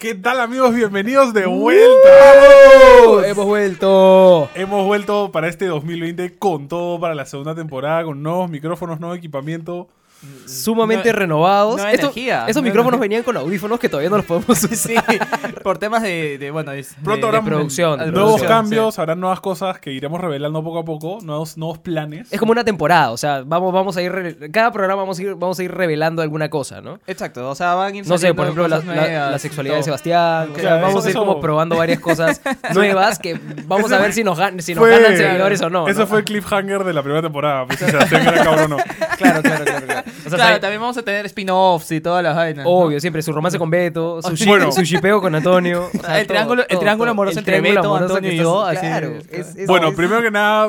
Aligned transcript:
¿Qué 0.00 0.14
tal 0.14 0.40
amigos? 0.40 0.74
Bienvenidos 0.74 1.34
de 1.34 1.44
vuelta. 1.44 3.28
¡Hemos 3.28 3.44
vuelto! 3.44 4.48
Hemos 4.54 4.86
vuelto 4.86 5.30
para 5.30 5.46
este 5.46 5.66
2020 5.66 6.38
con 6.38 6.68
todo 6.68 6.98
para 6.98 7.14
la 7.14 7.26
segunda 7.26 7.54
temporada, 7.54 8.04
con 8.04 8.22
nuevos 8.22 8.48
micrófonos, 8.48 8.98
nuevo 8.98 9.14
equipamiento. 9.14 9.88
Sumamente 10.46 11.12
No- 11.12 11.18
renovados. 11.18 11.76
no 11.78 11.86
Esto- 11.88 12.06
energía, 12.06 12.44
Esos 12.46 12.62
no 12.62 12.66
micrófonos 12.68 12.98
energía. 12.98 13.00
venían 13.18 13.22
con 13.22 13.36
audífonos 13.36 13.78
que 13.80 13.88
todavía 13.88 14.10
no 14.10 14.16
los 14.18 14.26
podemos 14.26 14.48
usar. 14.64 14.76
Sí, 14.76 14.94
por 15.62 15.78
temas 15.78 16.02
de, 16.02 16.36
de, 16.38 16.50
bueno, 16.50 16.72
Pronto 17.04 17.30
de- 17.32 17.40
producción, 17.42 17.98
de 17.98 18.06
nuevos 18.12 18.32
producción, 18.40 18.48
cambios, 18.48 18.98
habrán 18.98 19.20
nuevas 19.20 19.40
cosas 19.40 19.78
que 19.78 19.92
iremos 19.92 20.20
revelando 20.20 20.62
poco 20.62 20.78
a 20.80 20.84
poco, 20.84 21.18
nuevos, 21.22 21.56
nuevos 21.56 21.78
planes. 21.78 22.32
Es 22.32 22.38
como 22.38 22.52
una 22.52 22.64
temporada, 22.64 23.10
o 23.12 23.16
sea, 23.16 23.42
vamos, 23.46 23.72
vamos 23.72 23.96
a 23.96 24.02
ir. 24.02 24.12
re- 24.12 24.50
Cada 24.50 24.70
programa 24.72 25.02
vamos 25.02 25.18
a 25.18 25.22
ir, 25.22 25.34
vamos 25.34 25.58
a 25.58 25.62
ir 25.62 25.72
revelando 25.72 26.22
alguna 26.22 26.50
cosa, 26.50 26.80
¿no? 26.80 26.98
Exacto, 27.06 27.48
o 27.48 27.54
sea, 27.54 27.74
van 27.74 27.94
a 27.94 27.96
ir 27.96 28.06
No 28.06 28.18
sé, 28.18 28.34
por 28.34 28.44
ejemplo, 28.44 28.68
la, 28.68 29.38
sexualidad 29.38 29.76
de. 29.76 29.82
Sebastián. 29.82 30.50
o 30.50 30.54
sea, 30.54 30.62
Claro, 30.62 30.82
vamos 30.82 30.90
eso- 30.90 31.06
a 31.06 31.10
ir 31.10 31.16
eso- 31.16 31.18
como 31.20 31.40
probando 31.40 31.76
varias 31.76 32.00
cosas 32.00 32.40
nuevas 32.74 33.18
que 33.18 33.38
vamos 33.66 33.90
a 33.92 33.98
ver 33.98 34.12
si 34.12 34.22
nos, 34.24 34.38
gan- 34.38 34.60
si 34.60 34.74
nos 34.74 34.82
Fue- 34.82 34.90
ganan 34.90 35.16
seguidores 35.16 35.60
o 35.62 35.70
no. 35.70 35.88
Eso 35.88 36.00
¿no? 36.00 36.06
fue 36.06 36.18
el 36.18 36.24
cliffhanger 36.24 36.84
de 36.84 36.92
la 36.92 37.02
primera 37.02 37.22
temporada. 37.22 37.66
Pues, 37.66 37.78
Sebastián 37.78 38.22
era 38.28 38.44
cabrón 38.44 38.72
o 38.72 38.76
no. 38.76 38.84
Claro, 39.16 39.42
claro, 39.42 39.64
claro. 39.64 39.86
claro. 39.86 40.09
O 40.18 40.22
sea, 40.22 40.30
Claro, 40.30 40.42
sabe- 40.44 40.60
también 40.60 40.80
vamos 40.80 40.96
a 40.96 41.02
tener 41.02 41.26
spin-offs 41.26 41.90
y 41.92 42.00
todas 42.00 42.22
las 42.22 42.34
vainas. 42.36 42.64
¿no? 42.64 42.70
Obvio, 42.70 43.00
siempre 43.00 43.22
su 43.22 43.32
romance 43.32 43.58
con 43.58 43.70
Beto, 43.70 44.20
su, 44.22 44.30
shi- 44.32 44.46
Bueno. 44.46 44.72
su 44.72 44.82
shipeo 44.82 45.20
con 45.20 45.34
Antonio. 45.34 45.88
o 45.98 46.02
sea, 46.02 46.20
el 46.20 46.26
triángulo- 46.26 46.64
el 46.68 46.78
triángulo 46.78 47.10
amoroso 47.10 47.38
entre 47.38 47.58
triángulo 47.60 47.80
Beto, 47.82 47.88
amoroso 47.94 48.14
Antonio 48.16 48.30
que 48.30 48.36
y 48.36 48.38
yo, 48.38 48.62
así 48.62 48.78
Claro, 48.80 49.08
es. 49.08 49.28
es- 49.48 49.56
es- 49.56 49.66
Bueno, 49.66 49.88
es- 49.88 49.94
primero 49.94 50.22
que 50.22 50.30
nada, 50.30 50.68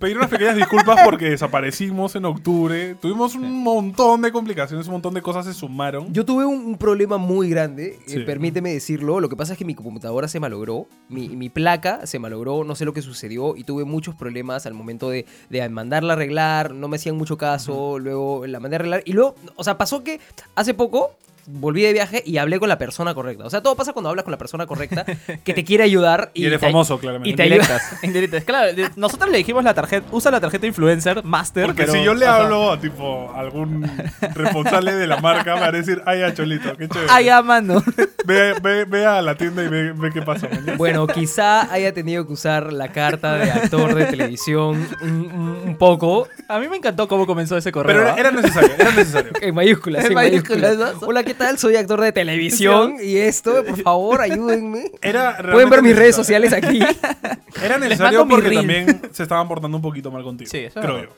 pedir 0.00 0.16
unas 0.16 0.30
pequeñas 0.30 0.56
disculpas 0.56 0.98
porque 1.04 1.30
desaparecimos 1.30 2.16
en 2.16 2.24
octubre. 2.24 2.96
Tuvimos 2.96 3.34
un 3.36 3.62
montón 3.62 4.22
de 4.22 4.32
complicaciones, 4.32 4.86
un 4.86 4.94
montón 4.94 5.14
de 5.14 5.22
cosas 5.22 5.44
se 5.44 5.54
sumaron. 5.54 6.12
Yo 6.12 6.24
tuve 6.24 6.44
un, 6.46 6.64
un 6.64 6.78
problema 6.78 7.18
muy 7.18 7.50
grande, 7.50 7.98
eh, 8.00 8.02
Sí. 8.06 8.18
permíteme 8.20 8.72
decirlo. 8.72 9.20
Lo 9.20 9.28
que 9.28 9.36
pasa 9.36 9.52
es 9.52 9.58
que 9.58 9.64
mi 9.64 9.74
computadora 9.74 10.26
se 10.26 10.40
malogró, 10.40 10.88
mi, 11.08 11.28
mi 11.28 11.50
placa 11.50 12.06
se 12.06 12.18
malogró, 12.18 12.64
no 12.64 12.74
sé 12.74 12.84
lo 12.84 12.92
que 12.94 13.02
sucedió 13.02 13.54
y 13.56 13.64
tuve 13.64 13.84
muchos 13.84 14.14
problemas 14.14 14.64
al 14.66 14.74
momento 14.74 15.10
de, 15.10 15.26
de 15.50 15.68
mandarla 15.68 16.14
a 16.14 16.16
arreglar, 16.16 16.74
no 16.74 16.88
me 16.88 16.96
hacían 16.96 17.16
mucho 17.16 17.36
caso, 17.36 17.98
luego 17.98 18.46
la 18.46 18.58
mandé 18.58 18.76
a 18.76 18.78
arreglar 18.78 19.02
y 19.04 19.12
luego, 19.12 19.34
o 19.56 19.62
sea, 19.64 19.76
pasó 19.76 20.02
que 20.02 20.18
hace 20.54 20.72
poco 20.72 21.10
volví 21.52 21.82
de 21.82 21.92
viaje 21.92 22.22
y 22.24 22.38
hablé 22.38 22.58
con 22.60 22.68
la 22.68 22.78
persona 22.78 23.14
correcta. 23.14 23.44
O 23.44 23.50
sea, 23.50 23.62
todo 23.62 23.76
pasa 23.76 23.92
cuando 23.92 24.08
hablas 24.10 24.24
con 24.24 24.32
la 24.32 24.38
persona 24.38 24.66
correcta 24.66 25.04
que 25.44 25.54
te 25.54 25.64
quiere 25.64 25.84
ayudar 25.84 26.30
y, 26.34 26.42
Y 26.44 26.46
eres 26.46 26.60
te- 26.60 26.66
famoso, 26.66 26.98
claramente. 26.98 27.30
y 27.30 27.34
te. 27.34 27.44
Indirectas, 27.44 27.82
indirectas. 28.04 28.44
Claro, 28.44 28.72
nosotros 28.96 29.30
le 29.30 29.38
dijimos 29.38 29.64
la 29.64 29.74
tarjeta, 29.74 30.06
usa 30.12 30.30
la 30.30 30.40
tarjeta 30.40 30.66
influencer, 30.66 31.24
master. 31.24 31.66
Porque 31.66 31.82
pero- 31.82 31.92
si 31.94 32.04
yo 32.04 32.14
le 32.14 32.26
ajá. 32.26 32.44
hablo 32.44 32.72
a 32.72 32.80
tipo 32.80 33.32
algún 33.36 33.90
responsable 34.34 34.94
de 34.94 35.06
la 35.06 35.18
marca, 35.20 35.54
me 35.54 35.60
va 35.60 35.66
a 35.66 35.72
decir, 35.72 36.02
ay, 36.06 36.20
ya, 36.20 36.34
Cholito, 36.34 36.76
qué 36.76 36.88
chévere. 36.88 37.10
Ah, 37.10 37.20
ya, 37.20 37.42
mano. 37.42 37.82
Ve, 38.26 38.52
ve- 38.62 38.84
ve 38.84 39.06
a 39.06 39.22
la 39.22 39.34
tienda 39.34 39.64
y 39.64 39.68
ve, 39.68 39.92
ve 39.92 40.10
qué 40.12 40.20
pasa. 40.20 40.46
Bueno, 40.76 41.06
quizá 41.06 41.72
haya 41.72 41.92
tenido 41.94 42.26
que 42.26 42.34
usar 42.34 42.70
la 42.70 42.88
carta 42.92 43.34
de 43.36 43.50
actor 43.50 43.94
de 43.94 44.04
televisión 44.04 44.86
un, 45.00 45.76
poco. 45.78 46.28
A 46.46 46.58
mí 46.58 46.68
me 46.68 46.76
encantó 46.76 47.08
cómo 47.08 47.26
comenzó 47.26 47.56
ese 47.56 47.72
correo. 47.72 47.88
Pero 47.96 48.02
era, 48.02 48.14
¿ah? 48.14 48.20
era 48.20 48.30
necesario, 48.30 48.70
era 48.78 48.90
necesario. 48.92 49.32
En 49.40 49.54
mayúsculas, 49.54 50.04
En 50.04 50.10
en 50.10 50.14
mayúsculas. 50.14 50.76
mayúsculas. 50.76 51.02
Hola, 51.08 51.22
¿qué 51.22 51.32
tal? 51.40 51.58
Soy 51.58 51.74
actor 51.76 52.00
de 52.00 52.12
televisión 52.12 52.96
y 53.02 53.16
esto, 53.16 53.64
por 53.64 53.82
favor, 53.82 54.20
ayúdenme. 54.20 54.92
Era 55.02 55.36
Pueden 55.50 55.68
ver 55.70 55.82
mis 55.82 55.96
redes 55.96 56.14
sociales 56.14 56.52
aquí. 56.52 56.80
Era 57.62 57.78
necesario 57.78 58.26
porque 58.28 58.50
también 58.50 59.00
se 59.12 59.22
estaban 59.24 59.48
portando 59.48 59.76
un 59.76 59.82
poquito 59.82 60.10
mal 60.10 60.22
contigo. 60.22 60.48
Sí, 60.50 60.58
eso 60.58 60.78
es 60.78 60.84
creo 60.86 61.02
yo. 61.02 61.08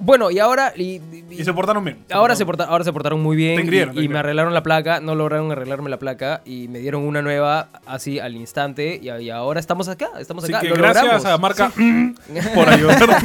Bueno, 0.00 0.30
y 0.30 0.38
ahora. 0.38 0.72
Y, 0.76 1.00
y- 1.12 1.24
Y 1.40 1.44
se 1.44 1.52
portaron 1.52 1.84
bien. 1.84 1.98
ahora, 2.12 2.36
se 2.36 2.46
porta- 2.46 2.66
ahora 2.66 2.84
se 2.84 2.92
portaron 2.92 3.20
muy 3.20 3.36
bien 3.36 3.56
Te 3.68 3.76
y, 3.76 3.86
te 3.86 4.00
y 4.02 4.08
me 4.08 4.20
arreglaron 4.20 4.54
la 4.54 4.62
placa. 4.62 5.00
No 5.00 5.16
lograron 5.16 5.50
arreglarme 5.50 5.90
la 5.90 5.98
placa 5.98 6.40
y 6.44 6.68
me 6.68 6.78
dieron 6.78 7.02
una 7.02 7.20
nueva 7.20 7.68
así 7.84 8.20
al 8.20 8.36
instante. 8.36 9.00
Y, 9.02 9.10
y 9.10 9.30
ahora 9.30 9.58
estamos 9.58 9.88
acá. 9.88 10.08
Estamos 10.20 10.44
Así 10.44 10.52
acá. 10.52 10.62
que 10.62 10.68
lo 10.68 10.76
gracias 10.76 11.02
logramos. 11.02 11.24
a 11.26 11.30
la 11.30 11.38
marca 11.38 11.72
por 12.54 12.68
ayudarnos. 12.68 13.22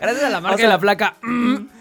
Gracias 0.00 0.24
a 0.24 0.30
la 0.30 0.40
marca 0.40 0.54
O 0.54 0.58
sea, 0.58 0.66
de 0.66 0.72
la 0.72 0.78
placa. 0.78 1.16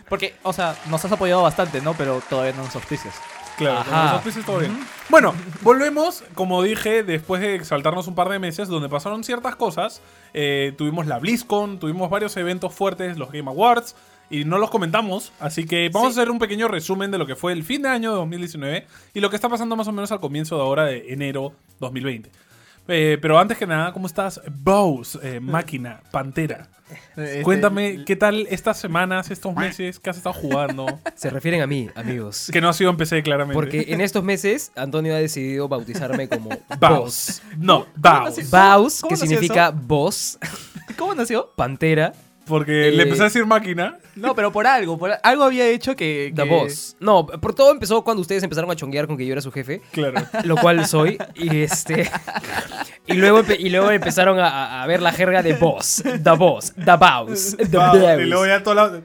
Porque, 0.09 0.33
o 0.43 0.51
sea, 0.51 0.75
nos 0.89 1.05
has 1.05 1.11
apoyado 1.13 1.41
bastante, 1.43 1.79
¿no? 1.79 1.93
Pero 1.93 2.21
todavía 2.29 2.51
no 2.51 2.63
nos 2.65 2.75
auspicias. 2.75 3.15
Claro, 3.61 3.83
con 3.89 3.93
los 4.01 4.11
auspicios 4.13 4.45
todo 4.45 4.57
bien. 4.59 4.75
Bueno, 5.09 5.35
volvemos, 5.61 6.23
como 6.33 6.63
dije, 6.63 7.03
después 7.03 7.41
de 7.41 7.63
saltarnos 7.63 8.07
un 8.07 8.15
par 8.15 8.29
de 8.29 8.39
meses 8.39 8.67
donde 8.67 8.89
pasaron 8.89 9.23
ciertas 9.23 9.55
cosas. 9.55 10.01
Eh, 10.33 10.73
tuvimos 10.77 11.05
la 11.05 11.19
BlizzCon, 11.19 11.77
tuvimos 11.79 12.09
varios 12.09 12.35
eventos 12.37 12.73
fuertes, 12.73 13.17
los 13.17 13.31
Game 13.31 13.49
Awards, 13.49 13.95
y 14.31 14.45
no 14.45 14.57
los 14.57 14.71
comentamos. 14.71 15.31
Así 15.39 15.65
que 15.65 15.89
vamos 15.93 16.13
Sí. 16.13 16.19
a 16.19 16.21
hacer 16.23 16.31
un 16.31 16.39
pequeño 16.39 16.67
resumen 16.69 17.11
de 17.11 17.17
lo 17.19 17.27
que 17.27 17.35
fue 17.35 17.53
el 17.53 17.63
fin 17.63 17.83
de 17.83 17.89
año 17.89 18.09
de 18.11 18.15
2019 18.17 18.87
y 19.13 19.19
lo 19.19 19.29
que 19.29 19.35
está 19.35 19.47
pasando 19.49 19.75
más 19.75 19.87
o 19.87 19.91
menos 19.91 20.11
al 20.11 20.19
comienzo 20.19 20.55
de 20.55 20.61
ahora 20.63 20.85
de 20.85 21.13
enero 21.13 21.53
2020. 21.79 22.31
Eh, 22.87 23.19
pero 23.21 23.37
antes 23.37 23.57
que 23.59 23.67
nada, 23.67 23.93
¿cómo 23.93 24.07
estás? 24.07 24.41
Bose, 24.51 25.19
eh, 25.21 25.39
máquina, 25.39 26.01
pantera. 26.11 26.67
Este, 27.15 27.41
Cuéntame, 27.43 28.03
¿qué 28.05 28.15
tal 28.15 28.47
estas 28.49 28.79
semanas, 28.79 29.31
estos 29.31 29.55
meses 29.55 29.99
que 29.99 30.09
has 30.09 30.17
estado 30.17 30.33
jugando? 30.33 30.85
Se 31.15 31.29
refieren 31.29 31.61
a 31.61 31.67
mí, 31.67 31.89
amigos. 31.95 32.49
que 32.51 32.61
no 32.61 32.69
ha 32.69 32.73
sido 32.73 32.89
en 32.89 32.97
PC, 32.97 33.23
claramente. 33.23 33.53
Porque 33.55 33.85
en 33.89 34.01
estos 34.01 34.23
meses 34.23 34.71
Antonio 34.75 35.13
ha 35.15 35.17
decidido 35.17 35.67
bautizarme 35.67 36.27
como 36.29 36.49
Boss. 36.79 36.79
Baus. 36.79 37.41
No, 37.57 37.85
Baus. 37.95 38.49
Baus, 38.49 39.01
¿Cómo 39.01 39.09
que 39.09 39.17
significa 39.17 39.71
boss, 39.71 40.37
¿Cómo 40.97 41.13
nació? 41.15 41.51
pantera, 41.55 42.13
Porque 42.45 42.89
Eh, 42.89 42.91
le 42.91 43.03
empecé 43.03 43.21
a 43.21 43.25
decir 43.25 43.45
máquina. 43.45 43.97
No, 44.15 44.35
pero 44.35 44.51
por 44.51 44.67
algo, 44.67 44.97
por 44.97 45.11
algo 45.23 45.43
había 45.43 45.67
hecho 45.67 45.95
que... 45.95 46.33
the 46.35 46.43
boss. 46.43 46.95
No, 46.99 47.25
por 47.25 47.53
todo 47.55 47.71
empezó 47.71 48.03
cuando 48.03 48.21
ustedes 48.21 48.43
empezaron 48.43 48.69
a 48.71 48.75
chonguear 48.75 49.07
con 49.07 49.15
que 49.17 49.25
yo 49.25 49.31
era 49.31 49.41
su 49.41 49.51
jefe, 49.51 49.81
Claro. 49.91 50.21
lo 50.43 50.57
cual 50.57 50.85
soy, 50.85 51.17
y 51.35 51.61
este... 51.61 52.09
Y 53.07 53.13
luego, 53.13 53.41
y 53.57 53.69
luego 53.69 53.91
empezaron 53.91 54.39
a- 54.39 54.83
a, 54.83 54.87
ver 54.87 55.01
la 55.01 55.11
jerga 55.11 55.41
de 55.43 55.53
boss, 55.53 56.03
the 56.03 56.31
boss, 56.31 56.73
the 56.73 56.95
boss, 56.97 57.55
the 57.57 57.77
boss. 57.77 58.19
Y 58.19 58.25
luego 58.25 58.45
ya 58.45 58.63
todas 58.63 58.91
las, 58.91 59.01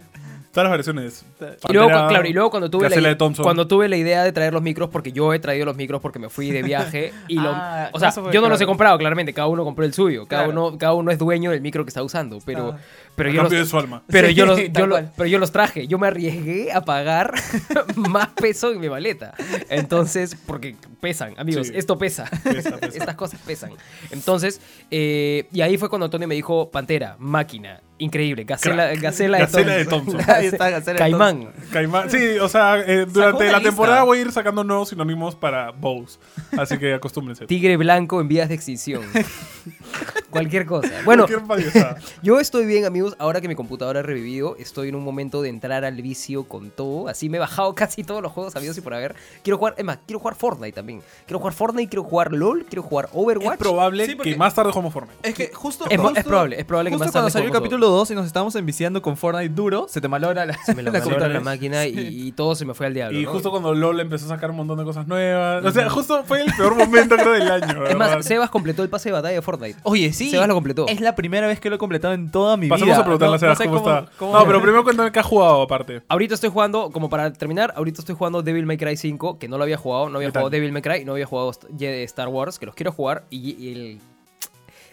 todas 0.57 0.71
las 0.71 0.79
versiones. 0.79 1.25
Y 1.69 1.73
luego, 1.75 1.89
Pantera, 1.91 2.09
claro, 2.09 2.27
y 2.29 2.33
luego 2.33 2.51
cuando 2.51 2.71
tuve, 2.71 2.89
la, 2.89 3.17
cuando 3.43 3.69
tuve 3.69 3.89
la 3.91 3.97
idea 3.99 4.25
de 4.25 4.33
traer 4.33 4.55
los 4.55 4.63
micros, 4.63 4.89
porque 4.89 5.13
yo 5.13 5.35
he 5.35 5.39
traído 5.39 5.67
los 5.67 5.77
micros 5.77 6.01
porque 6.01 6.19
me 6.19 6.31
fui 6.31 6.51
de 6.51 6.63
viaje 6.63 7.13
y 7.29 7.35
lo, 7.35 7.51
Ah, 7.55 7.91
o 7.93 8.01
sea, 8.01 8.11
yo 8.33 8.41
no 8.41 8.49
los 8.49 8.59
he 8.61 8.65
comprado, 8.67 8.97
claramente, 8.97 9.35
cada 9.35 9.49
uno 9.49 9.65
compró 9.65 9.85
el 9.85 9.93
suyo, 9.93 10.27
cada 10.27 10.45
Claro. 10.47 10.69
uno, 10.71 10.79
cada 10.79 10.95
uno 10.95 11.11
es 11.11 11.19
dueño 11.19 11.51
del 11.51 11.61
micro 11.61 11.85
que 11.85 11.91
está 11.91 12.03
usando, 12.03 12.39
pero, 12.45 12.71
Ah. 12.73 12.79
pero 13.15 13.29
yo 13.29 13.35
los, 13.37 13.43
cambio 13.45 13.59
de 13.59 13.67
su 13.67 13.79
alma. 13.79 14.03
pero 14.07 14.29
Sí, 14.29 14.35
yo 14.35 14.47
los, 14.47 14.59
yo 14.73 14.89
pero 15.17 15.29
yo 15.29 15.39
los 15.39 15.53
traje, 15.53 15.87
yo 15.87 15.99
me 15.99 16.07
arriesgué 16.07 16.73
a 16.73 16.81
pagar 16.81 17.35
más 17.97 18.29
peso 18.29 18.73
en 18.73 18.81
mi 18.81 18.89
maleta, 18.89 19.35
entonces, 19.69 20.37
porque 20.47 20.75
pesan, 21.01 21.35
amigos, 21.37 21.67
Sí. 21.69 21.73
esto 21.77 21.99
pesa. 21.99 22.25
Pesa, 22.45 22.79
pesa. 22.79 22.97
Estas 22.99 23.15
cosas 23.15 23.41
pesan. 23.47 23.71
Entonces, 24.11 24.61
eh, 24.91 25.47
y 25.53 25.61
ahí 25.61 25.77
fue 25.77 25.89
cuando 25.91 26.07
Antonio 26.07 26.27
me 26.29 26.35
dijo, 26.35 26.71
Pantera, 26.71 27.17
máquina, 27.19 27.81
increíble, 27.99 28.45
Gacela. 28.45 28.95
Gacela 28.95 29.39
de 29.39 29.45
Gacela 29.45 29.75
de 29.77 29.85
Thompson. 29.87 30.21
Ahí 30.29 30.47
está, 30.47 30.71
Gacela 30.71 30.93
de 30.95 30.99
Caimán. 30.99 31.49
Caimán. 31.73 32.11
Sí, 32.11 32.39
o 32.41 32.49
sea, 32.49 32.79
eh, 32.81 33.07
durante 33.09 33.45
la 33.45 33.53
lista. 33.59 33.63
temporada 33.71 34.03
voy 34.03 34.19
a 34.19 34.21
ir 34.23 34.33
sacando 34.33 34.65
nuevos 34.65 34.89
sinónimos 34.91 35.35
para 35.35 35.71
Bows. 35.71 36.19
Así 36.59 36.79
que 36.79 36.95
acostúmbrense. 36.95 37.47
Tigre 37.49 37.77
blanco 37.77 38.21
en 38.21 38.29
vías 38.29 38.49
de 38.49 38.55
extinción. 38.55 39.03
Cualquier 40.31 40.67
cosa. 40.67 40.91
Bueno, 41.05 41.27
Cualquier 41.27 41.97
yo 42.23 42.41
estoy 42.41 42.67
bien, 42.67 42.85
amigos. 42.85 43.17
Ahora 43.19 43.41
que 43.41 43.49
mi 43.49 43.55
computadora 43.55 44.01
ha 44.01 44.03
revivido, 44.03 44.57
estoy 44.59 44.89
en 44.91 44.95
un 44.95 45.05
momento 45.05 45.41
de 45.43 45.49
entrar 45.49 45.85
al 45.85 46.01
vicio 46.03 46.45
con 46.45 46.71
todo. 46.71 47.09
Así 47.09 47.29
me 47.31 47.39
he 47.39 47.41
bajado 47.41 47.75
casi 47.75 48.05
todos 48.05 48.23
los 48.23 48.33
juegos 48.33 48.55
habidos 48.57 48.77
y 48.77 48.81
por 48.81 48.93
haber. 48.95 49.15
Quiero 49.43 49.57
jugar, 49.59 49.75
es 49.79 49.85
más, 49.85 49.99
quiero 50.07 50.19
jugar 50.21 50.35
Fortnite 50.37 50.73
también. 50.73 51.01
Quiero 51.27 51.39
jugar 51.39 51.55
Fortnite, 51.55 51.89
quiero 51.89 52.05
jugar 52.05 52.33
LOL, 52.33 52.65
quiero 52.67 52.83
jugar 52.83 53.09
Overwatch. 53.13 53.53
Es 53.55 53.59
probable 53.59 54.07
Sí, 54.07 54.17
que 54.17 54.37
más 54.37 54.55
tarde 54.55 54.71
jugamos 54.73 54.93
Fortnite. 54.93 55.29
Es 55.29 55.35
que 55.35 55.51
justo... 55.55 55.87
Es 55.89 55.97
mo- 55.99 56.05
justo- 56.05 56.21
es 56.21 56.27
probable, 56.27 56.59
es 56.61 56.65
probable 56.65 56.91
que 56.91 56.97
más 56.99 57.07
cuando 57.07 57.13
tarde 57.21 57.31
salió 57.31 57.45
el 57.47 57.51
juguemos 57.51 57.69
capítulo 57.87 57.99
2 57.99 58.11
y 58.11 58.15
nos 58.15 58.27
estábamos 58.27 58.55
enviciando 58.57 59.03
con 59.03 59.17
Fortnite 59.17 59.55
duro, 59.55 59.87
se 59.89 60.01
te 60.01 60.09
malogra 60.09 60.45
la, 60.47 60.55
Se 60.65 60.75
me 60.75 60.83
lo 60.83 60.91
la 60.93 60.99
la 60.99 61.05
computadora. 61.05 61.41
máquina 61.41 61.87
y, 61.87 62.27
y 62.29 62.33
todo 62.33 62.55
se 62.55 62.65
me 62.65 62.75
fue 62.75 62.87
al 62.87 62.95
diablo. 62.95 63.19
Y 63.19 63.25
¿no? 63.25 63.31
justo 63.33 63.51
cuando 63.51 63.75
LOL 63.75 64.01
empezó 64.01 64.27
a 64.27 64.29
sacar 64.29 64.51
un 64.51 64.57
montón 64.57 64.79
de 64.79 64.85
cosas 64.85 65.07
nuevas. 65.07 65.65
O 65.65 65.71
sea, 65.71 65.89
justo 65.91 66.23
fue 66.25 66.43
el 66.43 66.53
peor 66.57 66.75
momento, 66.75 67.17
creo, 67.17 67.33
del 67.33 67.51
año. 67.51 67.67
Es 67.87 67.97
¿verdad? 67.99 68.17
más, 68.17 68.27
Sebas 68.27 68.51
completó 68.51 68.83
el 68.83 68.89
pase 68.89 69.09
de 69.11 69.13
batalla 69.15 69.35
de 69.35 69.43
Fortnite. 69.43 69.79
Oye, 69.85 70.13
sí. 70.13 70.31
Sebas 70.31 70.49
lo 70.49 70.55
completó. 70.55 70.87
Es 70.89 71.01
la 71.01 71.15
primera 71.15 71.47
vez 71.47 71.61
que 71.61 71.69
lo 71.71 71.77
he 71.77 71.79
completado 71.79 72.15
en 72.15 72.31
toda 72.31 72.57
mi 72.57 72.69
Pasamos 72.69 72.95
vida. 72.95 73.01
a 73.01 73.05
preguntarle 73.05 73.37
a 73.37 73.39
Sebas 73.39 73.59
no 73.59 73.65
sé 73.65 73.71
cómo, 73.71 73.79
está. 73.79 74.11
cómo- 74.19 74.33
No, 74.39 74.47
pero 74.47 74.61
primero 74.61 74.83
cuéntame 74.85 75.13
qué 75.13 75.21
has 75.21 75.27
jugado 75.27 75.63
aparte. 75.63 76.03
Ahorita 76.09 76.35
estoy 76.35 76.51
jugando, 76.51 76.91
como 76.91 77.09
para 77.09 77.33
terminar, 77.33 77.73
ahorita 77.77 78.01
estoy 78.01 78.15
jugando 78.17 78.43
Devil 78.43 78.67
May 78.67 78.77
Cry 78.79 78.97
5, 78.97 79.39
que 79.39 79.49
no 79.49 79.57
lo 79.59 79.63
había 79.65 79.77
jugado, 79.77 80.09
no 80.09 80.17
había 80.17 80.31
jugado 80.31 80.51
Devil 80.51 80.73
May 80.73 80.83
Cry, 80.83 81.05
no 81.05 81.13
había 81.13 81.27
jugado 81.27 81.51
Star 81.51 82.29
Wars, 82.29 82.59
que 82.59 82.67
los 82.67 82.75
quiero 82.75 82.93
jugar 82.93 83.25
y, 83.31 83.55
y 83.63 83.73
el... 83.73 83.99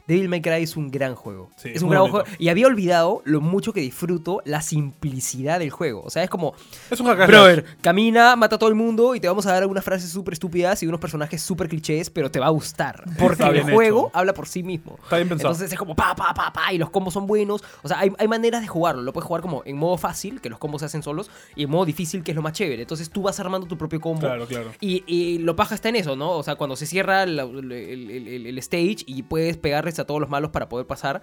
Devil 0.08 0.28
May 0.30 0.42
Cry 0.42 0.64
es 0.64 0.76
un 0.76 0.92
gran 0.92 1.16
juego. 1.16 1.50
Sí, 1.56 1.70
es 1.74 1.82
un 1.82 1.90
gran 1.90 2.02
bonito. 2.02 2.24
juego. 2.26 2.38
Y 2.40 2.50
había 2.50 2.68
olvidado 2.68 3.22
lo 3.26 3.40
mucho 3.42 3.72
que 3.74 3.82
disfruto 3.82 4.42
la 4.46 4.62
simplicidad 4.62 5.60
del 5.60 5.70
juego. 5.70 6.02
O 6.04 6.10
sea, 6.10 6.24
es 6.24 6.30
como, 6.30 6.54
Es 6.92 7.00
un 7.00 7.08
hack 7.08 7.22
and 7.22 7.28
brother, 7.30 7.66
camina, 7.82 8.36
mata 8.36 8.56
a 8.56 8.60
todo 8.60 8.70
el 8.70 8.76
mundo 8.76 9.16
y 9.16 9.20
te 9.20 9.28
vamos 9.28 9.46
a 9.46 9.54
dar 9.54 9.62
algunas 9.64 9.84
frases 9.84 10.10
súper 10.10 10.34
estúpidas 10.34 10.82
y 10.84 10.88
unos 10.88 11.00
personajes 11.00 11.42
súper 11.42 11.70
clichés, 11.70 12.10
pero 12.10 12.30
te 12.30 12.40
va 12.40 12.48
a 12.48 12.50
gustar. 12.50 13.04
Porque 13.18 13.44
el 13.44 13.64
juego 13.72 14.08
hecho. 14.08 14.18
habla 14.18 14.34
por 14.34 14.48
sí 14.48 14.62
mismo. 14.64 14.98
Está 15.04 15.18
bien 15.18 15.30
pensado. 15.30 15.52
Entonces 15.52 15.72
es 15.72 15.78
como 15.80 15.96
pa, 15.96 16.16
pa, 16.16 16.34
pa, 16.34 16.52
pa, 16.52 16.74
y 16.74 16.78
los 16.78 16.90
combos 16.90 17.14
son 17.14 17.26
buenos. 17.28 17.64
O 17.82 17.88
sea, 17.88 18.00
hay, 18.00 18.12
hay 18.18 18.28
maneras 18.28 18.62
de 18.62 18.68
jugarlo. 18.68 19.02
Lo 19.02 19.14
puedes 19.14 19.26
jugar 19.28 19.42
como 19.42 19.62
en 19.66 19.78
modo 19.78 19.98
fácil, 19.98 20.42
que 20.42 20.50
los 20.50 20.60
combos 20.60 20.82
se 20.82 20.86
hacen 20.88 21.04
solos, 21.04 21.30
y 21.56 21.64
en 21.64 21.70
modo 21.70 21.86
difícil, 21.86 22.24
que 22.24 22.32
es 22.32 22.36
lo 22.36 22.42
más 22.42 22.54
chévere. 22.54 22.82
Entonces 22.82 23.10
tú 23.10 23.22
vas 23.24 23.40
armando 23.40 23.68
tu 23.68 23.78
propio 23.78 24.00
combo. 24.02 24.22
Claro, 24.22 24.46
claro. 24.48 24.72
Y, 24.80 25.04
y 25.08 25.38
lo 25.40 25.56
paja 25.56 25.76
está 25.76 25.90
en 25.90 25.96
eso, 25.96 26.16
¿no? 26.16 26.32
O 26.32 26.44
sea, 26.44 26.56
cuando 26.56 26.76
se 26.76 26.86
cierra 26.86 27.26
la- 27.26 27.44
el, 27.44 27.72
el- 27.72 28.28
el- 28.28 28.46
el 28.48 28.58
stage 28.60 28.98
y 29.06 29.24
puedes 29.24 29.58
pegarles 29.58 29.93
a 30.01 30.06
todos 30.06 30.19
los 30.19 30.30
malos 30.30 30.51
para 30.51 30.69
poder 30.69 30.88
pasar, 30.88 31.22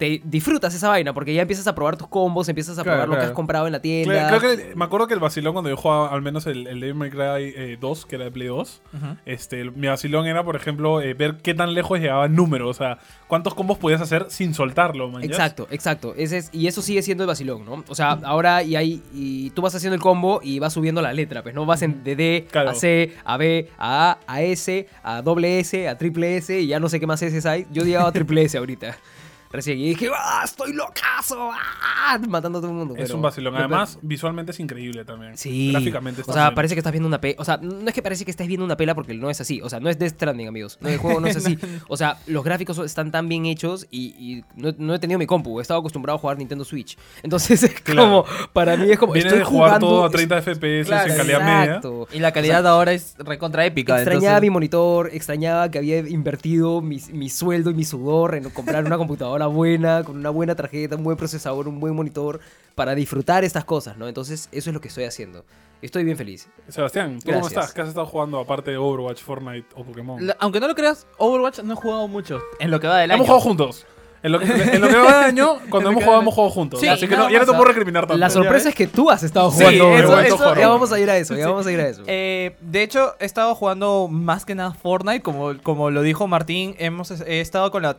te 0.00 0.20
disfrutas 0.24 0.74
esa 0.74 0.88
vaina 0.88 1.12
porque 1.14 1.32
ya 1.34 1.42
empiezas 1.42 1.66
a 1.68 1.74
probar 1.74 1.96
tus 1.96 2.08
combos, 2.08 2.48
empiezas 2.48 2.78
a 2.78 2.82
Claro, 2.82 2.96
probar 3.02 3.08
lo 3.10 3.14
que 3.20 3.26
has 3.26 3.32
comprado 3.32 3.66
en 3.66 3.72
la 3.72 3.80
tienda. 3.82 4.26
Creo 4.38 4.40
que 4.56 4.74
me 4.74 4.84
acuerdo 4.86 5.06
que 5.06 5.12
el 5.14 5.20
vacilón 5.20 5.52
cuando 5.52 5.68
yo 5.68 5.76
jugaba 5.76 6.08
al 6.08 6.22
menos 6.22 6.46
el, 6.46 6.66
el 6.66 6.80
Devil 6.80 6.94
May 6.94 7.10
Cry 7.10 7.20
eh, 7.54 7.76
2, 7.80 8.06
que 8.06 8.16
era 8.16 8.24
de 8.24 8.30
Play 8.30 8.48
2, 8.48 8.82
este, 9.26 9.60
el- 9.60 9.72
mi 9.72 9.88
vacilón 9.88 10.26
era, 10.26 10.42
por 10.42 10.56
ejemplo, 10.56 11.02
eh, 11.02 11.12
ver 11.14 11.36
qué 11.42 11.52
tan 11.54 11.74
lejos 11.74 12.00
llegaba 12.00 12.24
el 12.24 12.34
número, 12.34 12.68
o 12.68 12.72
sea, 12.74 12.98
cuántos 13.28 13.54
combos 13.54 13.76
podías 13.76 14.00
hacer 14.00 14.24
sin 14.30 14.54
soltarlo. 14.54 15.20
Exacto, 15.20 15.68
exacto. 15.70 16.14
Ese 16.16 16.38
es, 16.38 16.48
y 16.52 16.66
eso 16.66 16.80
sigue 16.80 17.02
siendo 17.02 17.24
el 17.24 17.28
vacilón, 17.28 17.66
¿no? 17.66 17.84
O 17.88 17.94
sea, 17.94 18.12
ahora 18.24 18.62
y 18.62 18.76
hay, 18.76 19.02
y 19.12 19.50
tú 19.50 19.60
vas 19.60 19.74
haciendo 19.74 19.94
el 19.96 20.00
combo 20.00 20.40
y 20.42 20.58
vas 20.60 20.72
subiendo 20.72 21.02
la 21.02 21.12
letra, 21.12 21.42
pues 21.42 21.54
no 21.54 21.66
vas 21.66 21.82
en, 21.82 22.02
de 22.02 22.16
D 22.16 22.46
Claro. 22.50 22.70
a 22.70 22.74
C, 22.74 23.12
a 23.22 23.36
B, 23.36 23.68
a 23.76 24.12
A, 24.12 24.18
a 24.26 24.40
S, 24.42 24.86
a 25.02 25.20
doble 25.20 25.60
S, 25.60 25.86
a 25.88 25.98
triple 25.98 26.38
S 26.38 26.58
y 26.58 26.68
ya 26.68 26.80
no 26.80 26.88
sé 26.88 26.98
qué 27.00 27.06
más 27.06 27.20
S 27.20 27.46
hay. 27.46 27.66
Yo 27.70 27.84
llegaba 27.84 28.08
a 28.08 28.12
triple 28.12 28.42
S 28.44 28.56
ahorita. 28.56 28.96
Recién 29.52 29.78
y 29.78 29.88
dije, 29.88 30.08
¡ah! 30.16 30.42
¡Estoy 30.44 30.72
locazo! 30.72 31.50
¡ah! 31.52 32.18
Matando 32.28 32.58
a 32.58 32.62
todo 32.62 32.70
el 32.70 32.76
mundo. 32.76 32.94
Es 32.96 33.02
pero- 33.04 33.16
un 33.16 33.22
vacilón. 33.22 33.52
pero- 33.52 33.64
Además, 33.64 33.98
visualmente 34.00 34.52
es 34.52 34.60
increíble 34.60 35.04
también. 35.04 35.36
Sí. 35.36 35.72
Gráficamente 35.72 36.20
está 36.20 36.30
O 36.30 36.34
sea, 36.34 36.44
bien. 36.50 36.54
parece 36.54 36.74
que 36.76 36.78
estás 36.78 36.92
viendo 36.92 37.08
una 37.08 37.20
pela. 37.20 37.34
O 37.38 37.44
sea, 37.44 37.56
no 37.56 37.88
es 37.88 37.92
que 37.92 38.00
parece 38.00 38.24
que 38.24 38.30
estés 38.30 38.46
viendo 38.46 38.64
una 38.64 38.76
pela 38.76 38.94
porque 38.94 39.12
no 39.14 39.28
es 39.28 39.40
así. 39.40 39.60
O 39.60 39.68
sea, 39.68 39.80
no 39.80 39.90
es 39.90 39.98
Death 39.98 40.12
Stranding, 40.14 40.46
amigos. 40.46 40.78
No, 40.80 40.88
el 40.88 40.98
juego 40.98 41.18
no 41.20 41.26
es 41.26 41.36
así. 41.36 41.58
O 41.88 41.96
sea, 41.96 42.18
los 42.28 42.44
gráficos 42.44 42.78
están 42.78 43.10
tan 43.10 43.28
bien 43.28 43.44
hechos 43.46 43.88
y, 43.90 44.14
y 44.18 44.44
no, 44.54 44.72
no 44.78 44.94
he 44.94 44.98
tenido 45.00 45.18
mi 45.18 45.26
compu. 45.26 45.58
He 45.58 45.62
estado 45.62 45.80
acostumbrado 45.80 46.16
a 46.16 46.20
jugar 46.20 46.38
Nintendo 46.38 46.64
Switch. 46.64 46.96
Entonces 47.24 47.60
es 47.64 47.80
Claro. 47.80 48.24
como. 48.24 48.48
Para 48.52 48.76
mí 48.76 48.88
es 48.90 48.98
como. 49.00 49.14
Viene 49.14 49.28
estoy 49.30 49.40
de 49.40 49.44
jugar 49.44 49.68
jugando, 49.80 49.86
todo 49.88 50.04
a 50.04 50.06
es- 50.06 50.12
30 50.12 50.42
FPS 50.42 50.86
Claro, 50.86 51.10
en 51.10 51.16
calidad 51.18 51.40
media. 51.40 51.64
exacto. 51.64 52.08
Y 52.12 52.20
la 52.20 52.30
calidad 52.32 52.64
ahora 52.68 52.92
es 52.92 53.16
recontra 53.18 53.66
épica. 53.66 53.96
Extrañaba 53.96 54.26
entonces- 54.36 54.42
mi 54.42 54.50
monitor, 54.50 55.10
extrañaba 55.12 55.68
que 55.72 55.78
había 55.78 55.98
invertido 55.98 56.80
mi, 56.82 57.00
mi 57.12 57.28
sueldo 57.28 57.70
y 57.70 57.74
mi 57.74 57.84
sudor 57.84 58.36
en 58.36 58.48
comprar 58.50 58.84
una 58.84 58.96
computadora 58.96 59.39
buena, 59.46 60.02
con 60.04 60.16
una 60.16 60.30
buena 60.30 60.54
tarjeta, 60.54 60.96
un 60.96 61.04
buen 61.04 61.16
procesador, 61.16 61.68
un 61.68 61.80
buen 61.80 61.94
monitor, 61.94 62.40
para 62.74 62.94
disfrutar 62.94 63.44
estas 63.44 63.64
cosas, 63.64 63.96
¿no? 63.96 64.08
Entonces, 64.08 64.48
eso 64.52 64.70
es 64.70 64.74
lo 64.74 64.80
que 64.80 64.88
estoy 64.88 65.04
haciendo. 65.04 65.44
Estoy 65.82 66.04
bien 66.04 66.16
feliz. 66.16 66.46
Sebastián, 66.68 67.18
¿tú 67.24 67.32
cómo 67.32 67.46
estás? 67.46 67.72
¿Qué 67.72 67.80
has 67.80 67.88
estado 67.88 68.06
jugando 68.06 68.38
aparte 68.38 68.70
de 68.70 68.76
Overwatch, 68.76 69.22
Fortnite 69.22 69.66
o 69.74 69.84
Pokémon? 69.84 70.26
La- 70.26 70.36
aunque 70.38 70.60
no 70.60 70.68
lo 70.68 70.74
creas, 70.74 71.06
Overwatch 71.18 71.60
no 71.60 71.72
he 71.72 71.76
jugado 71.76 72.06
mucho 72.06 72.40
en 72.58 72.70
lo 72.70 72.78
que 72.80 72.86
va 72.86 72.98
del 72.98 73.10
año. 73.10 73.16
Hemos 73.16 73.26
jugado 73.28 73.42
juntos. 73.42 73.86
En 74.22 74.32
lo 74.32 74.38
que, 74.38 74.44
en 74.46 74.80
lo 74.80 74.88
que 74.88 74.96
va 74.96 75.18
de 75.20 75.24
año, 75.26 75.58
cuando 75.70 75.90
hemos 75.90 76.04
jugado, 76.04 76.22
hemos 76.22 76.34
jugado 76.34 76.50
juntos. 76.52 76.80
Sí, 76.80 76.88
Así 76.88 77.08
que 77.08 77.16
no, 77.16 77.30
ya 77.30 77.38
no 77.38 77.46
te 77.46 77.52
puedo 77.52 77.64
recriminar 77.64 78.06
tanto. 78.06 78.18
La 78.18 78.28
sorpresa 78.28 78.68
es 78.68 78.74
que 78.74 78.86
tú 78.86 79.10
has 79.10 79.22
estado 79.22 79.50
Sí, 79.50 79.58
jugando. 79.58 79.96
eso- 79.96 80.12
Overwatch. 80.12 80.26
eso- 80.26 80.54
ya 80.56 80.68
vamos 80.68 80.92
a 80.92 80.98
ir 81.00 81.08
a 81.10 81.16
eso, 81.16 81.34
ya 81.36 81.48
vamos 81.48 81.66
a 81.66 81.72
ir 81.72 81.80
a 81.80 81.88
eso. 81.88 82.02
Eh, 82.06 82.54
de 82.60 82.82
hecho, 82.82 83.14
he 83.18 83.24
estado 83.24 83.54
jugando 83.54 84.08
más 84.10 84.44
que 84.44 84.54
nada 84.54 84.72
Fortnite, 84.72 85.22
como, 85.22 85.54
como 85.62 85.90
lo 85.90 86.02
dijo 86.02 86.26
Martín, 86.28 86.74
hemos 86.78 87.10
he 87.22 87.40
estado 87.40 87.70
con, 87.70 87.82
la, 87.82 87.94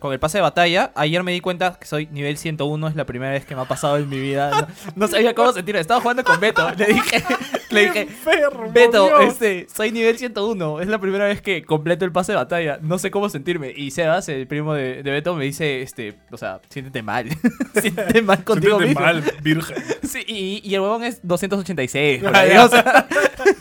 con 0.00 0.12
el 0.12 0.18
pase 0.18 0.38
de 0.38 0.42
batalla. 0.42 0.90
Ayer 0.94 1.22
me 1.22 1.32
di 1.32 1.40
cuenta 1.40 1.76
que 1.78 1.86
soy 1.86 2.08
nivel 2.10 2.36
101, 2.38 2.88
es 2.88 2.96
la 2.96 3.04
primera 3.06 3.32
vez 3.32 3.44
que 3.44 3.54
me 3.54 3.62
ha 3.62 3.66
pasado 3.66 3.96
en 3.98 4.08
mi 4.08 4.18
vida. 4.18 4.50
No, 4.50 4.66
no 4.96 5.08
sabía 5.08 5.34
cómo 5.34 5.52
sentirme, 5.52 5.80
estaba 5.80 6.00
jugando 6.00 6.24
con 6.24 6.40
Beto. 6.40 6.68
Le 6.76 6.86
dije, 6.86 7.24
le 7.70 7.80
dije 7.86 8.00
Enfermo, 8.02 8.70
Beto, 8.72 9.06
Dios. 9.06 9.20
este, 9.32 9.66
soy 9.74 9.92
nivel 9.92 10.18
101, 10.18 10.80
es 10.80 10.88
la 10.88 10.98
primera 10.98 11.24
vez 11.26 11.40
que 11.40 11.62
completo 11.64 12.04
el 12.04 12.10
pase 12.12 12.32
de 12.32 12.36
batalla, 12.36 12.78
no 12.82 12.98
sé 12.98 13.10
cómo 13.10 13.28
sentirme. 13.28 13.72
Y 13.76 13.90
Sebas, 13.92 14.28
el 14.28 14.46
primo 14.46 14.74
de, 14.74 15.02
de 15.02 15.10
Beto, 15.10 15.34
me 15.34 15.44
dice, 15.44 15.51
este, 15.60 16.14
o 16.30 16.36
sea, 16.36 16.60
siéntete 16.68 17.02
mal, 17.02 17.26
siéntete 17.80 18.22
mal 18.22 18.42
contigo 18.44 18.78
Siéntete 18.78 18.88
mismo. 18.88 19.00
mal, 19.00 19.22
virgen. 19.42 19.76
Sí, 20.02 20.24
y, 20.26 20.60
y 20.68 20.74
el 20.74 20.80
huevón 20.80 21.04
es 21.04 21.20
286. 21.22 22.22
por 22.22 22.36
Ah, 22.36 22.40
ahí, 22.40 22.56
o 22.56 22.68
sea, 22.68 23.06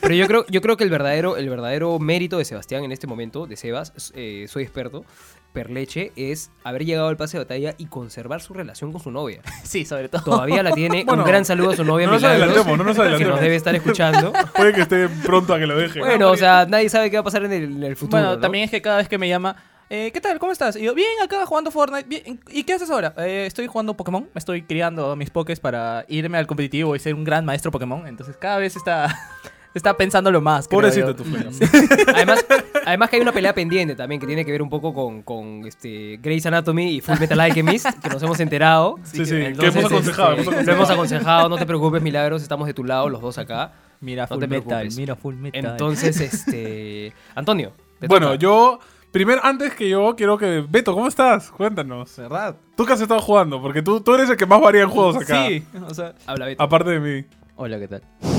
Pero 0.02 0.14
yo 0.16 0.28
creo, 0.28 0.46
yo 0.50 0.62
creo 0.62 0.76
que 0.78 0.84
el 0.84 0.90
verdadero, 0.90 1.38
el 1.38 1.50
verdadero 1.50 1.98
mérito 2.00 2.38
de 2.38 2.46
Sebastián 2.46 2.84
en 2.84 2.92
este 2.92 3.08
momento, 3.08 3.46
de 3.48 3.56
Sebas, 3.56 4.12
eh, 4.16 4.46
soy 4.50 4.64
experto, 4.64 5.06
Perleche, 5.54 6.12
es 6.16 6.50
haber 6.64 6.86
llegado 6.86 7.08
al 7.10 7.18
pase 7.18 7.38
de 7.38 7.44
batalla 7.44 7.76
y 7.78 7.86
conservar 7.88 8.42
su 8.42 8.54
relación 8.54 8.92
con 8.94 9.02
su 9.02 9.12
novia. 9.12 9.42
sí, 9.64 9.84
sobre 9.86 10.08
todo. 10.10 10.24
Todavía 10.24 10.64
la 10.64 10.72
tiene. 10.72 11.04
Bueno, 11.04 11.24
un 11.24 11.28
gran 11.30 11.44
saludo 11.46 11.72
a 11.72 11.76
su 11.76 11.84
novia, 11.84 12.06
no 12.08 12.14
nos 12.14 12.22
Milagros, 12.22 12.48
adelantemos, 12.48 12.78
no 12.78 12.84
nos 12.86 12.96
que 12.96 13.02
adelantemos. 13.02 13.34
nos 13.36 13.42
debe 13.42 13.56
estar 13.58 13.76
escuchando. 13.76 14.34
Puede 14.56 14.74
que 14.74 14.82
esté 14.82 15.10
pronto 15.26 15.54
a 15.54 15.60
que 15.60 15.68
lo 15.68 15.78
deje. 15.78 16.00
Bueno, 16.00 16.32
o 16.32 16.38
sea, 16.38 16.66
nadie 16.70 16.88
sabe 16.90 17.10
qué 17.12 17.18
va 17.18 17.22
a 17.22 17.26
pasar 17.26 17.44
en 17.46 17.52
el, 17.54 17.64
en 17.64 17.84
el 17.84 17.96
futuro. 17.98 18.22
Bueno, 18.22 18.36
¿no? 18.36 18.40
también 18.42 18.64
es 18.66 18.72
que 18.72 18.82
cada 18.82 18.98
vez 18.98 19.10
que 19.10 19.18
me 19.18 19.28
llama, 19.28 19.56
eh, 19.94 20.10
¿qué 20.14 20.22
tal? 20.22 20.40
¿Cómo 20.40 20.54
estás? 20.54 20.78
Y 20.78 20.84
yo, 20.84 20.96
bien, 20.96 21.10
acá 21.22 21.46
jugando 21.46 21.70
Fortnite. 21.70 22.08
Bien. 22.08 22.40
¿Y 22.50 22.64
qué 22.64 22.74
haces 22.74 22.90
ahora? 22.90 23.14
"Eh, 23.18 23.44
estoy 23.46 23.68
jugando 23.68 23.94
Pokémon. 23.96 24.24
Me 24.34 24.40
estoy 24.40 24.62
criando 24.62 25.16
mis 25.18 25.30
Pokés 25.30 25.60
para 25.60 26.06
irme 26.08 26.38
al 26.38 26.48
competitivo 26.48 26.96
y 26.96 27.00
ser 27.00 27.14
un 27.14 27.26
gran 27.26 27.44
maestro 27.44 27.72
Pokémon. 27.72 28.08
Entonces 28.08 28.38
cada 28.38 28.58
vez 28.58 28.78
está, 28.78 29.14
está 29.74 29.98
pensándolo 29.98 30.40
más. 30.40 30.70
Pobrecito 30.70 31.14
tu 31.14 31.26
fleca. 31.26 31.50
Además, 32.16 32.46
además 32.86 33.10
que 33.10 33.18
hay 33.18 33.22
una 33.22 33.34
pelea 33.34 33.54
pendiente 33.54 33.94
también 33.96 34.22
que 34.22 34.28
tiene 34.28 34.46
que 34.46 34.52
ver 34.54 34.62
un 34.62 34.70
poco 34.70 34.94
con, 34.94 35.24
con 35.24 35.66
este, 35.66 36.18
Grey's 36.22 36.46
Anatomy 36.46 36.96
y 36.96 37.02
Full 37.02 37.20
Metal 37.20 37.40
Alchemist, 37.40 37.88
que 38.02 38.10
nos 38.10 38.24
hemos 38.24 38.40
enterado. 38.40 38.96
Sí, 39.04 39.26
sí, 39.26 39.32
que 39.32 39.48
Entonces, 39.48 39.76
hemos 39.76 39.92
aconsejado, 39.92 40.32
este, 40.36 40.42
hemos 40.42 40.48
aconsejado. 40.48 40.66
Lo 40.66 40.72
hemos 40.74 40.90
aconsejado, 40.90 41.50
no 41.50 41.58
te 41.58 41.66
preocupes, 41.66 42.02
Milagros, 42.02 42.42
estamos 42.42 42.66
de 42.66 42.74
tu 42.74 42.86
lado, 42.86 43.10
los 43.10 43.22
dos 43.22 43.38
acá. 43.38 43.74
Mira 44.00 44.24
No 44.24 44.36
Full 44.38 44.48
Metal, 44.48 44.88
mira 44.96 45.16
Full 45.18 45.36
Metal. 45.36 45.66
Entonces, 45.66 46.20
este. 46.22 47.14
Antonio. 47.36 47.74
Bueno, 48.08 48.28
toca. 48.28 48.40
yo. 48.40 48.80
Primero, 49.12 49.42
antes 49.44 49.74
que 49.74 49.90
yo, 49.90 50.16
quiero 50.16 50.38
que. 50.38 50.64
Beto, 50.70 50.94
¿cómo 50.94 51.08
estás? 51.08 51.52
Cuéntanos. 51.52 52.16
¿Verdad? 52.16 52.56
¿Tú 52.78 52.86
qué 52.86 52.94
has 52.94 53.02
estado 53.02 53.20
jugando? 53.20 53.62
Porque 53.62 53.82
tú, 53.82 54.00
tú 54.02 54.16
eres 54.16 54.30
el 54.30 54.38
que 54.38 54.46
más 54.46 54.62
varía 54.62 54.84
en 54.84 54.90
juegos 54.90 55.18
acá. 55.18 55.46
Sí, 55.48 55.64
o 55.86 55.94
sea... 55.94 56.14
Habla 56.26 56.46
Beto. 56.46 56.64
Aparte 56.64 56.92
de 56.92 57.00
mí. 57.00 57.26
Hola, 57.58 57.78
¿qué 57.78 57.88
tal? 57.88 58.02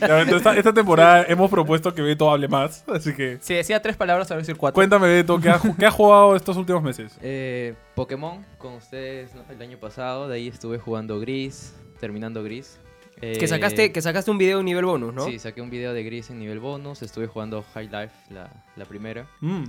Ya, 0.00 0.22
esta, 0.22 0.56
esta 0.56 0.72
temporada 0.72 1.24
hemos 1.28 1.50
propuesto 1.50 1.94
que 1.94 2.00
Beto 2.02 2.30
hable 2.30 2.48
más. 2.48 2.82
Así 2.88 3.14
que. 3.14 3.38
Si 3.40 3.54
decía 3.54 3.80
tres 3.82 3.96
palabras, 3.96 4.26
ahora 4.30 4.36
voy 4.36 4.40
a 4.40 4.46
decir 4.46 4.56
cuatro. 4.56 4.74
Cuéntame, 4.74 5.06
Beto, 5.08 5.38
¿qué 5.38 5.50
has, 5.50 5.62
ju- 5.62 5.76
qué 5.76 5.86
has 5.86 5.94
jugado 5.94 6.34
estos 6.34 6.56
últimos 6.56 6.82
meses? 6.82 7.16
Eh, 7.22 7.74
Pokémon 7.94 8.44
con 8.58 8.74
ustedes 8.74 9.34
¿no? 9.34 9.42
el 9.50 9.60
año 9.60 9.78
pasado, 9.78 10.28
de 10.28 10.36
ahí 10.36 10.48
estuve 10.48 10.78
jugando 10.78 11.20
Gris, 11.20 11.74
terminando 12.00 12.42
Gris. 12.42 12.80
Que 13.20 13.32
Eh, 13.32 13.48
sacaste, 13.48 13.92
que 13.92 14.02
sacaste 14.02 14.30
un 14.30 14.38
video 14.38 14.60
en 14.60 14.66
nivel 14.66 14.84
bonus, 14.84 15.14
¿no? 15.14 15.24
Sí, 15.26 15.38
saqué 15.38 15.60
un 15.62 15.70
video 15.70 15.94
de 15.94 16.02
Gris 16.02 16.28
en 16.30 16.38
nivel 16.38 16.60
bonus, 16.60 17.00
estuve 17.02 17.26
jugando 17.26 17.62
High 17.74 17.88
Life, 17.88 18.14
la, 18.30 18.50
la 18.76 18.84
primera. 18.84 19.26
Mm. 19.40 19.64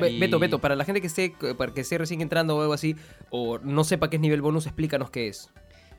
Be- 0.00 0.10
Y- 0.10 0.18
Beto, 0.20 0.38
Beto, 0.38 0.58
para 0.60 0.74
la 0.74 0.84
gente 0.84 1.00
que 1.00 1.06
esté, 1.06 1.34
para 1.58 1.72
que 1.74 1.82
esté 1.82 1.98
recién 1.98 2.20
entrando 2.20 2.56
o 2.56 2.60
algo 2.62 2.72
así, 2.72 2.96
o 3.30 3.58
no 3.58 3.84
sepa 3.84 4.10
qué 4.10 4.16
es 4.16 4.22
nivel 4.22 4.40
bonus, 4.42 4.66
explícanos 4.66 5.10
qué 5.10 5.28
es. 5.28 5.50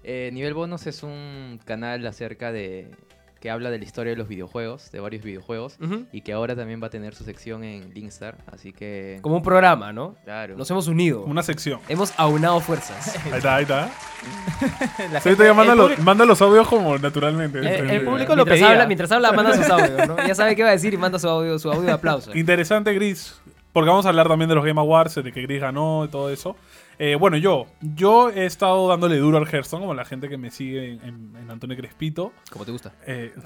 Eh, 0.03 0.29
nivel 0.33 0.53
bonus 0.53 0.85
es 0.87 1.03
un 1.03 1.59
canal 1.63 2.05
acerca 2.07 2.51
de... 2.51 2.91
que 3.43 3.51
habla 3.51 3.69
de 3.71 3.77
la 3.77 3.83
historia 3.83 4.13
de 4.13 4.17
los 4.17 4.29
videojuegos, 4.29 4.89
de 4.93 5.01
varios 5.01 5.21
videojuegos, 5.21 5.77
y 6.13 6.21
que 6.21 6.31
ahora 6.31 6.55
también 6.55 6.81
va 6.81 6.87
a 6.87 6.89
tener 6.89 7.13
su 7.13 7.25
sección 7.25 7.65
en 7.65 7.93
Linkstar, 7.93 8.37
así 8.49 8.71
que... 8.71 9.19
Como 9.21 9.35
un 9.35 9.43
programa, 9.43 9.91
¿no? 9.91 10.15
Claro. 10.23 10.55
Nos 10.55 10.71
hemos 10.71 10.87
unido. 10.87 11.23
Una 11.25 11.43
sección. 11.43 11.81
Hemos 11.89 12.13
aunado 12.15 12.61
fuerzas. 12.61 13.17
Ahí 13.25 13.33
está, 13.39 13.55
ahí 13.57 13.63
está. 13.63 13.89
La 15.11 15.19
Sí, 15.19 15.27
gente- 15.27 15.29
ahorita 15.29 15.43
ya 15.45 15.53
manda, 15.53 15.75
los, 15.75 15.85
público- 15.87 16.03
manda 16.03 16.25
los 16.25 16.41
audios 16.41 16.67
como 16.69 16.97
naturalmente. 16.97 17.59
el 17.59 17.67
Este, 17.67 17.99
público 17.99 18.29
lo 18.33 18.45
mientras, 18.45 18.55
pedía. 18.59 18.69
habla, 18.71 18.85
mientras 18.87 19.11
habla, 19.11 19.31
manda 19.33 19.53
sus 19.57 19.69
audios, 19.69 20.07
¿no? 20.07 20.17
Ya 20.25 20.35
sabe 20.35 20.55
qué 20.55 20.63
va 20.63 20.69
a 20.69 20.71
decir 20.71 20.93
y 20.93 20.97
manda 20.97 21.19
su 21.19 21.27
audio, 21.27 21.59
su 21.59 21.69
audio 21.69 21.81
de 21.81 21.91
aplauso. 21.91 22.33
Interesante, 22.33 22.93
Gris. 22.93 23.35
Porque 23.73 23.89
vamos 23.89 24.05
a 24.05 24.09
hablar 24.09 24.29
también 24.29 24.47
de 24.47 24.55
los 24.55 24.63
Game 24.63 24.79
Awards, 24.79 25.15
de 25.15 25.33
que 25.33 25.41
Gris 25.41 25.59
ganó 25.59 26.05
y 26.05 26.07
todo 26.07 26.29
eso. 26.29 26.55
Eh, 26.99 27.15
bueno, 27.15 27.37
yo. 27.37 27.67
Yo 27.81 28.29
he 28.29 28.45
estado 28.45 28.87
dándole 28.87 29.17
duro 29.17 29.37
al 29.37 29.47
Hearthstone, 29.47 29.81
como 29.81 29.93
la 29.93 30.05
gente 30.05 30.29
que 30.29 30.37
me 30.37 30.51
sigue 30.51 30.91
en, 30.93 31.01
en- 31.03 31.33
en 31.43 31.51
Antonio 31.51 31.75
Crespito. 31.75 32.31
Como 32.51 32.65
te 32.65 32.71
gusta. 32.71 32.93
Eh. 33.05 33.33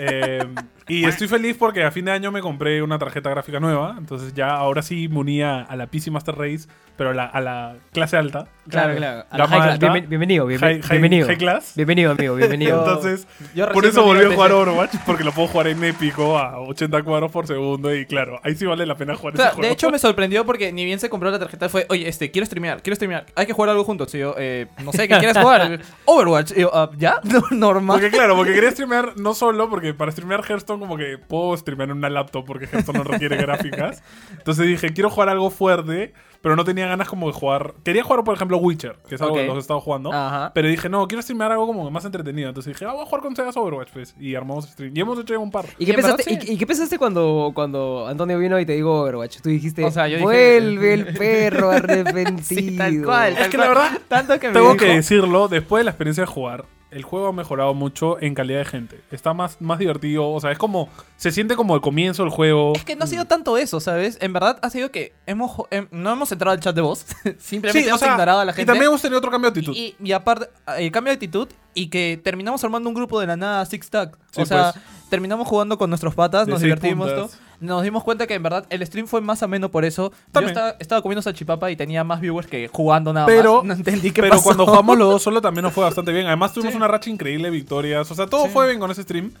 Eh, 0.00 0.44
y 0.86 1.04
estoy 1.04 1.26
feliz 1.28 1.56
porque 1.58 1.82
a 1.82 1.90
fin 1.90 2.04
de 2.04 2.12
año 2.12 2.30
me 2.30 2.40
compré 2.40 2.82
una 2.82 2.98
tarjeta 2.98 3.30
gráfica 3.30 3.58
nueva. 3.60 3.96
Entonces 3.98 4.32
ya 4.34 4.50
ahora 4.50 4.80
sí 4.82 5.08
me 5.08 5.18
unía 5.18 5.62
a 5.62 5.76
la 5.76 5.86
PC 5.88 6.10
Master 6.10 6.36
Race, 6.36 6.68
pero 6.96 7.10
a 7.10 7.14
la, 7.14 7.24
a 7.26 7.40
la 7.40 7.76
clase 7.92 8.16
alta. 8.16 8.46
Claro, 8.68 8.94
claro. 8.96 9.24
A 9.30 9.38
la 9.38 9.48
high 9.48 9.78
class. 9.78 10.08
bienvenido, 10.08 10.46
bienven- 10.46 10.60
High- 10.60 10.82
high- 10.82 10.90
bienvenido. 10.92 11.26
high 11.26 11.36
class. 11.38 11.72
Bienvenido, 11.74 12.12
amigo, 12.12 12.34
bienvenido. 12.36 12.78
Entonces, 12.78 13.26
Yo 13.54 13.68
por 13.70 13.84
eso 13.86 14.02
volví 14.04 14.24
a 14.24 14.30
jugar. 14.34 14.52
Overwatch, 14.52 14.94
porque 15.04 15.24
lo 15.24 15.32
puedo 15.32 15.48
jugar 15.48 15.68
en 15.68 15.82
épico 15.84 16.38
a 16.38 16.60
80 16.60 17.02
cuadros 17.02 17.30
por 17.32 17.46
segundo. 17.46 17.94
Y 17.94 18.06
claro, 18.06 18.40
ahí 18.44 18.54
sí 18.54 18.64
vale 18.64 18.86
la 18.86 18.96
pena 18.96 19.14
jugar 19.16 19.34
O 19.34 19.36
sea, 19.36 19.46
ese 19.46 19.54
juego. 19.56 19.66
de 19.68 19.72
hecho 19.74 19.90
me 19.90 19.98
sorprendió 19.98 20.46
porque 20.46 20.72
ni 20.72 20.84
bien 20.84 20.98
se 21.00 21.10
compró 21.10 21.30
la 21.30 21.38
tarjeta 21.38 21.68
fue, 21.68 21.86
oye, 21.88 22.08
este, 22.08 22.30
¿quieres 22.30 22.47
streamear, 22.48 22.82
quiero 22.82 22.96
streamear. 22.96 23.24
Hay 23.36 23.46
que 23.46 23.52
jugar 23.52 23.70
algo 23.70 23.84
juntos. 23.84 24.12
Y 24.14 24.18
yo, 24.18 24.34
eh, 24.36 24.66
no 24.84 24.90
sé, 24.92 25.06
¿qué 25.06 25.16
quieres 25.18 25.38
jugar? 25.38 25.80
Overwatch. 26.04 26.50
Y 26.56 26.62
yo, 26.62 26.70
"Ah, 26.74 26.90
¿ya? 26.98 27.20
No, 27.24 27.42
normal. 27.52 28.00
Porque 28.00 28.10
claro, 28.10 28.34
porque 28.34 28.52
quería 28.52 28.70
streamear 28.72 29.12
no 29.16 29.34
solo, 29.34 29.70
porque 29.70 29.94
para 29.94 30.10
streamear 30.10 30.42
Hearthstone 30.44 30.80
como 30.80 30.96
que 30.96 31.18
puedo 31.18 31.56
streamear 31.56 31.90
en 31.90 31.98
una 31.98 32.10
laptop 32.10 32.44
porque 32.44 32.66
Hearthstone 32.66 32.98
no 32.98 33.04
requiere 33.04 33.36
gráficas. 33.42 34.02
Entonces 34.32 34.66
dije, 34.66 34.92
quiero 34.92 35.10
jugar 35.10 35.28
algo 35.28 35.50
fuerte, 35.50 36.12
pero 36.42 36.54
no 36.56 36.64
tenía 36.64 36.86
ganas 36.86 37.08
como 37.08 37.26
de 37.26 37.32
jugar. 37.32 37.74
Quería 37.84 38.02
jugar, 38.04 38.22
por 38.24 38.34
ejemplo, 38.34 38.58
Witcher, 38.58 38.96
que 39.08 39.16
es 39.16 39.20
algo 39.22 39.34
que 39.34 39.46
los 39.46 39.56
he 39.56 39.58
estado 39.60 39.80
jugando. 39.80 40.12
Ajá. 40.12 40.52
Pero 40.54 40.68
dije, 40.68 40.88
no, 40.88 41.06
quiero 41.08 41.20
streamear 41.22 41.50
algo 41.52 41.66
como 41.66 41.90
más 41.90 42.04
entretenido. 42.04 42.48
Entonces 42.48 42.72
dije, 42.74 42.84
ah, 42.84 42.92
voy 42.92 43.02
a 43.02 43.06
jugar 43.06 43.22
con 43.22 43.34
Sega 43.36 43.50
Overwatch, 43.54 43.90
pues. 43.92 44.14
Y 44.20 44.34
armamos 44.34 44.66
stream. 44.68 44.96
Y 44.96 45.00
hemos 45.00 45.18
hecho 45.18 45.34
ya 45.34 45.38
un 45.40 45.50
par. 45.50 45.66
¿Y 45.78 45.84
qué, 45.84 45.84
Y 45.84 45.90
en 45.90 45.96
verdad, 45.96 46.16
pensaste, 46.16 46.40
sí. 46.46 46.52
y, 46.52 46.54
y 46.54 46.58
qué 46.58 46.66
pensaste 46.66 46.98
cuando, 46.98 47.52
cuando 47.54 48.06
Antonio 48.06 48.38
vino 48.38 48.58
y 48.60 48.64
te 48.66 48.74
dijo 48.74 49.00
Overwatch? 49.02 49.40
Tú 49.40 49.48
dijiste, 49.48 49.84
O 49.84 49.90
sea, 49.90 50.06
yo 50.08 50.16
dije- 50.18 50.24
vuelve 50.24 50.94
el 50.94 51.06
perro 51.14 51.70
arrepentido. 51.70 52.38
Sí, 52.42 52.76
tal 52.76 53.02
cual. 53.04 53.32
Es 53.36 53.48
que 53.48 53.56
cual. 53.56 53.68
la 53.68 53.74
verdad, 53.74 53.98
tanto 54.08 54.38
que 54.40 54.48
me 54.48 54.52
Tengo 54.54 54.72
dijo- 54.74 54.84
que 54.84 54.94
decirlo, 54.94 55.48
después 55.48 55.80
de 55.80 55.84
la 55.84 55.90
experiencia 55.90 56.22
de 56.22 56.26
jugar, 56.28 56.64
el 56.90 57.02
juego 57.02 57.28
ha 57.28 57.32
mejorado 57.32 57.74
mucho 57.74 58.20
en 58.20 58.34
calidad 58.34 58.60
de 58.60 58.64
gente. 58.64 59.00
Está 59.10 59.34
más, 59.34 59.60
más 59.60 59.78
divertido, 59.78 60.30
o 60.30 60.40
sea, 60.40 60.50
es 60.52 60.58
como, 60.58 60.88
se 61.16 61.30
siente 61.32 61.54
como 61.56 61.74
el 61.74 61.80
comienzo 61.80 62.22
del 62.22 62.32
juego. 62.32 62.72
Es 62.74 62.84
que 62.84 62.96
no 62.96 63.04
ha 63.04 63.06
sido 63.06 63.26
tanto 63.26 63.58
eso, 63.58 63.80
¿sabes? 63.80 64.16
En 64.20 64.32
verdad 64.32 64.58
ha 64.62 64.70
sido 64.70 64.90
que 64.90 65.12
hemos 65.26 65.52
em, 65.70 65.86
no 65.90 66.12
hemos 66.12 66.32
entrado 66.32 66.52
al 66.52 66.60
chat 66.60 66.74
de 66.74 66.80
voz. 66.80 67.04
Simplemente 67.38 67.80
Sí, 67.80 67.84
o 67.86 67.88
hemos 67.88 68.00
sea, 68.00 68.12
ignorado 68.12 68.40
a 68.40 68.44
la 68.44 68.52
Y 68.52 68.54
gente. 68.54 68.66
también 68.66 68.88
hemos 68.88 69.02
tenido 69.02 69.18
otro 69.18 69.30
cambio 69.30 69.50
de 69.50 69.58
actitud. 69.60 69.76
Y, 69.76 69.96
y 70.02 70.12
aparte, 70.12 70.48
el 70.78 70.90
cambio 70.90 71.10
de 71.10 71.14
actitud 71.14 71.48
y 71.74 71.88
que 71.88 72.20
terminamos 72.22 72.62
armando 72.64 72.88
un 72.88 72.94
grupo 72.94 73.20
de 73.20 73.26
la 73.26 73.36
nada 73.36 73.64
Six. 73.66 73.90
Sí, 74.32 74.40
o 74.42 74.46
sea, 74.46 74.72
pues. 74.72 74.84
terminamos 75.10 75.46
jugando 75.46 75.76
con 75.78 75.90
nuestros 75.90 76.14
patas, 76.14 76.46
De 76.46 76.52
nos 76.52 76.60
divertimos 76.60 77.08
todo. 77.14 77.30
Nos 77.60 77.82
dimos 77.82 78.04
cuenta 78.04 78.26
que 78.26 78.34
en 78.34 78.42
verdad 78.42 78.66
el 78.70 78.86
stream 78.86 79.06
fue 79.08 79.20
más 79.20 79.42
ameno 79.42 79.70
por 79.70 79.84
eso. 79.84 80.12
También. 80.30 80.54
Yo 80.54 80.60
estaba, 80.60 80.76
estaba 80.78 81.02
comiendo 81.02 81.22
salchipapa 81.22 81.70
y 81.70 81.76
tenía 81.76 82.04
más 82.04 82.20
viewers 82.20 82.46
que 82.46 82.68
jugando 82.68 83.12
nada 83.12 83.26
Pero- 83.26 83.56
más. 83.56 83.64
No 83.66 83.74
entendí 83.74 84.12
qué 84.12 84.22
Pero 84.22 84.34
pasó. 84.34 84.44
cuando 84.44 84.66
jugamos 84.66 84.96
los 84.96 85.10
dos 85.10 85.22
solo 85.28 85.40
también 85.40 85.64
nos 85.64 85.72
fue 85.72 85.82
bastante 85.84 86.12
bien. 86.12 86.26
Además 86.26 86.52
tuvimos 86.52 86.72
Sí. 86.72 86.76
una 86.76 86.86
racha 86.88 87.10
increíble 87.10 87.44
de 87.44 87.50
victorias. 87.50 88.08
O 88.10 88.14
sea, 88.14 88.26
todo 88.26 88.44
Sí. 88.44 88.50
fue 88.52 88.68
bien 88.68 88.78
con 88.78 88.90
ese 88.90 89.02
stream. 89.02 89.32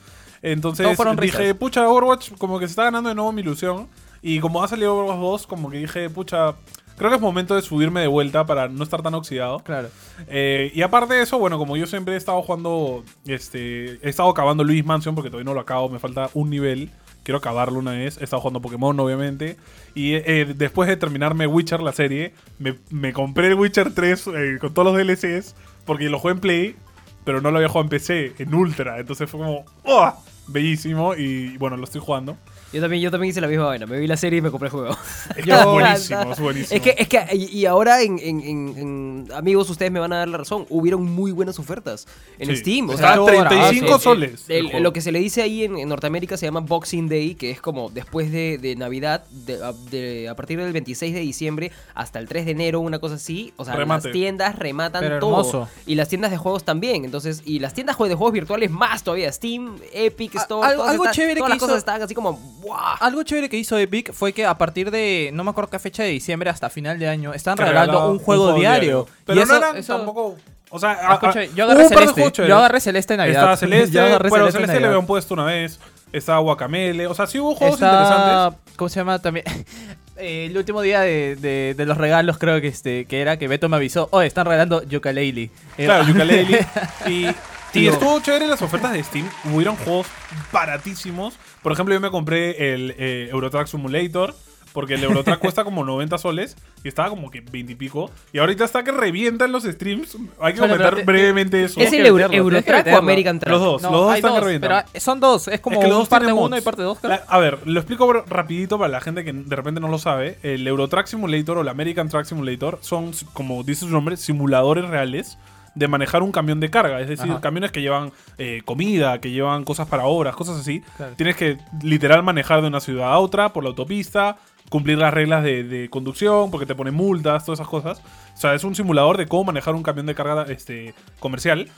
Entonces 0.42 0.86
dije, 1.20 1.38
risas. 1.38 1.54
pucha, 1.56 1.88
Overwatch 1.88 2.32
como 2.38 2.58
que 2.58 2.66
se 2.66 2.70
está 2.72 2.84
ganando 2.84 3.08
de 3.08 3.14
nuevo 3.14 3.30
mi 3.32 3.42
ilusión. 3.42 3.88
Y 4.22 4.40
como 4.40 4.62
ha 4.62 4.68
salido 4.68 4.96
Overwatch 4.96 5.20
2, 5.20 5.46
como 5.46 5.70
que 5.70 5.78
dije, 5.78 6.10
pucha, 6.10 6.54
creo 6.96 7.10
que 7.10 7.16
es 7.16 7.22
momento 7.22 7.54
de 7.54 7.62
subirme 7.62 8.00
de 8.00 8.08
vuelta 8.08 8.44
para 8.46 8.68
no 8.68 8.82
estar 8.82 9.00
tan 9.02 9.14
oxidado. 9.14 9.60
Claro. 9.60 9.88
Eh, 10.26 10.72
y 10.74 10.82
aparte 10.82 11.14
de 11.14 11.22
eso, 11.22 11.38
bueno, 11.38 11.56
como 11.58 11.76
yo 11.76 11.86
siempre 11.86 12.14
he 12.14 12.16
estado 12.16 12.42
jugando, 12.42 13.04
este, 13.26 13.94
he 14.04 14.08
estado 14.08 14.28
acabando 14.28 14.64
Luis 14.64 14.84
Mansion 14.84 15.14
porque 15.14 15.30
todavía 15.30 15.44
no 15.48 15.54
lo 15.54 15.60
acabo, 15.60 15.88
me 15.88 15.98
falta 16.00 16.30
un 16.34 16.50
nivel. 16.50 16.90
Quiero 17.28 17.40
acabarlo 17.40 17.78
una 17.78 17.90
vez. 17.90 18.16
He 18.16 18.24
estado 18.24 18.40
jugando 18.40 18.62
Pokémon, 18.62 18.98
obviamente. 18.98 19.58
Y 19.94 20.14
eh, 20.14 20.54
después 20.56 20.88
de 20.88 20.96
terminarme 20.96 21.46
Witcher, 21.46 21.82
la 21.82 21.92
serie, 21.92 22.32
me, 22.58 23.12
compré 23.12 23.48
el 23.48 23.54
Witcher 23.54 23.92
3 23.92 24.26
eh, 24.28 24.58
con 24.58 24.72
todos 24.72 24.90
los 24.90 24.96
DLCs 24.96 25.54
porque 25.84 26.08
lo 26.08 26.18
jugué 26.18 26.32
en 26.32 26.40
Play, 26.40 26.76
pero 27.24 27.42
no 27.42 27.50
lo 27.50 27.58
había 27.58 27.68
jugado 27.68 27.84
en 27.84 27.90
PC, 27.90 28.32
en 28.38 28.54
Ultra. 28.54 28.98
Entonces 28.98 29.28
fue 29.28 29.40
como, 29.40 29.66
¡oh! 29.84 30.10
Bellísimo. 30.46 31.14
Y 31.16 31.58
bueno, 31.58 31.76
lo 31.76 31.84
estoy 31.84 32.00
jugando. 32.00 32.38
Yo 32.72 32.80
también, 32.82 33.02
yo 33.02 33.10
también 33.10 33.30
hice 33.30 33.40
la 33.40 33.48
misma 33.48 33.64
vaina. 33.64 33.86
Me 33.86 33.98
vi 33.98 34.06
la 34.06 34.16
serie 34.16 34.40
y 34.40 34.42
me 34.42 34.50
compré 34.50 34.66
el 34.66 34.72
juego. 34.72 34.96
Es 35.36 35.44
que 35.44 35.50
es 35.52 35.64
buenísimo, 35.64 36.32
es 36.32 36.40
buenísimo. 36.40 36.76
Es 36.76 36.82
que, 36.82 36.94
es 36.98 37.08
que 37.08 37.36
y 37.36 37.44
y 37.60 37.66
ahora, 37.66 38.02
en, 38.02 38.18
en- 38.18 38.40
en- 38.40 38.78
en- 38.78 39.28
amigos, 39.34 39.70
ustedes 39.70 39.90
me 39.90 40.00
van 40.00 40.12
a 40.12 40.18
dar 40.18 40.28
la 40.28 40.38
razón. 40.38 40.66
Hubieron 40.68 41.02
muy 41.04 41.32
buenas 41.32 41.58
ofertas 41.58 42.06
en 42.38 42.48
Sí. 42.50 42.56
Steam. 42.56 42.90
O 42.90 42.96
sea, 42.96 43.14
a 43.14 43.24
35 43.24 43.86
el- 43.86 43.92
el- 43.94 44.00
soles. 44.00 44.44
el- 44.48 44.56
el 44.56 44.64
juego. 44.66 44.80
lo 44.80 44.92
que 44.92 45.00
se 45.00 45.12
le 45.12 45.18
dice 45.18 45.42
ahí 45.42 45.64
en, 45.64 45.78
en 45.78 45.88
Norteamérica 45.88 46.36
se 46.36 46.44
llama 46.46 46.60
Boxing 46.60 47.08
Day, 47.08 47.34
que 47.36 47.50
es 47.50 47.60
como 47.60 47.88
después 47.90 48.30
de, 48.32 48.58
de 48.58 48.76
Navidad, 48.76 49.24
de- 49.30 49.64
a, 49.64 49.72
de- 49.90 50.28
a 50.28 50.34
partir 50.36 50.58
del 50.62 50.72
26 50.72 51.14
de 51.14 51.20
diciembre 51.20 51.72
hasta 51.94 52.18
el 52.18 52.28
3 52.28 52.44
de 52.44 52.50
enero, 52.52 52.80
una 52.80 52.98
cosa 52.98 53.14
así. 53.14 53.52
O 53.56 53.64
sea, 53.64 53.74
Remate. 53.76 54.08
las 54.08 54.12
tiendas 54.12 54.56
rematan 54.58 55.02
Pero 55.02 55.18
todo. 55.20 55.30
hermoso. 55.40 55.68
Y 55.86 55.94
las 55.94 56.08
tiendas 56.08 56.30
de 56.30 56.36
juegos 56.36 56.64
también. 56.64 57.04
Entonces, 57.06 57.42
y 57.46 57.60
las 57.60 57.72
tiendas 57.74 57.96
de 57.98 58.14
juegos 58.14 58.32
virtuales 58.32 58.70
más 58.70 59.02
todavía. 59.02 59.32
Steam, 59.32 59.76
Epic 59.92 60.36
A- 60.36 60.42
Store. 60.42 60.66
algo- 60.66 60.82
todas 60.82 60.90
algo 60.92 61.04
están- 61.04 61.14
chévere 61.14 61.40
todas 61.40 61.48
que 61.48 61.54
las 61.54 61.58
cosas 61.60 61.72
hizo- 61.74 61.78
están 61.78 62.02
así 62.02 62.14
como. 62.14 62.57
¡Buah! 62.60 62.96
Algo 63.00 63.22
chévere 63.22 63.48
que 63.48 63.56
hizo 63.56 63.76
Epic 63.78 64.12
fue 64.12 64.32
que 64.32 64.44
a 64.46 64.56
partir 64.58 64.90
de, 64.90 65.30
no 65.32 65.44
me 65.44 65.50
acuerdo 65.50 65.70
qué 65.70 65.78
fecha 65.78 66.02
de 66.02 66.10
diciembre 66.10 66.50
hasta 66.50 66.70
final 66.70 66.98
de 66.98 67.08
año, 67.08 67.32
están 67.34 67.56
regalando 67.56 68.10
un 68.10 68.18
juego, 68.18 68.52
diario. 68.54 69.06
Pero 69.24 69.40
y 69.40 69.42
eso, 69.42 69.52
no 69.52 69.58
eran 69.58 69.76
eso- 69.76 69.96
tampoco. 69.96 70.36
O 70.70 70.78
sea, 70.78 70.90
a- 70.92 71.10
a- 71.12 71.14
Escucha, 71.14 71.44
yo 71.44 71.64
hubo 71.64 71.72
agarré 71.72 71.88
Celeste. 71.88 72.46
Yo 72.46 72.56
agarré 72.58 72.80
Celeste 72.80 73.14
en 73.14 73.18
Navidad. 73.18 73.36
Estaba 73.40 73.56
Celeste, 73.56 73.94
Yo 73.96 74.04
agarré 74.04 74.28
bueno, 74.28 74.44
Celeste 74.46 74.58
Celeste 74.66 74.80
le 74.80 74.86
habían 74.88 75.06
puesto 75.06 75.34
una 75.34 75.44
vez. 75.44 75.80
Estaba 76.12 76.38
Guacamele. 76.40 77.06
O 77.06 77.14
sea, 77.14 77.26
sí 77.26 77.38
hubo 77.38 77.54
juegos 77.54 77.76
Está- 77.76 77.90
interesantes. 78.02 78.76
¿Cómo 78.76 78.88
se 78.88 79.00
llama 79.00 79.18
también? 79.18 79.44
Eh, 80.20 80.46
el 80.50 80.56
último 80.58 80.82
día 80.82 81.02
de, 81.02 81.36
de- 81.36 81.74
de 81.76 81.86
los 81.86 81.96
regalos 81.96 82.38
creo 82.38 82.60
que 82.60 82.66
este 82.66 83.04
que 83.04 83.20
era 83.20 83.36
que 83.38 83.46
Beto 83.46 83.68
me 83.68 83.76
avisó, 83.76 84.08
oh, 84.10 84.20
están 84.20 84.46
regalando 84.46 84.82
Yooka-Laylee. 84.82 85.48
Eh, 85.78 85.84
Claro, 85.84 86.02
Yooka-Laylee. 86.06 86.66
y, 87.08 87.26
y 87.70 87.80
Tío. 87.80 87.92
estuvo 87.92 88.20
chévere 88.20 88.46
las 88.46 88.62
ofertas 88.62 88.92
de 88.92 89.02
Steam. 89.02 89.28
Hubieron 89.52 89.76
juegos 89.76 90.06
baratísimos. 90.52 91.34
Por 91.62 91.72
ejemplo, 91.72 91.94
yo 91.94 92.00
me 92.00 92.10
compré 92.10 92.74
el 92.74 92.94
eh, 92.98 93.28
Eurotrack 93.30 93.66
Simulator. 93.66 94.34
Porque 94.74 94.94
el 94.94 95.02
Eurotrack 95.02 95.38
cuesta 95.40 95.64
como 95.64 95.82
90 95.82 96.18
soles 96.18 96.54
y 96.84 96.88
estaba 96.88 97.08
como 97.08 97.30
que 97.30 97.40
20 97.40 97.72
y 97.72 97.74
pico. 97.74 98.10
Y 98.34 98.38
ahorita 98.38 98.64
está 98.66 98.84
que 98.84 98.92
revientan 98.92 99.50
los 99.50 99.64
streams. 99.64 100.16
Hay 100.40 100.52
que 100.52 100.60
Bueno, 100.60 100.74
comentar 100.74 100.94
te- 100.94 101.04
brevemente 101.04 101.64
eso. 101.64 101.80
¿Es 101.80 101.90
que 101.90 101.98
el 101.98 102.06
Euro- 102.06 102.28
que 102.28 102.36
Eurotrack 102.36 102.86
o. 102.88 102.96
American 102.98 103.40
Track? 103.40 103.50
Los 103.50 103.60
dos, 103.62 103.82
No, 103.82 103.90
los 103.90 104.00
dos 104.02 104.16
están 104.16 104.30
que 104.32 104.36
dos, 104.36 104.44
revientan. 104.44 104.84
pero 104.92 105.00
son 105.04 105.20
dos, 105.20 105.48
es 105.48 105.60
como 105.60 105.76
Es 105.76 105.80
que 105.80 105.88
los 105.88 105.96
un 105.96 106.02
dos 106.02 106.08
parte 106.10 106.26
tienen 106.26 106.38
1 106.42 106.50
mods. 106.50 106.60
y 106.60 106.64
parte 106.64 106.82
2. 106.82 106.98
La- 107.04 107.24
a 107.26 107.38
ver, 107.38 107.58
lo 107.64 107.80
explico 107.80 108.12
rapidito 108.12 108.78
para 108.78 108.90
la 108.90 109.00
gente 109.00 109.24
que 109.24 109.32
de 109.32 109.56
repente 109.56 109.80
no 109.80 109.88
lo 109.88 109.98
sabe. 109.98 110.38
El 110.42 110.64
Eurotrack 110.68 111.06
Simulator 111.06 111.58
o 111.58 111.60
el 111.62 111.68
American 111.68 112.10
Track 112.10 112.26
Simulator 112.26 112.78
son, 112.82 113.12
como 113.32 113.64
dice 113.64 113.80
su 113.80 113.88
nombre, 113.90 114.18
simuladores 114.18 114.86
reales 114.86 115.38
de 115.78 115.88
manejar 115.88 116.22
un 116.22 116.32
camión 116.32 116.60
de 116.60 116.70
carga. 116.70 117.00
Es 117.00 117.08
decir, 117.08 117.30
Ajá. 117.30 117.40
camiones 117.40 117.72
que 117.72 117.80
llevan 117.80 118.12
eh, 118.36 118.62
comida, 118.64 119.20
que 119.20 119.30
llevan 119.30 119.64
cosas 119.64 119.86
para 119.86 120.04
obras, 120.06 120.34
cosas 120.36 120.58
así. 120.58 120.82
Claro. 120.96 121.14
Tienes 121.16 121.36
que 121.36 121.58
literal 121.82 122.22
manejar 122.22 122.60
de 122.62 122.68
una 122.68 122.80
ciudad 122.80 123.12
a 123.12 123.18
otra 123.18 123.52
por 123.52 123.62
la 123.64 123.70
autopista, 123.70 124.36
cumplir 124.68 124.98
las 124.98 125.14
reglas 125.14 125.42
de, 125.44 125.62
de 125.64 125.88
conducción, 125.88 126.50
porque 126.50 126.66
te 126.66 126.74
ponen 126.74 126.94
multas, 126.94 127.44
todas 127.44 127.60
esas 127.60 127.68
cosas. 127.68 128.02
O 128.34 128.36
sea, 128.40 128.54
es 128.54 128.64
un 128.64 128.74
simulador 128.74 129.16
de 129.16 129.26
cómo 129.26 129.44
manejar 129.44 129.74
un 129.74 129.82
camión 129.82 130.06
de 130.06 130.14
carga 130.14 130.44
este, 130.48 130.94
comercial. 131.20 131.68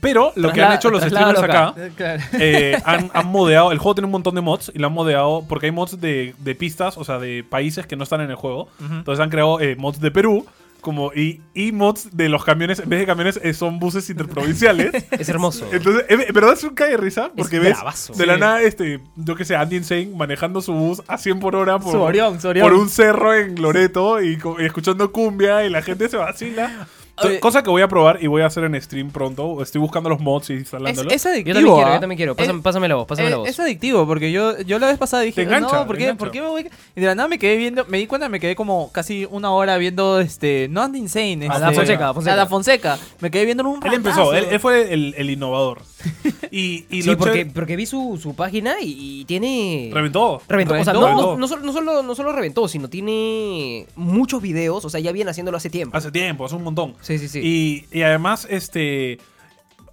Pero 0.00 0.30
lo 0.36 0.52
que 0.52 0.62
han 0.62 0.78
helos 0.82 1.00
traslada 1.00 1.32
streamers 1.34 1.42
acá 1.42 1.74
Claro. 1.96 2.22
eh, 2.34 2.78
han, 2.84 3.10
han 3.12 3.26
modeado. 3.26 3.72
El 3.72 3.78
juego 3.78 3.96
tiene 3.96 4.06
un 4.06 4.12
montón 4.12 4.36
de 4.36 4.40
mods 4.40 4.70
y 4.72 4.78
lo 4.78 4.86
han 4.86 4.92
modeado 4.92 5.44
porque 5.48 5.66
hay 5.66 5.72
mods 5.72 6.00
de, 6.00 6.32
de 6.38 6.54
pistas, 6.54 6.96
o 6.96 7.02
sea, 7.02 7.18
de 7.18 7.42
países 7.42 7.88
que 7.88 7.96
no 7.96 8.04
están 8.04 8.20
en 8.20 8.30
el 8.30 8.36
juego. 8.36 8.68
Entonces 8.80 9.20
han 9.20 9.30
creado 9.30 9.60
eh, 9.60 9.74
mods 9.74 9.98
de 10.00 10.12
Perú. 10.12 10.46
Como, 10.80 11.12
y, 11.14 11.42
y 11.54 11.72
mods 11.72 12.08
de 12.16 12.28
los 12.28 12.44
camiones, 12.44 12.78
en 12.80 12.88
vez 12.88 13.00
de 13.00 13.06
camiones, 13.06 13.38
eh, 13.42 13.52
son 13.54 13.78
buses 13.78 14.08
interprovinciales. 14.10 14.92
Es 15.10 15.28
hermoso. 15.28 15.66
Entonces, 15.72 16.04
eh, 16.08 16.26
en 16.28 16.34
verdad 16.34 16.52
es 16.54 16.64
un 16.64 16.74
cae 16.74 16.90
de 16.90 16.96
risa 16.96 17.30
porque 17.36 17.56
Es 17.56 17.62
ves 17.62 17.74
bravazo. 17.76 18.12
de 18.14 18.26
la 18.26 18.34
Sí. 18.34 18.40
nada, 18.40 18.62
este, 18.62 19.00
yo 19.16 19.34
que 19.36 19.44
sé, 19.44 19.56
Andy 19.56 19.76
Insane 19.76 20.06
manejando 20.16 20.60
su 20.62 20.72
bus 20.72 21.02
a 21.06 21.18
100 21.18 21.40
por 21.40 21.56
hora 21.56 21.78
por, 21.78 21.92
Su 21.92 22.00
Orión, 22.00 22.40
su 22.40 22.48
Orión. 22.48 22.68
por 22.68 22.78
un 22.78 22.88
cerro 22.88 23.34
en 23.34 23.60
Loreto 23.60 24.22
y, 24.22 24.36
co- 24.38 24.56
y 24.60 24.64
escuchando 24.66 25.12
cumbia 25.12 25.64
y 25.64 25.70
la 25.70 25.82
gente 25.82 26.08
se 26.08 26.16
vacila. 26.16 26.88
Oye. 27.28 27.40
Cosa 27.40 27.62
que 27.62 27.70
voy 27.70 27.82
a 27.82 27.88
probar 27.88 28.18
y 28.22 28.26
voy 28.26 28.42
a 28.42 28.46
hacer 28.46 28.64
en 28.64 28.80
stream 28.80 29.10
pronto. 29.10 29.62
Estoy 29.62 29.80
buscando 29.80 30.08
los 30.08 30.20
mods 30.20 30.50
y 30.50 30.54
instalándolos. 30.54 31.12
es 31.12 31.24
adictivo. 31.26 31.54
Yo 31.54 31.54
también 31.60 31.74
quiero, 31.74 31.90
¿ah? 31.90 31.94
yo 31.94 32.00
también 32.00 32.16
quiero. 32.16 32.36
Pásame, 32.36 32.58
Es- 32.58 32.62
pásame 32.64 32.88
la 32.88 32.94
voz, 32.96 33.06
pásame 33.06 33.30
la 33.30 33.36
Eh, 33.36 33.38
voz. 33.38 33.48
Es 33.48 33.60
adictivo 33.60 34.06
porque 34.06 34.32
yo, 34.32 34.58
yo 34.62 34.78
la 34.78 34.86
vez 34.88 34.98
pasada 34.98 35.22
dije, 35.22 35.36
Te 35.36 35.42
engancha, 35.42 35.80
no, 35.80 35.86
¿por 35.86 35.96
qué, 35.96 36.04
engancha. 36.04 36.18
¿por 36.18 36.30
qué 36.30 36.40
me 36.40 36.48
voy? 36.48 36.68
Y 36.96 37.00
de 37.00 37.06
la 37.06 37.14
nada 37.14 37.28
me 37.28 37.38
quedé 37.38 37.56
viendo, 37.56 37.84
me 37.86 37.98
di 37.98 38.06
cuenta, 38.06 38.28
me 38.28 38.40
quedé 38.40 38.54
como 38.56 38.90
casi 38.92 39.26
una 39.30 39.50
hora 39.52 39.76
viendo, 39.78 40.20
este, 40.20 40.68
no 40.70 40.82
Andy 40.82 40.98
Insane, 40.98 41.46
A 41.48 41.52
este, 41.54 41.60
la 41.60 41.72
Fonseca, 41.72 42.08
a 42.08 42.14
Fonseca. 42.14 42.32
a 42.32 42.36
la 42.36 42.46
Fonseca. 42.46 42.98
Me 43.20 43.30
quedé 43.30 43.44
viendo 43.44 43.68
un 43.68 43.84
Él 43.86 43.94
empezó, 43.94 44.32
él, 44.34 44.46
él 44.50 44.60
fue 44.60 44.92
el, 44.92 45.14
el 45.16 45.30
innovador. 45.30 45.82
Y, 46.52 46.84
y 46.90 47.02
sí, 47.02 47.08
lo 47.10 47.16
porque, 47.16 47.46
porque 47.46 47.76
vi 47.76 47.86
su, 47.86 48.18
su 48.20 48.34
página 48.34 48.80
y, 48.80 49.20
y 49.20 49.24
tiene... 49.24 49.88
reventó. 49.92 50.42
Reventó. 50.48 50.74
O 50.74 50.82
sea, 50.82 50.92
Reventó. 50.94 51.36
no, 51.36 51.46
solo, 51.46 51.62
no, 51.62 51.72
solo, 51.72 52.02
no 52.02 52.14
solo 52.16 52.32
reventó, 52.32 52.66
sino 52.66 52.88
tiene 52.90 53.86
muchos 53.94 54.42
videos. 54.42 54.84
O 54.84 54.90
sea, 54.90 54.98
ya 55.00 55.12
viene 55.12 55.30
haciéndolo 55.30 55.58
hace 55.58 55.70
tiempo. 55.70 55.96
Hace 55.96 56.10
tiempo, 56.10 56.44
hace 56.44 56.56
un 56.56 56.64
montón. 56.64 56.94
Sí, 57.02 57.09
sí, 57.18 57.28
sí. 57.28 57.40
Y, 57.92 57.98
y 57.98 58.02
además, 58.02 58.46
este. 58.50 59.18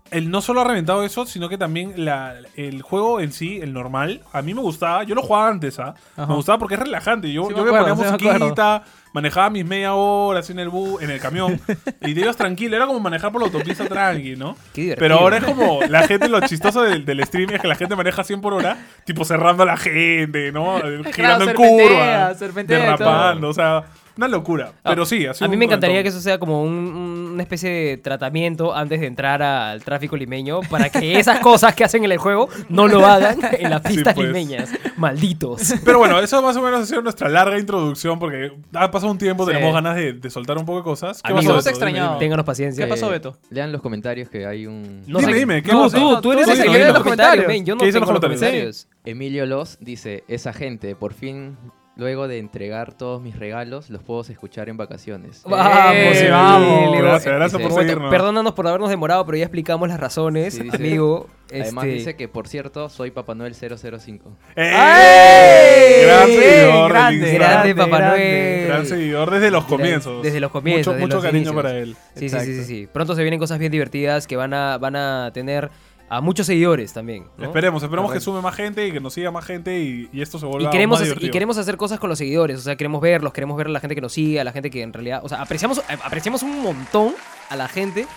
Él 0.09 0.31
no 0.31 0.39
solo 0.39 0.61
ha 0.61 0.63
reventado 0.63 1.03
eso, 1.03 1.25
sino 1.25 1.49
que 1.49 1.57
también 1.57 2.05
la- 2.05 2.35
el 2.55 2.81
juego 2.81 3.19
en 3.19 3.33
sí, 3.33 3.59
el 3.61 3.73
normal, 3.73 4.21
a 4.31 4.41
mí 4.41 4.53
me 4.53 4.61
gustaba. 4.61 5.03
Yo 5.03 5.15
lo 5.15 5.21
jugaba 5.21 5.49
antes, 5.49 5.79
¿ah? 5.79 5.95
Ajá. 6.15 6.27
Me 6.27 6.35
gustaba 6.35 6.57
porque 6.57 6.75
es 6.75 6.79
relajante. 6.79 7.29
Yo, 7.29 7.43
Sí 7.43 7.49
yo 7.49 7.57
me 7.57 7.63
me, 7.63 7.77
acuerdo, 7.77 7.95
ponía 7.97 8.05
sí 8.17 8.23
me 8.23 8.29
acuerdo. 8.29 8.45
musiquita, 8.45 8.83
manejaba 9.11 9.49
mis 9.49 9.65
media 9.65 9.95
hora 9.95 10.39
así 10.39 10.53
en 10.53 10.59
el 10.59 10.69
bus, 10.69 11.01
en 11.01 11.09
el 11.11 11.19
camión. 11.19 11.59
y 12.01 12.13
te 12.13 12.21
ibas 12.21 12.37
tranquilo. 12.37 12.77
Era 12.77 12.87
como 12.87 13.01
manejar 13.01 13.33
por 13.33 13.41
la 13.41 13.47
autopista 13.47 13.85
tranqui, 13.85 14.37
¿no? 14.37 14.55
Qué 14.73 14.83
divertido. 14.83 15.05
Pero 15.05 15.19
ahora 15.19 15.37
es 15.39 15.43
como 15.43 15.81
la 15.89 16.07
gente, 16.07 16.29
lo 16.29 16.39
chistoso 16.39 16.83
del, 16.83 17.03
del 17.03 17.25
stream 17.25 17.49
es 17.49 17.59
que 17.59 17.67
la 17.67 17.75
gente 17.75 17.93
maneja 17.97 18.23
100 18.23 18.39
por 18.39 18.53
hora, 18.53 18.77
tipo 19.03 19.25
cerrando 19.25 19.63
a 19.63 19.65
la 19.65 19.75
gente, 19.75 20.53
¿no? 20.53 20.77
Girando 21.13 21.43
en 21.43 21.49
serpentea, 21.49 21.87
curvas, 21.89 22.39
serpentea 22.39 22.77
y 22.77 22.81
derrapando, 22.81 23.49
o 23.49 23.53
sea, 23.53 23.83
Una 24.17 24.27
locura. 24.27 24.71
Pero 24.83 25.05
sí, 25.05 25.25
ha 25.25 25.33
sido 25.33 25.45
A 25.45 25.47
mí 25.47 25.55
un 25.55 25.59
me 25.59 25.65
encantaría 25.65 26.01
que 26.03 26.09
eso 26.09 26.19
sea 26.21 26.37
como 26.39 26.63
un- 26.63 26.73
un- 26.73 27.29
una 27.33 27.43
especie 27.43 27.69
de 27.69 27.97
tratamiento 27.97 28.75
antes 28.75 28.99
de 28.99 29.05
entrar 29.07 29.41
al 29.43 29.83
tráfico 29.83 30.17
limeño 30.17 30.61
para 30.69 30.89
que 30.89 31.19
esas 31.19 31.39
cosas 31.39 31.75
que 31.75 31.83
hacen 31.83 32.03
en 32.03 32.11
el 32.11 32.17
juego 32.17 32.49
no 32.69 32.87
lo 32.87 33.05
hagan 33.05 33.37
en 33.59 33.69
las 33.69 33.81
Sí, 33.83 33.93
pistas 33.95 34.13
pues. 34.15 34.27
limeñas. 34.27 34.69
Malditos. 34.97 35.75
Pero 35.85 35.99
bueno, 35.99 36.19
eso 36.19 36.41
más 36.41 36.55
o 36.57 36.61
menos 36.61 36.81
ha 36.81 36.85
sido 36.85 37.01
nuestra 37.01 37.29
larga 37.29 37.59
introducción 37.59 38.17
porque 38.19 38.51
ha 38.73 38.89
pasado 38.91 39.11
un 39.11 39.17
tiempo, 39.17 39.45
Sí. 39.45 39.51
tenemos 39.53 39.73
ganas 39.73 39.95
de, 39.95 40.13
de 40.13 40.29
soltar 40.29 40.57
un 40.57 40.65
poco 40.65 40.79
de 40.79 40.83
cosas. 40.83 41.21
¿Qué 41.21 41.31
Amigos, 41.31 41.57
pasó, 41.57 41.69
extrañado. 41.69 42.17
Ténganos 42.17 42.45
paciencia. 42.45 42.83
¿Qué 42.85 42.89
pasó, 42.89 43.09
Beto? 43.09 43.37
Lean 43.51 43.71
los 43.71 43.81
comentarios 43.81 44.29
que 44.29 44.45
hay 44.45 44.65
un... 44.65 45.03
No 45.07 45.19
Dime, 45.19 45.33
sé, 45.33 45.39
dime, 45.39 45.61
¿qué 45.63 45.71
pasó? 45.71 45.95
tú, 46.15 46.21
tú 46.21 46.31
eres 46.31 46.47
el 46.47 46.57
que 46.63 46.69
lee 46.69 46.85
los 46.85 47.03
comentarios, 47.03 47.03
comentarios. 47.03 47.47
men, 47.47 47.65
Yo 47.65 47.75
no 47.75 47.79
¿Qué 47.79 47.85
dicen 47.85 48.01
los 48.01 48.09
comentarios. 48.11 48.87
Emilio 49.05 49.45
Los 49.45 49.77
dice, 49.79 50.23
esa 50.27 50.51
gente, 50.53 50.95
por 50.95 51.13
fin, 51.13 51.55
luego 51.97 52.27
de 52.27 52.37
entregar 52.39 52.93
todos 52.93 53.21
mis 53.21 53.35
regalos, 53.37 53.89
los 53.89 54.03
puedo 54.03 54.21
escuchar 54.21 54.69
en 54.69 54.77
vacaciones. 54.77 55.41
Vamos, 55.45 55.95
Eh, 55.95 56.27
vamos. 56.31 56.97
Gracias, 56.99 57.35
gracias 57.35 57.61
por 57.61 57.73
seguirnos. 57.73 58.09
Perdónanos 58.11 58.53
por 58.53 58.67
habernos 58.67 58.89
demorado, 58.89 59.25
pero 59.25 59.37
ya 59.37 59.43
explicamos 59.45 59.89
las 59.89 59.99
razones, 59.99 60.53
Sí, 60.53 60.63
dice- 60.63 60.75
amigo. 60.77 61.27
Además 61.49 61.85
este, 61.85 61.95
dice 61.95 62.15
que, 62.17 62.27
por 62.27 62.47
cierto, 62.49 62.89
soy 62.89 63.09
Papá 63.11 63.33
Noel 63.33 63.55
005. 63.55 64.31
¡Eh! 64.57 64.73
¡Ay! 64.75 66.05
Gran 66.05 66.27
seguidor 66.27 66.89
Grande. 66.91 67.19
Grande, 67.19 67.37
grande, 67.37 67.75
Papá 67.75 67.97
grande. 67.97 68.17
Noel. 68.19 68.67
Gran 68.67 68.85
seguidor 68.85 69.31
desde 69.31 69.51
los 69.51 69.63
comienzos. 69.65 70.23
Desde 70.23 70.39
los 70.41 70.51
comienzos, 70.51 70.87
Mucho, 70.87 70.91
desde 70.93 71.01
mucho 71.05 71.15
los 71.15 71.23
cariño 71.23 71.41
inicios. 71.51 71.55
para 71.63 71.77
él. 71.77 71.95
Sí, 72.15 72.29
sí, 72.29 72.39
sí, 72.39 72.63
sí. 72.65 72.87
Pronto 72.91 73.15
se 73.15 73.21
vienen 73.21 73.39
cosas 73.39 73.59
bien 73.59 73.71
divertidas 73.71 74.27
que 74.27 74.35
van 74.35 74.53
a, 74.53 74.77
van 74.77 74.95
a 74.97 75.31
tener 75.33 75.69
a 76.09 76.21
muchos 76.21 76.47
seguidores 76.47 76.93
también. 76.93 77.25
¿no? 77.37 77.45
Esperemos, 77.45 77.83
esperemos 77.83 78.11
que 78.11 78.19
sume 78.19 78.41
más 78.41 78.55
gente 78.55 78.87
y 78.87 78.91
que 78.91 78.99
nos 78.99 79.13
siga 79.13 79.31
más 79.31 79.45
gente 79.45 79.79
y, 79.79 80.09
y 80.11 80.21
esto 80.21 80.39
se 80.39 80.45
vuelva 80.45 80.69
Y 80.69 80.71
queremos, 80.71 80.99
más 80.99 81.09
hacer, 81.09 81.23
y 81.23 81.31
queremos 81.31 81.57
hacer 81.57 81.77
cosas 81.77 81.99
con 81.99 82.09
los 82.09 82.17
seguidores, 82.17 82.59
o 82.59 82.61
sea, 82.61 82.75
queremos 82.75 83.01
verlos, 83.01 83.33
queremos 83.33 83.57
ver 83.57 83.67
a 83.67 83.71
la 83.71 83.79
gente 83.79 83.95
que 83.95 84.01
nos 84.01 84.13
sigue, 84.13 84.39
a 84.39 84.43
la 84.43 84.51
gente 84.51 84.69
que 84.69 84.81
en 84.81 84.93
realidad, 84.93 85.21
o 85.23 85.29
sea, 85.29 85.41
apreciamos, 85.41 85.79
eh, 85.79 85.97
apreciamos 86.03 86.43
un 86.43 86.61
montón 86.61 87.13
a 87.49 87.55
la 87.55 87.67
gente 87.67 88.07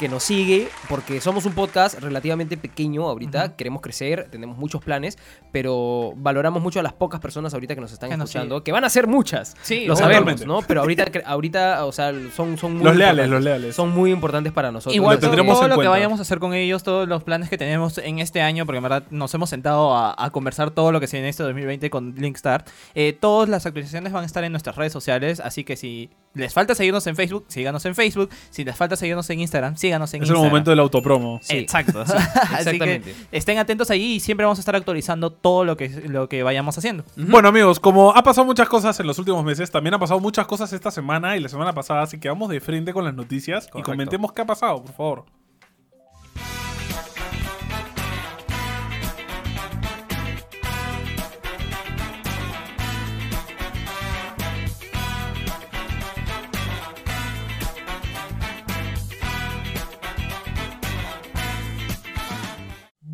que 0.00 0.08
nos 0.08 0.22
sigue, 0.24 0.68
porque 0.88 1.20
somos 1.20 1.44
un 1.44 1.52
podcast 1.52 2.00
relativamente 2.00 2.56
pequeño 2.56 3.06
ahorita, 3.06 3.54
queremos 3.54 3.82
crecer, 3.82 4.28
tenemos 4.30 4.56
muchos 4.56 4.82
planes, 4.82 5.18
pero 5.52 6.14
valoramos 6.16 6.62
mucho 6.62 6.80
a 6.80 6.82
las 6.82 6.94
pocas 6.94 7.20
personas 7.20 7.52
ahorita 7.52 7.74
que 7.74 7.82
nos 7.82 7.92
están 7.92 8.08
Que 8.08 8.14
escuchando, 8.16 8.64
que 8.64 8.72
van 8.72 8.82
a 8.84 8.88
ser 8.88 9.06
muchas, 9.06 9.54
Sí, 9.60 9.84
lo 9.84 9.96
sabemos, 9.96 10.46
¿no? 10.46 10.62
Pero 10.62 10.80
ahorita, 10.80 11.04
ahorita, 11.26 11.84
o 11.84 11.92
sea, 11.92 12.14
son, 12.34 12.56
son 12.56 12.76
muy 12.76 12.84
Los 12.84 12.96
leales, 12.96 13.26
importantes. 13.26 13.30
los 13.30 13.44
leales. 13.44 13.76
Son 13.76 13.90
muy 13.90 14.10
importantes 14.10 14.54
para 14.54 14.72
nosotros. 14.72 14.94
Igual 14.94 15.16
Lo 15.16 15.20
todo, 15.20 15.30
tendremos 15.32 15.54
todo 15.58 15.64
en 15.64 15.76
lo 15.76 15.82
que 15.82 15.88
vayamos 15.88 16.18
a 16.18 16.22
hacer 16.22 16.38
con 16.38 16.54
ellos, 16.54 16.82
todos 16.82 17.06
los 17.06 17.22
planes 17.22 17.50
que 17.50 17.58
tenemos 17.58 17.98
en 17.98 18.20
este 18.20 18.40
año, 18.40 18.64
porque 18.64 18.78
en 18.78 18.82
verdad 18.84 19.02
nos 19.10 19.34
hemos 19.34 19.50
sentado 19.50 19.94
a, 19.94 20.14
a 20.16 20.30
conversar 20.30 20.70
todo 20.70 20.92
lo 20.92 21.00
que 21.00 21.08
se 21.08 21.18
viene 21.18 21.28
este 21.28 21.42
2020 21.42 21.90
con 21.90 22.14
Linkstar. 22.16 22.64
Eh, 22.94 23.12
todas 23.20 23.50
las 23.50 23.66
actualizaciones 23.66 24.14
van 24.14 24.22
a 24.22 24.26
estar 24.26 24.44
en 24.44 24.52
nuestras 24.52 24.76
redes 24.76 24.94
sociales, 24.94 25.40
así 25.40 25.62
que 25.62 25.76
si 25.76 26.08
les 26.34 26.54
falta 26.54 26.74
seguirnos 26.74 27.06
en 27.06 27.16
Facebook, 27.16 27.44
síganos 27.48 27.84
en 27.86 27.94
Facebook. 27.94 28.30
Si 28.50 28.64
les 28.64 28.76
falta 28.76 28.94
seguirnos 28.96 29.28
en 29.30 29.40
Instagram, 29.40 29.76
síganos 29.76 30.14
en 30.14 30.22
Es 30.22 30.28
el 30.28 30.34
Instagram. 30.34 30.50
momento 30.50 30.70
del 30.70 30.78
autopromo. 30.80 31.40
Sí. 31.42 31.58
Exacto. 31.58 32.00
así 32.02 32.12
exactamente. 32.58 33.12
que 33.30 33.36
estén 33.36 33.58
atentos 33.58 33.90
ahí 33.90 34.14
y 34.14 34.20
siempre 34.20 34.44
vamos 34.46 34.58
a 34.58 34.62
estar 34.62 34.76
actualizando 34.76 35.30
todo 35.30 35.64
lo 35.64 35.76
que, 35.76 35.88
lo 35.88 36.28
que 36.28 36.42
vayamos 36.42 36.78
haciendo. 36.78 37.04
Bueno, 37.16 37.48
amigos, 37.48 37.80
como 37.80 38.14
ha 38.16 38.22
pasado 38.22 38.44
muchas 38.46 38.68
cosas 38.68 38.98
en 39.00 39.06
los 39.06 39.18
últimos 39.18 39.44
meses, 39.44 39.70
también 39.70 39.94
ha 39.94 39.98
pasado 39.98 40.20
muchas 40.20 40.46
cosas 40.46 40.72
esta 40.72 40.90
semana 40.90 41.36
y 41.36 41.40
la 41.40 41.48
semana 41.48 41.72
pasada, 41.72 42.02
así 42.02 42.20
que 42.20 42.28
vamos 42.28 42.48
de 42.50 42.60
frente 42.60 42.92
con 42.92 43.04
las 43.04 43.14
noticias 43.14 43.68
y 43.74 43.82
comentemos 43.82 44.32
qué 44.32 44.42
ha 44.42 44.46
pasado, 44.46 44.82
por 44.84 44.94
favor. 44.94 45.24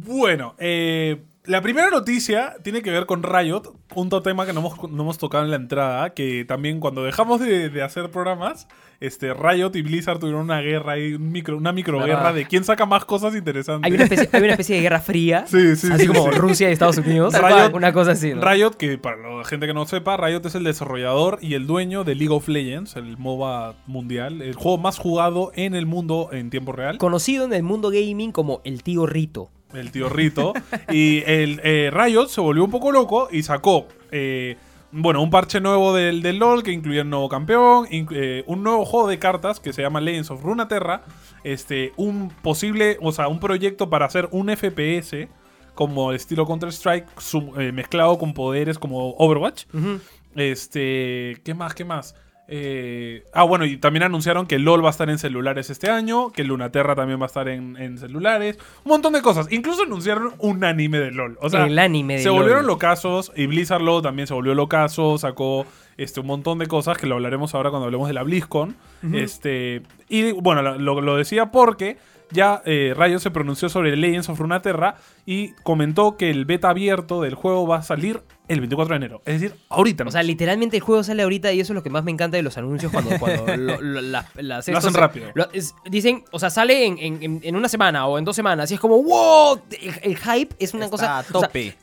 Bueno, 0.06 0.54
eh, 0.58 1.20
la 1.44 1.60
primera 1.60 1.90
noticia 1.90 2.54
tiene 2.62 2.82
que 2.82 2.90
ver 2.90 3.06
con 3.06 3.22
Riot, 3.22 3.62
un 3.94 4.08
tema 4.22 4.46
que 4.46 4.52
no 4.52 4.60
hemos, 4.60 4.90
no 4.90 5.02
hemos 5.02 5.18
tocado 5.18 5.44
en 5.44 5.50
la 5.50 5.56
entrada, 5.56 6.10
que 6.14 6.44
también 6.44 6.80
cuando 6.80 7.04
dejamos 7.04 7.40
de, 7.40 7.70
de 7.70 7.82
hacer 7.82 8.10
programas, 8.10 8.66
este, 9.00 9.32
Riot 9.34 9.70
y 9.74 9.82
Blizzard 9.82 10.18
tuvieron 10.18 10.42
una 10.42 10.60
guerra 10.60 10.94
un 10.94 11.30
micro, 11.30 11.56
una 11.56 11.72
microguerra 11.72 12.16
¿Verdad? 12.16 12.34
de 12.34 12.46
quién 12.46 12.64
saca 12.64 12.86
más 12.86 13.04
cosas 13.04 13.34
interesantes. 13.36 13.86
Hay 13.88 13.94
una 13.94 14.04
especie, 14.04 14.28
hay 14.32 14.42
una 14.42 14.52
especie 14.52 14.76
de 14.76 14.82
guerra 14.82 15.00
fría, 15.00 15.44
Sí, 15.48 15.76
sí, 15.76 15.88
así 15.92 16.02
sí, 16.02 16.08
como. 16.08 16.30
Rusia 16.30 16.68
y 16.68 16.72
Estados 16.72 16.98
Unidos, 16.98 17.34
Riot- 17.34 17.74
una 17.74 17.92
cosa 17.92 18.12
así. 18.12 18.32
¿no? 18.34 18.40
Riot, 18.40 18.72
que 18.72 18.98
para 18.98 19.16
la 19.16 19.44
gente 19.44 19.66
que 19.66 19.74
no 19.74 19.86
sepa, 19.86 20.16
Riot 20.16 20.44
es 20.46 20.54
el 20.54 20.64
desarrollador 20.64 21.38
y 21.42 21.54
el 21.54 21.66
dueño 21.66 22.04
de 22.04 22.14
League 22.14 22.34
of 22.34 22.48
Legends, 22.48 22.96
el 22.96 23.16
MOBA 23.18 23.74
mundial, 23.86 24.42
el 24.42 24.54
juego 24.54 24.78
más 24.78 24.98
jugado 24.98 25.52
en 25.54 25.74
el 25.74 25.86
mundo 25.86 26.30
en 26.32 26.50
tiempo 26.50 26.72
real. 26.72 26.98
Conocido 26.98 27.44
en 27.44 27.52
el 27.52 27.62
mundo 27.62 27.90
gaming 27.90 28.32
como 28.32 28.60
el 28.64 28.82
tío 28.82 29.06
Rito. 29.06 29.50
El 29.74 29.90
tío 29.90 30.08
Rito. 30.08 30.52
y 30.90 31.22
el 31.26 31.60
eh, 31.64 31.90
Riot 31.92 32.28
se 32.28 32.40
volvió 32.40 32.64
un 32.64 32.70
poco 32.70 32.92
loco 32.92 33.28
y 33.30 33.42
sacó, 33.42 33.88
eh, 34.10 34.56
bueno, 34.92 35.22
un 35.22 35.30
parche 35.30 35.60
nuevo 35.60 35.94
del, 35.94 36.22
del 36.22 36.38
LOL 36.38 36.62
que 36.62 36.72
incluía 36.72 37.02
un 37.02 37.10
nuevo 37.10 37.28
campeón, 37.28 37.86
eh, 37.90 38.44
un 38.46 38.62
nuevo 38.62 38.84
juego 38.84 39.08
de 39.08 39.18
cartas 39.18 39.60
que 39.60 39.72
se 39.72 39.82
llama 39.82 40.00
Legends 40.00 40.30
of 40.30 40.42
Runeterra, 40.42 41.02
este, 41.44 41.92
un 41.96 42.30
posible, 42.42 42.96
o 43.00 43.12
sea, 43.12 43.28
un 43.28 43.40
proyecto 43.40 43.90
para 43.90 44.06
hacer 44.06 44.28
un 44.32 44.48
FPS 44.48 45.28
como 45.74 46.12
estilo 46.12 46.46
Counter-Strike 46.46 47.06
eh, 47.58 47.72
mezclado 47.72 48.18
con 48.18 48.32
poderes 48.32 48.78
como 48.78 49.10
Overwatch. 49.18 49.66
Este, 50.34 51.40
¿qué 51.44 51.54
más? 51.54 51.74
¿Qué 51.74 51.84
más? 51.84 52.14
Eh, 52.48 53.24
ah, 53.32 53.42
bueno, 53.42 53.64
y 53.64 53.76
también 53.76 54.04
anunciaron 54.04 54.46
que 54.46 54.58
LOL 54.58 54.84
va 54.84 54.88
a 54.88 54.90
estar 54.90 55.10
en 55.10 55.18
celulares 55.18 55.68
este 55.70 55.90
año, 55.90 56.30
que 56.30 56.44
Lunaterra 56.44 56.94
también 56.94 57.18
va 57.20 57.24
a 57.24 57.26
estar 57.26 57.48
en, 57.48 57.76
en 57.76 57.98
celulares, 57.98 58.58
un 58.84 58.90
montón 58.90 59.12
de 59.14 59.22
cosas. 59.22 59.48
Incluso 59.50 59.82
anunciaron 59.82 60.34
un 60.38 60.62
anime 60.64 60.98
de 60.98 61.10
LOL. 61.10 61.36
O 61.40 61.50
sea, 61.50 61.66
el 61.66 61.78
anime 61.78 62.14
de 62.14 62.20
se 62.20 62.28
LOL. 62.28 62.38
volvieron 62.38 62.66
locazos 62.66 63.32
y 63.34 63.46
Blizzard 63.46 63.82
LOL 63.82 64.02
también 64.02 64.28
se 64.28 64.34
volvió 64.34 64.54
locazo, 64.54 65.18
sacó 65.18 65.66
este, 65.96 66.20
un 66.20 66.26
montón 66.26 66.58
de 66.58 66.66
cosas 66.66 66.98
que 66.98 67.06
lo 67.06 67.16
hablaremos 67.16 67.54
ahora 67.54 67.70
cuando 67.70 67.86
hablemos 67.86 68.06
de 68.08 68.14
la 68.14 68.22
BlizzCon. 68.22 68.76
este, 69.12 69.82
y 70.08 70.32
bueno, 70.32 70.62
lo, 70.62 71.00
lo 71.00 71.16
decía 71.16 71.50
porque 71.50 71.96
ya 72.30 72.62
eh, 72.64 72.92
Riot 72.96 73.20
se 73.20 73.30
pronunció 73.30 73.68
sobre 73.68 73.96
Legends 73.96 74.28
of 74.28 74.38
Runeterra 74.40 74.96
y 75.26 75.52
comentó 75.62 76.16
que 76.16 76.30
el 76.30 76.44
beta 76.44 76.70
abierto 76.70 77.22
del 77.22 77.34
juego 77.34 77.66
va 77.66 77.76
a 77.76 77.82
salir 77.82 78.20
el 78.48 78.60
24 78.60 78.92
de 78.92 78.96
enero. 78.96 79.22
Es 79.24 79.40
decir, 79.40 79.58
ahorita. 79.68 80.04
O 80.04 80.10
sea, 80.10 80.22
literalmente 80.22 80.76
el 80.76 80.82
juego 80.82 81.02
sale 81.02 81.22
ahorita 81.22 81.52
y 81.52 81.60
eso 81.60 81.72
es 81.72 81.74
lo 81.74 81.82
que 81.82 81.90
más 81.90 82.04
me 82.04 82.10
encanta 82.12 82.36
de 82.36 82.42
los 82.42 82.56
anuncios 82.58 82.92
cuando, 82.92 83.10
cuando 83.18 83.56
lo- 83.56 83.80
lo- 83.80 84.00
las- 84.00 84.26
las- 84.36 84.68
Lo 84.68 84.78
hacen 84.78 84.92
se- 84.92 84.98
rápido. 85.00 85.30
lo- 85.34 85.50
es- 85.52 85.74
dicen, 85.90 86.24
o 86.32 86.38
sea, 86.38 86.50
sale 86.50 86.86
en, 86.86 86.98
en- 87.42 87.56
una 87.56 87.68
semana 87.68 88.06
o 88.06 88.18
en 88.18 88.24
dos 88.24 88.36
semanas 88.36 88.70
y 88.70 88.74
es 88.74 88.80
como, 88.80 89.02
wow, 89.02 89.60
el, 89.80 89.94
el 90.02 90.16
hype 90.16 90.54
es 90.58 90.74
una 90.74 90.84
Está 90.86 90.90
cosa... 90.96 91.18
a 91.18 91.20
o 91.20 91.24
sea, 91.40 91.48
tope. 91.48 91.74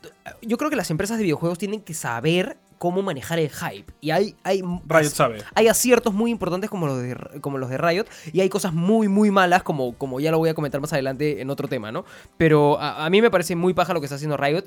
yo 0.42 0.58
creo 0.58 0.70
que 0.70 0.76
las 0.76 0.90
empresas 0.92 1.18
de 1.18 1.24
videojuegos 1.24 1.58
tienen 1.58 1.82
que 1.82 1.94
saber 1.94 2.58
cómo 2.78 3.02
manejar 3.02 3.40
el 3.40 3.50
hype. 3.50 3.92
Y 4.02 4.12
hay... 4.12 4.36
hay 4.44 4.62
Riot 4.88 5.10
sabe. 5.10 5.38
Hay 5.56 5.68
aciertos 5.70 6.14
muy 6.14 6.32
importantes 6.32 6.70
como 6.70 6.86
los 6.88 7.02
de, 7.02 7.16
como 7.40 7.58
los 7.58 7.70
de 7.70 7.78
Riot 7.78 8.06
y 8.34 8.42
hay 8.42 8.50
cosas 8.50 8.74
muy, 8.74 9.08
muy 9.08 9.32
malas 9.32 9.64
como, 9.64 9.94
como 9.98 10.20
ya 10.20 10.32
lo 10.32 10.38
voy 10.38 10.50
a 10.50 10.54
comentar 10.54 10.82
más 10.82 10.92
adelante 10.92 11.40
en 11.42 11.50
otro 11.50 11.68
tema, 11.70 11.92
¿no? 11.94 12.04
Pero 12.38 12.78
a, 12.82 13.06
a 13.06 13.10
mí 13.10 13.22
me 13.22 13.32
parece 13.32 13.56
muy 13.56 13.74
paja 13.74 13.94
lo 13.94 14.02
que 14.02 14.06
está 14.08 14.16
haciendo 14.16 14.36
Riot. 14.36 14.66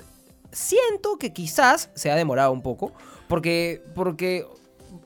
Siento 0.53 1.17
que 1.19 1.33
quizás 1.33 1.91
se 1.95 2.11
ha 2.11 2.15
demorado 2.17 2.53
un 2.53 2.63
poco 2.63 2.93
porque... 3.29 3.83
porque 3.95 4.47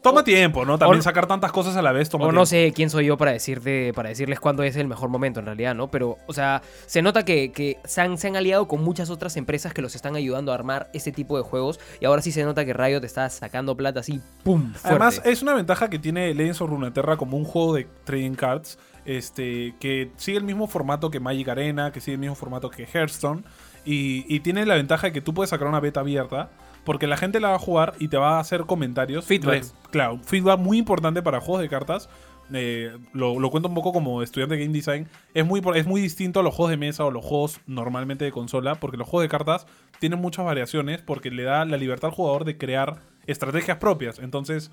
Toma 0.02 0.24
tiempo, 0.24 0.64
¿no? 0.64 0.78
También 0.78 1.00
o- 1.00 1.02
sacar 1.02 1.26
tantas 1.26 1.52
cosas 1.52 1.76
a 1.76 1.82
la 1.82 1.92
vez 1.92 2.08
toma 2.08 2.24
o 2.24 2.28
tiempo. 2.28 2.40
no 2.40 2.46
sé 2.46 2.72
quién 2.74 2.88
soy 2.88 3.06
yo 3.06 3.18
para 3.18 3.32
decirte, 3.32 3.92
para 3.92 4.08
decirles 4.08 4.40
cuándo 4.40 4.62
es 4.62 4.76
el 4.76 4.86
mejor 4.86 5.10
momento 5.10 5.40
en 5.40 5.46
realidad, 5.46 5.74
¿no? 5.74 5.90
Pero, 5.90 6.16
o 6.26 6.32
sea, 6.32 6.62
se 6.86 7.02
nota 7.02 7.24
que, 7.24 7.52
que 7.52 7.76
se, 7.84 8.00
han, 8.00 8.16
se 8.16 8.28
han 8.28 8.36
aliado 8.36 8.66
con 8.66 8.82
muchas 8.82 9.10
otras 9.10 9.36
empresas 9.36 9.74
que 9.74 9.82
los 9.82 9.94
están 9.94 10.16
ayudando 10.16 10.52
a 10.52 10.54
armar 10.54 10.88
ese 10.94 11.12
tipo 11.12 11.36
de 11.36 11.42
juegos. 11.42 11.80
Y 12.00 12.06
ahora 12.06 12.22
sí 12.22 12.30
se 12.32 12.44
nota 12.44 12.64
que 12.64 12.72
Riot 12.72 13.04
está 13.04 13.28
sacando 13.28 13.76
plata 13.76 14.00
así, 14.00 14.20
¡pum! 14.42 14.70
Fuerte. 14.72 14.88
Además, 14.88 15.20
es 15.24 15.42
una 15.42 15.54
ventaja 15.54 15.90
que 15.90 15.98
tiene 15.98 16.32
Legends 16.34 16.60
of 16.62 16.70
Runeterra 16.70 17.16
como 17.18 17.36
un 17.36 17.44
juego 17.44 17.74
de 17.74 17.86
trading 18.04 18.34
cards. 18.36 18.78
Este, 19.04 19.74
que 19.80 20.12
sigue 20.16 20.38
el 20.38 20.44
mismo 20.44 20.66
formato 20.66 21.10
que 21.10 21.20
Magic 21.20 21.48
Arena, 21.48 21.90
que 21.90 22.00
sigue 22.00 22.14
el 22.14 22.20
mismo 22.20 22.36
formato 22.36 22.70
que 22.70 22.84
Hearthstone. 22.84 23.42
Y, 23.84 24.24
y 24.28 24.40
tiene 24.40 24.66
la 24.66 24.74
ventaja 24.74 25.08
de 25.08 25.12
que 25.12 25.20
tú 25.20 25.32
puedes 25.34 25.50
sacar 25.50 25.66
una 25.68 25.80
beta 25.80 26.00
abierta. 26.00 26.50
Porque 26.84 27.06
la 27.06 27.16
gente 27.16 27.40
la 27.40 27.50
va 27.50 27.54
a 27.56 27.58
jugar 27.58 27.92
y 27.98 28.08
te 28.08 28.16
va 28.16 28.36
a 28.36 28.40
hacer 28.40 28.62
comentarios. 28.62 29.26
Feedback. 29.26 29.64
Claro, 29.90 30.18
feedback 30.24 30.58
muy 30.58 30.78
importante 30.78 31.22
para 31.22 31.40
juegos 31.40 31.60
de 31.62 31.68
cartas. 31.68 32.08
Eh, 32.52 32.96
lo, 33.12 33.38
lo 33.38 33.50
cuento 33.50 33.68
un 33.68 33.74
poco 33.74 33.92
como 33.92 34.22
estudiante 34.22 34.56
de 34.56 34.62
game 34.64 34.72
design. 34.72 35.06
Es 35.34 35.44
muy, 35.44 35.62
es 35.74 35.86
muy 35.86 36.00
distinto 36.00 36.40
a 36.40 36.42
los 36.42 36.54
juegos 36.54 36.70
de 36.70 36.78
mesa 36.78 37.04
o 37.04 37.10
los 37.10 37.24
juegos 37.24 37.60
normalmente 37.66 38.24
de 38.24 38.32
consola. 38.32 38.76
Porque 38.76 38.96
los 38.96 39.06
juegos 39.06 39.24
de 39.24 39.28
cartas 39.28 39.66
tienen 39.98 40.20
muchas 40.20 40.44
variaciones. 40.44 41.02
Porque 41.02 41.30
le 41.30 41.42
da 41.42 41.64
la 41.66 41.76
libertad 41.76 42.08
al 42.08 42.14
jugador 42.14 42.44
de 42.44 42.56
crear 42.56 43.02
estrategias 43.26 43.76
propias. 43.76 44.18
Entonces, 44.18 44.70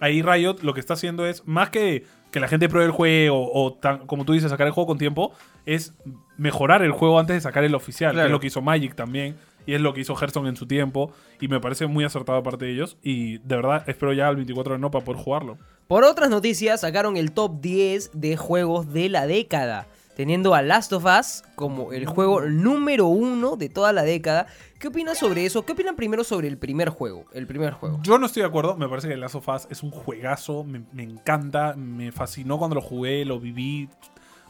ahí 0.00 0.22
Riot 0.22 0.56
lo 0.62 0.74
que 0.74 0.80
está 0.80 0.94
haciendo 0.94 1.26
es, 1.26 1.46
más 1.46 1.70
que 1.70 2.04
que 2.32 2.40
la 2.40 2.48
gente 2.48 2.68
pruebe 2.68 2.86
el 2.86 2.92
juego 2.92 3.50
o, 3.50 3.72
tan- 3.72 4.06
como 4.06 4.24
tú 4.26 4.32
dices, 4.34 4.50
sacar 4.50 4.66
el 4.66 4.72
juego 4.72 4.88
con 4.88 4.98
tiempo, 4.98 5.32
es 5.64 5.94
mejorar 6.38 6.82
el 6.82 6.92
juego 6.92 7.18
antes 7.18 7.36
de 7.36 7.40
sacar 7.40 7.64
el 7.64 7.74
oficial, 7.74 8.14
que 8.14 8.24
es 8.24 8.30
lo 8.30 8.40
que 8.40 8.48
hizo 8.48 8.62
Magic 8.62 8.94
también. 8.94 9.36
Y 9.66 9.74
es 9.74 9.80
lo 9.80 9.92
que 9.92 10.00
hizo 10.00 10.14
Hearthstone 10.14 10.48
en 10.48 10.56
su 10.56 10.66
tiempo. 10.66 11.12
Y 11.40 11.48
me 11.48 11.60
parece 11.60 11.86
muy 11.86 12.04
acertado 12.04 12.38
de 12.38 12.44
parte 12.44 12.66
de 12.66 12.72
ellos. 12.72 12.96
Y 13.02 13.38
de 13.38 13.56
verdad, 13.56 13.82
espero 13.88 14.12
ya 14.12 14.28
el 14.28 14.36
24 14.36 14.74
de 14.74 14.78
no 14.78 14.92
para 14.92 15.04
poder 15.04 15.20
jugarlo. 15.20 15.58
Por 15.88 16.04
otras 16.04 16.30
noticias, 16.30 16.82
sacaron 16.82 17.16
el 17.16 17.32
top 17.32 17.60
10 17.60 18.10
de 18.12 18.36
juegos 18.36 18.92
de 18.92 19.08
la 19.08 19.26
década, 19.26 19.88
teniendo 20.16 20.54
a 20.54 20.62
Last 20.62 20.92
of 20.92 21.04
Us 21.04 21.42
como 21.56 21.92
el 21.92 22.06
juego 22.06 22.42
número 22.42 23.06
uno 23.06 23.56
de 23.56 23.68
toda 23.68 23.92
la 23.92 24.04
década. 24.04 24.46
¿Qué 24.78 24.88
opinas 24.88 25.18
sobre 25.18 25.44
eso? 25.44 25.64
¿Qué 25.66 25.72
opinan 25.72 25.96
primero 25.96 26.22
sobre 26.22 26.46
el 26.46 26.58
primer 26.58 26.90
juego? 26.90 27.24
El 27.32 27.48
primer 27.48 27.72
juego. 27.72 27.98
Yo 28.02 28.18
no 28.18 28.26
estoy 28.26 28.42
de 28.42 28.48
acuerdo. 28.48 28.76
Me 28.76 28.88
parece 28.88 29.08
que 29.08 29.16
Last 29.16 29.34
of 29.34 29.48
Us 29.48 29.66
es 29.68 29.82
un 29.82 29.90
juegazo. 29.90 30.62
Me, 30.62 30.82
me 30.92 31.02
encanta. 31.02 31.74
Me 31.74 32.12
fascinó 32.12 32.56
cuando 32.58 32.76
lo 32.76 32.82
jugué, 32.82 33.24
lo 33.24 33.40
viví. 33.40 33.88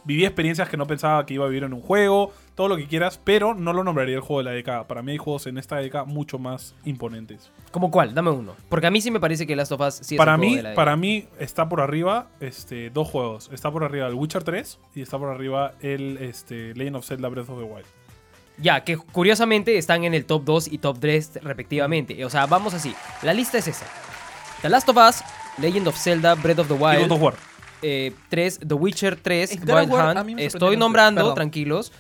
Viví 0.07 0.25
experiencias 0.25 0.69
que 0.69 0.77
no 0.77 0.87
pensaba 0.87 1.27
que 1.27 1.35
iba 1.35 1.45
a 1.45 1.49
vivir 1.49 1.65
en 1.65 1.73
un 1.73 1.83
juego. 1.83 2.33
Todo 2.55 2.69
lo 2.69 2.77
que 2.77 2.87
quieras. 2.87 3.21
Pero 3.23 3.55
no 3.55 3.73
lo 3.73 3.85
nombraría 3.85 4.15
el 4.15 4.21
juego 4.21 4.39
de 4.39 4.45
la 4.45 4.51
década. 4.53 4.87
Para 4.87 5.03
mí 5.03 5.13
hay 5.13 5.19
juegos 5.19 5.47
en 5.47 5.59
esta 5.59 5.77
década 5.77 6.05
mucho 6.05 6.39
más 6.39 6.75
imponentes. 6.85 7.51
¿Cómo 7.73 7.91
cuál? 7.91 8.15
Dame 8.15 8.31
uno. 8.31 8.55
Porque 8.69 8.87
a 8.87 8.91
mí 8.91 9.01
sí 9.01 9.11
me 9.11 9.21
parece 9.21 9.47
que 9.47 9.57
Last 9.57 9.73
of 9.73 9.81
Us 9.81 9.95
sí 9.97 10.15
es 10.15 10.19
para 10.19 10.35
el 10.35 10.39
juego 10.39 10.51
mí, 10.51 10.57
de 10.57 10.63
la 10.63 10.69
década. 10.71 10.85
para 10.85 10.97
mí 10.97 11.27
está 11.39 11.69
por 11.69 11.81
arriba 11.81 12.29
este, 12.41 12.91
dos 12.91 13.09
juegos. 13.09 13.51
Está 13.53 13.71
por 13.71 13.85
arriba 13.85 14.07
el 14.07 14.15
Witcher 14.15 14.45
3 14.45 14.79
y 14.95 15.03
está 15.03 15.19
por 15.19 15.29
arriba 15.29 15.75
el 15.81 16.19
este, 16.19 16.73
Legend 16.75 16.97
of 16.97 17.07
Zelda 17.07 17.29
Breath 17.29 17.51
of 17.51 17.59
the 17.59 17.65
Wild. 17.65 17.87
Ya, 18.59 18.85
que 18.85 18.97
curiosamente 18.97 19.77
están 19.77 20.05
en 20.05 20.15
el 20.15 20.25
top 20.25 20.45
2 20.45 20.69
y 20.73 20.79
top 20.79 20.99
3 20.99 21.41
respectivamente. 21.43 22.25
O 22.25 22.31
sea, 22.31 22.47
vamos 22.47 22.73
así. 22.73 22.95
La 23.23 23.35
lista 23.35 23.59
es 23.59 23.69
esa. 23.69 23.87
The 24.63 24.71
Last 24.71 24.89
of 24.89 24.97
Us, 24.97 25.23
Legend 25.59 25.89
of 25.89 25.97
Zelda, 25.99 26.35
Breath 26.35 26.61
of 26.61 26.69
the 26.69 26.75
Y 26.75 26.79
Wild. 26.79 27.09
God 27.09 27.13
of 27.13 27.23
War. 27.23 27.35
Eh, 27.83 28.13
3, 28.29 28.59
The 28.67 28.75
Witcher 28.75 29.17
3, 29.21 29.53
Eh, 29.53 29.57
God 29.61 29.71
of 29.71 29.77
Wild 29.81 29.91
War, 29.91 30.17
Hunt. 30.19 30.41
Estoy 30.41 30.77
nombrando, 30.77 31.21
Perdón. 31.21 31.35
tranquilos. 31.35 31.93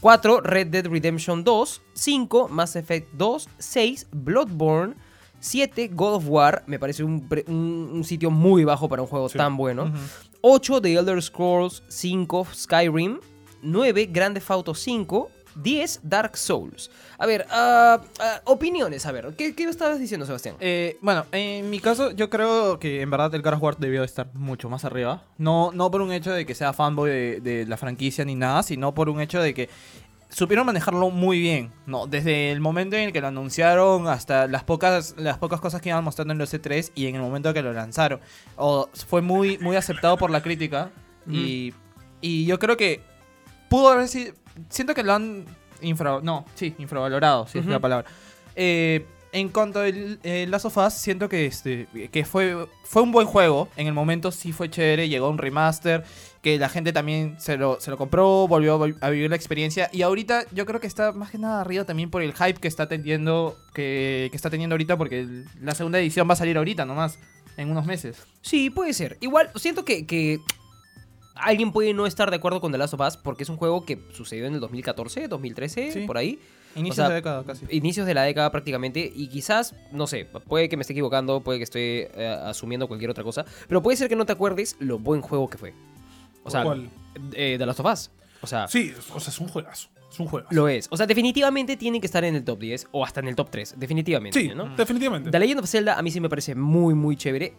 4, 0.00 0.40
Red 0.42 0.66
Dead 0.68 0.86
Redemption 0.86 1.44
2. 1.44 1.80
5, 1.94 2.48
Mass 2.48 2.76
Effect 2.76 3.08
2. 3.14 3.48
6, 3.58 4.06
Bloodborne. 4.12 4.94
7, 5.40 5.88
God 5.88 6.14
of 6.14 6.24
War. 6.28 6.62
Me 6.66 6.78
parece 6.78 7.04
un, 7.04 7.26
un- 7.48 7.90
un 7.92 8.04
sitio 8.04 8.30
muy 8.30 8.64
bajo 8.64 8.88
para 8.88 9.02
un 9.02 9.08
juego 9.08 9.28
Sí. 9.28 9.38
tan 9.38 9.56
bueno. 9.56 9.84
Ujú. 9.84 9.98
8, 10.42 10.80
The 10.82 10.94
Elder 10.94 11.22
Scrolls 11.22 11.82
5, 11.88 12.46
Skyrim. 12.54 13.18
9, 13.62 14.06
Grand 14.12 14.34
Theft 14.34 14.50
Auto 14.50 14.74
5. 14.74 15.30
10, 15.56 16.00
Dark 16.02 16.36
Souls. 16.36 16.90
A 17.18 17.26
ver, 17.26 17.46
ah, 17.50 18.00
opiniones, 18.44 19.06
a 19.06 19.12
ver. 19.12 19.34
¿qué, 19.36 19.54
¿Qué 19.54 19.64
estabas 19.64 19.98
diciendo, 19.98 20.26
Sebastián? 20.26 20.56
Eh, 20.60 20.98
bueno, 21.00 21.26
en 21.32 21.70
mi 21.70 21.80
caso, 21.80 22.10
yo 22.10 22.30
creo 22.30 22.78
que 22.78 23.00
en 23.00 23.10
verdad 23.10 23.34
el 23.34 23.42
God 23.42 23.54
of 23.54 23.62
War 23.62 23.76
debió 23.78 24.04
estar 24.04 24.32
mucho 24.34 24.68
más 24.68 24.84
arriba. 24.84 25.22
No, 25.38 25.72
no 25.72 25.90
por 25.90 26.02
un 26.02 26.12
hecho 26.12 26.32
de 26.32 26.46
que 26.46 26.54
sea 26.54 26.72
fanboy 26.72 27.10
de, 27.10 27.40
de 27.40 27.66
la 27.66 27.76
franquicia 27.76 28.24
ni 28.24 28.34
nada, 28.34 28.62
sino 28.62 28.94
por 28.94 29.08
un 29.08 29.20
hecho 29.20 29.40
de 29.40 29.54
que 29.54 29.68
supieron 30.34 30.66
manejarlo 30.66 31.10
muy 31.10 31.38
bien. 31.38 31.70
No, 31.86 32.06
desde 32.06 32.50
el 32.50 32.60
momento 32.60 32.96
en 32.96 33.04
el 33.04 33.12
que 33.12 33.20
lo 33.20 33.28
anunciaron 33.28 34.08
hasta 34.08 34.46
las 34.46 34.64
pocas, 34.64 35.14
las 35.16 35.38
pocas 35.38 35.60
cosas 35.60 35.80
que 35.80 35.90
iban 35.90 36.04
mostrando 36.04 36.32
en 36.32 36.38
los 36.38 36.52
E3 36.52 36.90
y 36.94 37.06
en 37.06 37.14
el 37.14 37.22
momento 37.22 37.54
que 37.54 37.62
lo 37.62 37.72
lanzaron. 37.72 38.20
O, 38.56 38.88
fue 38.92 39.22
muy, 39.22 39.58
muy 39.58 39.76
aceptado 39.76 40.16
por 40.16 40.30
la 40.30 40.42
crítica. 40.42 40.90
Y, 41.30 41.72
y 42.20 42.44
yo 42.44 42.58
creo 42.58 42.76
que 42.76 43.00
pudo 43.70 43.88
haber 43.88 44.08
sido. 44.08 44.34
Siento 44.68 44.94
que 44.94 45.02
lo 45.02 45.12
han 45.14 45.44
infra, 45.82 46.20
no, 46.22 46.44
sí, 46.54 46.74
infravalorado, 46.78 47.46
si 47.46 47.58
es 47.58 47.64
Ujú. 47.64 47.72
la 47.72 47.80
palabra. 47.80 48.06
Eh, 48.56 49.04
en 49.32 49.48
cuanto 49.48 49.80
al 49.80 50.20
eh, 50.22 50.46
Last 50.48 50.66
of 50.66 50.76
Us, 50.76 50.92
siento 50.94 51.28
que 51.28 51.46
este 51.46 51.88
que 52.12 52.24
fue 52.24 52.68
fue 52.84 53.02
un 53.02 53.10
buen 53.10 53.26
juego. 53.26 53.68
En 53.76 53.88
el 53.88 53.92
momento 53.92 54.30
sí 54.30 54.52
fue 54.52 54.70
chévere, 54.70 55.08
llegó 55.08 55.28
un 55.28 55.38
remaster, 55.38 56.04
que 56.40 56.56
la 56.56 56.68
gente 56.68 56.92
también 56.92 57.34
se 57.40 57.56
lo, 57.56 57.80
se 57.80 57.90
lo 57.90 57.98
compró, 57.98 58.46
volvió 58.46 58.80
a 58.80 58.86
vi- 58.86 58.94
a 59.00 59.10
vivir 59.10 59.28
la 59.30 59.34
experiencia. 59.36 59.90
Y 59.92 60.02
ahorita 60.02 60.44
yo 60.52 60.66
creo 60.66 60.78
que 60.78 60.86
está 60.86 61.10
más 61.10 61.30
que 61.32 61.38
nada 61.38 61.60
arriba 61.62 61.82
también 61.84 62.10
por 62.10 62.22
el 62.22 62.32
hype 62.32 62.60
que 62.60 62.68
está 62.68 62.86
teniendo, 62.88 63.56
que, 63.74 64.28
que 64.30 64.36
está 64.36 64.50
teniendo 64.50 64.74
ahorita, 64.74 64.96
porque 64.96 65.26
la 65.60 65.74
segunda 65.74 65.98
edición 65.98 66.28
va 66.28 66.34
a 66.34 66.36
salir 66.36 66.56
ahorita 66.56 66.84
nomás, 66.84 67.18
en 67.56 67.70
unos 67.72 67.86
meses. 67.86 68.22
Sí, 68.40 68.70
puede 68.70 68.92
ser. 68.94 69.16
Igual, 69.20 69.50
siento 69.56 69.84
que, 69.84 70.06
que 70.06 70.38
alguien 71.34 71.72
puede 71.72 71.92
no 71.94 72.06
estar 72.06 72.30
de 72.30 72.36
acuerdo 72.36 72.60
con 72.60 72.72
The 72.72 72.78
Last 72.78 72.94
of 72.94 73.00
Us 73.00 73.16
porque 73.16 73.42
es 73.42 73.48
un 73.48 73.56
juego 73.56 73.84
que 73.84 73.98
sucedió 74.12 74.46
en 74.46 74.54
el 74.54 74.60
2014, 74.60 75.28
2013, 75.28 75.92
Sí. 75.92 76.00
por 76.06 76.16
ahí. 76.18 76.38
Inicios 76.76 76.98
O 76.98 77.02
sea, 77.02 77.08
de 77.10 77.14
década 77.16 77.44
casi. 77.44 77.66
Inicios 77.70 78.04
de 78.06 78.14
la 78.14 78.22
década 78.22 78.50
prácticamente. 78.50 79.12
Y 79.14 79.28
quizás, 79.28 79.74
no 79.92 80.06
sé, 80.08 80.24
puede 80.24 80.68
que 80.68 80.76
me 80.76 80.80
esté 80.80 80.92
equivocando, 80.92 81.40
puede 81.40 81.58
que 81.58 81.64
esté 81.64 82.10
eh, 82.20 82.26
asumiendo 82.44 82.88
cualquier 82.88 83.10
otra 83.10 83.22
cosa. 83.22 83.44
Pero 83.68 83.80
puede 83.82 83.96
ser 83.96 84.08
que 84.08 84.16
no 84.16 84.26
te 84.26 84.32
acuerdes 84.32 84.76
lo 84.80 84.98
buen 84.98 85.20
juego 85.20 85.48
que 85.48 85.56
fue. 85.58 85.72
O 86.42 86.50
sea, 86.50 86.64
¿Cuál? 86.64 86.90
eh, 87.34 87.54
The 87.58 87.66
Last 87.66 87.78
of 87.80 87.86
Us. 87.92 88.10
O 88.42 88.46
sea, 88.48 88.66
Sí, 88.66 88.92
o 89.14 89.20
sea, 89.20 89.30
es 89.30 89.38
un 89.38 89.46
juegazo. 89.48 89.88
Es 90.10 90.18
un 90.20 90.26
juegazo. 90.26 90.52
lo 90.54 90.68
es. 90.68 90.88
O 90.90 90.96
sea, 90.96 91.06
definitivamente 91.06 91.76
tiene 91.76 92.00
que 92.00 92.06
estar 92.06 92.24
en 92.24 92.34
el 92.34 92.44
top 92.44 92.58
10 92.58 92.88
o 92.90 93.04
hasta 93.04 93.20
en 93.20 93.28
el 93.28 93.36
top 93.36 93.50
3. 93.50 93.74
Definitivamente, 93.78 94.40
sí, 94.40 94.50
¿no? 94.54 94.74
definitivamente. 94.76 95.30
The 95.30 95.38
Legend 95.38 95.60
of 95.60 95.68
Zelda 95.68 95.96
a 95.96 96.02
mí 96.02 96.10
sí 96.10 96.20
me 96.20 96.28
parece 96.28 96.54
muy, 96.56 96.94
muy 96.94 97.16
chévere. 97.16 97.54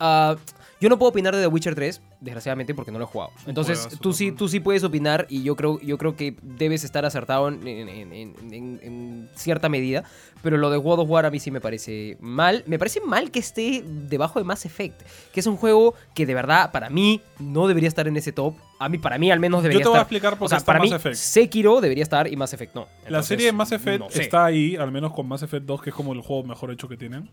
Ah, 0.00 0.36
yo 0.80 0.88
no 0.88 0.98
puedo 0.98 1.10
opinar 1.10 1.34
de 1.36 1.42
The 1.42 1.46
Witcher 1.48 1.74
3, 1.74 2.00
desgraciadamente, 2.24 2.74
porque 2.74 2.90
no 2.90 2.98
lo 2.98 3.04
he 3.04 3.08
jugado. 3.08 3.30
Entonces, 3.46 3.88
tú 4.00 4.12
sí, 4.12 4.32
tú 4.32 4.48
sí 4.48 4.58
puedes 4.60 4.82
opinar 4.82 5.26
y 5.28 5.42
yo 5.42 5.54
creo, 5.56 5.78
yo 5.80 5.98
creo 5.98 6.16
que 6.16 6.34
debes 6.42 6.82
estar 6.82 7.04
acertado 7.04 7.48
en, 7.48 7.66
en- 7.66 7.88
en- 7.88 8.80
en- 8.82 9.28
cierta 9.34 9.68
medida. 9.68 10.04
Pero 10.42 10.58
lo 10.58 10.68
de 10.70 10.76
God 10.76 11.00
of 11.00 11.08
War 11.10 11.24
a 11.26 11.30
mí 11.30 11.40
sí 11.40 11.50
me 11.50 11.60
parece 11.60 12.16
mal. 12.20 12.64
Me 12.66 12.78
parece 12.78 13.00
mal 13.00 13.30
que 13.30 13.38
esté 13.38 13.82
debajo 13.86 14.38
de 14.38 14.44
Mass 14.44 14.66
Effect, 14.66 15.00
que 15.32 15.40
es 15.40 15.46
un 15.46 15.56
juego 15.56 15.94
que 16.14 16.26
de 16.26 16.34
verdad, 16.34 16.70
para 16.72 16.90
mí, 16.90 17.20
no 17.38 17.66
debería 17.66 17.88
estar 17.88 18.06
en 18.08 18.16
ese 18.16 18.32
top. 18.32 18.54
A 18.78 18.88
mí, 18.90 18.98
para 18.98 19.16
mí, 19.18 19.30
al 19.30 19.40
menos 19.40 19.62
debería 19.62 19.80
Yo 19.80 19.84
te 19.84 19.88
voy 19.88 19.96
a 19.96 20.00
estar. 20.00 20.04
explicar 20.12 20.38
por 20.38 20.46
o 20.46 20.46
qué 20.46 20.50
sea, 20.50 20.58
está 20.58 20.66
para 20.66 20.78
Mass 20.80 20.90
mí, 20.90 20.96
Effect. 20.96 21.16
Sekiro 21.16 21.80
debería 21.80 22.02
estar 22.02 22.26
y 22.30 22.36
Mass 22.36 22.52
Effect 22.52 22.74
no. 22.74 22.82
La 22.82 23.06
Entonces, 23.08 23.28
serie 23.28 23.46
de 23.46 23.52
Mass 23.52 23.72
Effect 23.72 24.00
no 24.00 24.10
sé. 24.10 24.22
está 24.22 24.44
ahí, 24.44 24.76
al 24.76 24.92
menos 24.92 25.12
con 25.14 25.26
Mass 25.26 25.42
Effect 25.42 25.64
2, 25.64 25.80
que 25.82 25.90
es 25.90 25.96
como 25.96 26.12
el 26.12 26.20
juego 26.20 26.42
mejor 26.44 26.70
hecho 26.70 26.88
que 26.88 26.96
tienen. 26.98 27.30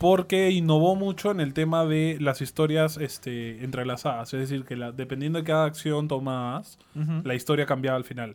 Porque 0.00 0.50
innovó 0.50 0.96
mucho 0.96 1.30
en 1.30 1.40
el 1.40 1.52
tema 1.52 1.84
de 1.84 2.16
las 2.20 2.40
historias 2.40 2.96
este, 2.96 3.62
entrelazadas. 3.62 4.32
Es 4.32 4.40
decir, 4.40 4.64
que 4.64 4.74
la- 4.74 4.92
dependiendo 4.92 5.38
de 5.38 5.44
cada 5.44 5.66
acción 5.66 6.08
tomadas, 6.08 6.78
la 7.22 7.34
historia 7.34 7.66
cambiaba 7.66 7.98
al 7.98 8.04
final. 8.04 8.34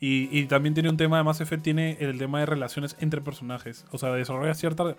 Y, 0.00 0.28
y 0.30 0.46
también 0.46 0.72
tiene 0.72 0.88
un 0.88 0.96
tema 0.96 1.18
de 1.18 1.24
Mass 1.24 1.40
Effect, 1.40 1.64
tiene 1.64 1.96
el 2.00 2.16
tema 2.16 2.38
de 2.38 2.46
relaciones 2.46 2.96
entre 3.00 3.20
personajes. 3.20 3.84
O 3.90 3.98
sea, 3.98 4.12
desarrolla 4.12 4.54
cierta... 4.54 4.94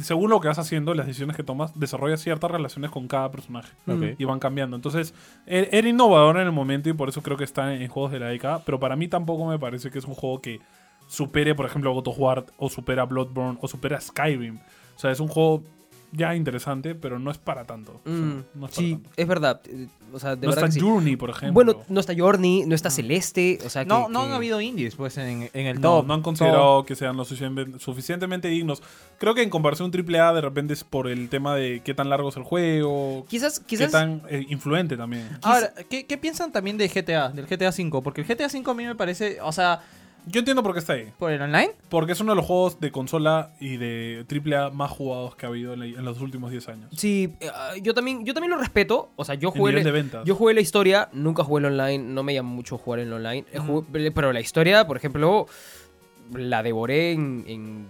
Según 0.00 0.30
lo 0.30 0.40
que 0.40 0.48
vas 0.48 0.58
haciendo, 0.58 0.94
las 0.94 1.06
decisiones 1.06 1.36
que 1.36 1.42
tomas, 1.42 1.78
desarrolla 1.78 2.16
ciertas 2.16 2.50
relaciones 2.50 2.90
con 2.90 3.06
cada 3.08 3.30
personaje. 3.30 3.74
Y 4.18 4.24
van 4.24 4.38
cambiando. 4.38 4.74
Entonces, 4.74 5.12
e- 5.46 5.68
era 5.70 5.86
innovador 5.86 6.38
en 6.38 6.46
el 6.46 6.52
momento 6.52 6.88
y 6.88 6.94
por 6.94 7.10
eso 7.10 7.22
creo 7.22 7.36
que 7.36 7.44
está 7.44 7.74
en, 7.74 7.82
en 7.82 7.88
juegos 7.88 8.10
de 8.10 8.20
la 8.20 8.28
década. 8.28 8.62
Pero 8.64 8.80
para 8.80 8.96
mí 8.96 9.06
tampoco 9.06 9.44
me 9.46 9.58
parece 9.58 9.90
que 9.90 9.98
es 9.98 10.06
un 10.06 10.14
juego 10.14 10.40
que 10.40 10.60
supere, 11.08 11.54
por 11.54 11.66
ejemplo, 11.66 11.92
God 11.92 12.08
of 12.08 12.18
War, 12.18 12.46
o 12.56 12.70
supera 12.70 13.04
Bloodborne, 13.04 13.58
o 13.60 13.68
supera 13.68 14.00
Skyrim. 14.00 14.58
O 14.96 14.98
sea, 14.98 15.10
es 15.10 15.20
un 15.20 15.28
juego 15.28 15.62
ya 16.14 16.34
interesante, 16.36 16.94
pero 16.94 17.18
no 17.18 17.30
es 17.30 17.38
para 17.38 17.64
tanto. 17.64 17.92
O 17.92 18.00
sea, 18.04 18.12
Mm, 18.12 18.44
no 18.54 18.66
es 18.66 18.72
para 18.72 18.72
sí, 18.72 18.92
tanto. 18.92 19.10
es 19.16 19.26
verdad. 19.28 19.60
eh, 19.66 19.88
O 20.14 20.18
sea, 20.18 20.36
de 20.36 20.46
no 20.46 20.50
verdad 20.52 20.64
está 20.64 20.66
que 20.66 20.72
sí. 20.72 20.80
Journey, 20.80 21.16
por 21.16 21.30
ejemplo. 21.30 21.54
Bueno, 21.54 21.80
no 21.88 21.98
está 21.98 22.12
Journey, 22.14 22.64
no 22.66 22.74
está 22.74 22.90
Celeste, 22.90 23.58
o 23.64 23.70
sea 23.70 23.84
que... 23.84 23.88
No, 23.88 24.10
no 24.10 24.20
que- 24.20 24.26
han 24.26 24.32
habido 24.32 24.60
indies 24.60 24.94
pues 24.94 25.16
en, 25.16 25.48
en 25.54 25.66
el 25.66 25.80
No, 25.80 26.00
top. 26.00 26.06
no 26.06 26.12
han 26.12 26.20
considerado 26.20 26.84
que 26.84 26.94
sean 26.96 27.16
lo 27.16 27.24
suficientemente, 27.24 28.48
dignos. 28.48 28.82
Creo 29.18 29.34
que 29.34 29.42
en 29.42 29.48
comparación 29.48 29.90
a 29.90 29.98
un 29.98 30.14
AAA 30.14 30.34
de 30.34 30.40
repente 30.42 30.74
es 30.74 30.84
por 30.84 31.08
el 31.08 31.30
tema 31.30 31.54
de 31.54 31.80
qué 31.82 31.94
tan 31.94 32.10
largo 32.10 32.28
es 32.28 32.36
el 32.36 32.42
juego, 32.42 33.24
Quizás, 33.28 33.60
qué 33.60 33.64
quizás... 33.66 33.90
tan 33.92 34.20
eh, 34.28 34.44
influente 34.50 34.98
también. 34.98 35.26
Ahora, 35.42 35.72
¿qué, 35.88 36.04
qué 36.06 36.18
piensan 36.18 36.52
también 36.52 36.76
de 36.76 36.88
GTA, 36.88 37.30
del 37.30 37.46
GTA 37.46 37.70
V? 37.70 38.02
Porque 38.02 38.20
el 38.20 38.26
GTA 38.26 38.48
V 38.48 38.70
a 38.70 38.74
mí 38.74 38.84
me 38.84 38.94
parece, 38.94 39.40
o 39.40 39.50
sea, 39.52 39.80
Yo 40.26 40.38
entiendo 40.38 40.62
por 40.62 40.72
qué 40.72 40.78
está 40.78 40.92
ahí. 40.92 41.12
por 41.18 41.32
el 41.32 41.42
online, 41.42 41.72
Porque 41.88 42.12
es 42.12 42.20
uno 42.20 42.32
de 42.32 42.36
los 42.36 42.46
juegos 42.46 42.78
de 42.80 42.92
consola 42.92 43.50
y 43.58 43.76
de 43.76 44.24
AAA 44.28 44.70
más 44.70 44.90
jugados 44.90 45.34
que 45.34 45.46
ha 45.46 45.48
habido 45.48 45.72
en, 45.72 45.80
la- 45.80 45.86
en 45.86 46.04
los 46.04 46.20
últimos 46.20 46.50
10 46.50 46.68
años. 46.68 46.90
Sí, 46.96 47.34
eh, 47.40 47.50
yo 47.82 47.92
también, 47.92 48.24
yo 48.24 48.32
también 48.32 48.52
lo 48.52 48.58
respeto. 48.58 49.10
O 49.16 49.24
sea, 49.24 49.34
yo 49.34 49.48
En 49.48 49.54
jugué, 49.58 49.72
nivel 49.72 49.84
la- 49.84 49.90
de 49.90 49.98
ventas. 50.02 50.24
yo 50.24 50.34
jugué 50.36 50.54
la 50.54 50.60
historia, 50.60 51.08
nunca 51.12 51.42
jugué 51.42 51.60
el 51.60 51.72
online, 51.72 51.98
no 52.04 52.22
me 52.22 52.34
llama 52.34 52.50
mucho 52.50 52.78
jugar 52.78 53.00
el 53.00 53.12
online. 53.12 53.44
Jugué- 53.56 54.12
pero 54.12 54.32
la 54.32 54.40
historia, 54.40 54.86
por 54.86 54.96
ejemplo, 54.96 55.46
la 56.34 56.62
devoré 56.62 57.12
en, 57.12 57.44
en 57.48 57.86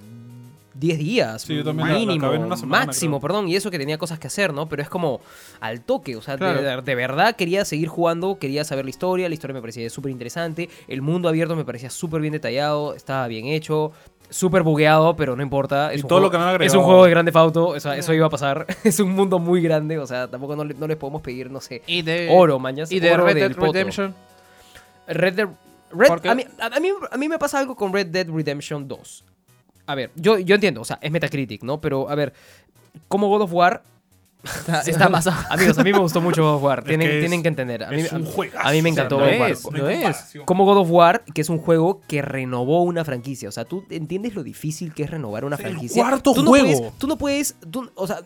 10 0.74 0.98
días. 0.98 1.42
Sí, 1.42 1.56
yo 1.56 1.64
también 1.64 1.88
la- 1.88 1.94
la 1.94 2.00
mínimo, 2.00 2.26
acabé 2.26 2.36
en 2.36 2.44
una 2.44 2.56
semana, 2.56 2.86
máximo, 2.86 3.18
creo. 3.20 3.28
perdón. 3.28 3.48
Y 3.48 3.56
eso 3.56 3.70
que 3.70 3.78
tenía 3.78 3.98
cosas 3.98 4.18
que 4.18 4.26
hacer, 4.26 4.52
¿no? 4.54 4.68
Pero 4.68 4.82
es 4.82 4.88
como 4.88 5.20
al 5.60 5.80
toque. 5.82 6.16
O 6.16 6.22
sea, 6.22 6.34
de- 6.34 6.38
Claro. 6.38 6.62
de, 6.62 6.82
de 6.82 6.94
verdad 6.94 7.36
quería 7.36 7.64
seguir 7.64 7.88
jugando, 7.88 8.38
quería 8.38 8.64
saber 8.64 8.84
la 8.84 8.90
historia. 8.90 9.28
La 9.28 9.34
historia 9.34 9.54
me 9.54 9.60
parecía 9.60 9.88
súper 9.90 10.10
interesante. 10.12 10.68
El 10.88 11.02
mundo 11.02 11.28
abierto 11.28 11.56
me 11.56 11.64
parecía 11.64 11.90
súper 11.90 12.20
bien 12.20 12.32
detallado, 12.32 12.94
estaba 12.94 13.26
bien 13.28 13.46
hecho. 13.46 13.92
Súper 14.30 14.62
bugueado, 14.62 15.14
pero 15.14 15.36
no 15.36 15.42
importa. 15.42 15.92
Es 15.92 16.00
Y 16.00 16.02
un 16.04 16.08
todo 16.08 16.20
juego- 16.20 16.26
lo 16.26 16.30
que 16.30 16.36
han 16.38 16.42
agregado. 16.48 16.66
Es 16.66 16.74
un 16.74 16.84
juego 16.84 17.04
de 17.04 17.10
Grande 17.10 17.32
Auto, 17.34 17.66
o 17.66 17.80
sea, 17.80 17.96
eso 17.98 18.14
iba 18.14 18.26
a 18.26 18.30
pasar. 18.30 18.66
es 18.84 18.98
un 18.98 19.10
mundo 19.10 19.38
muy 19.38 19.60
grande, 19.60 19.98
o 19.98 20.06
sea, 20.06 20.26
tampoco 20.28 20.56
no, 20.56 20.64
le- 20.64 20.72
no 20.74 20.86
les 20.86 20.96
podemos 20.96 21.20
pedir, 21.20 21.50
no 21.50 21.60
sé, 21.60 21.82
y 21.86 22.00
de 22.00 22.28
oro, 22.30 22.58
mañas. 22.58 22.90
y 22.90 22.98
de 22.98 23.12
oro 23.12 23.26
Red 23.26 23.34
del 23.34 23.48
Dead 23.50 23.56
poto. 23.58 23.72
Redemption. 23.74 24.14
Red 25.06 25.34
Dead 25.34 25.48
Red- 25.94 26.26
a, 26.26 26.34
mí, 26.34 26.44
a, 26.58 26.66
a 26.76 26.80
mí, 26.80 26.88
a 27.10 27.16
mí 27.18 27.28
me 27.28 27.38
pasa 27.38 27.58
algo 27.58 27.76
con 27.76 27.92
Red 27.92 28.06
Dead 28.06 28.26
Redemption 28.26 28.88
2. 28.88 29.24
A 29.86 29.94
ver, 29.94 30.10
yo, 30.16 30.38
yo 30.38 30.54
entiendo, 30.54 30.80
o 30.80 30.84
sea, 30.84 30.98
es 31.02 31.10
Metacritic, 31.10 31.62
¿no? 31.62 31.80
Pero, 31.80 32.08
a 32.08 32.14
ver, 32.14 32.32
como 33.08 33.28
God 33.28 33.42
of 33.42 33.52
War, 33.52 33.82
Está, 34.44 34.80
está 34.86 35.08
más 35.08 35.26
Amigos, 35.50 35.78
a 35.78 35.84
mí 35.84 35.92
me 35.92 35.98
gustó 36.00 36.20
mucho 36.20 36.42
God 36.42 36.54
of 36.56 36.62
War. 36.64 36.78
Es 36.80 36.84
Tienen, 36.86 37.08
que 37.08 37.18
es- 37.18 37.22
tienen 37.22 37.42
que 37.42 37.48
entender. 37.48 37.84
A 37.84 37.90
mí, 37.90 38.00
es 38.00 38.12
un 38.12 38.26
a- 38.26 38.30
juegazo. 38.30 38.68
a 38.68 38.72
mí 38.72 38.82
me 38.82 38.88
encantó 38.88 39.18
Lo 39.20 39.24
God 39.26 39.32
of 39.34 39.40
War. 39.40 39.50
es, 39.50 39.70
No 39.72 39.88
es. 39.88 40.32
Como 40.44 40.64
God 40.64 40.78
of 40.78 40.90
War, 40.90 41.24
que 41.32 41.40
es 41.42 41.48
un 41.48 41.58
juego 41.58 42.00
que 42.08 42.22
renovó 42.22 42.82
una 42.82 43.04
franquicia. 43.04 43.48
O 43.48 43.52
sea, 43.52 43.64
tú 43.64 43.84
entiendes 43.90 44.34
lo 44.34 44.42
difícil 44.42 44.94
que 44.94 45.04
es 45.04 45.10
renovar 45.10 45.44
una 45.44 45.54
Es 45.56 45.60
el 45.64 45.70
franquicia. 45.70 46.02
cuarto 46.02 46.32
tú 46.34 46.42
no 46.42 46.48
juego. 46.50 46.66
Puedes, 46.66 46.98
tú 46.98 47.06
no 47.06 47.18
puedes. 47.18 47.54
tú- 47.70 47.90
o 47.94 48.06
sea, 48.08 48.20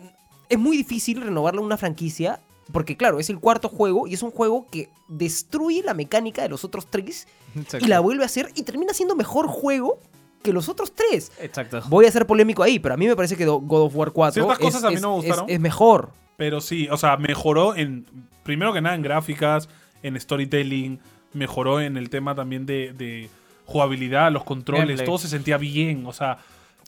es 0.49 0.57
muy 0.57 0.75
difícil 0.77 1.21
renovarle 1.21 1.61
una 1.61 1.77
franquicia. 1.77 2.39
Porque, 2.71 2.97
claro, 2.97 3.19
es 3.19 3.29
el 3.29 3.39
cuarto 3.39 3.69
juego 3.69 4.07
y 4.07 4.13
es 4.15 4.21
un 4.23 4.31
juego 4.31 4.65
que 4.69 4.89
destruye 5.07 5.83
la 5.83 5.93
mecánica 5.93 6.41
de 6.41 6.49
los 6.49 6.65
otros 6.65 6.87
tres 6.89 7.25
Exacto. 7.55 7.85
y 7.85 7.87
la 7.87 8.01
vuelve 8.01 8.23
a 8.23 8.25
hacer 8.25 8.49
y 8.55 8.63
termina 8.63 8.93
siendo 8.93 9.15
mejor 9.15 9.47
juego 9.47 9.99
que 10.43 10.53
los 10.53 10.69
otros 10.69 10.93
tres. 10.93 11.31
Exacto. 11.41 11.81
Voy 11.87 12.05
a 12.05 12.11
ser 12.11 12.25
polémico 12.25 12.63
ahí, 12.63 12.79
pero 12.79 12.93
a 12.93 12.97
mí 12.97 13.07
me 13.07 13.15
parece 13.15 13.35
que 13.35 13.45
God 13.45 13.81
of 13.81 13.95
War 13.95 14.11
4 14.11 14.33
Ciertas 14.33 14.59
es, 14.59 14.65
cosas 14.65 14.83
a 14.83 14.89
mí 14.89 14.95
es- 14.95 15.01
no 15.01 15.13
me 15.13 15.19
es- 15.19 15.25
gustaron. 15.25 15.49
es 15.49 15.59
mejor. 15.59 16.11
Pero 16.37 16.61
sí, 16.61 16.87
o 16.91 16.97
sea, 16.97 17.17
mejoró 17.17 17.75
en. 17.75 18.05
Primero 18.43 18.71
que 18.73 18.79
nada 18.81 18.95
en 18.95 19.01
gráficas, 19.01 19.67
en 20.03 20.19
storytelling, 20.19 20.99
mejoró 21.33 21.81
en 21.81 21.97
el 21.97 22.09
tema 22.09 22.33
también 22.35 22.65
de, 22.65 22.93
de 22.93 23.29
jugabilidad, 23.65 24.31
los 24.31 24.43
controles, 24.43 24.85
Gameplay. 24.85 25.05
todo 25.05 25.17
se 25.17 25.27
sentía 25.27 25.57
bien, 25.57 26.05
o 26.05 26.13
sea. 26.13 26.37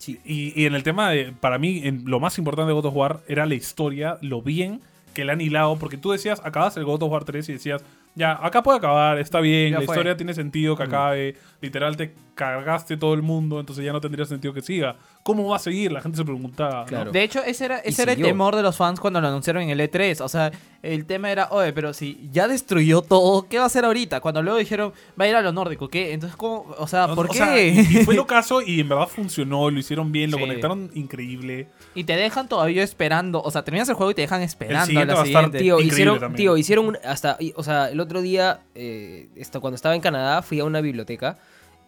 Y, 0.07 0.53
y 0.55 0.65
en 0.65 0.75
el 0.75 0.83
tema 0.83 1.09
de. 1.09 1.33
Para 1.37 1.57
mí, 1.57 1.81
en- 1.83 2.03
lo 2.05 2.19
más 2.21 2.37
importante 2.37 2.69
de 2.69 2.73
God 2.73 2.85
of 2.85 2.95
War 2.95 3.19
era 3.27 3.45
la 3.45 3.55
historia, 3.55 4.17
lo 4.21 4.41
bien 4.41 4.81
que 5.13 5.25
le 5.25 5.31
han 5.33 5.41
hilado, 5.41 5.75
porque 5.77 5.97
tú 5.97 6.11
decías, 6.11 6.39
acabas 6.45 6.77
el 6.77 6.85
God 6.85 7.03
of 7.03 7.11
War 7.11 7.25
3 7.25 7.49
y 7.49 7.53
decías, 7.53 7.83
ya, 8.15 8.39
acá 8.45 8.63
puede 8.63 8.77
acabar, 8.77 9.17
está 9.19 9.41
bien, 9.41 9.71
Ya 9.73 9.79
la 9.79 9.85
fue. 9.85 9.95
historia 9.95 10.15
tiene 10.15 10.33
sentido 10.33 10.77
que 10.77 10.83
acabe, 10.83 11.35
literal 11.61 11.97
te 11.97 12.13
cargaste 12.39 12.95
todo 12.95 13.13
el 13.13 13.21
mundo, 13.21 13.59
entonces 13.59 13.83
ya 13.83 13.91
no 13.91 13.99
tendría 13.99 14.23
sentido 14.25 14.53
que 14.53 14.61
siga. 14.61 14.95
¿Cómo 15.23 15.45
va 15.49 15.57
a 15.57 15.59
seguir? 15.59 15.91
La 15.91 15.99
gente 15.99 16.17
se 16.17 16.23
preguntaba. 16.23 16.81
¿no? 16.81 16.85
Claro. 16.85 17.11
De 17.11 17.21
hecho, 17.21 17.43
ese 17.43 17.65
era, 17.65 17.79
ese 17.79 18.03
era 18.03 18.13
el 18.13 18.21
temor 18.21 18.55
de 18.55 18.61
los 18.61 18.77
fans 18.77 19.01
cuando 19.01 19.19
lo 19.19 19.27
anunciaron 19.27 19.61
en 19.63 19.69
el 19.71 19.79
E3. 19.81 20.21
O 20.21 20.29
sea, 20.29 20.49
el 20.81 21.05
tema 21.05 21.29
era, 21.31 21.49
oye, 21.51 21.73
pero 21.73 21.93
si 21.93 22.29
ya 22.31 22.47
destruyó 22.47 23.01
todo, 23.01 23.45
¿qué 23.49 23.57
va 23.57 23.63
a 23.63 23.67
hacer 23.67 23.83
ahorita? 23.83 24.21
Cuando 24.21 24.41
luego 24.41 24.57
dijeron, 24.57 24.93
va 25.19 25.25
a 25.25 25.27
ir 25.27 25.35
a 25.35 25.41
lo 25.41 25.51
nórdico, 25.51 25.89
¿qué? 25.89 26.13
Entonces, 26.13 26.37
¿cómo? 26.37 26.73
O 26.77 26.87
sea, 26.87 27.13
¿por 27.13 27.25
o 27.25 27.29
qué? 27.29 27.37
sea, 27.37 27.61
y, 27.61 27.79
y 27.79 27.83
fue 28.05 28.15
lo 28.15 28.25
caso 28.27 28.61
y 28.61 28.79
en 28.79 28.87
verdad 28.87 29.07
funcionó, 29.09 29.69
lo 29.69 29.77
hicieron 29.77 30.09
bien, 30.13 30.31
lo 30.31 30.37
Sí. 30.37 30.43
conectaron 30.43 30.89
increíble. 30.95 31.67
Y 31.93 32.05
te 32.05 32.15
dejan 32.15 32.47
todavía 32.47 32.81
esperando. 32.83 33.41
O 33.43 33.51
sea, 33.51 33.63
terminas 33.63 33.89
el 33.89 33.95
juego 33.95 34.11
y 34.11 34.15
te 34.15 34.21
dejan 34.21 34.41
esperando 34.41 34.83
a 34.83 34.85
siguiente 34.85 35.13
la 35.13 35.25
siguiente. 35.25 35.59
Tío, 35.59 35.79
hicieron, 35.81 36.19
también. 36.19 36.37
tío, 36.37 36.55
hicieron 36.57 36.87
un- 36.87 36.97
hasta, 37.03 37.35
y- 37.39 37.53
o 37.57 37.63
sea, 37.63 37.89
el 37.89 37.99
otro 37.99 38.21
día, 38.21 38.61
eh, 38.75 39.27
esto, 39.35 39.59
cuando 39.59 39.75
estaba 39.75 39.95
en 39.95 40.01
Canadá, 40.01 40.41
fui 40.41 40.59
a 40.61 40.63
una 40.63 40.79
biblioteca 40.79 41.37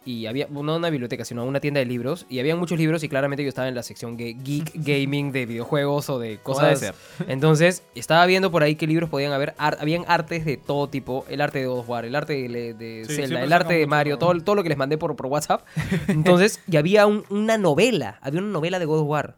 y 0.04 0.26
había, 0.26 0.46
no 0.50 0.76
una 0.76 0.90
biblioteca, 0.90 1.24
sino 1.24 1.44
una 1.44 1.60
tienda 1.60 1.78
de 1.80 1.86
libros 1.86 2.26
y 2.28 2.40
había 2.40 2.56
muchos 2.56 2.78
libros 2.78 3.02
y 3.04 3.08
claramente 3.08 3.42
yo 3.42 3.48
estaba 3.48 3.68
en 3.68 3.74
la 3.74 3.82
sección 3.82 4.18
ge- 4.18 4.34
geek 4.42 4.70
gaming 4.74 5.32
de 5.32 5.46
videojuegos 5.46 6.10
o 6.10 6.18
de 6.18 6.38
cosas. 6.38 6.80
Entonces, 7.28 7.82
estaba 7.94 8.26
viendo 8.26 8.50
por 8.50 8.62
ahí 8.62 8.74
qué 8.76 8.86
libros 8.86 9.08
podían 9.10 9.32
haber, 9.32 9.54
ar- 9.58 9.78
habían 9.80 10.04
artes 10.08 10.44
de 10.44 10.56
todo 10.56 10.88
tipo, 10.88 11.24
el 11.28 11.40
arte 11.40 11.60
de 11.60 11.66
God 11.66 11.78
of 11.80 11.88
War, 11.88 12.04
el 12.04 12.14
arte 12.14 12.34
de, 12.48 12.74
de 12.74 13.04
Sí, 13.06 13.14
Zelda, 13.16 13.42
el 13.44 13.52
arte 13.52 13.74
de 13.74 13.86
Mario, 13.86 14.18
todo, 14.18 14.40
todo 14.42 14.54
lo 14.56 14.62
que 14.62 14.68
les 14.68 14.78
mandé 14.78 14.98
por, 14.98 15.14
por 15.16 15.26
WhatsApp. 15.26 15.62
Entonces, 16.08 16.60
y 16.70 16.76
había 16.76 17.06
un- 17.06 17.24
una 17.30 17.58
novela, 17.58 18.18
había 18.22 18.40
una 18.40 18.50
novela 18.50 18.78
de 18.78 18.84
God 18.86 19.00
of 19.00 19.08
War. 19.08 19.34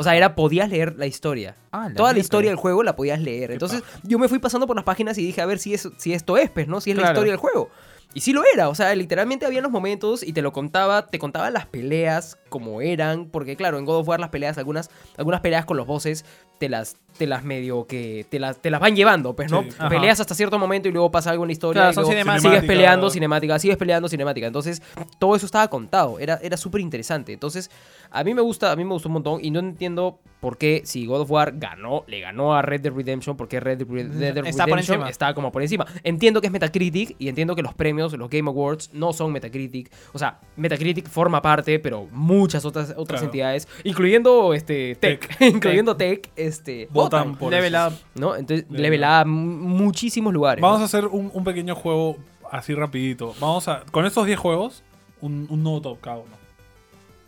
O 0.00 0.02
sea, 0.02 0.16
era, 0.16 0.34
podías 0.34 0.68
leer 0.68 0.96
la 0.98 1.06
historia. 1.06 1.54
Ah, 1.70 1.88
la 1.90 1.94
Toda 1.94 2.12
la 2.12 2.18
historia 2.18 2.50
del 2.50 2.56
juego 2.56 2.82
la 2.82 2.96
podías 2.96 3.20
leer. 3.20 3.52
Entonces, 3.52 3.82
yo 4.02 4.18
me 4.18 4.26
fui 4.28 4.38
pasando 4.40 4.66
por 4.66 4.74
las 4.74 4.84
páginas 4.84 5.16
y 5.18 5.24
dije, 5.24 5.40
a 5.42 5.46
ver 5.46 5.58
si, 5.60 5.74
es, 5.74 5.88
si 5.96 6.12
esto 6.12 6.36
es, 6.38 6.50
pues, 6.50 6.66
¿no? 6.66 6.80
Si 6.80 6.90
es 6.90 6.96
la 6.96 7.02
historia 7.12 7.32
del 7.32 7.38
juego. 7.38 7.70
Y 8.12 8.20
sí 8.20 8.32
lo 8.32 8.42
era, 8.52 8.68
o 8.68 8.74
sea, 8.74 8.92
literalmente 8.96 9.46
había 9.46 9.60
los 9.60 9.70
momentos 9.70 10.24
y 10.24 10.32
te 10.32 10.42
lo 10.42 10.52
contaba, 10.52 11.06
te 11.06 11.20
contaba 11.20 11.48
las 11.50 11.66
peleas 11.66 12.38
como 12.48 12.80
eran, 12.80 13.26
porque 13.30 13.54
claro, 13.54 13.78
en 13.78 13.84
God 13.84 14.00
of 14.00 14.08
War 14.08 14.18
las 14.18 14.30
peleas, 14.30 14.58
algunas, 14.58 14.90
algunas 15.16 15.40
peleas 15.40 15.64
con 15.64 15.76
los 15.76 15.86
bosses, 15.86 16.24
te 16.60 16.68
las, 16.68 16.98
te 17.16 17.26
las 17.26 17.42
medio 17.42 17.86
que, 17.86 18.26
te 18.28 18.38
las, 18.38 18.58
te 18.58 18.70
las 18.70 18.80
van 18.80 18.94
llevando, 18.94 19.34
pues, 19.34 19.50
¿no? 19.50 19.62
Sí. 19.62 19.70
Ajá. 19.78 19.88
Peleas 19.88 20.20
hasta 20.20 20.34
cierto 20.34 20.58
momento 20.58 20.90
y 20.90 20.92
luego 20.92 21.10
pasa 21.10 21.30
algo 21.30 21.44
en 21.44 21.48
la 21.48 21.52
historia. 21.52 21.90
Claro, 21.90 22.06
y 22.10 22.14
luego. 22.22 22.38
Sigues 22.38 22.64
peleando, 22.64 23.08
cinemática, 23.08 23.58
sigues 23.58 23.78
peleando, 23.78 24.08
cinemática. 24.10 24.46
Entonces, 24.46 24.82
todo 25.18 25.34
eso 25.34 25.46
estaba 25.46 25.68
contado, 25.68 26.18
era, 26.18 26.38
era 26.42 26.58
súper 26.58 26.82
interesante. 26.82 27.32
Entonces, 27.32 27.70
a 28.10 28.22
mí 28.24 28.34
me 28.34 28.42
gusta, 28.42 28.72
a 28.72 28.76
mí 28.76 28.84
me 28.84 28.92
gustó 28.92 29.08
un 29.08 29.14
montón 29.14 29.40
y 29.42 29.50
no 29.50 29.60
entiendo 29.60 30.18
por 30.40 30.56
qué 30.58 30.82
si 30.84 31.06
God 31.06 31.22
of 31.22 31.30
War 31.30 31.54
ganó, 31.56 32.04
le 32.06 32.20
ganó 32.20 32.54
a 32.54 32.62
Red 32.62 32.80
Dead 32.80 32.92
Redemption, 32.92 33.36
porque 33.36 33.60
Red 33.60 33.78
Dead 33.78 33.88
Red 33.88 34.06
Dead 34.34 34.46
Está 34.46 34.66
Redemption 34.66 35.06
está 35.06 35.34
como 35.34 35.50
por 35.52 35.62
encima. 35.62 35.86
Entiendo 36.02 36.40
que 36.40 36.46
es 36.46 36.52
Metacritic 36.52 37.14
y 37.18 37.28
entiendo 37.28 37.54
que 37.54 37.62
los 37.62 37.74
premios, 37.74 38.12
los 38.14 38.28
Game 38.30 38.48
Awards, 38.48 38.90
no 38.92 39.12
son 39.12 39.32
Metacritic. 39.32 39.90
O 40.12 40.18
sea, 40.18 40.40
Metacritic 40.56 41.08
forma 41.08 41.40
parte, 41.42 41.78
pero 41.78 42.06
muchas 42.12 42.64
otras, 42.64 42.90
otras 42.96 43.20
Claro. 43.20 43.24
entidades, 43.26 43.68
incluyendo 43.84 44.54
este 44.54 44.96
Tech, 44.96 45.26
Tech. 45.26 45.40
incluyendo 45.54 45.96
Tech, 45.96 46.30
este 46.50 46.88
Votan 46.90 47.34
por 47.36 47.50
Level. 47.50 47.74
Up. 47.74 47.92
¿no? 48.14 48.36
Entonces, 48.36 48.66
Level 48.70 49.00
Level 49.00 49.22
Up, 49.22 49.26
muchísimos 49.26 50.32
lugares. 50.32 50.60
Vamos 50.62 50.78
¿no? 50.78 50.82
a 50.82 50.86
hacer 50.86 51.06
un, 51.06 51.30
un 51.32 51.44
pequeño 51.44 51.74
juego 51.74 52.16
así 52.50 52.74
rapidito. 52.74 53.34
Vamos 53.40 53.66
a. 53.68 53.82
Con 53.90 54.04
estos 54.06 54.26
10 54.26 54.38
juegos, 54.38 54.82
un, 55.20 55.46
un 55.50 55.62
nuevo 55.62 55.80
top 55.80 56.00
cada 56.00 56.16
uno. 56.18 56.40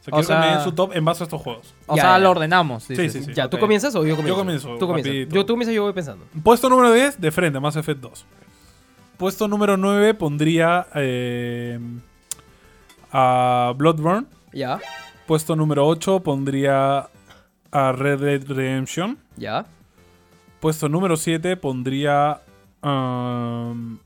O 0.00 0.04
sea, 0.04 0.12
O 0.14 0.16
quiero 0.16 0.28
que 0.28 0.34
me 0.34 0.42
sea- 0.42 0.54
den 0.56 0.64
su 0.64 0.72
top 0.72 0.96
en 0.96 1.04
base 1.04 1.22
a 1.22 1.26
estos 1.26 1.40
juegos. 1.40 1.74
O 1.86 1.94
Ya, 1.94 2.02
sea, 2.02 2.10
ya. 2.12 2.18
lo 2.18 2.30
ordenamos. 2.32 2.82
Sí, 2.82 2.94
dices. 2.94 3.12
sí, 3.12 3.22
sí. 3.24 3.34
Ya, 3.34 3.48
¿tú 3.48 3.56
Ok. 3.56 3.60
comienzas 3.60 3.94
o 3.94 4.04
yo 4.04 4.16
comienzo? 4.16 4.38
comienzo, 4.40 4.76
Tú 4.78 4.86
comienzas. 4.88 5.32
Yo, 5.32 5.46
tú 5.46 5.52
comienzas 5.52 5.72
y 5.72 5.76
yo 5.76 5.84
voy 5.84 5.92
pensando. 5.92 6.24
Puesto 6.42 6.68
número 6.68 6.92
10, 6.92 7.20
de 7.20 7.30
frente, 7.30 7.60
Mass 7.60 7.76
Effect 7.76 8.00
2. 8.00 8.26
Puesto 9.16 9.46
número 9.46 9.76
9 9.76 10.14
pondría 10.14 10.88
eh, 10.96 11.78
a 13.12 13.72
Bloodborne. 13.76 14.26
Ya, 14.52 14.80
Puesto 15.26 15.54
número 15.56 15.86
8 15.86 16.20
pondría 16.20 17.08
a 17.72 17.92
Red 17.92 18.20
Dead 18.20 18.44
Redemption. 18.46 19.18
ya. 19.36 19.64
Puesto 20.60 20.88
número 20.88 21.16
7 21.16 21.56
pondría 21.56 22.40
um, 22.84 23.98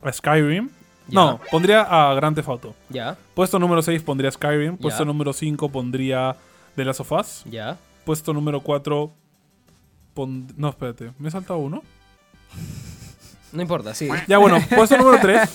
a 0.00 0.12
Skyrim. 0.12 0.68
Ya. 1.08 1.14
No, 1.14 1.40
pondría 1.50 1.82
a 1.82 2.14
Grand 2.14 2.36
Theft 2.36 2.48
Auto. 2.48 2.74
Ya, 2.88 3.16
Puesto 3.34 3.58
número 3.58 3.82
6 3.82 4.02
pondría 4.02 4.30
Skyrim. 4.30 4.76
Puesto 4.76 5.02
Ya. 5.02 5.06
número 5.06 5.32
5 5.32 5.68
pondría 5.70 6.36
The 6.76 6.84
Last 6.84 7.00
of 7.00 7.10
Us. 7.12 7.42
ya. 7.50 7.76
Puesto 8.04 8.32
número 8.32 8.60
4 8.60 9.10
pond... 10.14 10.52
No, 10.56 10.68
espérate. 10.68 11.10
¿Me 11.18 11.28
he 11.28 11.30
saltado 11.32 11.58
uno? 11.58 11.82
No 13.52 13.62
importa, 13.62 13.94
sí. 13.94 14.08
Ya 14.26 14.38
bueno, 14.38 14.58
puesto 14.74 14.96
número 14.98 15.18
3 15.20 15.50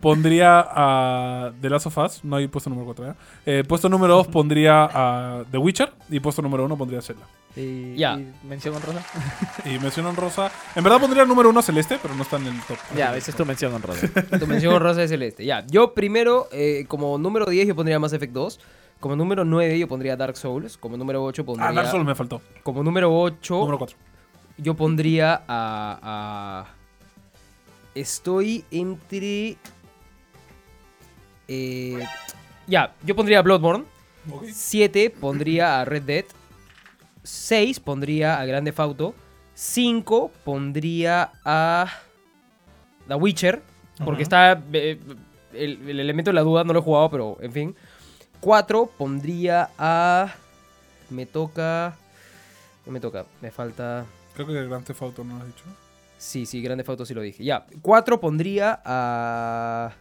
pondría 0.00 0.66
a 0.68 1.50
The 1.60 1.70
Last 1.70 1.86
of 1.86 1.98
Us. 1.98 2.24
No 2.24 2.36
hay 2.36 2.46
puesto 2.48 2.68
número 2.70 2.86
4. 2.86 3.10
¿eh? 3.10 3.14
Eh, 3.46 3.64
puesto 3.66 3.88
número 3.88 4.14
2 4.16 4.26
pondría 4.28 4.84
a 4.92 5.44
The 5.50 5.58
Witcher. 5.58 5.92
Y 6.10 6.20
puesto 6.20 6.42
número 6.42 6.64
1 6.64 6.76
pondría 6.76 6.98
a 6.98 7.02
Zelda. 7.02 7.22
Y, 7.56 7.94
Ya. 7.96 8.18
y 8.18 8.32
mención 8.46 8.74
honrosa. 8.76 9.02
Y 9.64 9.78
mención 9.78 10.06
honrosa. 10.06 10.50
En 10.76 10.84
verdad 10.84 11.00
pondría 11.00 11.22
el 11.22 11.28
número 11.28 11.48
1 11.48 11.62
Celeste, 11.62 11.98
pero 12.00 12.14
no 12.14 12.22
está 12.22 12.36
en 12.36 12.46
el 12.48 12.60
top. 12.62 12.76
Ya, 12.96 13.08
a 13.08 13.12
veces 13.12 13.34
tu 13.34 13.44
mención 13.46 13.72
honrosa. 13.74 14.06
Tu 14.38 14.46
mención 14.46 14.78
rosa 14.80 15.02
es 15.02 15.10
celeste. 15.10 15.44
Ya, 15.44 15.64
yo 15.68 15.94
primero, 15.94 16.48
eh, 16.52 16.84
como 16.88 17.16
número 17.18 17.46
10 17.46 17.68
yo 17.68 17.74
pondría 17.76 17.98
Mass 17.98 18.12
Effect 18.12 18.32
2. 18.32 18.60
Como 19.00 19.14
número 19.16 19.44
9 19.44 19.78
yo 19.78 19.88
pondría 19.88 20.16
Dark 20.16 20.36
Souls. 20.36 20.76
Como 20.76 20.96
número 20.96 21.22
8 21.24 21.44
pondría... 21.44 21.68
Ah, 21.68 21.72
Dark 21.72 21.88
Souls 21.88 22.04
me 22.04 22.14
faltó. 22.14 22.42
Como 22.62 22.82
número 22.82 23.12
8 23.16 23.54
Número 23.58 23.78
4. 23.78 23.96
yo 24.58 24.74
pondría 24.74 25.34
a, 25.48 25.98
a- 26.02 26.66
Estoy 28.00 28.64
entre... 28.70 29.56
eh, 31.48 31.98
ya, 32.66 32.94
yo 33.02 33.16
pondría 33.16 33.40
a 33.40 33.42
Bloodborne. 33.42 33.84
7 34.52 35.10
pondría 35.10 35.80
a 35.80 35.84
Red 35.84 36.02
Dead. 36.02 36.24
6 37.22 37.80
pondría 37.80 38.38
a 38.40 38.44
Grande 38.44 38.72
Fauto. 38.72 39.14
5 39.54 40.30
pondría 40.44 41.32
a 41.44 41.86
The 43.08 43.14
Witcher. 43.14 43.62
Porque 44.04 44.22
está. 44.22 44.62
eh, 44.72 45.00
el, 45.54 45.88
el 45.88 45.98
elemento 46.00 46.28
de 46.30 46.34
la 46.34 46.42
duda 46.42 46.62
no 46.62 46.72
lo 46.72 46.78
he 46.78 46.82
jugado, 46.82 47.10
pero 47.10 47.36
en 47.40 47.52
fin. 47.52 47.76
4 48.40 48.86
pondría 48.96 49.70
a. 49.78 50.32
Me 51.10 51.26
toca. 51.26 51.96
¿Qué 52.84 52.90
me 52.92 53.00
toca? 53.00 53.24
Me 53.40 53.50
falta. 53.50 54.04
Creo 54.34 54.46
que 54.46 54.56
el 54.58 54.68
Grand 54.68 54.84
Theft 54.84 55.02
Auto 55.02 55.24
no 55.24 55.34
lo 55.36 55.40
has 55.40 55.46
dicho. 55.48 55.64
Sí, 56.18 56.44
sí, 56.46 56.60
Grande 56.60 56.84
Fauto 56.84 57.06
sí 57.06 57.14
lo 57.14 57.22
dije. 57.22 57.42
Ya. 57.42 57.64
4 57.80 58.20
pondría 58.20 58.80
a. 58.84 59.92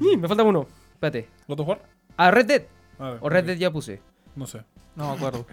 ¡Ih! 0.00 0.16
me 0.16 0.28
falta 0.28 0.42
uno. 0.44 0.66
Espérate. 0.94 1.28
¿God 1.46 1.60
of 1.60 1.68
War? 1.68 1.82
A 2.16 2.30
Red 2.30 2.46
Dead. 2.46 2.62
A 2.98 3.10
ver, 3.10 3.18
O 3.20 3.28
Red. 3.28 3.44
Dead 3.44 3.56
ya 3.58 3.70
puse. 3.70 4.00
No 4.36 4.46
sé. 4.46 4.62
No 4.94 5.10
me 5.10 5.16
acuerdo. 5.16 5.46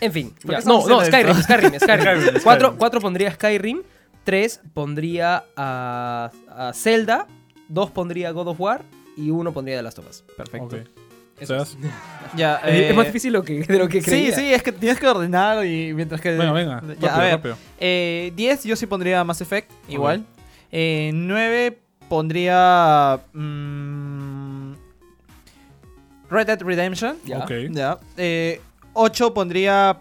En 0.00 0.12
fin, 0.12 0.34
¿Por 0.42 0.52
ya. 0.52 0.58
qué 0.58 0.64
no, 0.66 0.86
no, 0.86 1.04
Skyrim, 1.04 1.34
Skyrim, 1.42 1.78
Skyrim. 1.78 2.20
Skyrim, 2.20 2.42
Cuatro, 2.42 2.76
cuatro 2.76 3.00
pondría 3.00 3.30
Skyrim, 3.32 3.82
tres 4.24 4.60
pondría 4.74 5.44
a, 5.56 6.30
a 6.48 6.72
Zelda, 6.72 7.26
dos 7.68 7.90
pondría 7.90 8.30
God 8.32 8.48
of 8.48 8.60
War 8.60 8.82
y 9.16 9.30
uno 9.30 9.52
pondría 9.52 9.76
The 9.76 9.82
Last 9.82 9.98
of 10.00 10.08
Us. 10.08 10.24
Perfecto. 10.36 10.76
Ok. 10.76 11.01
Ya, 12.34 12.56
es. 12.64 12.74
eh, 12.74 12.88
es 12.90 12.96
más 12.96 13.06
difícil 13.06 13.32
lo 13.32 13.42
que, 13.42 13.62
de 13.62 13.78
lo 13.78 13.88
que 13.88 14.00
Sí, 14.00 14.10
creía. 14.10 14.34
sí, 14.34 14.52
es 14.54 14.62
que 14.62 14.72
tienes 14.72 14.98
que 14.98 15.06
ordenar 15.06 15.66
y 15.66 15.92
mientras 15.92 16.18
que... 16.20 16.30
Venga, 16.30 16.52
venga. 16.52 16.80
Ya, 16.80 16.88
rápido, 16.88 17.10
a 17.10 17.18
ver, 17.18 17.32
rápido. 17.34 17.56
eh, 17.78 18.32
10 18.34 18.64
yo 18.64 18.74
sí 18.76 18.86
pondría 18.86 19.22
Mass 19.22 19.40
Effect, 19.42 19.70
igual. 19.88 20.24
Eh, 20.70 21.10
9 21.12 21.78
pondría... 22.08 23.20
mm, 23.34 24.72
Red 26.30 26.46
Dead 26.46 26.62
Redemption. 26.62 27.16
Ya. 27.26 27.38
Ok. 27.40 27.50
Ya. 27.70 27.98
Eh, 28.16 28.60
8 28.94 29.34
pondría 29.34 29.98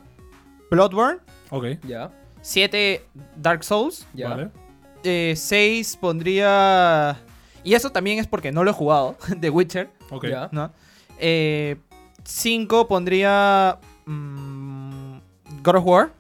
Bloodborne. 0.70 1.20
Ok. 1.50 1.66
Ya, 1.86 2.12
7 2.42 3.04
Dark 3.36 3.64
Souls. 3.66 4.08
ya. 4.14 4.30
Vale. 4.30 5.36
6 5.36 5.98
pondría... 5.98 7.18
Y 7.64 7.74
eso 7.74 7.90
también 7.92 8.20
es 8.20 8.28
porque 8.28 8.52
no 8.54 8.64
lo 8.64 8.72
he 8.72 8.74
jugado, 8.74 9.18
The 9.42 9.50
Witcher, 9.50 9.90
Ok. 10.10 10.28
Ya. 10.30 10.48
¿no? 10.54 10.72
5 12.24 12.88
pondría... 12.88 13.78
mm, 14.06 15.18
God 15.64 15.76
of 15.76 15.86
War. 15.86 16.12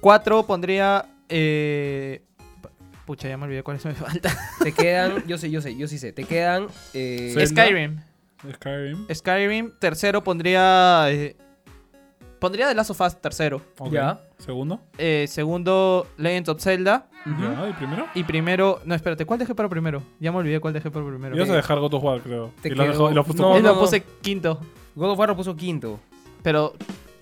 4 0.00 0.46
pondría... 0.46 1.06
eh, 1.28 2.22
pucha, 3.06 3.28
ya 3.28 3.36
me 3.36 3.44
olvidé 3.44 3.62
cuál 3.62 3.76
es 3.76 3.84
me 3.84 3.94
falta. 3.94 4.30
Te 4.62 4.72
quedan, 4.72 5.26
yo 5.26 5.38
sé, 5.38 5.50
yo 5.50 5.60
sé, 5.60 5.76
yo 5.76 5.88
sí 5.88 5.98
sé. 5.98 6.12
Te 6.12 6.24
quedan. 6.24 6.66
eh. 6.94 7.34
Skyrim. 7.46 8.00
Skyrim. 8.54 9.06
Skyrim. 9.14 9.72
Tercero 9.78 10.22
pondría... 10.22 11.06
eh, 11.10 11.36
pondría 12.38 12.68
The 12.68 12.74
Last 12.74 12.90
of 12.90 13.00
Us 13.00 13.20
tercero. 13.20 13.60
Ya. 13.90 14.20
Segundo. 14.38 14.80
Eh, 14.98 15.26
segundo, 15.28 16.06
Legend 16.16 16.48
of 16.50 16.62
Zelda. 16.62 17.08
Ya. 17.40 17.68
¿Y 17.68 17.72
primero? 17.74 18.06
Y 18.14 18.24
primero... 18.24 18.80
No, 18.84 18.94
espérate, 18.94 19.24
¿cuál 19.24 19.38
dejé 19.38 19.54
para 19.54 19.68
primero? 19.68 20.02
Ya 20.20 20.32
me 20.32 20.38
olvidé 20.38 20.60
cuál 20.60 20.72
dejé 20.74 20.90
para 20.90 21.04
primero. 21.06 21.36
Ibas 21.36 21.50
a 21.50 21.56
dejar 21.56 21.78
God 21.80 21.94
of 21.94 22.02
War, 22.04 22.20
creo. 22.20 22.52
Te 22.62 22.68
y 22.68 22.72
lo 22.72 22.84
dejado- 22.84 23.10
y 23.10 23.14
lo 23.14 23.22
No, 23.22 23.56
Él 23.56 23.62
como- 23.62 23.74
lo 23.74 23.80
puse 23.80 24.02
quinto. 24.22 24.60
God 24.94 25.10
of 25.10 25.18
War 25.18 25.28
lo 25.28 25.36
puso 25.36 25.54
quinto. 25.56 26.00
Pero... 26.42 26.74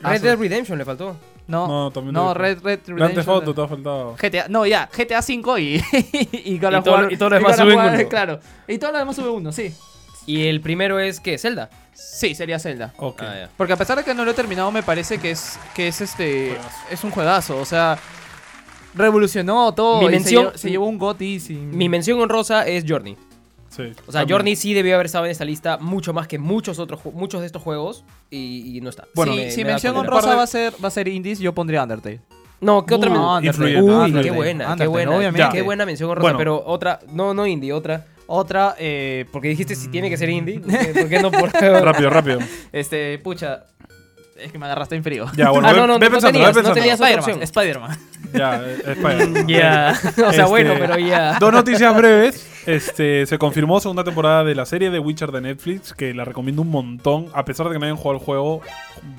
ah, 0.02 0.10
Red 0.10 0.18
su- 0.20 0.26
Dead 0.26 0.38
Redemption 0.38 0.78
le 0.78 0.84
faltó. 0.84 1.16
No, 1.48 1.66
No, 1.68 1.90
también 1.92 2.12
no. 2.14 2.34
Red 2.34 2.58
Red 2.62 2.80
Grand 2.86 3.14
Theft 3.14 3.28
Auto 3.28 3.52
Redemption. 3.52 3.54
te 3.54 3.62
ha 3.62 3.68
faltado. 3.68 4.16
GTA, 4.20 4.48
no, 4.48 4.66
ya, 4.66 4.88
GTA 4.96 5.22
5 5.22 5.58
y, 5.58 5.74
y 6.44 6.58
God 6.58 6.72
Y 6.72 6.74
of 6.74 6.84
todo 6.84 7.10
y 7.10 7.16
todo 7.16 7.30
lo 7.30 7.36
demás 7.36 7.56
sube 7.56 7.74
uno. 7.76 7.98
Claro. 8.08 8.40
Y 8.66 8.78
todo 8.78 8.92
lo 8.92 8.98
demás 8.98 9.14
sube 9.16 9.28
uno, 9.30 9.52
sí. 9.52 9.72
Y 10.26 10.48
el 10.48 10.60
primero 10.60 10.98
es, 10.98 11.20
¿qué? 11.20 11.38
Zelda. 11.38 11.70
Sí, 11.94 12.34
sería 12.34 12.58
Zelda. 12.58 12.92
Ok. 12.98 13.22
Ah. 13.22 13.48
Porque 13.56 13.72
a 13.72 13.76
pesar 13.76 13.96
de 13.96 14.02
que 14.04 14.12
no 14.12 14.24
lo 14.24 14.32
he 14.32 14.34
terminado, 14.34 14.72
me 14.72 14.82
parece 14.82 15.18
que 15.18 15.30
es 15.30 15.56
que 15.74 15.86
es 15.88 16.00
este 16.00 16.48
Juegazo. 16.56 16.78
es 16.90 17.04
un 17.04 17.10
juegazo, 17.12 17.58
o 17.58 17.64
sea, 17.64 17.96
revolucionó 18.96 19.72
todo. 19.74 20.00
Mi 20.00 20.06
y 20.06 20.08
se 20.08 20.12
mención- 20.12 20.44
llevó- 20.46 20.56
se, 20.58 20.70
llevó 20.70 20.86
un 20.86 20.98
GOTY 20.98 21.40
sin 21.40 21.76
Mi 21.76 21.88
mención 21.88 22.20
honrosa 22.20 22.66
es 22.66 22.84
Journey. 22.88 23.16
Sí. 23.68 23.82
O 24.06 24.12
sea, 24.12 24.20
También. 24.22 24.28
Journey 24.38 24.56
sí 24.56 24.72
debió 24.72 24.94
haber 24.94 25.06
estado 25.06 25.26
en 25.26 25.30
esta 25.32 25.44
lista 25.44 25.76
mucho 25.78 26.14
más 26.14 26.26
que 26.26 26.38
muchos 26.38 26.78
otros 26.78 27.00
muchos 27.12 27.40
de 27.42 27.46
estos 27.46 27.60
juegos 27.62 28.04
y, 28.30 28.76
y 28.76 28.80
no 28.80 28.88
está. 28.90 29.04
Bueno, 29.14 29.32
si, 29.34 29.38
Me- 29.38 29.50
si 29.50 29.56
me 29.58 29.64
da 29.64 29.74
mención 29.74 29.96
honrosa 29.96 30.34
va 30.34 30.42
a 30.42 30.46
ser 30.46 30.72
va 30.82 30.88
a 30.88 30.90
ser 30.90 31.08
indies, 31.08 31.38
yo 31.40 31.52
pondría 31.54 31.82
Undertale. 31.82 32.20
No, 32.58 32.86
¿qué 32.86 32.94
otra 32.94 33.10
Uh, 33.10 33.34
men- 33.36 33.44
influyente, 33.44 33.82
Uy, 33.82 33.90
Undertale. 33.94 34.22
qué 34.24 34.30
buena, 34.30 34.64
qué 34.64 34.70
Undertale, 34.72 34.88
buena. 34.88 35.16
obviamente. 35.16 35.48
Qué 35.52 35.62
buena 35.62 35.84
mención 35.84 36.08
honrosa, 36.08 36.22
Bueno. 36.22 36.38
pero 36.38 36.62
otra, 36.64 37.00
no, 37.12 37.34
no 37.34 37.46
indie, 37.46 37.72
otra. 37.74 38.06
Otra 38.28 38.74
eh, 38.78 39.24
Porque 39.30 39.48
dijiste 39.48 39.76
si 39.76 39.86
tiene 39.88 40.08
que 40.10 40.16
ser 40.16 40.30
indie. 40.30 40.58
¿Por 40.60 40.70
qué, 40.78 40.86
por 41.00 41.08
qué 41.08 41.20
no 41.20 41.30
por 41.30 41.52
Rápido, 41.52 42.08
rápido. 42.10 42.38
este, 42.72 43.18
pucha, 43.18 43.64
es 44.38 44.52
que 44.52 44.58
me 44.58 44.66
agarraste 44.66 44.96
en 44.96 45.02
frío. 45.02 45.26
Ya, 45.36 45.50
bueno, 45.50 45.68
Ah, 45.68 45.72
no, 45.72 45.86
no, 45.86 45.98
ve 45.98 46.06
no 46.06 46.12
pensando, 46.12 46.32
tenías, 46.38 46.54
ve 46.54 46.62
no 46.62 46.72
tenías 46.72 47.00
otra 47.00 47.08
Spider-Man, 47.10 47.42
opción. 47.42 47.42
Spider-Man. 47.42 47.98
Ya, 48.32 48.62
eh, 48.64 48.82
Spider-Man. 48.86 49.46
Ya. 49.48 49.94
o 49.94 50.12
sea, 50.14 50.28
Este, 50.30 50.42
bueno, 50.44 50.74
pero 50.78 50.98
ya. 50.98 51.36
Dos 51.38 51.52
noticias 51.52 51.96
breves. 51.96 52.46
Este, 52.66 53.26
se 53.26 53.38
confirmó 53.38 53.80
segunda 53.80 54.04
temporada 54.04 54.44
de 54.44 54.54
la 54.54 54.66
serie 54.66 54.90
de 54.90 54.98
Witcher 54.98 55.30
de 55.30 55.40
Netflix, 55.40 55.92
que 55.92 56.12
la 56.14 56.24
recomiendo 56.24 56.62
un 56.62 56.70
montón. 56.70 57.28
A 57.32 57.44
pesar 57.44 57.66
de 57.68 57.74
que 57.74 57.78
no 57.78 57.84
hayan 57.84 57.96
jugado 57.96 58.18
el 58.18 58.24
juego, 58.24 58.60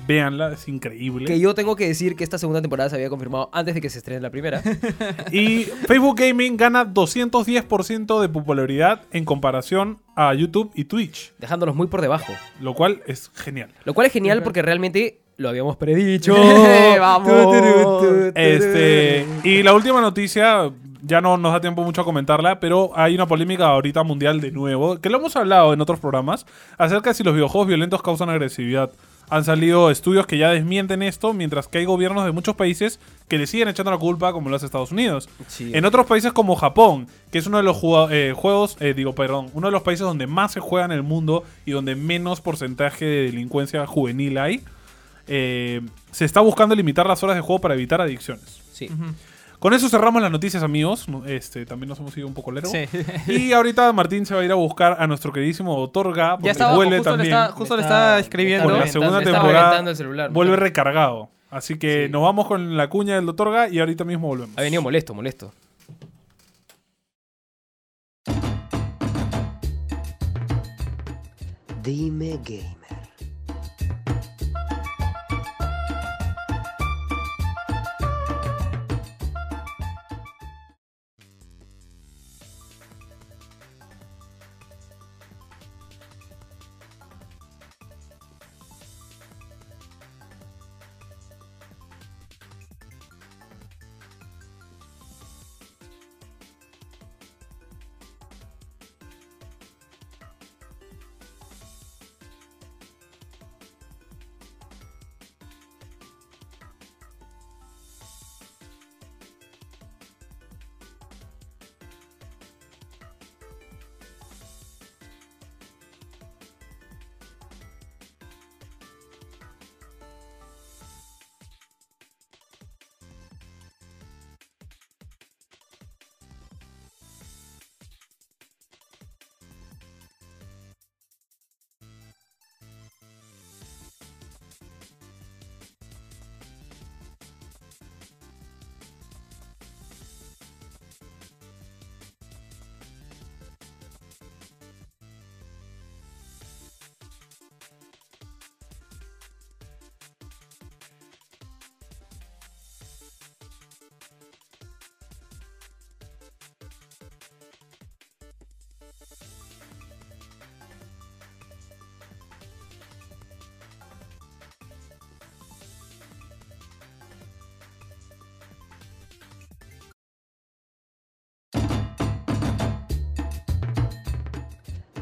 véanla, 0.06 0.52
es 0.52 0.68
increíble. 0.68 1.24
Que 1.26 1.40
yo 1.40 1.54
tengo 1.54 1.74
que 1.74 1.86
decir 1.86 2.16
que 2.16 2.24
esta 2.24 2.38
segunda 2.38 2.60
temporada 2.60 2.90
se 2.90 2.96
había 2.96 3.08
confirmado 3.08 3.48
antes 3.52 3.74
de 3.74 3.80
que 3.80 3.90
se 3.90 3.98
estrene 3.98 4.20
la 4.20 4.30
primera. 4.30 4.62
Y 5.32 5.64
Facebook 5.86 6.18
Gaming 6.18 6.56
gana 6.56 6.86
210% 6.86 8.20
de 8.20 8.28
popularidad 8.28 9.02
en 9.12 9.24
comparación 9.24 9.98
a 10.14 10.34
YouTube 10.34 10.70
y 10.74 10.84
Twitch, 10.84 11.32
dejándolos 11.38 11.74
muy 11.74 11.86
por 11.86 12.00
debajo. 12.00 12.32
lo 12.60 12.74
cual 12.74 13.02
es 13.06 13.30
genial. 13.34 13.70
Lo 13.84 13.94
cual 13.94 14.06
es 14.06 14.12
genial 14.12 14.42
porque 14.42 14.62
realmente 14.62 15.20
lo 15.36 15.48
habíamos 15.48 15.76
predicho. 15.76 16.34
Vamos. 17.00 18.32
Este, 18.34 19.26
y 19.44 19.62
la 19.62 19.72
última 19.72 20.00
noticia, 20.00 20.70
ya 21.02 21.20
no 21.20 21.36
nos 21.36 21.52
da 21.52 21.60
tiempo 21.60 21.82
mucho 21.82 22.00
a 22.00 22.04
comentarla, 22.04 22.60
pero 22.60 22.90
hay 22.94 23.14
una 23.14 23.26
polémica 23.26 23.68
ahorita 23.68 24.02
mundial 24.02 24.40
de 24.40 24.50
nuevo, 24.50 24.98
que 24.98 25.10
lo 25.10 25.18
hemos 25.18 25.36
hablado 25.36 25.72
en 25.72 25.80
otros 25.80 26.00
programas, 26.00 26.46
acerca 26.76 27.10
de 27.10 27.14
si 27.14 27.24
los 27.24 27.34
videojuegos 27.34 27.68
violentos 27.68 28.02
causan 28.02 28.30
agresividad. 28.30 28.90
Han 29.30 29.44
salido 29.44 29.90
estudios 29.90 30.26
que 30.26 30.38
ya 30.38 30.50
desmienten 30.50 31.02
esto, 31.02 31.34
mientras 31.34 31.68
que 31.68 31.78
hay 31.78 31.84
gobiernos 31.84 32.24
de 32.24 32.32
muchos 32.32 32.56
países 32.56 32.98
que 33.28 33.36
le 33.36 33.46
siguen 33.46 33.68
echando 33.68 33.90
la 33.90 33.98
culpa, 33.98 34.32
como 34.32 34.48
lo 34.48 34.56
hace 34.56 34.64
Estados 34.64 34.90
Unidos. 34.90 35.28
Sí. 35.48 35.70
En 35.74 35.84
otros 35.84 36.06
países 36.06 36.32
como 36.32 36.56
Japón, 36.56 37.08
que 37.30 37.38
es 37.38 37.46
uno 37.46 37.58
de 37.58 37.62
los 37.62 37.78
eh, 38.10 38.32
juegos, 38.34 38.78
eh, 38.80 38.94
digo, 38.94 39.14
perdón, 39.14 39.50
uno 39.52 39.66
de 39.66 39.72
los 39.72 39.82
países 39.82 40.06
donde 40.06 40.26
más 40.26 40.52
se 40.52 40.60
juega 40.60 40.86
en 40.86 40.92
el 40.92 41.02
mundo 41.02 41.44
y 41.66 41.72
donde 41.72 41.94
menos 41.94 42.40
porcentaje 42.40 43.04
de 43.04 43.22
delincuencia 43.24 43.86
juvenil 43.86 44.38
hay, 44.38 44.64
eh, 45.26 45.82
se 46.10 46.24
está 46.24 46.40
buscando 46.40 46.74
limitar 46.74 47.06
las 47.06 47.22
horas 47.22 47.36
de 47.36 47.42
juego 47.42 47.60
para 47.60 47.74
evitar 47.74 48.00
adicciones. 48.00 48.62
Sí. 48.72 48.88
Con 49.58 49.74
eso 49.74 49.88
cerramos 49.88 50.22
las 50.22 50.30
noticias, 50.30 50.62
amigos. 50.62 51.06
Este, 51.26 51.66
también 51.66 51.88
nos 51.88 51.98
hemos 51.98 52.16
ido 52.16 52.28
un 52.28 52.34
poco 52.34 52.52
largo. 52.52 52.70
Sí. 52.70 52.84
Y 53.26 53.52
ahorita 53.52 53.92
Martín 53.92 54.24
se 54.24 54.34
va 54.34 54.40
a 54.42 54.44
ir 54.44 54.52
a 54.52 54.54
buscar 54.54 54.96
a 55.00 55.06
nuestro 55.08 55.32
queridísimo 55.32 55.76
Doctor 55.76 56.14
Ga, 56.14 56.32
porque 56.36 56.46
Ya 56.46 56.52
estaba, 56.52 56.74
vuelve 56.76 56.98
justo, 56.98 57.10
también. 57.10 57.30
le 57.34 57.36
está, 57.40 57.52
justo 57.52 57.76
le 57.76 57.82
está- 57.82 58.18
escribiendo. 58.20 58.68
Por 58.68 58.78
la 58.78 58.86
segunda 58.86 59.20
temporada 59.20 59.60
reventando 59.62 59.90
el 59.90 59.96
celular. 59.96 60.30
vuelve 60.30 60.56
recargado. 60.56 61.30
Así 61.50 61.76
que 61.78 62.06
Sí. 62.06 62.12
nos 62.12 62.22
vamos 62.22 62.46
con 62.46 62.76
la 62.76 62.88
cuña 62.88 63.16
del 63.16 63.26
Doctor 63.26 63.50
Ga 63.52 63.68
y 63.68 63.80
ahorita 63.80 64.04
mismo 64.04 64.28
volvemos. 64.28 64.56
Ha 64.56 64.62
venido 64.62 64.80
molesto, 64.82 65.12
molesto. 65.14 65.52
Dime 71.82 72.38
Gamer. 72.44 72.77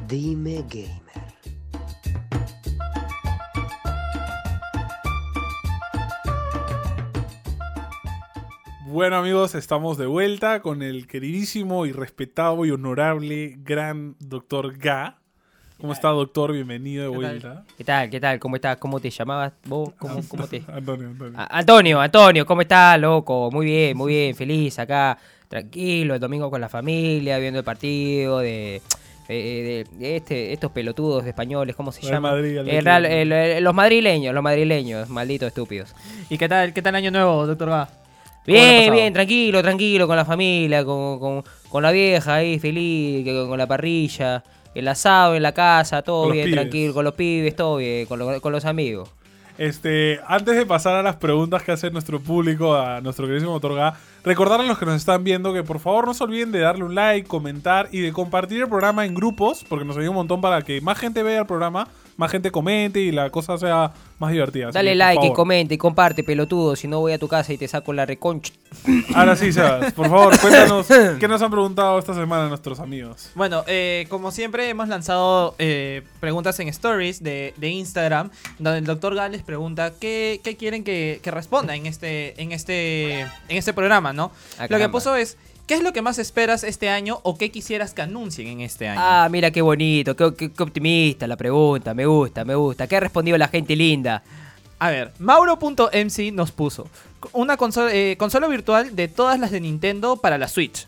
Dime 0.08 0.62
Gamer. 0.70 1.02
Bueno 8.86 9.16
amigos, 9.16 9.54
estamos 9.54 9.98
de 9.98 10.06
vuelta 10.06 10.60
con 10.62 10.82
el 10.82 11.06
queridísimo 11.06 11.86
y 11.86 11.92
respetado 11.92 12.64
y 12.64 12.70
honorable 12.70 13.56
gran 13.58 14.14
Doctor 14.20 14.76
Ga. 14.78 15.18
¿Cómo 15.78 15.92
está, 15.92 16.08
doctor? 16.08 16.52
Bienvenido 16.52 17.02
de 17.02 17.08
vuelta. 17.14 17.64
¿Qué 17.76 17.84
tal? 17.84 18.08
¿Qué 18.08 18.18
tal? 18.18 18.38
¿Cómo 18.38 18.56
estás? 18.56 18.78
¿Cómo 18.78 18.98
te 18.98 19.10
llamabas 19.10 19.52
vos? 19.66 19.92
¿Cómo, 19.98 20.20
cómo 20.26 20.46
te...? 20.46 20.62
Antonio, 20.68 21.08
Antonio. 21.10 21.38
A- 21.38 21.58
Antonio, 21.58 22.00
Antonio, 22.00 22.46
¿cómo 22.46 22.62
estás, 22.62 22.98
loco? 22.98 23.50
Muy 23.52 23.66
bien, 23.66 23.96
muy 23.96 24.12
bien, 24.14 24.34
feliz 24.34 24.78
acá, 24.78 25.18
tranquilo, 25.48 26.14
el 26.14 26.20
domingo 26.20 26.48
con 26.50 26.62
la 26.62 26.70
familia, 26.70 27.36
viendo 27.38 27.58
el 27.58 27.64
partido 27.64 28.38
de, 28.38 28.80
de- 29.34 29.86
de 29.98 30.16
este, 30.16 30.52
estos 30.52 30.70
pelotudos 30.72 31.24
de 31.24 31.30
españoles, 31.30 31.74
¿cómo 31.76 31.90
se 31.92 32.02
llama? 32.02 32.32
Madrid, 32.32 32.50
El 32.52 32.58
Atlético. 32.60 32.84
Real- 32.84 33.06
el- 33.06 33.32
el- 33.32 33.64
los 33.64 33.74
madrileños, 33.74 34.34
los 34.34 34.42
madrileños, 34.42 35.08
malditos 35.08 35.48
estúpidos. 35.48 35.94
¿Y 36.30 36.38
qué 36.38 36.48
tal, 36.48 36.72
qué 36.72 36.82
tal 36.82 36.94
año 36.94 37.10
nuevo, 37.10 37.46
doctor 37.46 37.70
ha 37.70 37.88
Bien, 38.46 38.92
bien, 38.92 39.12
tranquilo, 39.12 39.60
tranquilo, 39.60 40.06
con 40.06 40.14
la 40.16 40.24
familia, 40.24 40.84
con, 40.84 41.18
con- 41.18 41.42
con 41.68 41.82
la 41.82 41.90
vieja 41.90 42.36
ahí, 42.36 42.60
feliz, 42.60 43.24
que- 43.24 43.46
con, 43.48 43.58
la 43.58 43.66
parrilla, 43.66 44.44
el 44.72 44.86
asado 44.86 45.34
en 45.34 45.42
la 45.42 45.50
casa, 45.52 46.02
todo 46.02 46.24
Con 46.24 46.32
bien, 46.32 46.44
pibes. 46.44 46.60
tranquilo, 46.60 46.94
con 46.94 47.04
los 47.04 47.14
pibes, 47.14 47.56
todo 47.56 47.78
bien, 47.78 48.06
con, 48.06 48.18
lo- 48.20 48.40
con 48.40 48.52
los 48.52 48.64
amigos. 48.64 49.08
Este, 49.58 50.20
antes 50.26 50.54
de 50.54 50.66
pasar 50.66 50.96
a 50.96 51.02
las 51.02 51.16
preguntas 51.16 51.62
que 51.62 51.72
hace 51.72 51.90
nuestro 51.90 52.20
público, 52.20 52.76
a 52.76 53.00
nuestro 53.00 53.24
queridísimo 53.26 53.52
doctor 53.52 53.74
Ga, 53.74 53.94
recordar 54.22 54.60
a 54.60 54.64
los 54.64 54.78
que 54.78 54.84
nos 54.84 54.96
están 54.96 55.24
viendo 55.24 55.54
que 55.54 55.62
por 55.62 55.78
favor 55.78 56.06
no 56.06 56.12
se 56.12 56.24
olviden 56.24 56.52
de 56.52 56.60
darle 56.60 56.84
un 56.84 56.94
like, 56.94 57.26
comentar 57.26 57.88
y 57.90 58.00
de 58.00 58.12
compartir 58.12 58.62
el 58.62 58.68
programa 58.68 59.06
en 59.06 59.14
grupos, 59.14 59.64
porque 59.66 59.86
nos 59.86 59.96
ayuda 59.96 60.10
un 60.10 60.16
montón 60.16 60.42
para 60.42 60.60
que 60.60 60.80
más 60.82 60.98
gente 60.98 61.22
vea 61.22 61.40
el 61.40 61.46
programa, 61.46 61.88
más 62.16 62.30
gente 62.30 62.50
comente 62.50 63.00
y 63.00 63.12
la 63.12 63.30
cosa 63.30 63.58
sea 63.58 63.92
más 64.18 64.32
divertida. 64.32 64.70
Dale 64.70 64.90
que, 64.90 64.96
like 64.96 65.26
y 65.26 65.32
comente 65.32 65.74
y 65.74 65.78
comparte, 65.78 66.24
pelotudo, 66.24 66.76
si 66.76 66.88
no 66.88 67.00
voy 67.00 67.12
a 67.12 67.18
tu 67.18 67.28
casa 67.28 67.52
y 67.52 67.58
te 67.58 67.68
saco 67.68 67.92
la 67.92 68.06
reconcha. 68.06 68.52
Ahora 69.14 69.36
sí, 69.36 69.52
Sebas, 69.52 69.92
por 69.92 70.08
favor, 70.08 70.38
cuéntanos 70.40 70.86
qué 71.18 71.28
nos 71.28 71.42
han 71.42 71.50
preguntado 71.50 71.98
esta 71.98 72.14
semana 72.14 72.48
nuestros 72.48 72.80
amigos. 72.80 73.30
Bueno, 73.34 73.64
eh, 73.66 74.06
como 74.08 74.30
siempre 74.30 74.68
hemos 74.68 74.88
lanzado 74.88 75.54
eh, 75.58 76.02
preguntas 76.20 76.58
en 76.60 76.68
stories 76.68 77.22
de, 77.22 77.52
de 77.56 77.68
Instagram, 77.68 78.30
donde 78.58 78.78
el 78.78 78.84
doctor 78.84 79.14
Ga 79.14 79.28
les 79.28 79.42
pregunta 79.42 79.92
qué, 79.98 80.40
qué 80.42 80.56
quieren 80.56 80.84
que, 80.84 81.20
que 81.22 81.30
responda 81.30 81.76
en 81.76 81.86
este, 81.86 82.40
en 82.40 82.52
este, 82.52 83.20
en 83.20 83.28
este 83.48 83.72
programa, 83.72 84.12
¿no? 84.12 84.32
Ah, 84.58 84.66
lo 84.68 84.78
que 84.78 84.88
puso 84.88 85.16
es, 85.16 85.36
¿qué 85.66 85.74
es 85.74 85.82
lo 85.82 85.92
que 85.92 86.02
más 86.02 86.18
esperas 86.18 86.64
este 86.64 86.88
año 86.88 87.20
o 87.22 87.36
qué 87.36 87.50
quisieras 87.50 87.92
que 87.94 88.02
anuncien 88.02 88.48
en 88.48 88.60
este 88.60 88.88
año? 88.88 89.00
Ah, 89.02 89.28
mira 89.30 89.50
qué 89.50 89.62
bonito, 89.62 90.14
qué, 90.16 90.34
qué- 90.34 90.52
qué 90.52 90.62
optimista 90.62 91.26
la 91.26 91.36
pregunta, 91.36 91.92
me 91.94 92.06
gusta, 92.06 92.44
me 92.44 92.54
gusta. 92.54 92.86
¿Qué 92.86 92.96
ha 92.96 93.00
respondido 93.00 93.36
la 93.38 93.48
gente 93.48 93.74
linda? 93.76 94.22
A 94.78 94.90
ver, 94.90 95.12
Mauro.mc 95.18 96.32
nos 96.32 96.52
puso 96.52 96.88
una 97.32 97.56
consola, 97.56 97.92
eh, 97.94 98.16
consola 98.18 98.46
virtual 98.46 98.94
de 98.94 99.08
todas 99.08 99.40
las 99.40 99.50
de 99.50 99.60
Nintendo 99.60 100.16
para 100.18 100.38
la 100.38 100.48
Switch. 100.48 100.86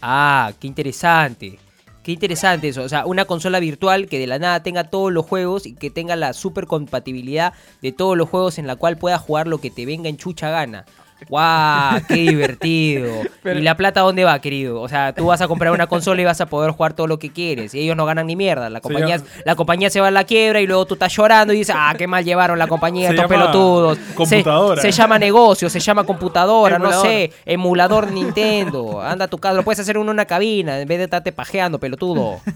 Ah, 0.00 0.52
qué 0.60 0.66
interesante. 0.66 1.58
Qué 2.02 2.12
interesante 2.12 2.68
eso. 2.68 2.82
O 2.82 2.88
sea, 2.88 3.04
una 3.04 3.24
consola 3.26 3.60
virtual 3.60 4.06
que 4.06 4.18
de 4.18 4.26
la 4.26 4.38
nada 4.38 4.62
tenga 4.62 4.84
todos 4.84 5.12
los 5.12 5.26
juegos 5.26 5.66
y 5.66 5.74
que 5.74 5.90
tenga 5.90 6.16
la 6.16 6.32
super 6.32 6.66
compatibilidad 6.66 7.52
de 7.82 7.92
todos 7.92 8.16
los 8.16 8.28
juegos 8.28 8.58
en 8.58 8.66
la 8.66 8.76
cual 8.76 8.96
puedas 8.96 9.20
jugar 9.20 9.46
lo 9.46 9.58
que 9.60 9.70
te 9.70 9.84
venga 9.84 10.08
en 10.08 10.16
chucha 10.16 10.48
gana. 10.50 10.86
¡Guau! 11.28 12.00
¡Qué 12.06 12.14
divertido! 12.14 13.22
Pero- 13.42 13.58
¿Y 13.58 13.62
la 13.62 13.76
plata 13.76 14.00
dónde 14.02 14.24
va, 14.24 14.38
querido? 14.40 14.80
O 14.80 14.88
sea, 14.88 15.12
tú 15.12 15.26
vas 15.26 15.40
a 15.40 15.48
comprar 15.48 15.72
una 15.72 15.86
consola 15.86 16.22
y 16.22 16.24
vas 16.24 16.40
a 16.40 16.46
poder 16.46 16.70
jugar 16.70 16.92
todo 16.94 17.06
lo 17.06 17.18
que 17.18 17.30
quieres. 17.32 17.74
Y 17.74 17.80
ellos 17.80 17.96
no 17.96 18.06
ganan 18.06 18.26
ni 18.28 18.36
mierda. 18.36 18.70
La 18.70 18.80
compañía, 18.80 19.16
llama- 19.16 19.28
la 19.44 19.54
compañía 19.56 19.90
se 19.90 20.00
va 20.00 20.08
a 20.08 20.10
la 20.10 20.24
quiebra 20.24 20.60
y 20.60 20.66
luego 20.66 20.86
tú 20.86 20.94
estás 20.94 21.12
llorando 21.14 21.52
y 21.52 21.58
dices, 21.58 21.74
¡ah, 21.76 21.92
qué 21.98 22.06
mal 22.06 22.24
llevaron 22.24 22.58
la 22.58 22.66
compañía, 22.68 23.08
Se 23.08 23.14
estos 23.16 23.28
pelotudos! 23.28 23.98
Se- 23.98 24.14
computadora. 24.14 24.80
Se, 24.82 24.90
llama 24.92 25.18
negocio, 25.18 25.68
se 25.68 25.80
llama 25.80 26.04
computadora, 26.04 26.78
no 26.78 26.92
sé, 27.02 27.32
emulador 27.46 28.12
Nintendo. 28.12 29.02
Anda 29.02 29.24
a 29.24 29.28
tu 29.28 29.38
casa, 29.38 29.54
lo 29.54 29.62
puedes 29.64 29.80
hacer 29.80 29.96
en 29.96 30.08
una 30.08 30.24
cabina 30.24 30.80
en 30.80 30.86
vez 30.86 30.98
de 30.98 31.04
estarte 31.04 31.32
pajeando, 31.32 31.78
pelotudo. 31.78 32.40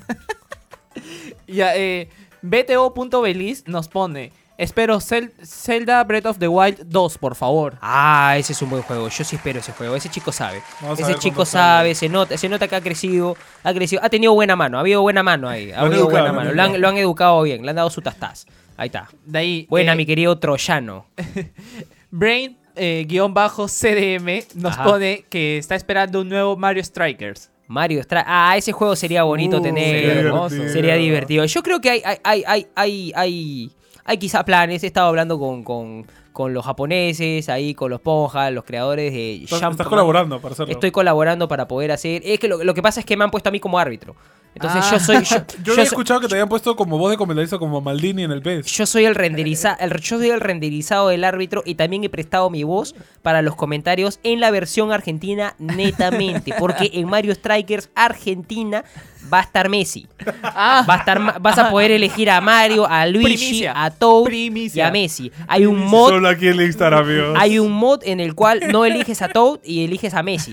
Ya, 1.47 1.77
eh, 1.77 2.09
BTO.beliz 2.43 3.65
nos 3.67 3.89
pone, 3.89 4.33
espero 4.59 4.99
Zel- 5.01 5.33
Zelda 5.45 6.03
Breath 6.05 6.27
of 6.27 6.39
the 6.39 6.49
Wild 6.49 6.81
2, 6.87 7.19
por 7.19 7.35
favor. 7.35 7.77
Ah, 7.81 8.35
ese 8.39 8.53
es 8.53 8.63
un 8.63 8.71
buen 8.71 8.83
juego. 8.83 9.09
Yo 9.09 9.25
sí 9.25 9.37
espero 9.37 9.61
ese 9.61 9.73
juego. 9.73 9.95
Ese 9.97 10.09
chico 10.09 10.33
sabe. 10.33 10.63
Vamos 10.81 11.01
ese 11.01 11.15
chico 11.17 11.45
sabe, 11.45 11.95
se 11.95 12.09
nota, 12.09 12.37
se 12.39 12.49
nota 12.49 12.69
que 12.69 12.77
ha 12.77 12.81
crecido, 12.81 13.37
ha 13.65 13.73
crecido, 13.75 14.03
ha 14.05 14.09
tenido 14.09 14.33
buena 14.35 14.55
mano, 14.57 14.77
ha 14.79 14.81
habido 14.81 15.03
buena 15.03 15.23
mano 15.23 15.49
ahí, 15.49 15.73
ha 15.73 15.81
Lo 15.81 15.87
habido 15.87 16.01
educado, 16.03 16.23
buena 16.25 16.33
mano. 16.33 16.53
Lo 16.53 16.63
han, 16.63 16.69
educado. 16.71 16.79
lo 16.81 16.89
han 16.89 16.97
educado 16.99 17.43
bien, 17.43 17.63
le 17.63 17.71
han 17.71 17.77
dado 17.77 17.91
su 17.91 18.01
tastaz. 18.03 18.47
Ahí 18.77 18.87
está. 18.87 19.09
De 19.27 19.39
ahí, 19.39 19.67
Buena, 19.69 19.93
eh, 19.93 19.97
mi 19.97 20.07
querido 20.07 20.39
troyano. 20.39 21.07
Brain 22.11 22.57
eh, 22.75 23.05
guion 23.09 23.35
bajo 23.35 23.69
CDM 23.69 24.45
nos 24.55 24.73
Ajá. 24.75 24.85
pone 24.85 25.25
que 25.29 25.59
está 25.59 25.75
esperando 25.75 26.21
un 26.21 26.29
nuevo 26.29 26.57
Mario 26.57 26.83
Strikers. 26.85 27.51
Mario 27.69 28.03
Stra 28.03 28.25
Ah, 28.27 28.57
ese 28.57 28.73
juego 28.73 28.97
sería 28.97 29.23
bonito 29.23 29.59
Uh, 29.59 29.63
tener. 29.63 30.03
sería 30.03 30.15
divertido. 30.23 30.69
Sería 30.73 30.95
divertido. 30.97 31.45
Yo 31.47 31.63
creo 31.63 31.81
que 31.81 31.91
hay, 31.91 32.03
hay, 32.05 32.43
hay, 32.47 32.67
hay, 32.75 33.13
hay, 33.15 33.71
hay, 34.05 34.19
quizá 34.19 34.45
planes. 34.45 34.83
He 34.83 34.87
estado 34.87 35.09
hablando 35.09 35.39
con, 35.39 35.63
con, 35.65 36.07
con 36.33 36.53
los 36.55 36.65
japoneses, 36.65 37.49
ahí 37.49 37.75
con 37.75 37.91
los 37.91 38.01
ponjas, 38.01 38.53
los 38.53 38.65
creadores 38.65 39.13
de 39.13 39.45
Estás, 39.45 39.63
estás 39.63 39.87
colaborando 39.87 40.41
para 40.41 40.53
hacerlo. 40.55 40.73
Estoy 40.73 40.91
colaborando 40.91 41.49
para 41.49 41.69
poder 41.69 41.93
hacer. 41.93 42.23
Es 42.25 42.39
que 42.39 42.49
lo, 42.49 42.63
lo 42.65 42.75
que 42.75 42.83
pasa 42.83 43.01
es 43.01 43.07
que 43.07 43.17
me 43.17 43.25
han 43.25 43.31
puesto 43.31 43.49
a 43.49 43.53
mí 43.53 43.61
como 43.61 43.79
árbitro. 43.79 44.15
Entonces 44.55 44.85
yo 44.91 45.01
soy. 45.01 45.17
Yo, 45.25 45.37
Yo 45.59 45.63
yo 45.65 45.73
había 45.73 45.75
soy- 45.77 45.85
escuchado 45.85 46.21
que 46.21 46.29
te 46.29 46.35
habían 46.35 46.49
puesto 46.51 46.77
como 46.77 46.99
voz 46.99 47.11
de 47.11 47.17
comentarista 47.17 47.59
como 47.59 47.81
Maldini 47.81 48.25
en 48.25 48.33
el 48.33 48.43
PES. 48.43 48.67
yo 48.67 48.85
soy 48.85 49.07
el 49.07 49.15
renderiza, 49.15 49.73
el, 49.81 49.99
yo 49.99 50.19
soy 50.19 50.29
el 50.29 50.41
renderizado 50.41 51.09
del 51.09 51.25
árbitro 51.25 51.63
y 51.65 51.75
también 51.77 52.05
he 52.05 52.11
prestado 52.11 52.51
mi 52.51 52.63
voz 52.63 52.95
para 53.23 53.41
los 53.41 53.57
comentarios 53.57 54.21
en 54.25 54.41
la 54.41 54.51
versión 54.51 54.93
argentina 54.93 55.55
netamente, 55.59 56.53
porque 56.59 56.91
en 56.93 57.09
Mario 57.09 57.35
Strikers 57.35 57.89
Argentina 57.95 58.85
va 59.33 59.39
a 59.39 59.43
estar 59.43 59.69
Messi. 59.69 60.07
Ah, 60.43 60.85
Va 60.89 60.95
a 60.95 60.99
estar, 60.99 61.41
vas 61.41 61.59
a 61.59 61.71
poder 61.71 61.91
elegir 61.91 62.31
a 62.31 62.41
Mario, 62.41 62.87
a 62.89 63.07
Luigi, 63.07 63.25
Primicia. 63.37 63.73
a 63.85 63.91
Toad 63.91 64.25
Primicia. 64.25 64.85
y 64.85 64.87
a 64.87 64.91
Messi. 64.91 65.33
Hay 65.49 65.67
un 65.67 65.79
mod 65.85 66.11
Solo 66.11 66.29
aquí 66.29 66.49
en 66.49 66.61
Instagram, 66.61 67.01
amigos. 67.05 67.37
hay 67.39 67.59
un 67.59 67.73
mod 67.73 68.01
en 68.05 68.21
el 68.21 68.35
cual 68.35 68.61
no 68.71 68.85
eliges 68.85 69.21
a 69.23 69.29
Toad 69.29 69.59
y 69.65 69.85
eliges 69.85 70.15
a 70.15 70.23
Messi. 70.23 70.53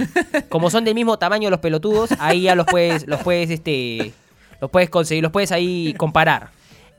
Como 0.50 0.70
son 0.70 0.84
del 0.86 0.96
mismo 0.96 1.18
tamaño 1.20 1.50
los 1.50 1.60
pelotudos, 1.60 2.10
ahí 2.20 2.42
ya 2.44 2.56
los 2.56 2.66
puedes, 2.66 3.08
los 3.08 3.22
puedes, 3.22 3.50
este, 3.50 4.14
los 4.62 4.70
puedes 4.70 4.90
conseguir, 4.90 5.24
los 5.24 5.32
puedes 5.32 5.52
ahí 5.52 5.94
comparar. 5.98 6.50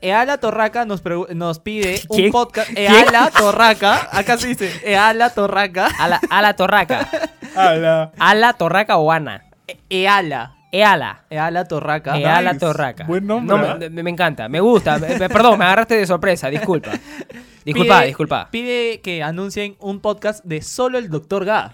Eala 0.03 0.39
Torraca 0.39 0.83
nos, 0.85 1.03
nos 1.35 1.59
pide 1.59 2.01
un 2.09 2.17
¿Quién? 2.17 2.31
podcast. 2.31 2.71
¿Quién? 2.71 2.91
Eala 2.91 3.29
Torraca, 3.29 4.09
acá 4.11 4.35
se 4.37 4.47
dice 4.47 4.71
Eala 4.83 5.29
Torraca. 5.29 5.87
A 5.99 6.07
la, 6.07 6.19
a 6.29 6.41
la 6.41 6.55
torraca. 6.55 7.07
Ala. 7.55 8.11
A 8.17 8.33
la 8.33 8.53
torraca 8.53 8.97
o 8.97 9.11
Ana. 9.11 9.43
E- 9.67 9.77
Eala. 9.91 10.55
Eala. 10.71 11.23
Eala 11.29 11.65
Torraca. 11.65 12.17
Ea 12.17 12.41
la 12.41 12.53
nice. 12.53 12.59
torraca. 12.65 13.03
Buen 13.03 13.27
nombre, 13.27 13.57
No, 13.57 13.77
me, 13.89 14.03
me- 14.03 14.09
encanta, 14.09 14.47
me 14.47 14.59
gusta. 14.61 14.97
Perdón, 14.99 15.59
me 15.59 15.65
agarraste 15.65 15.95
de 15.95 16.07
sorpresa, 16.07 16.49
disculpa. 16.49 16.91
Disculpa, 17.65 17.99
Pide- 17.99 18.05
disculpa. 18.07 18.47
Pide 18.49 19.01
que 19.01 19.21
anuncien 19.21 19.75
un 19.79 19.99
podcast 19.99 20.43
de 20.43 20.61
solo 20.63 20.97
el 20.97 21.09
Dr. 21.11 21.45
Ga. 21.45 21.73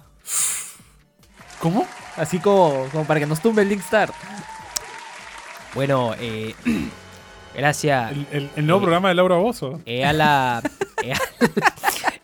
¿Cómo? 1.60 1.88
Así 2.18 2.40
como, 2.40 2.88
como 2.92 3.06
para 3.06 3.20
que 3.22 3.26
nos 3.26 3.40
tumbe 3.40 3.62
el 3.62 3.70
Linkstar. 3.70 4.12
Bueno, 5.74 6.14
eh, 6.20 6.54
gracias. 7.56 8.12
El, 8.12 8.28
el- 8.32 8.50
el 8.56 8.66
nuevo 8.68 8.82
Eh, 8.82 8.84
programa 8.84 9.10
de 9.10 9.16
Laura 9.16 9.36
Bozo. 9.38 9.80
Ea 9.86 10.12
la, 10.14 10.62
ea, 11.04 11.18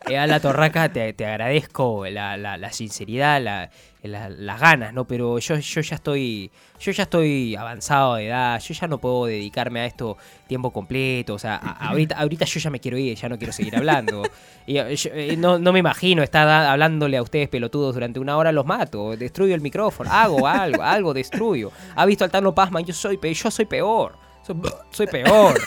ea 0.07 0.28
la 0.28 0.39
torraca, 0.39 0.89
te, 0.89 1.13
te 1.13 1.26
agradezco 1.26 2.05
la, 2.07 2.36
la- 2.38 2.57
la 2.57 2.71
sinceridad, 2.74 3.41
la- 3.41 3.69
la- 4.04 4.30
las 4.30 4.60
ganas, 4.60 4.93
¿no? 4.93 5.06
Pero 5.06 5.39
yo, 5.39 5.56
yo 5.58 5.82
ya 5.82 5.95
estoy. 5.95 6.51
Yo 6.80 6.91
ya 6.91 7.04
estoy 7.04 7.56
avanzado 7.56 8.16
de 8.16 8.28
edad, 8.28 8.60
yo 8.60 8.74
ya 8.74 8.88
no 8.88 8.97
puedo 8.97 9.26
dedicarme 9.28 9.80
a 9.80 9.86
esto 9.86 10.18
tiempo 10.47 10.72
completo. 10.72 11.34
O 11.36 11.39
sea, 11.39 11.56
a- 11.56 11.88
ahorita, 11.89 12.16
ahorita 12.18 12.45
yo 12.45 12.60
ya 12.60 12.70
me 12.70 12.80
quiero 12.80 12.97
ir, 12.97 13.16
ya 13.18 13.30
no 13.30 13.38
quiero 13.38 13.54
seguir 13.54 13.76
hablando. 13.76 14.24
Y, 14.66 14.78
eh, 14.78 14.95
yo, 14.95 15.10
eh, 15.14 15.36
no, 15.38 15.60
no 15.60 15.74
me 15.74 15.80
imagino 15.80 16.24
estar 16.24 16.47
hablándole 16.47 17.18
a 17.18 17.22
ustedes 17.22 17.49
pelotudos 17.49 17.93
durante 17.95 18.20
una 18.22 18.38
hora, 18.38 18.51
los 18.54 18.66
mato, 18.66 19.16
destruyo 19.18 19.54
el 19.56 19.60
micrófono, 19.60 20.10
hago 20.10 20.47
algo, 20.47 20.82
algo 20.82 21.14
destruyo. 21.14 21.70
¿Ha 21.95 22.06
visto 22.06 22.24
al 22.24 22.32
Tano 22.32 22.56
Pazman? 22.56 22.86
Yo 22.86 22.93
soy, 22.93 23.18
pe- 23.18 23.34
yo 23.34 23.51
soy 23.51 23.66
peor. 23.66 24.16
Soy, 24.41 24.56
soy 24.91 25.08
peor. 25.08 25.60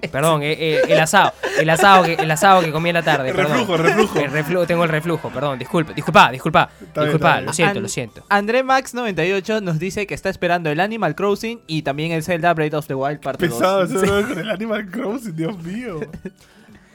Perdón, 0.12 0.42
eh, 0.42 0.52
eh, 0.58 0.82
el 0.88 1.00
asado, 1.00 1.32
el 1.58 1.68
asado 1.70 2.04
que, 2.04 2.14
el 2.14 2.30
asado 2.30 2.60
que 2.62 2.70
comí 2.70 2.90
en 2.90 2.94
la 2.94 3.02
tarde. 3.02 3.30
El 3.30 3.36
reflujo, 3.36 3.76
reflujo. 3.76 4.18
El 4.18 4.30
reflujo, 4.30 4.66
tengo 4.66 4.84
el 4.84 4.90
reflujo, 4.90 5.30
perdón, 5.30 5.58
disculpa, 5.58 5.92
disculpa, 5.94 6.30
disculpa, 6.30 6.70
Está 6.80 7.02
disculpa, 7.02 7.32
bien. 7.34 7.46
lo 7.46 7.52
siento, 7.52 7.76
An- 7.78 7.82
lo 7.82 7.88
siento. 7.88 8.24
André 8.28 8.62
Max 8.62 8.94
98 8.94 9.60
nos 9.62 9.78
dice 9.78 10.06
que 10.06 10.14
está 10.14 10.28
esperando 10.28 10.70
el 10.70 10.80
Animal 10.80 11.14
Crossing 11.14 11.60
y 11.66 11.82
también 11.82 12.12
el 12.12 12.22
Zelda 12.22 12.52
Breath 12.54 12.74
of 12.74 12.86
the 12.86 12.94
Wild 12.94 13.20
parte 13.20 13.48
2. 13.48 13.58
Pesado 13.58 13.82
ese 13.84 13.94
brother 13.98 14.26
con 14.28 14.38
el 14.38 14.50
Animal 14.50 14.86
Crossing, 14.90 15.34
Dios 15.36 15.58
mío. 15.62 16.00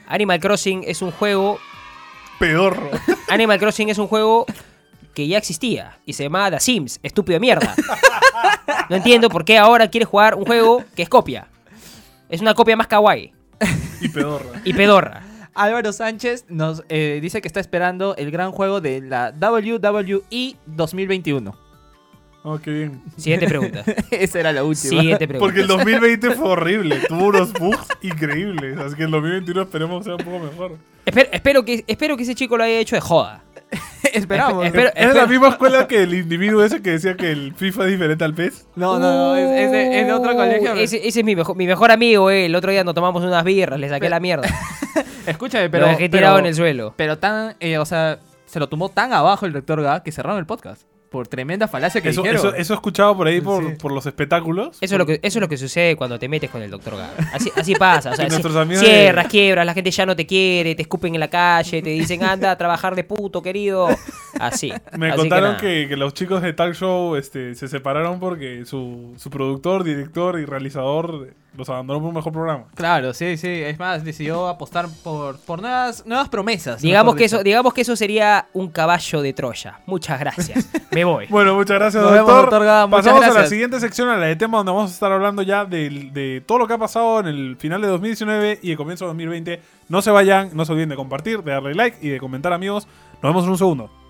Animal 0.07 0.39
Crossing 0.39 0.83
es 0.85 1.01
un 1.01 1.11
juego, 1.11 1.59
Pedorro. 2.39 2.89
Animal 3.29 3.59
Crossing 3.59 3.89
es 3.89 3.97
un 3.97 4.07
juego 4.07 4.45
que 5.15 5.27
ya 5.27 5.37
existía 5.37 5.97
y 6.05 6.13
se 6.13 6.23
llamaba 6.23 6.51
The 6.51 6.59
Sims, 6.59 6.99
estúpido 7.03 7.35
de 7.35 7.39
mierda. 7.41 7.73
No 8.89 8.97
entiendo 8.97 9.29
por 9.29 9.45
qué 9.45 9.57
ahora 9.57 9.89
quieres 9.89 10.07
jugar 10.09 10.35
un 10.35 10.45
juego 10.45 10.83
que 10.95 11.01
es 11.03 11.09
copia. 11.09 11.47
Es 12.31 12.41
una 12.41 12.53
copia 12.55 12.75
más 12.75 12.87
kawaii 12.87 13.33
Y 14.01 14.07
pedorra. 14.09 14.61
y 14.63 14.73
pedorra. 14.73 15.21
Álvaro 15.53 15.91
Sánchez 15.91 16.45
nos 16.47 16.83
eh, 16.87 17.19
dice 17.21 17.41
que 17.41 17.47
está 17.47 17.59
esperando 17.59 18.15
el 18.15 18.31
gran 18.31 18.51
juego 18.51 18.79
de 18.79 19.01
la 19.01 19.33
WWE 19.37 20.55
2021. 20.65 21.55
Oh, 22.43 22.57
qué 22.57 22.71
bien. 22.71 23.03
Siguiente 23.17 23.47
pregunta. 23.47 23.83
Esa 24.11 24.39
era 24.39 24.51
la 24.53 24.63
última. 24.63 24.89
Siguiente 25.01 25.27
pregunta. 25.27 25.45
Porque 25.45 25.61
el 25.61 25.67
2020 25.67 26.31
fue 26.31 26.47
horrible. 26.49 26.99
Tuvo 27.07 27.25
unos 27.25 27.53
bugs 27.53 27.85
increíbles. 28.01 28.79
Así 28.79 28.95
que 28.95 29.03
el 29.03 29.11
2021 29.11 29.61
esperemos 29.61 30.05
sea 30.05 30.15
un 30.15 30.23
poco 30.23 30.39
mejor. 30.39 30.77
Espero, 31.05 31.29
espero 31.33 31.65
que, 31.65 31.83
espero 31.85 32.17
que 32.17 32.23
ese 32.23 32.33
chico 32.33 32.57
lo 32.57 32.63
haya 32.63 32.79
hecho 32.79 32.95
de 32.95 33.01
joda. 33.01 33.43
Esperamos. 34.13 34.65
Espero- 34.65 34.91
es 34.95 35.13
la 35.15 35.25
misma 35.27 35.49
escuela 35.49 35.87
que 35.87 36.03
el 36.03 36.13
individuo 36.13 36.63
ese 36.63 36.81
que 36.81 36.91
decía 36.91 37.15
que 37.15 37.31
el 37.31 37.53
FIFA 37.55 37.85
es 37.85 37.91
diferente 37.91 38.23
al 38.23 38.33
PES. 38.33 38.67
No, 38.75 38.99
no, 38.99 39.13
no. 39.13 39.35
Es, 39.35 39.65
es 39.65 39.71
de, 39.71 39.99
es 40.01 40.07
de 40.07 40.13
otro 40.13 40.33
Uh, 40.33 40.35
colegio. 40.35 40.73
Ese, 40.73 41.07
ese 41.07 41.19
es 41.21 41.25
mi 41.25 41.35
mejor, 41.35 41.55
mi 41.55 41.65
mejor 41.67 41.91
amigo, 41.91 42.29
eh. 42.29 42.45
El 42.47 42.55
otro 42.55 42.71
día 42.71 42.83
nos 42.83 42.93
tomamos 42.93 43.23
unas 43.23 43.43
birras, 43.43 43.79
le 43.79 43.87
saqué 43.89 44.09
la 44.09 44.19
mierda. 44.19 44.47
Escúchame, 45.25 45.69
Pero 45.69 45.71
pero. 45.71 45.85
lo 45.85 45.87
dejé 45.93 46.09
pero- 46.09 46.19
tirado 46.19 46.39
en 46.39 46.45
el 46.47 46.55
suelo. 46.55 46.93
Pero 46.97 47.17
tan. 47.17 47.55
eh, 47.59 47.77
o 47.77 47.85
sea, 47.85 48.19
se 48.45 48.59
lo 48.59 48.67
tomó 48.67 48.89
tan 48.89 49.13
abajo 49.13 49.45
el 49.45 49.53
doctor 49.53 49.81
Ga 49.81 50.03
que 50.03 50.11
cerraron 50.11 50.39
el 50.39 50.45
podcast. 50.45 50.83
Por 51.11 51.27
tremenda 51.27 51.67
falacia 51.67 51.99
que 51.99 52.07
Eso, 52.07 52.21
dijeron. 52.21 52.39
eso, 52.47 52.55
eso 52.55 52.73
he 52.73 52.75
escuchado 52.77 53.17
por 53.17 53.27
ahí 53.27 53.41
por, 53.41 53.61
Sí. 53.67 53.75
por 53.81 53.91
los 53.91 54.05
espectáculos. 54.05 54.77
Eso 54.79 54.95
es, 54.95 54.97
lo 54.97 55.05
que, 55.05 55.19
eso 55.21 55.39
es 55.39 55.41
lo 55.41 55.49
que 55.49 55.57
sucede 55.57 55.97
cuando 55.97 56.17
te 56.17 56.29
metes 56.29 56.49
con 56.49 56.61
el 56.61 56.71
doctor 56.71 56.95
Gar. 56.95 57.09
Así, 57.33 57.51
así 57.53 57.75
pasa. 57.75 58.11
O 58.11 58.15
sea, 58.15 58.29
cierras, 58.29 59.25
de- 59.25 59.29
quiebras, 59.29 59.65
la 59.65 59.73
gente 59.73 59.91
ya 59.91 60.05
no 60.05 60.15
te 60.15 60.25
quiere, 60.25 60.73
te 60.73 60.83
escupen 60.83 61.13
en 61.13 61.19
la 61.19 61.29
calle, 61.29 61.81
te 61.81 61.89
dicen 61.89 62.23
anda 62.23 62.51
a 62.51 62.57
trabajar 62.57 62.95
de 62.95 63.03
puto, 63.03 63.41
querido. 63.41 63.89
Así. 64.39 64.71
Me 64.97 65.09
Así 65.09 65.17
contaron 65.17 65.49
nada. 65.49 65.57
que, 65.61 65.87
que 65.89 65.97
los 65.97 66.13
chicos 66.13 66.41
de 66.41 66.53
Talk 66.53 66.75
Show 66.75 67.17
este, 67.17 67.55
se 67.55 67.67
separaron 67.67 68.21
porque 68.21 68.65
su, 68.65 69.13
su 69.17 69.29
productor, 69.29 69.83
director 69.83 70.39
y 70.39 70.45
realizador 70.45 71.33
los 71.57 71.67
abandonó 71.69 71.99
por 71.99 72.09
un 72.09 72.15
mejor 72.15 72.31
programa. 72.31 72.63
Claro, 72.75 73.13
sí, 73.13 73.35
sí. 73.35 73.47
Es 73.49 73.77
más, 73.77 74.05
decidió 74.05 74.47
apostar 74.47 74.87
por, 75.03 75.37
por 75.39 75.61
nuevas, 75.61 76.05
nuevas 76.05 76.29
promesas. 76.29 76.81
Digamos 76.81 77.15
que, 77.15 77.23
dicho. 77.23 77.35
eso, 77.35 77.43
digamos 77.43 77.73
que 77.73 77.81
eso 77.81 77.95
sería 77.95 78.47
un 78.53 78.69
caballo 78.69 79.21
de 79.21 79.33
Troya. 79.33 79.79
Muchas 79.85 80.19
gracias. 80.19 80.69
Me 80.91 81.03
voy. 81.03 81.27
Bueno, 81.27 81.53
muchas 81.55 81.77
gracias, 81.77 82.01
Nos 82.01 82.11
doctor. 82.13 82.27
vemos, 82.35 82.51
doctor 82.51 82.89
Pasamos 82.89 83.21
a 83.21 83.27
la 83.27 83.33
gracias. 83.33 83.49
siguiente 83.49 83.79
sección, 83.79 84.09
a 84.09 84.17
la 84.17 84.27
de 84.27 84.35
tema 84.37 84.57
donde 84.59 84.71
vamos 84.71 84.91
a 84.91 84.93
estar 84.93 85.11
hablando 85.11 85.41
ya 85.41 85.65
del- 85.65 86.13
de, 86.13 86.41
todo 86.45 86.57
lo 86.59 86.67
que 86.67 86.73
ha 86.73 86.77
pasado 86.77 87.19
en 87.19 87.27
el 87.27 87.57
final 87.57 87.81
de 87.81 87.87
2019 87.89 88.59
y 88.61 88.71
el 88.71 88.77
comienzo 88.77 89.05
de 89.05 89.09
2020. 89.09 89.61
No 89.89 90.01
se 90.01 90.11
vayan, 90.11 90.51
no 90.53 90.63
se 90.63 90.71
olviden 90.71 90.89
de 90.89 90.95
compartir, 90.95 91.43
de 91.43 91.51
darle 91.51 91.75
like 91.75 91.97
y 92.01 92.09
de 92.09 92.19
comentar, 92.19 92.53
amigos. 92.53 92.87
Nos 93.21 93.29
vemos 93.33 93.43
en 93.43 93.49
un 93.51 93.57
segundo. 93.57 94.00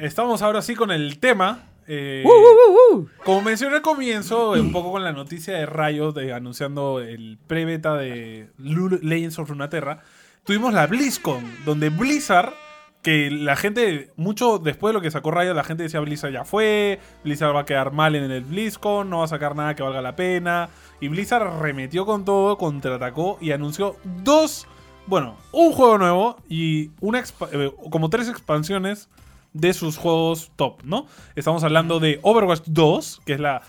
Estamos 0.00 0.42
ahora 0.42 0.62
sí 0.62 0.74
con 0.74 0.90
el 0.90 1.18
tema. 1.18 1.64
Eh, 1.88 2.24
Uh, 2.24 2.28
uh, 2.28 2.96
uh. 2.98 3.08
Como 3.24 3.42
mencioné 3.42 3.76
al 3.76 3.82
comienzo, 3.82 4.56
eh, 4.56 4.60
un 4.60 4.72
poco 4.72 4.90
con 4.90 5.04
la 5.04 5.12
noticia 5.12 5.54
de 5.54 5.66
de, 6.12 6.32
anunciando 6.32 7.00
el 7.00 7.38
pre-beta 7.46 7.94
de 7.94 8.48
Legends 8.58 9.38
of 9.38 9.48
Runeterra, 9.48 10.02
tuvimos 10.44 10.72
la 10.74 10.86
BlizzCon, 10.86 11.44
donde 11.64 11.90
Blizzard, 11.90 12.52
que 13.02 13.30
la 13.30 13.54
gente, 13.54 14.10
mucho 14.16 14.58
después 14.58 14.90
de 14.90 14.94
lo 14.94 15.00
que 15.00 15.12
sacó 15.12 15.30
Riot, 15.30 15.54
la 15.54 15.62
gente 15.62 15.84
decía 15.84 16.00
Blizzard 16.00 16.32
ya 16.32 16.44
fue, 16.44 16.98
Blizzard 17.22 17.54
va 17.54 17.60
a 17.60 17.64
quedar 17.66 17.92
mal 17.92 18.16
en 18.16 18.30
el 18.32 18.42
BlizzCon, 18.42 19.08
no 19.08 19.18
va 19.18 19.26
a 19.26 19.28
sacar 19.28 19.54
nada 19.54 19.76
que 19.76 19.84
valga 19.84 20.02
la 20.02 20.16
pena. 20.16 20.68
Y 21.00 21.06
Blizzard 21.06 21.60
remetió 21.60 22.04
con 22.04 22.24
todo, 22.24 22.58
contraatacó 22.58 23.38
y 23.40 23.52
anunció 23.52 23.96
dos, 24.24 24.66
bueno, 25.06 25.36
un 25.52 25.72
juego 25.72 25.98
nuevo 25.98 26.36
y 26.48 26.90
una 27.00 27.20
eh, 27.52 27.72
como 27.90 28.10
tres 28.10 28.28
expansiones 28.28 29.08
de 29.56 29.72
sus 29.72 29.96
juegos 29.96 30.50
top, 30.56 30.82
¿no? 30.84 31.06
Estamos 31.34 31.64
hablando 31.64 32.00
de 32.00 32.18
Overwatch 32.22 32.62
2, 32.66 33.22
que 33.24 33.32
es 33.34 33.40
la 33.40 33.62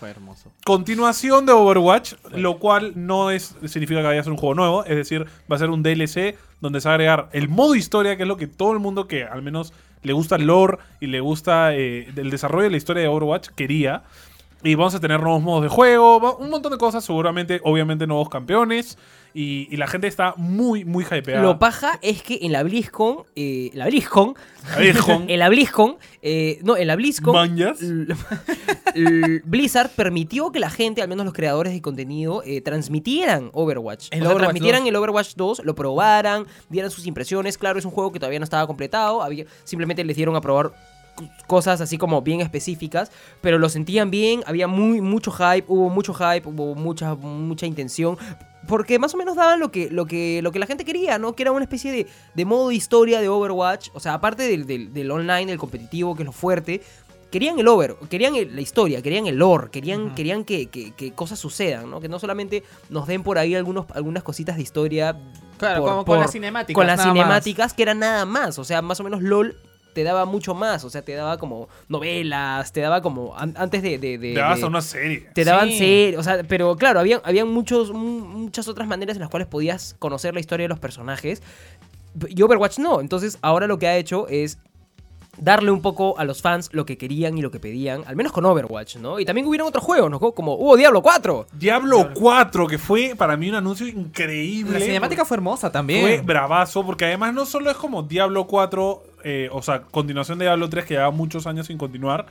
continuación 0.64 1.46
de 1.46 1.52
Overwatch, 1.52 2.14
lo 2.32 2.58
cual 2.58 2.92
no 2.94 3.30
es 3.30 3.56
significa 3.66 4.00
que 4.00 4.06
vaya 4.06 4.20
a 4.20 4.24
ser 4.24 4.32
un 4.32 4.38
juego 4.38 4.54
nuevo, 4.54 4.84
es 4.84 4.96
decir, 4.96 5.26
va 5.50 5.56
a 5.56 5.58
ser 5.58 5.70
un 5.70 5.82
DLC 5.82 6.36
donde 6.60 6.80
se 6.80 6.88
va 6.88 6.92
a 6.92 6.94
agregar 6.94 7.28
el 7.32 7.48
modo 7.48 7.74
historia, 7.74 8.16
que 8.16 8.22
es 8.22 8.28
lo 8.28 8.36
que 8.36 8.46
todo 8.46 8.72
el 8.72 8.78
mundo 8.78 9.06
que 9.06 9.24
al 9.24 9.42
menos 9.42 9.72
le 10.02 10.12
gusta 10.12 10.36
el 10.36 10.46
lore 10.46 10.78
y 11.00 11.06
le 11.06 11.20
gusta 11.20 11.74
eh, 11.74 12.12
el 12.16 12.30
desarrollo 12.30 12.64
de 12.64 12.70
la 12.70 12.76
historia 12.76 13.02
de 13.02 13.08
Overwatch 13.08 13.48
quería. 13.48 14.04
Y 14.62 14.74
vamos 14.74 14.94
a 14.94 15.00
tener 15.00 15.20
nuevos 15.20 15.40
modos 15.40 15.62
de 15.62 15.68
juego, 15.68 16.36
un 16.38 16.50
montón 16.50 16.72
de 16.72 16.78
cosas, 16.78 17.04
seguramente, 17.04 17.60
obviamente 17.62 18.08
nuevos 18.08 18.28
campeones. 18.28 18.98
Y, 19.40 19.68
y 19.70 19.76
la 19.76 19.86
gente 19.86 20.08
está 20.08 20.34
muy, 20.36 20.84
muy 20.84 21.04
hypeada. 21.04 21.42
Lo 21.42 21.60
paja 21.60 22.00
es 22.02 22.24
que 22.24 22.40
en 22.42 22.50
la 22.50 22.64
BlizzCon, 22.64 23.18
eh, 23.36 23.70
la 23.72 23.86
BlizzCon, 23.86 24.34
en 24.78 25.38
la 25.38 25.48
BlizzCon, 25.48 25.96
eh, 26.22 26.58
no, 26.64 26.76
en 26.76 26.88
la 26.88 26.96
BlizzCon, 26.96 27.56
Blizzard 29.44 29.90
permitió 29.90 30.50
que 30.50 30.58
la 30.58 30.70
gente, 30.70 31.02
al 31.02 31.08
menos 31.08 31.24
los 31.24 31.34
creadores 31.34 31.72
de 31.72 31.80
contenido, 31.80 32.42
eh, 32.44 32.62
transmitieran 32.62 33.50
Overwatch. 33.52 34.08
El 34.10 34.22
o 34.22 34.24
sea, 34.24 34.30
Overwatch 34.32 34.42
transmitieran 34.42 34.80
2. 34.80 34.88
el 34.88 34.96
Overwatch 34.96 35.34
2, 35.36 35.62
lo 35.64 35.74
probaran, 35.76 36.44
dieran 36.68 36.90
sus 36.90 37.06
impresiones. 37.06 37.58
Claro, 37.58 37.78
es 37.78 37.84
un 37.84 37.92
juego 37.92 38.10
que 38.10 38.18
todavía 38.18 38.40
no 38.40 38.44
estaba 38.44 38.66
completado, 38.66 39.22
había, 39.22 39.44
simplemente 39.62 40.02
les 40.02 40.16
dieron 40.16 40.34
a 40.34 40.40
probar 40.40 40.72
cosas 41.46 41.80
así 41.80 41.98
como 41.98 42.22
bien 42.22 42.40
específicas, 42.40 43.10
pero 43.40 43.58
lo 43.58 43.68
sentían 43.68 44.10
bien, 44.10 44.42
había 44.46 44.66
muy 44.68 45.00
mucho 45.00 45.30
hype, 45.32 45.64
hubo 45.68 45.88
mucho 45.90 46.14
hype, 46.14 46.48
hubo 46.48 46.74
mucha 46.74 47.14
mucha 47.14 47.66
intención, 47.66 48.16
porque 48.66 48.98
más 48.98 49.14
o 49.14 49.16
menos 49.16 49.36
daban 49.36 49.60
lo 49.60 49.70
que 49.70 49.90
lo 49.90 50.06
que 50.06 50.40
lo 50.42 50.52
que 50.52 50.58
la 50.58 50.66
gente 50.66 50.84
quería, 50.84 51.18
¿no? 51.18 51.34
Que 51.34 51.42
era 51.44 51.52
una 51.52 51.64
especie 51.64 51.90
de, 51.92 52.06
de 52.34 52.44
modo 52.44 52.70
historia 52.72 53.20
de 53.20 53.28
Overwatch, 53.28 53.88
o 53.94 54.00
sea, 54.00 54.14
aparte 54.14 54.42
del, 54.44 54.66
del- 54.66 54.92
del 54.92 55.10
online, 55.10 55.46
del 55.46 55.58
competitivo, 55.58 56.14
que 56.14 56.22
es 56.22 56.26
lo 56.26 56.32
fuerte, 56.32 56.82
querían 57.30 57.58
el 57.58 57.68
over, 57.68 57.96
querían 58.10 58.34
el- 58.36 58.54
la 58.54 58.60
historia, 58.60 59.00
querían 59.02 59.26
el 59.26 59.36
lore, 59.36 59.68
querían, 59.70 60.14
querían 60.14 60.44
que, 60.44 60.66
que- 60.66 60.92
que 60.92 61.12
cosas 61.12 61.38
sucedan, 61.38 61.90
¿no? 61.90 62.00
Que 62.00 62.08
no 62.08 62.18
solamente 62.18 62.62
nos 62.90 63.06
den 63.06 63.22
por 63.22 63.38
ahí 63.38 63.54
algunos, 63.54 63.86
algunas 63.94 64.22
cositas 64.22 64.56
de 64.56 64.62
historia. 64.62 65.18
Claro, 65.58 65.80
por- 65.80 65.90
como 65.90 66.04
con 66.04 66.20
las 66.20 66.32
cinemáticas. 66.32 66.74
Con 66.74 66.86
las 66.86 66.98
más. 66.98 67.06
cinemáticas, 67.06 67.72
que 67.74 67.82
eran 67.82 67.98
nada 67.98 68.24
más. 68.26 68.58
O 68.58 68.64
sea, 68.64 68.80
más 68.82 69.00
o 69.00 69.04
menos 69.04 69.22
LOL 69.22 69.56
te 69.94 70.04
daba 70.04 70.24
mucho 70.24 70.54
más. 70.54 70.84
O 70.84 70.90
sea, 70.90 71.02
te 71.02 71.12
daba 71.14 71.38
como 71.38 71.68
novelas, 71.88 72.72
te 72.72 72.80
daba 72.80 73.02
como. 73.02 73.36
an- 73.36 73.54
antes 73.56 73.82
de. 73.82 73.98
de- 73.98 74.18
de- 74.18 74.34
Te 74.34 74.40
vas 74.40 74.58
de- 74.58 74.64
a 74.64 74.68
una 74.68 74.82
serie. 74.82 75.28
te 75.34 75.44
daban 75.44 75.68
Sí. 75.70 75.78
ser, 75.78 76.18
o 76.18 76.22
sea, 76.22 76.42
pero 76.46 76.76
claro, 76.76 77.00
había, 77.00 77.20
había 77.24 77.44
muchos, 77.44 77.92
mu- 77.92 78.20
muchas 78.26 78.68
otras 78.68 78.86
maneras 78.88 79.16
en 79.16 79.20
las 79.20 79.30
cuales 79.30 79.48
podías 79.48 79.96
conocer 79.98 80.34
la 80.34 80.40
historia 80.40 80.64
de 80.64 80.68
los 80.68 80.78
personajes. 80.78 81.42
Y 82.28 82.40
Overwatch 82.42 82.78
no. 82.78 83.00
Entonces, 83.00 83.38
ahora 83.42 83.66
lo 83.66 83.78
que 83.78 83.86
ha 83.86 83.96
hecho 83.96 84.26
es 84.28 84.58
darle 85.40 85.70
un 85.70 85.80
poco 85.82 86.18
a 86.18 86.24
los 86.24 86.42
fans 86.42 86.68
lo 86.72 86.84
que 86.84 86.98
querían 86.98 87.38
y 87.38 87.42
lo 87.42 87.52
que 87.52 87.60
pedían, 87.60 88.02
al 88.08 88.16
menos 88.16 88.32
con 88.32 88.44
Overwatch, 88.44 88.96
¿no? 88.96 89.20
Y 89.20 89.24
también 89.24 89.46
hubieron 89.46 89.68
otros 89.68 89.84
juegos, 89.84 90.10
¿no? 90.10 90.18
Como 90.18 90.54
hubo 90.54 90.76
Diablo 90.76 91.00
4. 91.00 91.46
Diablo 91.52 92.10
4, 92.14 92.66
que 92.66 92.76
fue 92.76 93.14
para 93.16 93.36
mí 93.36 93.48
un 93.48 93.54
anuncio 93.54 93.86
increíble. 93.86 94.80
La 94.80 94.84
cinemática 94.84 95.24
fue 95.24 95.36
hermosa 95.36 95.70
también. 95.70 96.00
Fue 96.00 96.20
bravazo, 96.22 96.84
porque 96.84 97.04
además 97.04 97.34
no 97.34 97.46
solo 97.46 97.70
es 97.70 97.76
como 97.76 98.02
Diablo 98.02 98.48
4, 98.48 99.04
eh, 99.24 99.48
o 99.52 99.62
sea, 99.62 99.82
continuación 99.82 100.38
de 100.38 100.46
Diablo 100.46 100.68
3 100.68 100.84
que 100.84 100.94
lleva 100.94 101.10
muchos 101.10 101.46
años 101.46 101.66
sin 101.66 101.78
continuar, 101.78 102.26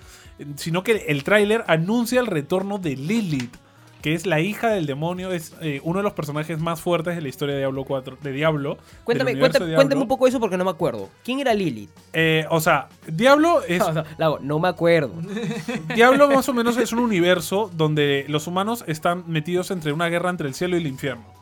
sino 0.55 0.83
que 0.83 1.05
el 1.07 1.23
tráiler 1.23 1.63
anuncia 1.67 2.19
el 2.19 2.27
retorno 2.27 2.77
de 2.77 2.95
Lilith, 2.95 3.55
que 4.01 4.13
es 4.13 4.25
la 4.25 4.39
hija 4.39 4.69
del 4.69 4.85
demonio, 4.85 5.31
es 5.31 5.53
eh, 5.61 5.81
uno 5.83 5.99
de 5.99 6.03
los 6.03 6.13
personajes 6.13 6.59
más 6.59 6.79
fuertes 6.79 7.15
de 7.15 7.21
la 7.21 7.27
historia 7.27 7.55
de 7.55 7.61
Diablo 7.61 7.83
4, 7.83 8.17
de 8.21 8.31
Diablo. 8.31 8.77
Cuéntame, 9.03 9.37
cuéntame, 9.37 9.65
de 9.65 9.75
cuéntame 9.75 10.01
un 10.01 10.07
poco 10.07 10.27
eso 10.27 10.39
porque 10.39 10.57
no 10.57 10.63
me 10.63 10.71
acuerdo. 10.71 11.09
¿Quién 11.23 11.39
era 11.39 11.53
Lilith? 11.53 11.89
Eh, 12.13 12.45
o 12.49 12.59
sea, 12.59 12.87
Diablo 13.07 13.61
es 13.67 13.83
no 14.41 14.59
me 14.59 14.67
acuerdo. 14.67 15.13
Diablo 15.95 16.29
más 16.29 16.47
o 16.47 16.53
menos 16.53 16.77
es 16.77 16.91
un 16.91 16.99
universo 16.99 17.71
donde 17.73 18.25
los 18.27 18.47
humanos 18.47 18.83
están 18.87 19.23
metidos 19.27 19.71
entre 19.71 19.91
una 19.91 20.07
guerra 20.07 20.29
entre 20.29 20.47
el 20.47 20.53
cielo 20.53 20.77
y 20.77 20.81
el 20.81 20.87
infierno. 20.87 21.36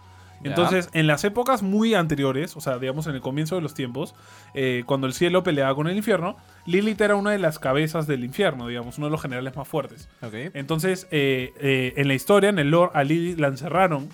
Entonces, 0.50 0.90
en 0.94 1.08
las 1.08 1.24
épocas 1.24 1.64
muy 1.64 1.94
anteriores, 1.94 2.56
o 2.56 2.62
sea, 2.62 2.78
digamos 2.78 3.08
en 3.08 3.16
el 3.16 3.22
comienzo 3.22 3.56
de 3.56 3.62
los 3.62 3.74
tiempos, 3.74 4.16
eh, 4.54 4.84
cuando 4.86 5.08
el 5.08 5.14
cielo 5.14 5.44
peleaba 5.44 5.74
con 5.76 5.88
el 5.88 5.98
infierno, 5.98 6.38
Lilith 6.66 7.02
era 7.02 7.16
una 7.16 7.32
de 7.32 7.40
las 7.40 7.60
cabezas 7.60 8.08
del 8.08 8.24
infierno, 8.24 8.68
digamos, 8.68 8.98
uno 8.98 9.08
de 9.08 9.12
los 9.12 9.22
generales 9.22 9.56
más 9.56 9.68
fuertes. 9.68 10.10
Entonces, 10.54 11.08
eh, 11.12 11.54
eh, 11.60 11.94
en 11.98 12.08
la 12.08 12.14
historia, 12.14 12.50
en 12.50 12.60
el 12.60 12.72
lore, 12.72 12.92
a 12.94 13.04
Lilith 13.04 13.40
la 13.40 13.48
encerraron 13.48 14.10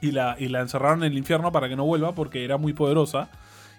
y 0.00 0.12
la, 0.12 0.36
y 0.38 0.48
la 0.48 0.60
encerraron 0.60 1.02
en 1.02 1.12
el 1.12 1.18
infierno 1.18 1.52
para 1.52 1.68
que 1.68 1.76
no 1.76 1.84
vuelva 1.84 2.14
porque 2.14 2.44
era 2.44 2.56
muy 2.56 2.72
poderosa. 2.72 3.28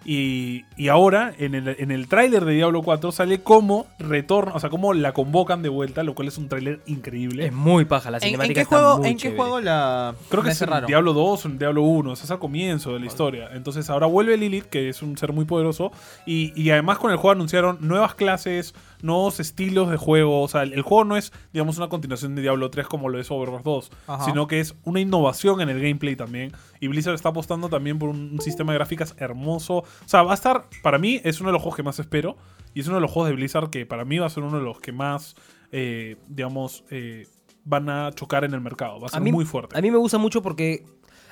Y, 0.06 0.66
y 0.78 0.88
ahora, 0.88 1.34
en 1.38 1.56
el, 1.56 1.76
en 1.78 1.91
el 1.91 2.08
tráiler 2.08 2.45
de 2.45 2.54
Diablo 2.54 2.82
4, 2.82 3.12
sale 3.12 3.41
como 3.43 3.86
retorno, 4.00 4.54
o 4.56 4.60
sea, 4.60 4.70
como 4.70 4.93
la 4.93 5.12
convocan 5.12 5.62
de 5.62 5.70
vuelta, 5.70 6.04
lo 6.04 6.16
cual 6.16 6.30
es 6.30 6.38
un 6.38 6.47
tráiler 6.47 6.80
increíble. 6.88 7.47
Es 7.47 7.54
muy 7.54 7.84
paja 7.86 8.10
la 8.10 8.18
¿En, 8.18 8.24
en 8.24 8.28
cinemática. 8.30 8.54
qué 8.54 8.62
está 8.62 8.78
juego, 8.80 8.97
muy 9.00 9.08
¿en 9.10 9.14
qué 9.18 9.22
chévere. 9.24 9.38
juego 9.41 9.60
la 9.62 10.16
Creo 10.30 10.41
que 10.41 10.47
la 10.47 10.54
es 10.54 10.62
en 10.62 10.68
cerraron? 10.68 10.88
Diablo 10.88 11.14
2 11.14 11.45
o 11.45 11.47
en 11.50 11.60
Diablo 11.60 11.82
1, 11.84 12.14
ese 12.14 12.24
es 12.24 12.32
al 12.32 12.39
comienzo 12.39 12.93
de 12.93 13.00
la 13.02 13.06
historia. 13.06 13.50
Entonces 13.54 13.89
ahora 13.89 14.08
vuelve 14.08 14.38
Lilith, 14.38 14.66
que 14.66 14.89
es 14.89 15.02
un 15.02 15.18
ser 15.18 15.34
muy 15.34 15.45
poderoso, 15.45 15.91
y, 16.26 16.54
y 16.60 16.70
además 16.72 16.97
con 16.97 17.12
el 17.12 17.18
juego 17.18 17.32
anunciaron 17.32 17.78
nuevas 17.82 18.16
clases, 18.16 18.74
nuevos 19.02 19.39
estilos 19.39 19.89
de 19.89 19.97
juego. 19.97 20.41
O 20.41 20.47
sea, 20.47 20.64
el, 20.64 20.74
el 20.74 20.82
juego 20.82 21.06
no 21.06 21.18
es, 21.18 21.32
digamos, 21.54 21.78
una 21.78 21.89
continuación 21.89 22.36
de 22.36 22.41
Diablo 22.41 22.70
3 22.70 22.88
como 22.88 23.10
lo 23.10 23.20
es 23.20 23.30
Overwatch 23.32 23.64
2, 23.64 23.91
Ajá. 24.08 24.26
sino 24.26 24.47
que 24.47 24.60
es 24.60 24.76
una 24.84 25.00
innovación 25.00 25.62
en 25.62 25.70
el 25.70 25.82
gameplay 25.82 26.16
también. 26.16 26.52
Y 26.80 26.88
Blizzard 26.88 27.16
está 27.16 27.30
apostando 27.30 27.70
también 27.70 28.00
por 28.00 28.10
un, 28.10 28.32
un 28.34 28.41
sistema 28.41 28.72
de 28.72 28.78
gráficas 28.80 29.16
hermoso. 29.18 29.78
O 29.78 29.86
sea, 30.06 30.24
va 30.24 30.32
a 30.32 30.36
estar, 30.36 30.66
para 30.84 30.97
mí, 30.97 31.22
es 31.24 31.39
uno 31.41 31.50
de 31.50 31.54
los 31.54 31.62
juegos 31.62 31.76
que 31.78 31.84
más 31.84 32.00
espero. 32.00 32.38
Y 32.74 32.82
es 32.82 32.88
uno 32.88 32.95
de 32.97 33.02
los 33.02 33.12
juegos 33.12 33.30
de 33.30 33.36
Blizzard 33.36 33.70
que 33.70 33.86
para 33.86 34.06
mí 34.06 34.20
va 34.20 34.28
a 34.28 34.30
ser 34.30 34.43
uno 34.43 34.58
de 34.58 34.64
los 34.64 34.80
que 34.80 34.91
más, 34.91 35.36
eh, 35.72 36.18
digamos, 36.28 36.84
eh, 36.91 37.28
van 37.66 37.89
a 37.89 38.12
chocar 38.12 38.43
en 38.43 38.54
el 38.54 38.62
mercado. 38.62 39.00
Va 39.00 39.08
a 39.08 39.10
ser 39.10 39.22
muy 39.22 39.45
fuerte. 39.45 39.78
A 39.78 39.82
mí 39.82 39.91
me 39.91 39.97
gusta 39.97 40.18
mucho 40.18 40.41
porque 40.41 40.86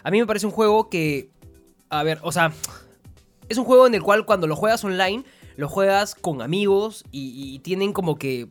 a 0.03 0.11
mí 0.11 0.19
me 0.19 0.25
parece 0.25 0.45
un 0.45 0.51
juego 0.51 0.89
que, 0.89 1.29
a 1.89 2.03
ver, 2.03 2.19
o 2.21 2.31
sea, 2.31 2.51
es 3.49 3.57
un 3.57 3.65
juego 3.65 3.87
en 3.87 3.95
el 3.95 4.03
cual 4.03 4.25
cuando 4.25 4.47
lo 4.47 4.55
juegas 4.55 4.83
online, 4.83 5.23
lo 5.57 5.67
juegas 5.67 6.15
con 6.15 6.41
amigos 6.41 7.03
y, 7.11 7.53
y 7.55 7.59
tienen 7.59 7.91
como 7.91 8.17
que, 8.17 8.47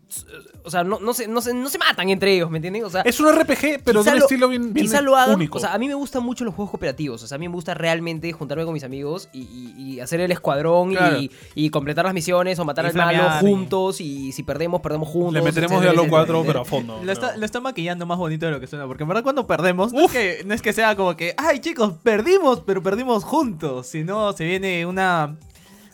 o 0.64 0.70
sea, 0.70 0.82
no, 0.84 0.98
no, 0.98 1.14
se, 1.14 1.28
no, 1.28 1.40
se, 1.40 1.54
no 1.54 1.68
se 1.68 1.78
matan 1.78 2.10
entre 2.10 2.34
ellos, 2.34 2.50
¿me 2.50 2.58
entienden? 2.58 2.84
O 2.84 2.90
sea, 2.90 3.02
Es 3.02 3.20
un 3.20 3.32
RPG, 3.32 3.82
pero 3.84 4.02
de 4.02 4.10
un 4.10 4.18
lo- 4.18 4.24
estilo 4.24 4.48
bien, 4.48 4.74
bien 4.74 4.86
quizá 4.86 5.00
lo 5.00 5.16
hagan. 5.16 5.36
único. 5.36 5.58
O 5.58 5.60
sea, 5.60 5.72
a 5.72 5.78
mí 5.78 5.86
me 5.86 5.94
gustan 5.94 6.24
mucho 6.24 6.44
los 6.44 6.52
juegos 6.54 6.72
cooperativos. 6.72 7.22
O 7.22 7.26
sea, 7.28 7.36
a 7.36 7.38
mí 7.38 7.48
me 7.48 7.54
gusta 7.54 7.74
realmente 7.74 8.32
juntarme 8.32 8.64
con 8.64 8.74
mis 8.74 8.82
amigos 8.84 9.28
y, 9.32 9.42
y- 9.42 9.74
y 9.94 10.00
hacer 10.00 10.20
el 10.20 10.32
escuadrón 10.32 10.92
y- 10.92 10.96
Claro. 10.96 11.18
y, 11.54 11.70
completar 11.70 12.04
las 12.04 12.14
misiones 12.14 12.58
o 12.58 12.64
matar 12.64 12.84
Y 12.86 12.88
al 12.88 12.94
malo 12.94 13.30
juntos. 13.40 14.00
Y 14.00 14.32
si 14.32 14.42
perdemos, 14.42 14.80
perdemos 14.80 15.08
juntos. 15.08 15.32
Le 15.34 15.42
meteremos 15.42 15.80
Diablo 15.80 16.02
etcétera. 16.02 16.24
4, 16.26 16.44
pero 16.44 16.60
a 16.60 16.64
fondo. 16.64 17.00
Lo 17.04 17.12
está, 17.12 17.36
lo 17.36 17.44
está 17.46 17.60
maquillando 17.60 18.04
más 18.04 18.18
bonito 18.18 18.46
de 18.46 18.52
lo 18.52 18.58
que 18.60 18.66
suena, 18.66 18.86
porque 18.88 19.04
en 19.04 19.08
verdad 19.08 19.22
cuando 19.22 19.46
perdemos, 19.46 19.92
no 19.92 20.06
es, 20.06 20.10
que, 20.10 20.42
no 20.44 20.54
es 20.54 20.60
que 20.60 20.72
sea 20.72 20.96
como 20.96 21.16
que, 21.16 21.34
ay 21.38 21.60
chicos, 21.60 21.94
perdimos, 22.02 22.62
pero 22.66 22.82
perdimos 22.82 23.22
juntos, 23.22 23.86
sino 23.86 24.32
se 24.32 24.44
viene 24.44 24.84
una, 24.86 25.36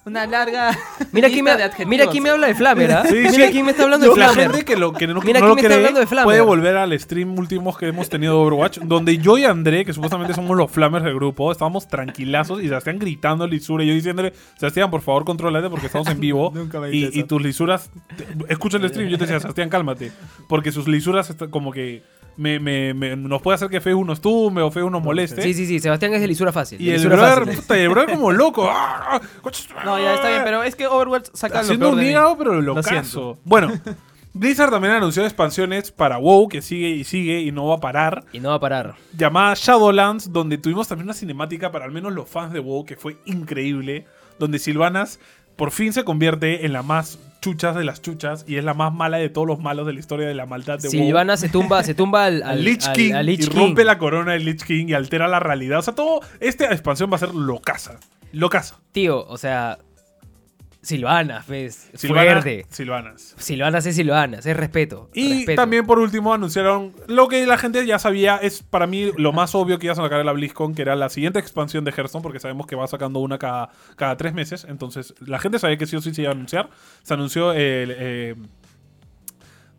una 0.04 0.26
larga 0.26 0.76
Mira 1.12 1.28
quién, 1.28 1.44
me, 1.44 1.52
mira 1.86 2.06
quién 2.08 2.22
me 2.24 2.30
habla 2.30 2.48
de 2.48 2.54
Flamer, 2.54 2.90
¿ah? 2.92 3.04
Sí, 3.06 3.14
Mira 3.14 3.30
sí. 3.46 3.52
quién 3.52 3.64
me 3.64 3.70
está 3.70 3.84
hablando 3.84 4.12
de 4.12 4.16
la 4.18 4.28
Flamer. 4.30 4.50
gente 4.50 4.64
que, 4.64 4.76
lo, 4.76 4.92
que 4.92 5.06
no, 5.06 5.20
Mira 5.20 5.40
no 5.40 5.48
lo 5.48 5.54
me 5.54 5.60
está 5.60 5.68
cree 5.68 5.78
hablando 5.78 6.00
de 6.00 6.06
Flamer. 6.06 6.24
puede 6.24 6.40
volver 6.40 6.76
al 6.76 6.98
stream 6.98 7.38
últimos 7.38 7.78
que 7.78 7.86
hemos 7.86 8.08
tenido 8.08 8.34
de 8.34 8.40
Overwatch, 8.40 8.78
donde 8.78 9.18
yo 9.18 9.38
y 9.38 9.44
André, 9.44 9.84
que 9.84 9.92
supuestamente 9.92 10.34
somos 10.34 10.56
los 10.56 10.70
Flamers 10.70 11.04
del 11.04 11.14
grupo, 11.14 11.52
estábamos 11.52 11.86
tranquilazos 11.86 12.60
y 12.62 12.68
Sebastián 12.68 12.98
gritando 12.98 13.46
lisura 13.46 13.84
y 13.84 13.88
yo 13.88 13.94
diciéndole, 13.94 14.32
Sebastián, 14.58 14.90
por 14.90 15.02
favor, 15.02 15.24
controlate 15.24 15.70
porque 15.70 15.86
estamos 15.86 16.08
en 16.08 16.18
vivo. 16.18 16.50
Nunca 16.54 16.80
me 16.80 16.90
y, 16.92 17.10
y 17.12 17.22
tus 17.24 17.40
lisuras, 17.40 17.90
te- 18.16 18.26
escucha 18.52 18.78
el 18.78 18.88
stream, 18.88 19.08
yo 19.08 19.18
te 19.18 19.24
decía, 19.26 19.38
Sebastián, 19.40 19.68
cálmate, 19.68 20.10
porque 20.48 20.72
sus 20.72 20.88
lisuras 20.88 21.30
está- 21.30 21.48
como 21.48 21.70
que 21.72 22.02
me, 22.36 22.58
me- 22.60 22.94
me- 22.94 23.16
nos 23.16 23.42
puede 23.42 23.56
hacer 23.56 23.68
que 23.68 23.80
Feu 23.80 24.04
nos 24.04 24.20
tumbe 24.20 24.62
o 24.62 24.70
Feu 24.70 24.88
nos 24.90 25.02
moleste. 25.02 25.42
Sí, 25.42 25.54
sí, 25.54 25.66
sí. 25.66 25.78
Sebastián 25.80 26.14
es 26.14 26.20
de 26.20 26.26
lisura 26.28 26.52
fácil. 26.52 26.80
Y 26.80 26.86
de 26.86 26.94
el 26.96 27.08
brother, 27.08 27.44
fácil. 27.44 27.56
puta, 27.60 27.78
y 27.78 27.80
el 27.82 27.88
brother 27.90 28.10
como 28.16 28.32
loco. 28.32 28.66
¡Ah! 28.70 29.20
No, 29.84 29.98
ya 29.98 30.14
está 30.14 30.28
bien, 30.28 30.42
pero 30.44 30.62
es 30.62 30.74
que 30.74 30.86
Overwatch 30.86 31.28
saca 31.34 31.56
lo 31.56 31.60
haciendo 31.60 31.86
peor 31.90 31.98
un 31.98 32.04
hígado, 32.04 32.38
pero 32.38 32.54
lo, 32.54 32.60
Lo 32.62 32.74
caso. 32.76 32.88
siento. 32.90 33.38
Bueno, 33.44 33.72
Blizzard 34.34 34.70
también 34.70 34.94
anunció 34.94 35.24
expansiones 35.24 35.90
para 35.90 36.16
WoW, 36.16 36.48
que 36.48 36.62
sigue 36.62 36.88
y 36.88 37.04
sigue 37.04 37.40
y 37.40 37.52
no 37.52 37.66
va 37.66 37.74
a 37.76 37.80
parar, 37.80 38.24
Y 38.32 38.40
no 38.40 38.48
va 38.48 38.54
a 38.54 38.60
parar. 38.60 38.94
llamada 39.16 39.54
Shadowlands, 39.54 40.32
donde 40.32 40.56
tuvimos 40.56 40.88
también 40.88 41.06
una 41.06 41.14
cinemática 41.14 41.70
para 41.70 41.84
al 41.84 41.92
menos 41.92 42.12
los 42.14 42.28
fans 42.30 42.52
de 42.54 42.60
WoW, 42.60 42.86
que 42.86 42.96
fue 42.96 43.18
increíble, 43.26 44.06
donde 44.38 44.58
Silvanas 44.58 45.20
por 45.56 45.70
fin 45.70 45.92
se 45.92 46.02
convierte 46.04 46.64
en 46.64 46.72
la 46.72 46.82
más 46.82 47.18
chuchas 47.42 47.76
de 47.76 47.84
las 47.84 48.00
chuchas 48.00 48.46
y 48.48 48.56
es 48.56 48.64
la 48.64 48.72
más 48.72 48.94
mala 48.94 49.18
de 49.18 49.28
todos 49.28 49.46
los 49.46 49.58
malos 49.58 49.86
de 49.86 49.92
la 49.92 50.00
historia 50.00 50.26
de 50.26 50.34
la 50.34 50.46
maldad 50.46 50.78
de 50.78 50.88
WoW. 50.88 51.04
Silvana 51.04 51.36
se 51.36 51.50
tumba, 51.50 51.82
se 51.82 51.94
tumba 51.94 52.24
al, 52.24 52.40
Lich 52.64 52.90
King 52.92 53.12
al 53.12 53.26
Lich 53.26 53.44
y 53.44 53.48
King. 53.48 53.58
rompe 53.58 53.84
la 53.84 53.98
corona 53.98 54.32
del 54.32 54.46
Lich 54.46 54.64
King 54.64 54.86
y 54.88 54.94
altera 54.94 55.28
la 55.28 55.40
realidad. 55.40 55.80
O 55.80 55.82
sea, 55.82 55.94
todo 55.94 56.20
esta 56.40 56.72
expansión 56.72 57.10
va 57.12 57.16
a 57.16 57.18
ser 57.18 57.34
locaza. 57.34 57.98
Locaza. 58.32 58.78
Tío, 58.92 59.26
o 59.26 59.36
sea. 59.36 59.78
Silvana, 60.82 61.44
pues. 61.46 61.90
Silvanas. 61.94 62.42
Fuerte. 62.42 62.66
Silvanas. 62.68 63.34
Silvanas 63.38 63.86
es 63.86 63.94
Silvanas, 63.94 64.46
es 64.46 64.56
respeto. 64.56 65.10
Y 65.14 65.38
respeto. 65.38 65.62
también 65.62 65.86
por 65.86 66.00
último 66.00 66.34
anunciaron 66.34 66.92
lo 67.06 67.28
que 67.28 67.46
la 67.46 67.56
gente 67.56 67.86
ya 67.86 68.00
sabía, 68.00 68.36
es 68.36 68.64
para 68.64 68.88
mí 68.88 69.12
lo 69.16 69.32
más 69.32 69.54
obvio 69.54 69.78
que 69.78 69.86
iba 69.86 69.92
a 69.92 69.96
sacar 69.96 70.18
de 70.18 70.24
la 70.24 70.32
BlizzCon, 70.32 70.74
que 70.74 70.82
era 70.82 70.96
la 70.96 71.08
siguiente 71.08 71.38
expansión 71.38 71.84
de 71.84 71.92
Hearthstone, 71.92 72.22
porque 72.22 72.40
sabemos 72.40 72.66
que 72.66 72.74
va 72.74 72.88
sacando 72.88 73.20
una 73.20 73.38
cada, 73.38 73.70
cada 73.94 74.16
tres 74.16 74.34
meses, 74.34 74.66
entonces 74.68 75.14
la 75.24 75.38
gente 75.38 75.60
sabía 75.60 75.76
que 75.76 75.86
sí 75.86 75.94
o 75.94 76.00
sí 76.00 76.12
se 76.12 76.22
iba 76.22 76.30
a 76.30 76.34
anunciar. 76.34 76.68
Se 77.02 77.14
anunció 77.14 77.52
el 77.52 77.94
eh, 77.96 78.34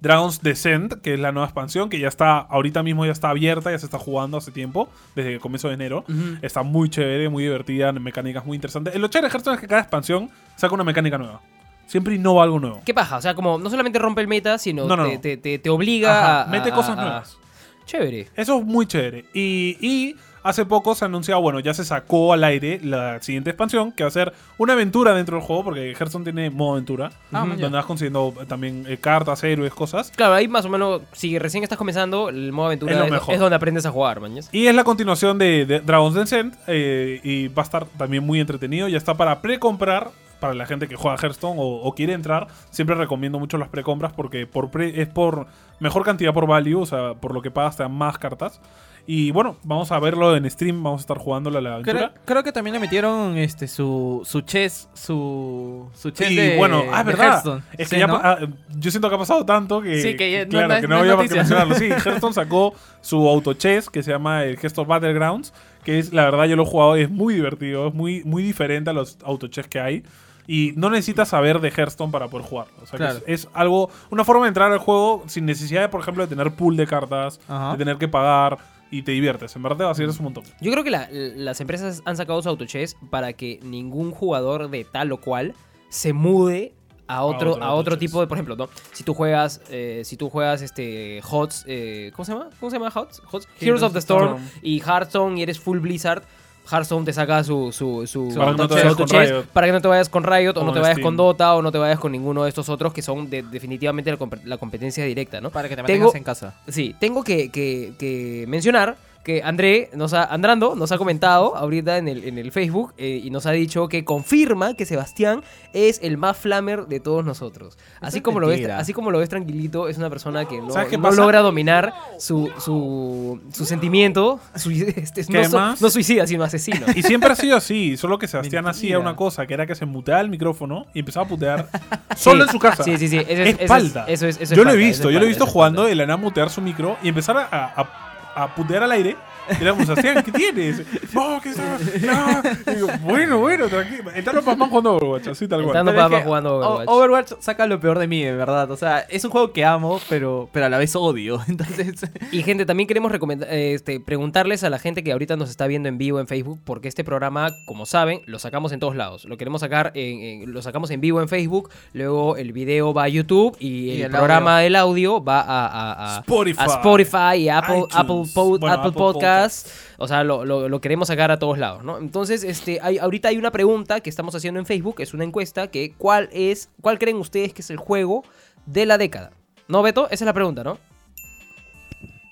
Dragon's 0.03 0.41
Descent, 0.43 0.93
que 1.01 1.13
es 1.15 1.19
la 1.19 1.31
nueva 1.31 1.45
expansión, 1.47 1.89
que 1.89 1.97
ya 1.97 2.09
está, 2.09 2.37
ahorita 2.39 2.83
mismo 2.83 3.05
ya 3.05 3.13
está 3.13 3.29
abierta, 3.29 3.71
ya 3.71 3.79
se 3.79 3.85
está 3.85 3.97
jugando 3.97 4.37
hace 4.37 4.51
tiempo, 4.51 4.89
desde 5.15 5.33
el 5.33 5.39
comienzo 5.39 5.69
de 5.69 5.73
enero. 5.75 6.03
Está 6.41 6.61
muy 6.61 6.89
chévere, 6.89 7.29
muy 7.29 7.43
divertida, 7.43 7.91
mecánicas 7.93 8.45
muy 8.45 8.55
interesantes. 8.55 8.93
Lo 8.95 9.07
chévere 9.07 9.29
de 9.29 9.31
Hearthstone 9.31 9.55
es 9.55 9.61
que 9.61 9.67
cada 9.67 9.81
expansión 9.81 10.29
saca 10.57 10.73
una 10.75 10.83
mecánica 10.83 11.17
nueva. 11.17 11.39
Siempre 11.87 12.15
innova 12.15 12.43
algo 12.43 12.59
nuevo. 12.59 12.81
¿Qué 12.85 12.93
paja? 12.93 13.17
O 13.17 13.21
sea, 13.21 13.33
como 13.33 13.57
no 13.57 13.69
solamente 13.69 13.97
rompe 13.97 14.19
el 14.21 14.27
meta, 14.27 14.57
sino 14.57 14.85
No, 14.87 14.95
no, 14.97 15.05
te, 15.05 15.13
no. 15.15 15.21
te- 15.21 15.37
te- 15.37 15.59
te 15.59 15.69
obliga 15.69 16.19
Ajá, 16.19 16.43
a. 16.43 16.47
mete 16.47 16.69
a- 16.69 16.73
cosas 16.75 16.97
a- 16.97 17.01
nuevas. 17.01 17.37
Chévere. 17.85 18.27
Eso 18.35 18.59
es 18.59 18.65
muy 18.65 18.85
chévere. 18.85 19.25
Y, 19.33 19.77
y 19.81 20.15
hace 20.43 20.65
poco 20.65 20.93
se 20.95 21.05
anunciaba, 21.05 21.41
bueno, 21.41 21.59
ya 21.59 21.73
se 21.73 21.83
sacó 21.85 22.33
al 22.33 22.43
aire 22.43 22.79
la 22.83 23.21
siguiente 23.21 23.49
expansión, 23.49 23.91
que 23.91 24.03
va 24.03 24.09
a 24.09 24.11
ser 24.11 24.33
una 24.57 24.73
aventura 24.73 25.13
dentro 25.13 25.37
del 25.37 25.45
juego, 25.45 25.63
porque 25.63 25.91
Hearthstone 25.91 26.23
tiene 26.25 26.49
modo 26.49 26.73
aventura, 26.73 27.11
Ah, 27.31 27.45
donde 27.47 27.69
vas 27.69 27.85
consiguiendo 27.85 28.33
también 28.47 28.85
eh, 28.87 28.97
cartas, 28.97 29.43
héroes, 29.43 29.73
cosas. 29.73 30.11
Claro, 30.15 30.33
ahí 30.33 30.47
más 30.47 30.65
o 30.65 30.69
menos, 30.69 31.01
si 31.13 31.39
recién 31.39 31.63
estás 31.63 31.77
comenzando, 31.77 32.29
el 32.29 32.51
modo 32.51 32.67
aventura 32.67 32.91
Es 32.93 32.97
es, 32.99 33.05
lo 33.05 33.11
mejor. 33.11 33.33
es 33.33 33.39
donde 33.39 33.55
aprendes 33.55 33.85
a 33.85 33.91
jugar, 33.91 34.19
mañas. 34.19 34.49
Y 34.51 34.67
es 34.67 34.75
la 34.75 34.83
continuación 34.83 35.37
de, 35.37 35.65
de 35.65 35.79
Dragon's 35.79 36.15
Descent, 36.15 36.53
eh, 36.67 37.19
y 37.23 37.47
va 37.47 37.63
a 37.63 37.65
estar 37.65 37.85
también 37.97 38.23
muy 38.25 38.39
entretenido. 38.39 38.87
Ya 38.87 38.97
está 38.97 39.13
para 39.15 39.41
precomprar. 39.41 40.09
Para 40.39 40.53
la 40.55 40.65
gente 40.65 40.89
que 40.89 40.97
juega 40.97 41.15
Hearthstone 41.15 41.55
o, 41.57 41.63
o 41.83 41.95
quiere 41.95 42.11
entrar, 42.11 42.47
siempre 42.69 42.95
recomiendo 42.97 43.39
mucho 43.39 43.57
las 43.57 43.69
precompras 43.69 44.11
porque 44.11 44.45
por 44.45 44.71
pre- 44.71 45.01
es 45.01 45.07
por 45.07 45.47
mejor 45.79 46.03
cantidad 46.03 46.33
por 46.33 46.47
value, 46.47 46.81
o 46.81 46.85
sea, 46.85 47.13
por 47.13 47.33
lo 47.33 47.41
que 47.41 47.49
pagas 47.49 47.77
te 47.77 47.83
dan 47.83 47.93
más 47.93 48.17
cartas. 48.17 48.59
Y 49.05 49.31
bueno, 49.31 49.57
vamos 49.63 49.91
a 49.91 49.99
verlo 49.99 50.33
en 50.37 50.49
stream, 50.49 50.81
vamos 50.81 51.01
a 51.01 51.03
estar 51.03 51.17
jugándolo 51.17 51.57
a 51.57 51.61
la 51.61 51.73
aventura. 51.73 51.99
Creo, 52.13 52.21
creo 52.23 52.43
que 52.43 52.53
también 52.53 52.73
le 52.75 52.79
metieron 52.79 53.37
este 53.37 53.67
su 53.67 54.21
su 54.23 54.39
chess, 54.41 54.87
su 54.93 55.89
su 55.93 56.11
chess 56.11 56.31
Y 56.31 56.35
de 56.37 56.57
bueno, 56.57 56.83
ah, 56.91 57.03
de 57.03 57.11
verdad. 57.11 57.25
Hearthstone. 57.33 57.63
Es 57.73 57.89
que 57.89 57.95
Sí, 57.95 57.99
ya 57.99 58.07
¿no? 58.07 58.21
pa- 58.21 58.31
ah, 58.41 58.47
yo 58.77 58.91
siento 58.91 59.09
que 59.09 59.15
ha 59.15 59.17
pasado 59.17 59.45
tanto 59.45 59.81
que. 59.81 60.01
Sí, 60.01 60.15
que 60.15 60.31
ya 60.31 60.43
no- 60.45 60.49
claro, 60.49 60.67
no 60.75 60.75
que 60.75 60.87
no 60.87 60.95
no 60.95 61.01
había 61.01 61.15
noticia. 61.15 61.35
mencionarlo. 61.37 61.75
Sí, 61.75 61.85
Hearthstone 62.05 62.33
sacó 62.33 62.73
su 63.01 63.27
auto 63.27 63.53
chess 63.55 63.89
que 63.89 64.01
se 64.03 64.11
llama 64.11 64.45
el 64.45 64.51
Hearthstone 64.55 64.87
Battlegrounds. 64.87 65.53
Que 65.83 65.99
es, 65.99 66.13
la 66.13 66.23
verdad, 66.23 66.45
yo 66.45 66.55
lo 66.55 66.63
he 66.63 66.65
jugado, 66.65 66.95
es 66.95 67.09
muy 67.09 67.33
divertido, 67.33 67.89
es 67.89 67.93
muy, 67.93 68.23
muy 68.23 68.41
diferente 68.41 68.89
a 68.89 68.93
los 68.93 69.17
auto 69.25 69.47
chess 69.49 69.67
que 69.67 69.81
hay. 69.81 70.03
Y 70.47 70.71
no 70.77 70.89
necesitas 70.89 71.27
saber 71.27 71.59
de 71.59 71.69
Hearthstone 71.71 72.09
para 72.11 72.29
poder 72.29 72.45
jugarlo. 72.47 72.73
O 72.81 72.85
sea, 72.85 72.99
que 72.99 73.05
es, 73.33 73.45
es 73.45 73.49
algo, 73.53 73.89
una 74.09 74.23
forma 74.23 74.43
de 74.43 74.49
entrar 74.49 74.71
al 74.71 74.77
juego 74.77 75.23
sin 75.27 75.45
necesidad, 75.45 75.81
de, 75.81 75.89
por 75.89 75.99
ejemplo, 75.99 76.25
de 76.25 76.33
tener 76.33 76.53
pool 76.55 76.77
de 76.77 76.87
cartas, 76.87 77.41
Ajá. 77.49 77.73
de 77.73 77.77
tener 77.79 77.97
que 77.97 78.07
pagar 78.07 78.57
y 78.97 79.01
te 79.03 79.11
diviertes. 79.11 79.55
En 79.55 79.63
verdad 79.63 79.77
te 79.77 79.83
vas 79.83 79.99
a 79.99 80.03
ir 80.03 80.09
un 80.09 80.17
montón. 80.23 80.43
Yo 80.61 80.71
creo 80.71 80.83
que 80.83 80.91
la- 80.91 81.07
las 81.11 81.59
empresas 81.61 82.01
han 82.05 82.15
sacado 82.17 82.41
su 82.41 82.49
autochess 82.49 82.95
para 83.09 83.33
que 83.33 83.59
ningún 83.63 84.11
jugador 84.11 84.69
de 84.69 84.83
tal 84.85 85.11
o 85.11 85.17
cual 85.19 85.53
se 85.89 86.13
mude 86.13 86.73
a 87.07 87.23
otro, 87.25 87.51
otro 87.53 87.63
a 87.63 87.73
otro 87.73 87.97
tipo 87.97 88.21
de, 88.21 88.27
por 88.27 88.37
ejemplo, 88.37 88.55
¿no? 88.55 88.69
Si 88.93 89.03
tú 89.03 89.13
juegas, 89.13 89.61
eh, 89.69 90.01
si 90.05 90.15
tú 90.15 90.29
juegas 90.29 90.61
este 90.61 91.21
HOTS, 91.21 91.65
eh, 91.67 92.11
¿cómo 92.15 92.23
se 92.25 92.31
llama? 92.31 92.49
¿Cómo 92.59 92.69
se 92.69 92.77
llama 92.77 92.89
HOTS? 92.93 93.21
HOTS? 93.29 93.47
Heroes 93.59 93.83
of 93.83 93.91
the 93.93 93.99
Storm 93.99 94.37
Storm. 94.37 94.49
y 94.61 94.79
Hearthstone 94.79 95.37
y 95.37 95.43
eres 95.43 95.59
full 95.59 95.79
Blizzard. 95.79 96.23
Hearthstone 96.71 97.05
te 97.05 97.13
saca 97.13 97.43
su, 97.43 97.71
su, 97.71 98.07
su, 98.07 98.33
Para 98.35 98.51
que 98.51 98.57
no 98.57 98.67
te 98.67 98.73
su 98.73 98.79
vayas 98.79 98.93
con 98.95 99.01
autochess 99.03 99.29
Riot. 99.29 99.43
para 99.53 99.67
que 99.67 99.73
no 99.73 99.81
te 99.81 99.87
vayas 99.87 100.09
con 100.09 100.23
Riot 100.23 100.57
o 100.57 100.61
O 100.61 100.63
no 100.63 100.73
te 100.73 100.79
vayas 100.79 100.95
Steam. 100.95 101.03
con 101.05 101.17
Dota 101.17 101.55
o 101.55 101.61
no 101.61 101.71
te 101.71 101.77
vayas 101.77 101.99
con 101.99 102.11
ninguno 102.11 102.43
de 102.43 102.49
estos 102.49 102.69
otros 102.69 102.93
que 102.93 103.01
son 103.01 103.29
de- 103.29 103.43
definitivamente 103.43 104.09
la, 104.11 104.17
comp- 104.17 104.43
la 104.45 104.57
competencia 104.57 105.03
directa, 105.05 105.41
¿no? 105.41 105.49
para 105.51 105.67
que 105.69 105.75
te 105.75 105.83
Tengo- 105.83 106.05
mantengas 106.05 106.15
en 106.15 106.23
casa. 106.23 106.55
Sí, 106.67 106.95
tengo 106.99 107.23
que, 107.23 107.49
que- 107.49 107.93
que 107.99 108.45
mencionar 108.47 108.95
que 109.23 109.41
André 109.43 109.89
nos 109.93 110.13
ha, 110.13 110.23
Andrando 110.25 110.75
nos 110.75 110.91
ha 110.91 110.97
comentado 110.97 111.55
ahorita 111.55 111.97
en 111.97 112.07
el, 112.09 112.23
en 112.25 112.37
el 112.37 112.51
Facebook 112.51 112.93
eh, 112.97 113.21
y 113.23 113.29
nos 113.29 113.45
ha 113.45 113.51
dicho 113.51 113.87
que 113.87 114.03
confirma 114.03 114.73
que 114.75 114.85
Sebastián 114.85 115.41
es 115.71 115.99
el 116.03 116.17
más 116.17 116.35
flamer 116.37 116.87
de 116.87 116.99
todos 116.99 117.23
nosotros. 117.23 117.77
Así 118.01 118.19
como, 118.21 118.39
lo 118.39 118.47
ves, 118.47 118.67
así 118.69 118.91
como 118.93 119.11
lo 119.11 119.19
ves 119.19 119.29
tranquilito, 119.29 119.87
es 119.87 119.97
una 119.97 120.09
persona 120.09 120.45
que 120.45 120.59
no, 120.61 120.67
logra 121.11 121.39
dominar 121.39 121.93
su, 122.19 122.49
su, 122.59 123.39
su 123.53 123.65
sentimiento. 123.65 124.39
su- 124.55 124.71
este, 124.95 125.23
no, 125.29 125.75
no 125.79 125.89
suicida, 125.89 126.27
sino 126.27 126.43
asesino. 126.43 126.85
Y 126.95 127.01
siempre 127.03 127.31
ha 127.31 127.35
sido 127.35 127.55
así, 127.57 127.95
solo 127.97 128.17
que 128.19 128.27
Sebastián 128.27 128.67
hacía 128.67 128.99
una 128.99 129.15
cosa, 129.15 129.47
que 129.47 129.53
era 129.53 129.65
que 129.65 129.75
se 129.75 129.85
muteaba 129.85 130.21
el 130.21 130.29
micrófono 130.29 130.85
y 130.93 130.99
empezaba 130.99 131.25
a 131.25 131.29
putear 131.29 131.69
solo 132.17 132.43
en 132.43 132.49
su 132.49 132.59
casa. 132.59 132.83
Sí, 132.83 132.97
sí, 132.97 133.07
sí. 133.07 133.17
Eso 133.17 133.41
es, 133.41 133.49
Es 133.49 133.61
eso 133.61 133.75
es- 133.75 133.95
eso 134.07 134.27
es- 134.27 134.35
eso 134.41 134.43
es 134.43 134.49
yo 134.57 134.63
lo 134.65 134.71
he 134.71 134.75
visto, 134.77 135.09
yo 135.09 135.19
lo 135.19 135.25
he 135.25 135.29
visto 135.29 135.45
jugando 135.45 135.87
el 135.87 136.01
Ana 136.01 136.17
mutear 136.17 136.49
su 136.49 136.61
micro 136.61 136.97
y 137.01 137.07
empezar 137.09 137.37
a, 137.37 137.43
a- 137.51 138.12
a 138.35 138.53
putear 138.55 138.83
al 138.83 138.91
aire 138.91 139.17
¿qué 139.47 140.31
tienes? 140.31 140.81
No, 141.13 141.39
¿qué 141.41 141.49
está? 141.49 141.77
No. 142.01 142.71
Y 142.71 142.75
digo, 142.75 142.87
bueno, 143.01 143.39
bueno, 143.39 143.67
tranquilo. 143.67 144.11
Está 144.11 144.33
los 144.33 144.43
papás 144.43 144.69
jugando 144.69 144.95
Overwatch, 144.95 145.27
así 145.27 145.47
tal 145.47 145.63
cual. 145.63 145.69
Estando 145.77 145.91
Pero 145.91 146.01
es 146.03 146.07
papá 146.09 146.17
que 146.19 146.25
jugando 146.25 146.55
O- 146.55 146.59
Overwatch. 146.59 146.87
Overwatch 146.89 147.31
saca 147.39 147.67
lo 147.67 147.79
peor 147.79 147.99
de 147.99 148.07
mí, 148.07 148.23
de 148.23 148.33
verdad. 148.35 148.69
O 148.71 148.77
sea, 148.77 148.99
es 148.99 149.23
un 149.25 149.31
juego 149.31 149.51
que 149.51 149.65
amo, 149.65 149.99
pero, 150.09 150.49
pero 150.51 150.65
a 150.65 150.69
la 150.69 150.77
vez 150.77 150.95
odio. 150.95 151.41
Entonces, 151.47 152.09
Y 152.31 152.43
gente, 152.43 152.65
también 152.65 152.87
queremos 152.87 153.11
recomendar, 153.11 153.49
este, 153.53 153.99
preguntarles 153.99 154.63
a 154.63 154.69
la 154.69 154.79
gente 154.79 155.03
que 155.03 155.11
ahorita 155.11 155.35
nos 155.35 155.49
está 155.49 155.67
viendo 155.67 155.89
en 155.89 155.97
vivo 155.97 156.19
en 156.19 156.27
Facebook, 156.27 156.59
porque 156.63 156.87
este 156.87 157.03
programa, 157.03 157.49
como 157.65 157.85
saben, 157.85 158.21
lo 158.25 158.39
sacamos 158.39 158.71
en 158.71 158.79
todos 158.79 158.95
lados. 158.95 159.25
Lo 159.25 159.37
queremos 159.37 159.61
sacar, 159.61 159.91
en, 159.95 160.21
en- 160.43 160.53
lo 160.53 160.61
sacamos 160.61 160.89
en 160.91 161.01
vivo 161.01 161.21
en 161.21 161.27
Facebook, 161.27 161.69
luego 161.93 162.37
el 162.37 162.53
video 162.53 162.93
va 162.93 163.03
a 163.03 163.07
YouTube 163.09 163.55
y, 163.59 163.67
Y 163.73 163.91
el, 163.97 164.01
el 164.03 164.11
programa 164.11 164.59
del 164.59 164.75
audio 164.75 165.23
va 165.23 165.41
a, 165.41 165.67
a- 165.67 166.15
a- 166.15 166.19
Spotify. 166.19 166.59
a 166.61 166.65
Spotify 166.65 167.35
y 167.37 167.49
Apple, 167.49 167.77
iTunes. 167.77 167.95
Apple, 167.95 168.15
Bueno, 168.59 168.67
Apple 168.67 168.89
Apple 168.89 169.03
Podcast. 169.41 169.67
O 169.97 170.07
sea, 170.07 170.23
lo, 170.23 170.45
lo- 170.45 170.69
lo 170.69 170.81
queremos 170.81 171.07
sacar 171.07 171.31
a 171.31 171.39
todos 171.39 171.57
lados, 171.57 171.83
¿no? 171.83 171.97
Entonces, 171.97 172.43
este, 172.43 172.79
hay, 172.81 172.97
ahorita 172.97 173.29
hay 173.29 173.37
una 173.37 173.51
pregunta 173.51 173.99
que 174.01 174.09
estamos 174.09 174.33
haciendo 174.35 174.59
en 174.59 174.65
Facebook, 174.65 174.95
es 174.99 175.13
una 175.13 175.23
encuesta, 175.23 175.67
que 175.67 175.93
¿cuál 175.97 176.29
es, 176.31 176.69
cuál 176.81 176.99
creen 176.99 177.17
ustedes 177.17 177.53
que 177.53 177.61
es 177.61 177.69
el 177.69 177.77
juego 177.77 178.23
de 178.65 178.85
la 178.85 178.97
década? 178.97 179.31
¿No, 179.67 179.81
Beto? 179.81 180.05
Esa 180.05 180.23
es 180.23 180.27
la 180.27 180.33
pregunta, 180.33 180.63
¿no? 180.63 180.77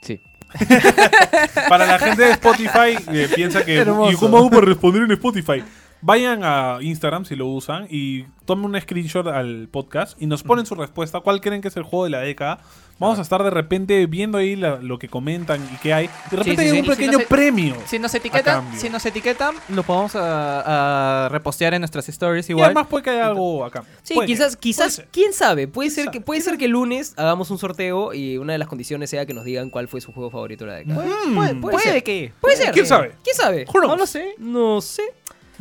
Sí. 0.01 0.19
Para 1.69 1.85
la 1.85 1.97
gente 1.99 2.23
de 2.23 2.31
Spotify, 2.31 2.97
eh, 3.11 3.29
piensa 3.33 3.63
que. 3.63 3.77
Hermoso. 3.77 4.11
¿Y 4.11 4.15
cómo 4.15 4.37
hago 4.37 4.49
para 4.49 4.65
responder 4.65 5.03
en 5.03 5.11
Spotify? 5.11 5.63
Vayan 6.01 6.41
a 6.43 6.79
Instagram 6.81 7.25
si 7.25 7.35
lo 7.35 7.45
usan 7.47 7.85
y 7.89 8.23
tomen 8.45 8.65
un 8.65 8.81
screenshot 8.81 9.27
al 9.27 9.69
podcast 9.71 10.19
y 10.21 10.25
nos 10.25 10.41
ponen 10.43 10.65
su 10.65 10.73
respuesta. 10.75 11.19
¿Cuál 11.21 11.39
creen 11.41 11.61
que 11.61 11.67
es 11.67 11.77
el 11.77 11.83
juego 11.83 12.05
de 12.05 12.09
la 12.09 12.19
década? 12.19 12.59
Vamos 13.01 13.19
a 13.19 13.23
estar 13.23 13.43
de 13.43 13.49
repente 13.49 14.05
viendo 14.05 14.37
ahí 14.37 14.55
la- 14.55 14.77
lo 14.77 14.97
que 14.99 15.09
comentan 15.09 15.61
y 15.73 15.77
qué 15.77 15.93
hay. 15.93 16.07
De 16.29 16.37
repente 16.37 16.61
sí, 16.63 16.67
hay 16.69 16.69
sí. 16.69 16.71
un 16.71 16.77
Y 16.77 16.81
si 16.83 16.89
pequeño 16.91 17.11
no 17.13 17.19
se- 17.19 17.25
premio. 17.25 17.75
si 17.85 17.99
nos 17.99 18.13
A 18.13 18.17
etiquetan, 18.17 18.61
cambio. 18.63 18.79
si 18.79 18.89
nos 18.89 19.05
etiquetan, 19.05 19.55
lo 19.69 19.83
podemos 19.83 20.15
a, 20.15 21.25
a 21.25 21.29
repostear 21.29 21.73
en 21.73 21.81
nuestras 21.81 22.07
stories 22.09 22.47
Y 22.49 22.53
igual. 22.53 22.65
además 22.67 22.87
puede 22.87 23.03
que 23.03 23.09
haya 23.09 23.25
algo 23.27 23.65
acá. 23.65 23.83
Sí, 24.03 24.13
Puede 24.13 24.27
que- 24.27 24.33
quizás, 24.33 24.55
quizás, 24.55 24.85
puede 24.85 24.91
ser. 24.95 25.07
quién 25.11 25.33
sabe, 25.33 25.67
puede 25.67 25.89
ser 25.89 26.05
sabe? 26.05 26.17
que 26.17 26.21
puede 26.21 26.41
ser 26.41 26.57
que 26.57 26.65
el 26.65 26.71
lunes 26.71 27.13
hagamos 27.17 27.49
un 27.51 27.57
sorteo 27.57 28.13
y 28.13 28.37
una 28.37 28.53
de 28.53 28.59
las 28.59 28.67
condiciones 28.67 29.09
sea 29.09 29.25
que 29.25 29.33
nos 29.33 29.43
digan 29.45 29.69
cuál 29.69 29.87
fue 29.87 29.99
su 29.99 30.11
juego 30.13 30.29
favorito 30.29 30.65
de 30.65 30.71
la 30.71 30.77
década. 30.77 31.03
Mm, 31.03 31.35
puede, 31.35 31.55
puede 31.55 31.71
Puede 31.73 31.79
ser. 31.93 32.03
que. 32.03 32.31
Puede 32.39 32.55
ser. 32.55 32.71
¿Quién 32.71 32.85
sabe? 32.85 33.13
¿Quién 33.23 33.35
sabe? 33.35 33.65
Who 33.67 33.79
knows? 33.79 33.87
No 33.89 33.95
lo 33.97 34.05
sé. 34.05 34.35
No 34.37 34.81
sé. 34.81 35.03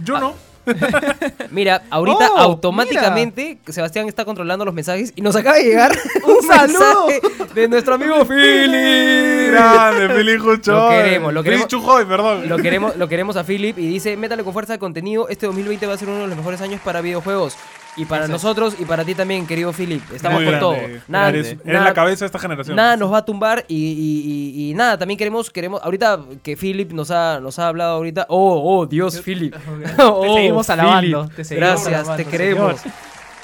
Yo 0.05 0.19
no. 0.21 0.35
Mira, 1.51 1.83
ahorita 1.91 2.31
Oh, 2.33 2.39
automáticamente 2.39 3.59
Sebastián 3.69 4.07
está 4.09 4.25
controlando 4.25 4.65
los 4.65 4.75
mensajes 4.75 5.13
y 5.17 5.23
nos 5.23 5.35
acaba 5.37 5.57
de 5.57 5.65
llegar 5.65 5.93
un, 6.25 6.47
saludo. 6.47 7.09
de 7.55 7.69
nuestro 7.69 7.95
amigo 7.95 8.25
Philip. 8.25 9.53
Grande, 9.53 10.39
Juchoy. 10.39 10.75
Lo 10.75 10.89
queremos, 10.91 11.35
lo 11.35 11.43
queremos. 11.43 11.69
Chujoy, 11.69 12.05
perdón. 12.05 12.49
Lo 12.49 12.59
queremos, 12.59 12.97
lo 12.97 13.09
queremos 13.09 13.37
a 13.37 13.45
Philip 13.45 13.79
y 13.79 13.87
dice, 13.87 14.17
métale 14.17 14.45
con 14.45 14.53
fuerza 14.53 14.73
de 14.75 14.79
contenido, 14.79 15.29
este 15.29 15.47
2020 15.47 15.87
va 15.87 15.95
a 15.95 15.99
ser 15.99 16.09
uno 16.09 16.23
de 16.23 16.29
los 16.29 16.37
mejores 16.37 16.61
años 16.61 16.81
para 16.85 17.01
videojuegos. 17.01 17.57
Y 17.97 18.05
para 18.05 18.27
Exacto. 18.27 18.33
nosotros 18.33 18.77
y 18.79 18.85
para 18.85 19.05
ti 19.05 19.15
también, 19.15 19.47
querido 19.47 19.73
Philip. 19.73 20.03
Estamos 20.15 20.43
con 20.45 20.59
todo. 20.61 20.77
Nada, 21.09 21.29
eres 21.31 21.47
eres 21.49 21.65
nada- 21.67 21.85
la 21.87 21.95
cabeza 21.95 22.21
de 22.21 22.27
esta 22.27 22.39
generación. 22.39 22.77
Nada 22.77 22.97
nos 22.97 23.13
va 23.13 23.19
a 23.19 23.25
tumbar 23.25 23.65
y, 23.69 23.75
y- 23.77 24.63
y- 24.67 24.71
y 24.71 24.75
nada, 24.75 24.97
también 24.97 25.19
queremos, 25.19 25.51
queremos, 25.51 25.81
ahorita 25.83 26.21
que 26.43 26.57
Philip 26.57 26.93
nos 26.93 27.11
ha, 27.11 27.41
nos 27.41 27.59
ha 27.59 27.67
hablado 27.69 27.97
ahorita, 27.97 28.27
oh, 28.29 28.79
oh, 28.79 28.87
Dios, 28.87 29.21
Philip. 29.21 29.55
Oh, 29.99 30.35
seguimos 30.37 30.71
alabando, 30.71 31.29
te 31.35 31.45
seguimos 31.45 31.69
Gracias, 31.69 31.87
alabando, 31.89 32.17
te 32.17 32.25
queremos. 32.31 32.81
señor. 32.81 32.97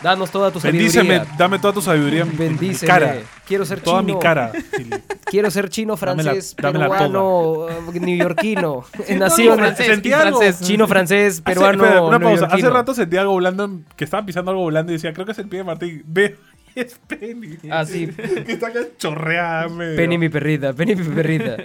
Danos 0.03 0.31
toda 0.31 0.51
tu 0.51 0.61
Bendíceme, 0.61 1.17
sabiduría. 1.17 1.37
dame 1.39 1.59
toda 1.59 1.73
tu 1.73 1.81
sabiduría 1.83 2.23
en- 2.23 2.29
en 2.29 2.33
mi 2.33 2.39
Bendíceme. 2.39 2.87
cara. 2.93 3.17
Quiero 3.47 3.65
ser 3.65 3.81
Toda 3.81 4.01
chino. 4.03 4.15
mi 4.15 4.21
cara. 4.21 4.53
Philip. 4.77 4.95
Quiero 5.25 5.51
ser 5.51 5.69
chino, 5.71 5.97
francés, 5.97 6.55
dame 6.61 6.79
la 6.79 6.89
peruano, 6.91 7.67
eh, 7.69 8.01
neoyorquino. 8.01 8.85
no, 9.09 9.17
Nacido 9.17 9.55
en 9.55 9.77
sentí 9.77 10.11
y 10.11 10.13
algo. 10.13 10.39
francés. 10.39 10.67
chino, 10.67 10.87
francés, 10.87 11.35
Hace- 11.35 11.43
peruano, 11.43 11.85
espera, 11.85 12.03
una 12.03 12.21
pausa. 12.21 12.47
Hace 12.47 12.69
rato 12.71 12.95
sentí 12.95 13.17
algo 13.17 13.33
volando, 13.33 13.71
que 13.97 14.05
estaba 14.05 14.25
pisando 14.27 14.51
algo 14.51 14.63
volando 14.65 14.93
y 14.93 14.97
decía, 14.97 15.13
creo 15.13 15.25
que 15.27 15.33
es 15.33 15.39
el 15.39 15.49
pie 15.49 15.59
de 15.61 15.65
Martín. 15.65 16.03
Ve, 16.07 16.37
es 16.75 17.01
Penny. 17.07 17.57
Ah, 17.71 17.85
sí. 17.87 18.07
que 18.09 18.53
está 18.53 18.69
acá 18.69 18.81
chorreada. 18.99 19.67
Penny 19.97 20.19
mi 20.19 20.29
perrita, 20.29 20.73
Penny 20.75 20.95
mi 20.95 21.05
perrita. 21.05 21.57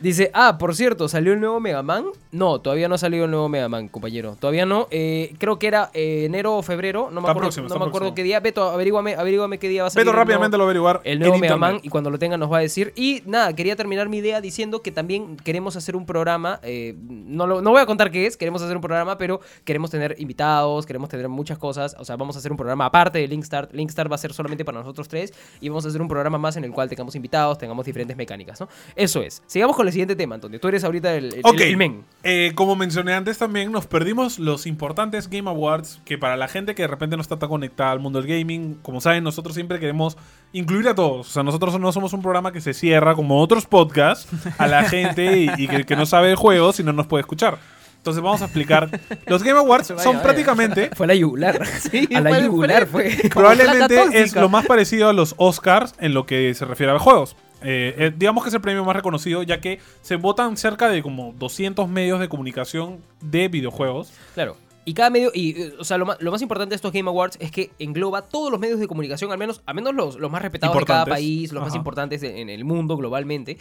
Dice, 0.00 0.30
ah, 0.32 0.56
por 0.58 0.74
cierto, 0.74 1.08
¿salió 1.08 1.32
el 1.34 1.40
nuevo 1.40 1.60
Mega 1.60 1.82
Man? 1.82 2.06
No, 2.32 2.58
todavía 2.60 2.88
no 2.88 2.94
ha 2.94 2.98
salido 2.98 3.26
el 3.26 3.30
nuevo 3.30 3.48
Mega 3.50 3.68
Man, 3.68 3.88
compañero. 3.88 4.36
Todavía 4.40 4.64
no. 4.64 4.88
Eh, 4.90 5.34
creo 5.38 5.58
que 5.58 5.66
era 5.66 5.90
eh, 5.92 6.24
enero 6.24 6.56
o 6.56 6.62
febrero. 6.62 7.10
No 7.10 7.16
me 7.16 7.18
Está 7.20 7.32
acuerdo, 7.32 7.40
próximo, 7.48 7.68
no 7.68 7.74
me 7.74 7.80
acuerdo 7.84 7.90
próximo. 7.98 8.14
qué 8.14 8.22
día. 8.22 8.40
Beto, 8.40 8.62
averíguame, 8.70 9.14
averíguame 9.14 9.58
qué 9.58 9.68
día 9.68 9.82
va 9.82 9.88
a 9.88 9.90
salir. 9.90 10.06
Beto 10.06 10.16
rápidamente 10.16 10.56
nuevo- 10.56 10.64
lo 10.64 10.64
averiguar. 10.70 11.00
el 11.04 11.18
nuevo 11.18 11.34
Mega 11.34 11.54
internet. 11.54 11.72
Man 11.74 11.80
y 11.84 11.88
cuando 11.90 12.08
lo 12.10 12.18
tenga 12.18 12.36
nos 12.38 12.50
va 12.50 12.58
a 12.58 12.60
decir. 12.60 12.92
Y 12.96 13.22
nada, 13.26 13.52
quería 13.54 13.76
terminar 13.76 14.08
mi 14.08 14.18
idea 14.18 14.40
diciendo 14.40 14.80
que 14.80 14.90
también 14.90 15.36
queremos 15.36 15.76
hacer 15.76 15.94
un 15.96 16.06
programa. 16.06 16.60
eh, 16.62 16.94
no, 16.98 17.46
lo- 17.46 17.60
no 17.60 17.70
voy 17.70 17.80
a 17.82 17.86
contar 17.86 18.10
qué 18.10 18.26
es, 18.26 18.36
queremos 18.38 18.62
hacer 18.62 18.76
un 18.76 18.82
programa, 18.82 19.18
pero 19.18 19.40
queremos 19.64 19.90
tener 19.90 20.14
invitados, 20.18 20.86
queremos 20.86 21.08
tener 21.10 21.28
muchas 21.28 21.58
cosas. 21.58 21.94
O 21.98 22.04
sea, 22.06 22.16
vamos 22.16 22.36
a 22.36 22.38
hacer 22.38 22.50
un 22.50 22.56
programa 22.56 22.86
aparte 22.86 23.18
de 23.18 23.28
Linkstart. 23.28 23.74
Linkstart 23.74 24.10
va 24.10 24.14
a 24.14 24.18
ser 24.18 24.32
solamente 24.32 24.64
para 24.64 24.78
nosotros 24.78 25.08
tres 25.08 25.32
y 25.60 25.68
vamos 25.68 25.84
a 25.84 25.88
hacer 25.88 26.00
un 26.00 26.08
programa 26.08 26.38
más 26.38 26.56
en 26.56 26.64
el 26.64 26.72
cual 26.72 26.88
tengamos 26.88 27.14
invitados, 27.16 27.58
tengamos 27.58 27.84
diferentes 27.84 28.16
mecánicas, 28.16 28.60
¿no? 28.60 28.68
Eso 28.96 29.20
es. 29.20 29.42
Sigamos 29.46 29.76
con 29.76 29.84
siguiente 29.92 30.16
tema, 30.16 30.34
Antonio. 30.36 30.58
Tú 30.60 30.68
eres 30.68 30.84
ahorita 30.84 31.14
el, 31.14 31.34
el, 31.34 31.40
Ok, 31.44 31.54
el- 31.60 31.62
el 31.62 31.76
men. 31.76 32.04
eh, 32.22 32.52
como 32.54 32.76
mencioné 32.76 33.12
antes 33.14 33.38
también, 33.38 33.70
nos 33.72 33.86
perdimos 33.86 34.38
los 34.38 34.66
importantes 34.66 35.28
Game 35.28 35.48
Awards, 35.48 36.00
que 36.04 36.18
para 36.18 36.36
la 36.36 36.48
gente 36.48 36.74
que 36.74 36.82
de 36.82 36.88
repente 36.88 37.16
no 37.16 37.22
está 37.22 37.38
tan 37.38 37.48
conectada 37.48 37.92
al 37.92 38.00
mundo 38.00 38.20
del 38.22 38.28
gaming, 38.28 38.74
como 38.82 39.00
saben, 39.00 39.24
nosotros 39.24 39.54
siempre 39.54 39.78
queremos 39.80 40.16
incluir 40.52 40.88
a 40.88 40.94
todos. 40.94 41.28
O 41.28 41.30
sea, 41.32 41.42
nosotros 41.42 41.78
no 41.80 41.92
somos 41.92 42.12
un 42.12 42.22
programa 42.22 42.52
que 42.52 42.60
se 42.60 42.74
cierra 42.74 43.14
como 43.14 43.40
otros 43.40 43.66
podcasts 43.66 44.28
a 44.58 44.66
la 44.66 44.84
gente 44.88 45.38
y, 45.38 45.50
y 45.56 45.68
que, 45.68 45.84
que 45.84 45.96
no 45.96 46.06
sabe 46.06 46.28
de 46.28 46.34
juegos 46.36 46.80
y 46.80 46.84
no 46.84 46.92
nos 46.92 47.06
puede 47.06 47.20
escuchar. 47.22 47.58
Entonces 47.96 48.22
vamos 48.22 48.40
a 48.40 48.46
explicar. 48.46 48.88
Los 49.26 49.42
Game 49.42 49.58
Awards 49.58 49.88
son 49.88 49.96
vaya. 49.98 50.22
prácticamente, 50.22 50.90
Fue 50.96 51.06
la 51.06 51.14
yugular. 51.14 51.56
a 52.14 52.20
la 52.20 52.30
fue- 52.30 52.44
yugular 52.44 52.86
fue. 52.86 53.14
probablemente 53.32 54.00
es 54.22 54.34
lo 54.34 54.48
más 54.48 54.64
parecido 54.66 55.10
a 55.10 55.12
los 55.12 55.34
Oscars 55.36 55.94
en 56.00 56.14
lo 56.14 56.24
que 56.24 56.54
se 56.54 56.64
refiere 56.64 56.92
a 56.92 56.98
juegos. 56.98 57.36
Eh, 57.62 57.94
eh, 57.98 58.12
digamos 58.16 58.42
que 58.42 58.48
es 58.48 58.54
el 58.54 58.60
premio 58.60 58.84
más 58.84 58.96
reconocido, 58.96 59.42
ya 59.42 59.60
que 59.60 59.80
se 60.02 60.16
votan 60.16 60.56
cerca 60.56 60.88
de 60.88 61.02
como 61.02 61.34
200 61.38 61.88
medios 61.88 62.20
de 62.20 62.28
comunicación 62.28 63.00
de 63.20 63.48
videojuegos. 63.48 64.12
Claro. 64.34 64.56
Y 64.84 64.94
cada 64.94 65.10
medio, 65.10 65.30
y 65.34 65.60
eh, 65.60 65.72
o 65.78 65.84
sea, 65.84 65.98
lo 65.98 66.06
más, 66.06 66.20
lo 66.20 66.30
más 66.30 66.40
importante 66.40 66.70
de 66.70 66.76
estos 66.76 66.92
Game 66.92 67.08
Awards 67.08 67.36
es 67.38 67.50
que 67.50 67.70
engloba 67.78 68.22
todos 68.22 68.50
los 68.50 68.58
medios 68.58 68.80
de 68.80 68.88
comunicación, 68.88 69.30
al 69.30 69.38
menos, 69.38 69.60
al 69.66 69.74
menos 69.74 69.94
los, 69.94 70.16
los 70.16 70.30
más 70.30 70.40
respetados 70.40 70.76
de 70.76 70.84
cada 70.84 71.04
país, 71.04 71.52
los 71.52 71.62
más 71.62 71.74
importantes 71.74 72.22
en 72.22 72.48
el 72.48 72.64
mundo 72.64 72.96
globalmente. 72.96 73.58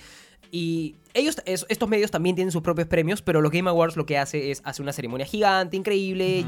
Y 0.52 0.96
ellos, 1.14 1.38
es- 1.46 1.66
estos 1.70 1.88
medios 1.88 2.10
también 2.10 2.36
tienen 2.36 2.52
sus 2.52 2.64
propios 2.64 2.88
premios, 2.88 3.22
pero 3.22 3.40
los 3.40 3.52
Game 3.52 3.70
Awards 3.70 3.96
lo 3.98 4.08
que 4.08 4.18
hace 4.18 4.50
es 4.50 4.62
hace 4.66 4.82
una 4.82 4.92
ceremonia 4.94 5.28
gigante, 5.28 5.78
increíble, 5.78 6.44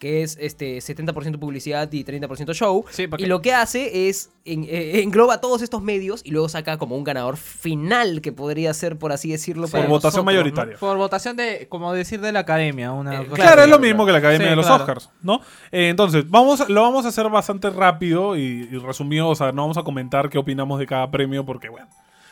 que 0.00 0.22
es 0.24 0.36
este 0.40 0.78
70% 0.80 1.38
publicidad 1.38 1.90
y 1.92 2.02
30% 2.02 2.52
show. 2.52 2.84
Sí, 2.90 3.06
porque- 3.06 3.22
Y 3.24 3.26
lo 3.28 3.42
que 3.42 3.52
hace 3.54 4.08
es 4.08 4.30
en- 4.44 4.64
eh, 4.64 5.02
engloba 5.02 5.40
todos 5.40 5.62
estos 5.62 5.82
medios 5.82 6.20
y 6.24 6.32
luego 6.32 6.48
saca 6.48 6.78
como 6.78 6.96
un 6.96 7.04
ganador 7.04 7.36
final 7.36 8.20
que 8.22 8.32
podría 8.32 8.74
ser, 8.74 8.98
por 8.98 9.12
así 9.12 9.30
decirlo, 9.30 9.62
Por 9.68 9.70
para 9.72 9.82
votación 9.86 10.24
nosotros, 10.24 10.24
mayoritaria. 10.24 10.76
Por 10.78 10.96
votación 10.96 11.36
de, 11.36 11.68
como 11.68 11.92
decir, 11.92 12.20
de 12.20 12.32
la 12.32 12.40
academia. 12.40 12.90
Una 12.90 13.22
Eh, 13.22 13.26
cosa 13.26 13.40
Claro, 13.42 13.62
es 13.62 13.68
lo 13.68 13.78
mismo 13.78 14.04
que 14.04 14.10
la 14.12 14.18
Academia 14.18 14.46
Sí, 14.48 14.50
de 14.50 14.56
los 14.56 14.66
claro. 14.66 14.82
Oscars, 14.82 15.10
¿no? 15.22 15.40
Eh, 15.70 15.90
entonces, 15.90 16.28
vamos, 16.28 16.68
lo 16.68 16.82
vamos 16.82 17.04
a 17.04 17.08
hacer 17.10 17.28
bastante 17.28 17.70
rápido 17.70 18.36
y, 18.36 18.68
y 18.70 18.78
resumido, 18.78 19.28
o 19.28 19.34
sea, 19.36 19.52
no 19.52 19.62
vamos 19.62 19.78
a 19.78 19.84
comentar 19.84 20.28
qué 20.28 20.38
opinamos 20.38 20.80
de 20.80 20.86
cada 20.86 21.08
premio 21.12 21.46
porque, 21.46 21.68
bueno, 21.68 21.86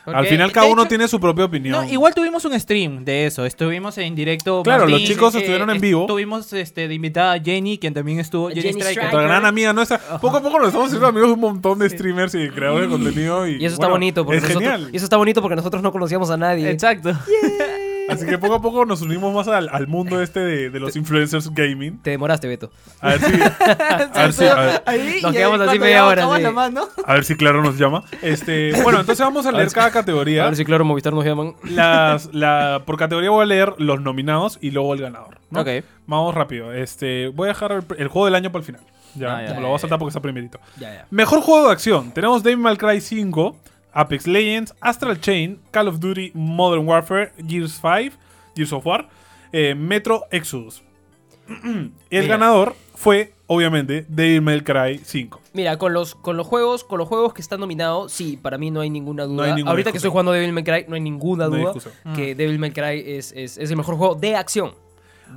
Porque, 0.05 0.19
al 0.19 0.27
final 0.27 0.51
cada 0.51 0.67
uno 0.67 0.83
hecho, 0.83 0.89
tiene 0.89 1.07
su 1.09 1.21
propia 1.21 1.45
opinión. 1.45 1.85
No, 1.85 1.93
igual 1.93 2.13
tuvimos 2.15 2.45
un 2.45 2.59
stream 2.59 3.05
de 3.05 3.27
eso. 3.27 3.47
Estuvimos 3.47 3.97
en 3.99 4.15
directo. 4.15 4.63
Claro, 4.63 4.81
Martín, 4.81 4.99
los 4.99 5.09
chicos 5.09 5.35
estuvieron 5.35 5.71
en 5.71 5.81
vivo. 5.81 6.07
Tuvimos 6.07 6.53
este, 6.53 6.89
de 6.89 6.95
invitada 6.95 7.35
a 7.35 7.41
Jenny, 7.41 7.79
quien 7.79 7.95
también 7.95 8.19
estuvo. 8.19 8.49
Jenny, 8.49 8.63
Jenny 8.63 8.81
Striker. 8.81 9.07
Otra 9.07 9.23
gran 9.23 9.45
amiga 9.47 9.73
nuestra. 9.73 9.99
Poco 10.21 10.39
a 10.39 10.43
poco 10.43 10.59
nos 10.59 10.69
estamos 10.69 10.89
haciendo 10.89 11.07
amigos 11.07 11.31
un 11.31 11.41
montón 11.41 11.79
de 11.79 11.89
streamers 11.89 12.35
y 12.35 12.49
creadores 12.51 12.89
de 12.89 12.97
contenido. 12.97 13.47
Y, 13.47 13.63
Y 13.63 13.65
eso 13.65 13.75
está 13.75 13.89
bonito, 13.89 14.25
porque 14.25 14.39
es 14.39 14.43
nosotros, 14.43 14.73
genial. 14.73 14.91
y 14.93 14.97
eso 14.97 15.05
está 15.05 15.17
bonito 15.17 15.41
porque 15.41 15.57
nosotros 15.57 15.83
no 15.83 15.93
conocíamos 15.93 16.31
a 16.31 16.37
nadie. 16.37 16.69
Exacto. 16.71 17.17
Así 18.09 18.27
que 18.27 18.37
poco 18.39 18.55
a 18.55 18.61
poco 18.63 18.85
nos 18.85 19.01
unimos 19.03 19.33
más 19.35 19.49
al, 19.49 19.69
al 19.71 19.87
mundo 19.87 20.21
este 20.21 20.41
de, 20.41 20.71
de 20.71 20.81
los 20.81 20.97
influencers 20.97 21.53
gaming. 21.55 21.99
Te 22.03 22.11
demoraste, 22.11 22.49
Beto. 22.49 22.71
A 23.01 23.11
ver 23.11 23.21
si, 23.21 23.33
a 24.15 24.23
ver 24.23 24.33
si, 24.33 24.45
a 24.45 24.55
ver- 24.55 24.83
Ahí, 24.87 25.21
Nos 25.23 25.33
quedamos 25.33 25.61
ahí 25.61 25.69
así 25.69 25.79
media 25.79 26.07
hora, 26.07 26.23
sí. 26.37 26.43
mano. 26.53 26.89
a 27.07 27.15
ver 27.15 27.25
si 27.25 27.37
Claro 27.37 27.63
nos 27.63 27.79
llama. 27.79 28.03
Este, 28.21 28.73
bueno, 28.83 29.01
entonces 29.01 29.25
vamos 29.25 29.47
a 29.47 29.53
leer 29.53 29.71
cada 29.73 29.87
A 29.87 29.91
categoría. 29.93 30.45
ver 30.45 30.57
si 30.57 30.65
claro, 30.65 30.85
Movistar 30.85 31.13
nos 31.13 31.25
llaman. 31.25 31.55
Las, 31.65 32.29
la, 32.35 32.83
por 32.85 32.97
categoría 32.99 33.31
voy 33.31 33.43
a 33.43 33.47
leer 33.47 33.75
los 33.79 34.01
nominados 34.01 34.59
y 34.61 34.71
luego 34.73 34.95
el 34.95 35.01
ganador. 35.01 35.39
¿no? 35.51 35.61
Ok. 35.61 35.69
Vamos 36.07 36.35
rápido. 36.35 36.73
Este, 36.73 37.29
voy 37.29 37.47
a 37.47 37.49
dejar 37.49 37.73
el, 37.73 37.85
el 37.99 38.09
juego 38.09 38.27
del 38.27 38.35
año 38.35 38.51
para 38.51 38.61
el 38.61 38.67
final. 38.67 38.81
Ya, 39.15 39.37
Ah, 39.37 39.45
ya, 39.47 39.61
lo 39.61 39.67
voy 39.69 39.77
a 39.77 39.79
saltar 39.79 39.99
porque 39.99 40.09
está 40.09 40.21
primerito. 40.21 40.59
Ya, 40.79 40.93
ya. 40.95 41.07
Mejor 41.11 41.41
juego 41.43 41.67
de 41.67 41.73
acción. 41.73 42.13
Tenemos 42.13 42.43
Devil 42.43 42.59
May 42.59 42.77
Cry 42.79 43.01
5, 43.01 43.57
Apex 43.93 44.27
Legends, 44.27 44.75
Astral 44.81 45.21
Chain, 45.21 45.61
Call 45.71 45.89
of 45.89 45.99
Duty 46.01 46.33
Modern 46.35 46.87
Warfare, 46.87 47.33
Gears 47.47 47.79
5, 47.81 48.17
Gears 48.57 48.73
of 48.73 48.85
War, 48.87 49.09
eh, 49.53 49.75
Metro 49.75 50.25
Exodus. 50.31 50.83
el 51.65 51.93
Mira. 52.11 52.27
ganador 52.27 52.75
fue, 52.95 53.35
obviamente, 53.47 54.07
Devil 54.09 54.43
May 54.43 54.61
Cry 54.63 54.99
5. 55.05 55.41
Mira, 55.55 55.77
con 55.77 55.93
los, 55.93 56.15
con 56.15 56.37
los 56.37 56.47
juegos, 56.47 56.85
con 56.85 56.99
los 56.99 57.09
juegos 57.09 57.35
que 57.35 57.43
están 57.43 57.61
nominados, 57.61 58.13
sí, 58.13 58.39
para 58.41 58.57
mí 58.59 58.71
no 58.71 58.81
hay 58.81 58.91
ninguna 58.91 59.25
duda. 59.25 59.45
hay 59.47 59.55
ninguna 59.55 59.71
Ahorita 59.73 59.91
que 59.91 59.99
estoy 59.99 60.11
jugando 60.11 60.33
Devil 60.33 60.53
May 60.53 60.65
Cry, 60.65 60.85
no 60.89 60.95
hay 60.95 61.01
ninguna 61.01 61.49
No 61.49 61.57
hay 61.57 61.63
duda 61.65 61.75
que 62.15 62.35
Devil 62.35 62.59
May 62.59 62.71
Cry 62.71 63.03
es, 63.05 63.33
es- 63.33 63.59
es 63.59 63.71
el 63.71 63.77
mejor 63.77 63.97
juego 63.97 64.15
de 64.15 64.37
acción. 64.37 64.73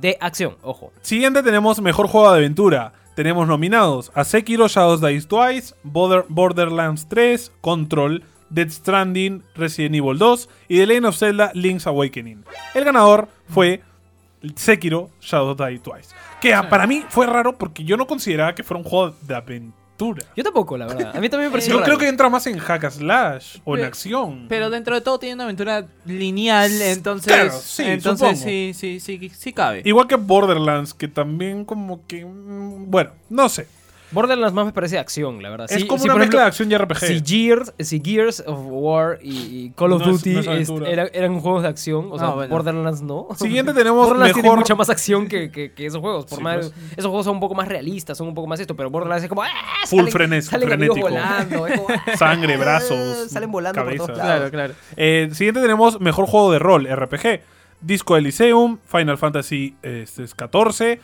De 0.00 0.16
acción, 0.20 0.56
ojo. 0.62 0.92
Siguiente 1.02 1.42
tenemos 1.42 1.80
mejor 1.80 2.06
juego 2.06 2.30
de 2.32 2.38
aventura. 2.38 2.92
Tenemos 3.14 3.48
nominados 3.48 4.12
a 4.14 4.24
Sekiro 4.24 4.68
Shadows 4.68 5.00
Die 5.00 5.20
Twice, 5.22 5.74
Border- 5.82 6.26
Borderlands 6.28 7.08
3, 7.08 7.50
Control, 7.62 8.22
Dead 8.50 8.68
Stranding, 8.70 9.42
Resident 9.54 9.94
Evil 9.94 10.18
2 10.18 10.48
y 10.68 10.78
The 10.78 10.86
Legend 10.86 11.06
of 11.06 11.16
Zelda 11.18 11.50
Link's 11.54 11.86
Awakening. 11.86 12.44
El 12.74 12.84
ganador 12.84 13.28
fue 13.48 13.82
Sekiro 14.54 15.10
Shadows 15.20 15.56
Die 15.56 15.78
Twice. 15.80 16.14
Que 16.40 16.54
para 16.70 16.86
mí 16.86 17.04
fue 17.08 17.26
raro 17.26 17.56
porque 17.56 17.84
yo 17.84 17.96
no 17.96 18.06
consideraba 18.06 18.54
que 18.54 18.62
fuera 18.62 18.78
un 18.82 18.88
juego 18.88 19.14
de 19.22 19.34
aventura. 19.34 20.22
Yo 20.36 20.44
tampoco, 20.44 20.76
la 20.76 20.86
verdad. 20.86 21.16
A 21.16 21.20
mí 21.20 21.28
también 21.30 21.48
me 21.48 21.52
pareció 21.52 21.72
Yo 21.72 21.78
raro. 21.80 21.86
creo 21.86 21.98
que 21.98 22.06
entra 22.08 22.28
más 22.28 22.46
en 22.46 22.58
hack 22.58 22.84
and 22.84 22.92
slash 22.92 23.58
o 23.64 23.76
en 23.78 23.84
acción. 23.84 24.46
Pero 24.48 24.68
dentro 24.68 24.94
de 24.94 25.00
todo 25.00 25.18
tiene 25.18 25.34
una 25.36 25.44
aventura 25.44 25.86
lineal, 26.04 26.70
entonces. 26.82 27.32
Claro, 27.32 27.50
sí, 27.50 27.82
entonces 27.84 28.38
sí, 28.40 28.72
sí, 28.74 29.00
sí, 29.00 29.30
sí 29.34 29.52
cabe. 29.54 29.80
Igual 29.86 30.06
que 30.06 30.16
Borderlands, 30.16 30.92
que 30.92 31.08
también 31.08 31.64
como 31.64 32.06
que... 32.06 32.24
mm, 32.26 32.90
Bueno, 32.90 33.12
no 33.30 33.48
sé. 33.48 33.66
Borderlands 34.12 34.54
más 34.54 34.66
me 34.66 34.72
parece 34.72 34.98
acción, 34.98 35.42
la 35.42 35.50
verdad. 35.50 35.66
Es 35.70 35.80
Sí, 35.82 35.86
como 35.86 35.98
sí, 36.02 36.08
una 36.08 36.14
mezcla 36.14 36.22
ejemplo, 36.24 36.40
de 36.40 36.46
acción 36.46 36.72
y 36.72 36.76
RPG. 36.76 36.98
Si 37.06 37.22
Gears, 37.24 37.72
si 37.78 38.00
Gears 38.04 38.44
of 38.46 38.58
War 38.66 39.18
y, 39.20 39.30
y 39.66 39.70
Call 39.76 39.92
of 39.94 40.02
No 40.02 40.10
es- 40.12 40.16
Duty 40.18 40.32
no 40.34 40.40
es 40.40 40.46
es- 40.46 40.52
aventura. 40.52 40.90
era- 40.90 41.06
eran 41.12 41.40
juegos 41.40 41.62
de 41.62 41.68
acción, 41.68 42.08
o 42.10 42.18
sea, 42.18 42.28
bueno. 42.30 42.54
Borderlands 42.54 43.02
no. 43.02 43.26
Siguiente 43.36 43.72
tenemos 43.74 44.06
Borderlands 44.06 44.34
tiene 44.34 44.54
mucha 44.56 44.74
más 44.74 44.88
acción 44.90 45.26
que, 45.26 45.50
que- 45.50 45.72
que 45.72 45.86
esos 45.86 46.00
juegos. 46.00 46.26
Por 46.26 46.38
Sí, 46.38 46.44
más, 46.44 46.56
pues. 46.70 46.72
Esos 46.92 47.06
juegos 47.06 47.24
son 47.24 47.34
un 47.34 47.40
poco 47.40 47.54
más 47.54 47.68
realistas, 47.68 48.16
son 48.16 48.28
un 48.28 48.34
poco 48.34 48.46
más 48.46 48.60
esto, 48.60 48.76
pero 48.76 48.90
Borderlands 48.90 49.24
es 49.24 49.28
como. 49.28 49.42
¡ah! 49.42 49.48
Full 49.86 50.04
Salen- 50.08 50.12
frenes- 50.12 50.42
Salen 50.44 50.72
amigos 50.72 50.96
frenético. 50.98 51.08
volando. 51.08 51.82
como, 51.82 51.86
¡ah! 52.06 52.16
Sangre, 52.16 52.56
brazos, 52.56 53.30
Salen 53.30 53.50
volando 53.50 53.82
por 53.84 53.94
todos 53.96 54.08
lados. 54.10 54.22
Claro, 54.24 54.50
claro. 54.50 54.74
Eh, 54.96 55.28
siguiente 55.32 55.60
tenemos 55.60 56.00
mejor 56.00 56.26
juego 56.26 56.52
de 56.52 56.58
rol, 56.58 56.86
RPG. 56.86 57.40
Disco 57.80 58.16
Elysium, 58.16 58.78
Final 58.86 59.18
Fantasy 59.18 59.76
este 59.82 60.24
es 60.24 60.34
14, 60.34 60.98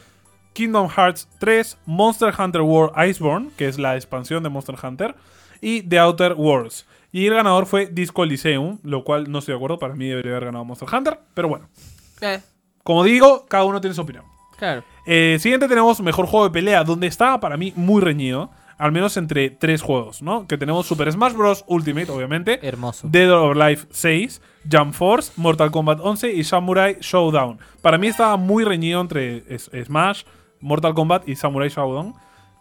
Kingdom 0.53 0.89
Hearts 0.89 1.29
3, 1.39 1.79
Monster 1.87 2.33
Hunter 2.39 2.63
World 2.63 2.93
Iceborne, 3.09 3.51
que 3.57 3.69
es 3.69 3.79
la 3.79 3.97
expansión 3.97 4.43
de 4.43 4.49
Monster 4.49 4.77
Hunter, 4.83 5.15
y 5.61 5.83
The 5.83 5.99
Outer 5.99 6.35
Worlds. 6.35 6.87
Y 7.13 7.27
el 7.27 7.35
ganador 7.35 7.67
fue 7.67 7.87
Disco 7.87 8.25
Elysium, 8.25 8.79
lo 8.83 9.05
cual 9.05 9.31
no 9.31 9.39
estoy 9.41 9.53
de 9.53 9.57
acuerdo, 9.57 9.79
para 9.79 9.95
mí 9.95 10.09
debería 10.09 10.33
haber 10.33 10.47
ganado 10.47 10.65
Monster 10.65 10.89
Hunter, 10.93 11.19
pero 11.35 11.49
bueno. 11.49 11.69
Eh, 12.21 12.41
Como 12.83 13.05
digo, 13.05 13.47
cada 13.49 13.65
uno 13.65 13.81
tiene 13.81 13.95
su 13.95 14.01
opinión. 14.03 14.25
claro. 14.59 14.83
Eh, 15.05 15.39
siguiente 15.41 15.67
tenemos 15.69 16.01
mejor 16.01 16.27
juego 16.27 16.47
de 16.47 16.53
pelea, 16.53 16.85
donde 16.85 17.09
estaba 17.09 17.41
para 17.41 17.57
mí 17.57 17.73
muy 17.75 18.01
reñido, 18.01 18.51
al 18.79 18.93
menos 18.93 19.17
entre 19.17 19.51
tres 19.51 19.83
juegos, 19.83 20.23
¿no? 20.23 20.47
Que 20.47 20.57
tenemos 20.57 20.87
Super 20.87 21.11
Smash 21.13 21.35
Bros. 21.35 21.65
Ultimate, 21.67 22.11
obviamente, 22.11 22.59
Hermoso. 22.67 23.09
Dead 23.11 23.31
or 23.33 23.61
Alive 23.61 23.83
6, 23.91 24.41
Jump 24.71 24.95
Force, 24.95 25.33
Mortal 25.37 25.71
Kombat 25.71 25.99
11 26.01 26.33
y 26.33 26.45
Samurai 26.45 26.97
Showdown. 27.01 27.59
Para 27.81 27.99
mí 27.99 28.07
estaba 28.07 28.37
muy 28.37 28.65
reñido 28.65 29.01
entre 29.01 29.43
Smash, 29.59 30.23
Mortal 30.63 30.95
Kombat 30.95 31.29
y 31.29 31.37
Samurai 31.37 31.69
Showdown, 31.69 32.15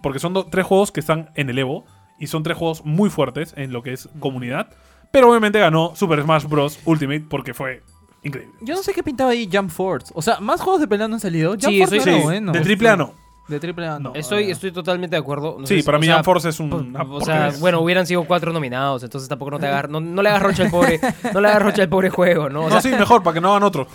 porque 0.04 0.20
son 0.20 0.34
tres 0.50 0.66
juegos 0.66 0.92
que 0.92 1.00
están 1.00 1.30
en 1.36 1.50
el 1.50 1.58
Evo 1.60 1.86
y 2.20 2.28
son 2.28 2.44
tres 2.44 2.58
juegos 2.58 2.84
muy 2.86 3.10
fuertes 3.10 3.54
en 3.58 3.72
lo 3.72 3.82
que 3.84 3.94
es 3.94 4.10
comunidad. 4.20 4.68
Pero 5.12 5.30
obviamente 5.30 5.60
ganó 5.60 5.96
Super 5.96 6.22
Smash 6.24 6.46
Bros. 6.46 6.80
Ultimate 6.86 7.26
porque 7.30 7.54
fue 7.54 7.84
increíble. 8.24 8.54
Yo 8.62 8.76
no 8.76 8.84
sé 8.84 8.94
qué 8.94 9.04
pintaba 9.04 9.32
ahí 9.32 9.50
Jump 9.52 9.70
Force. 9.72 10.12
O 10.16 10.22
sea, 10.22 10.40
más 10.40 10.62
juegos 10.62 10.82
de 10.82 10.88
pelea 10.88 11.08
no 11.08 11.16
han 11.16 11.20
salido. 11.20 11.52
Jump 11.52 11.64
Sí, 11.66 11.80
Force 11.80 11.98
estoy- 11.98 12.12
era 12.14 12.22
Sí, 12.22 12.24
bueno. 12.26 12.52
de 12.52 12.60
triple 12.62 12.90
A 12.90 12.96
no. 12.96 13.14
De 13.48 13.60
triple 13.60 13.86
A 13.88 14.00
no. 14.00 14.14
Estoy, 14.16 14.50
estoy 14.52 14.72
totalmente 14.72 15.16
de 15.16 15.20
acuerdo. 15.20 15.58
No 15.60 15.68
Sí, 15.68 15.80
sé, 15.80 15.84
para 15.86 16.00
mí 16.00 16.08
Jump 16.08 16.24
Force 16.24 16.48
es 16.50 16.60
un. 16.60 16.72
una 16.74 17.02
o 17.04 17.20
sea, 17.22 17.52
bueno, 17.60 17.82
hubieran 17.82 18.06
sido 18.08 18.24
cuatro 18.24 18.54
nominados, 18.54 19.04
entonces 19.04 19.28
tampoco 19.28 19.52
no 19.52 19.60
te 19.60 19.68
agar, 19.68 19.90
no, 19.90 20.00
no 20.00 20.22
le 20.22 20.30
hagas 20.30 20.42
rocha 20.44 20.64
al 20.64 20.70
pobre, 20.72 21.00
no 21.34 21.42
le 21.42 21.48
hagas 21.50 21.62
rocha 21.62 21.82
al 21.82 21.90
pobre 21.90 22.10
juego, 22.10 22.50
¿no? 22.50 22.62
O 22.62 22.70
No, 22.70 22.80
sea, 22.80 22.82
sí, 22.92 22.98
mejor, 22.98 23.24
para 23.24 23.34
que 23.34 23.42
no 23.42 23.50
hagan 23.50 23.64
otro. 23.64 23.88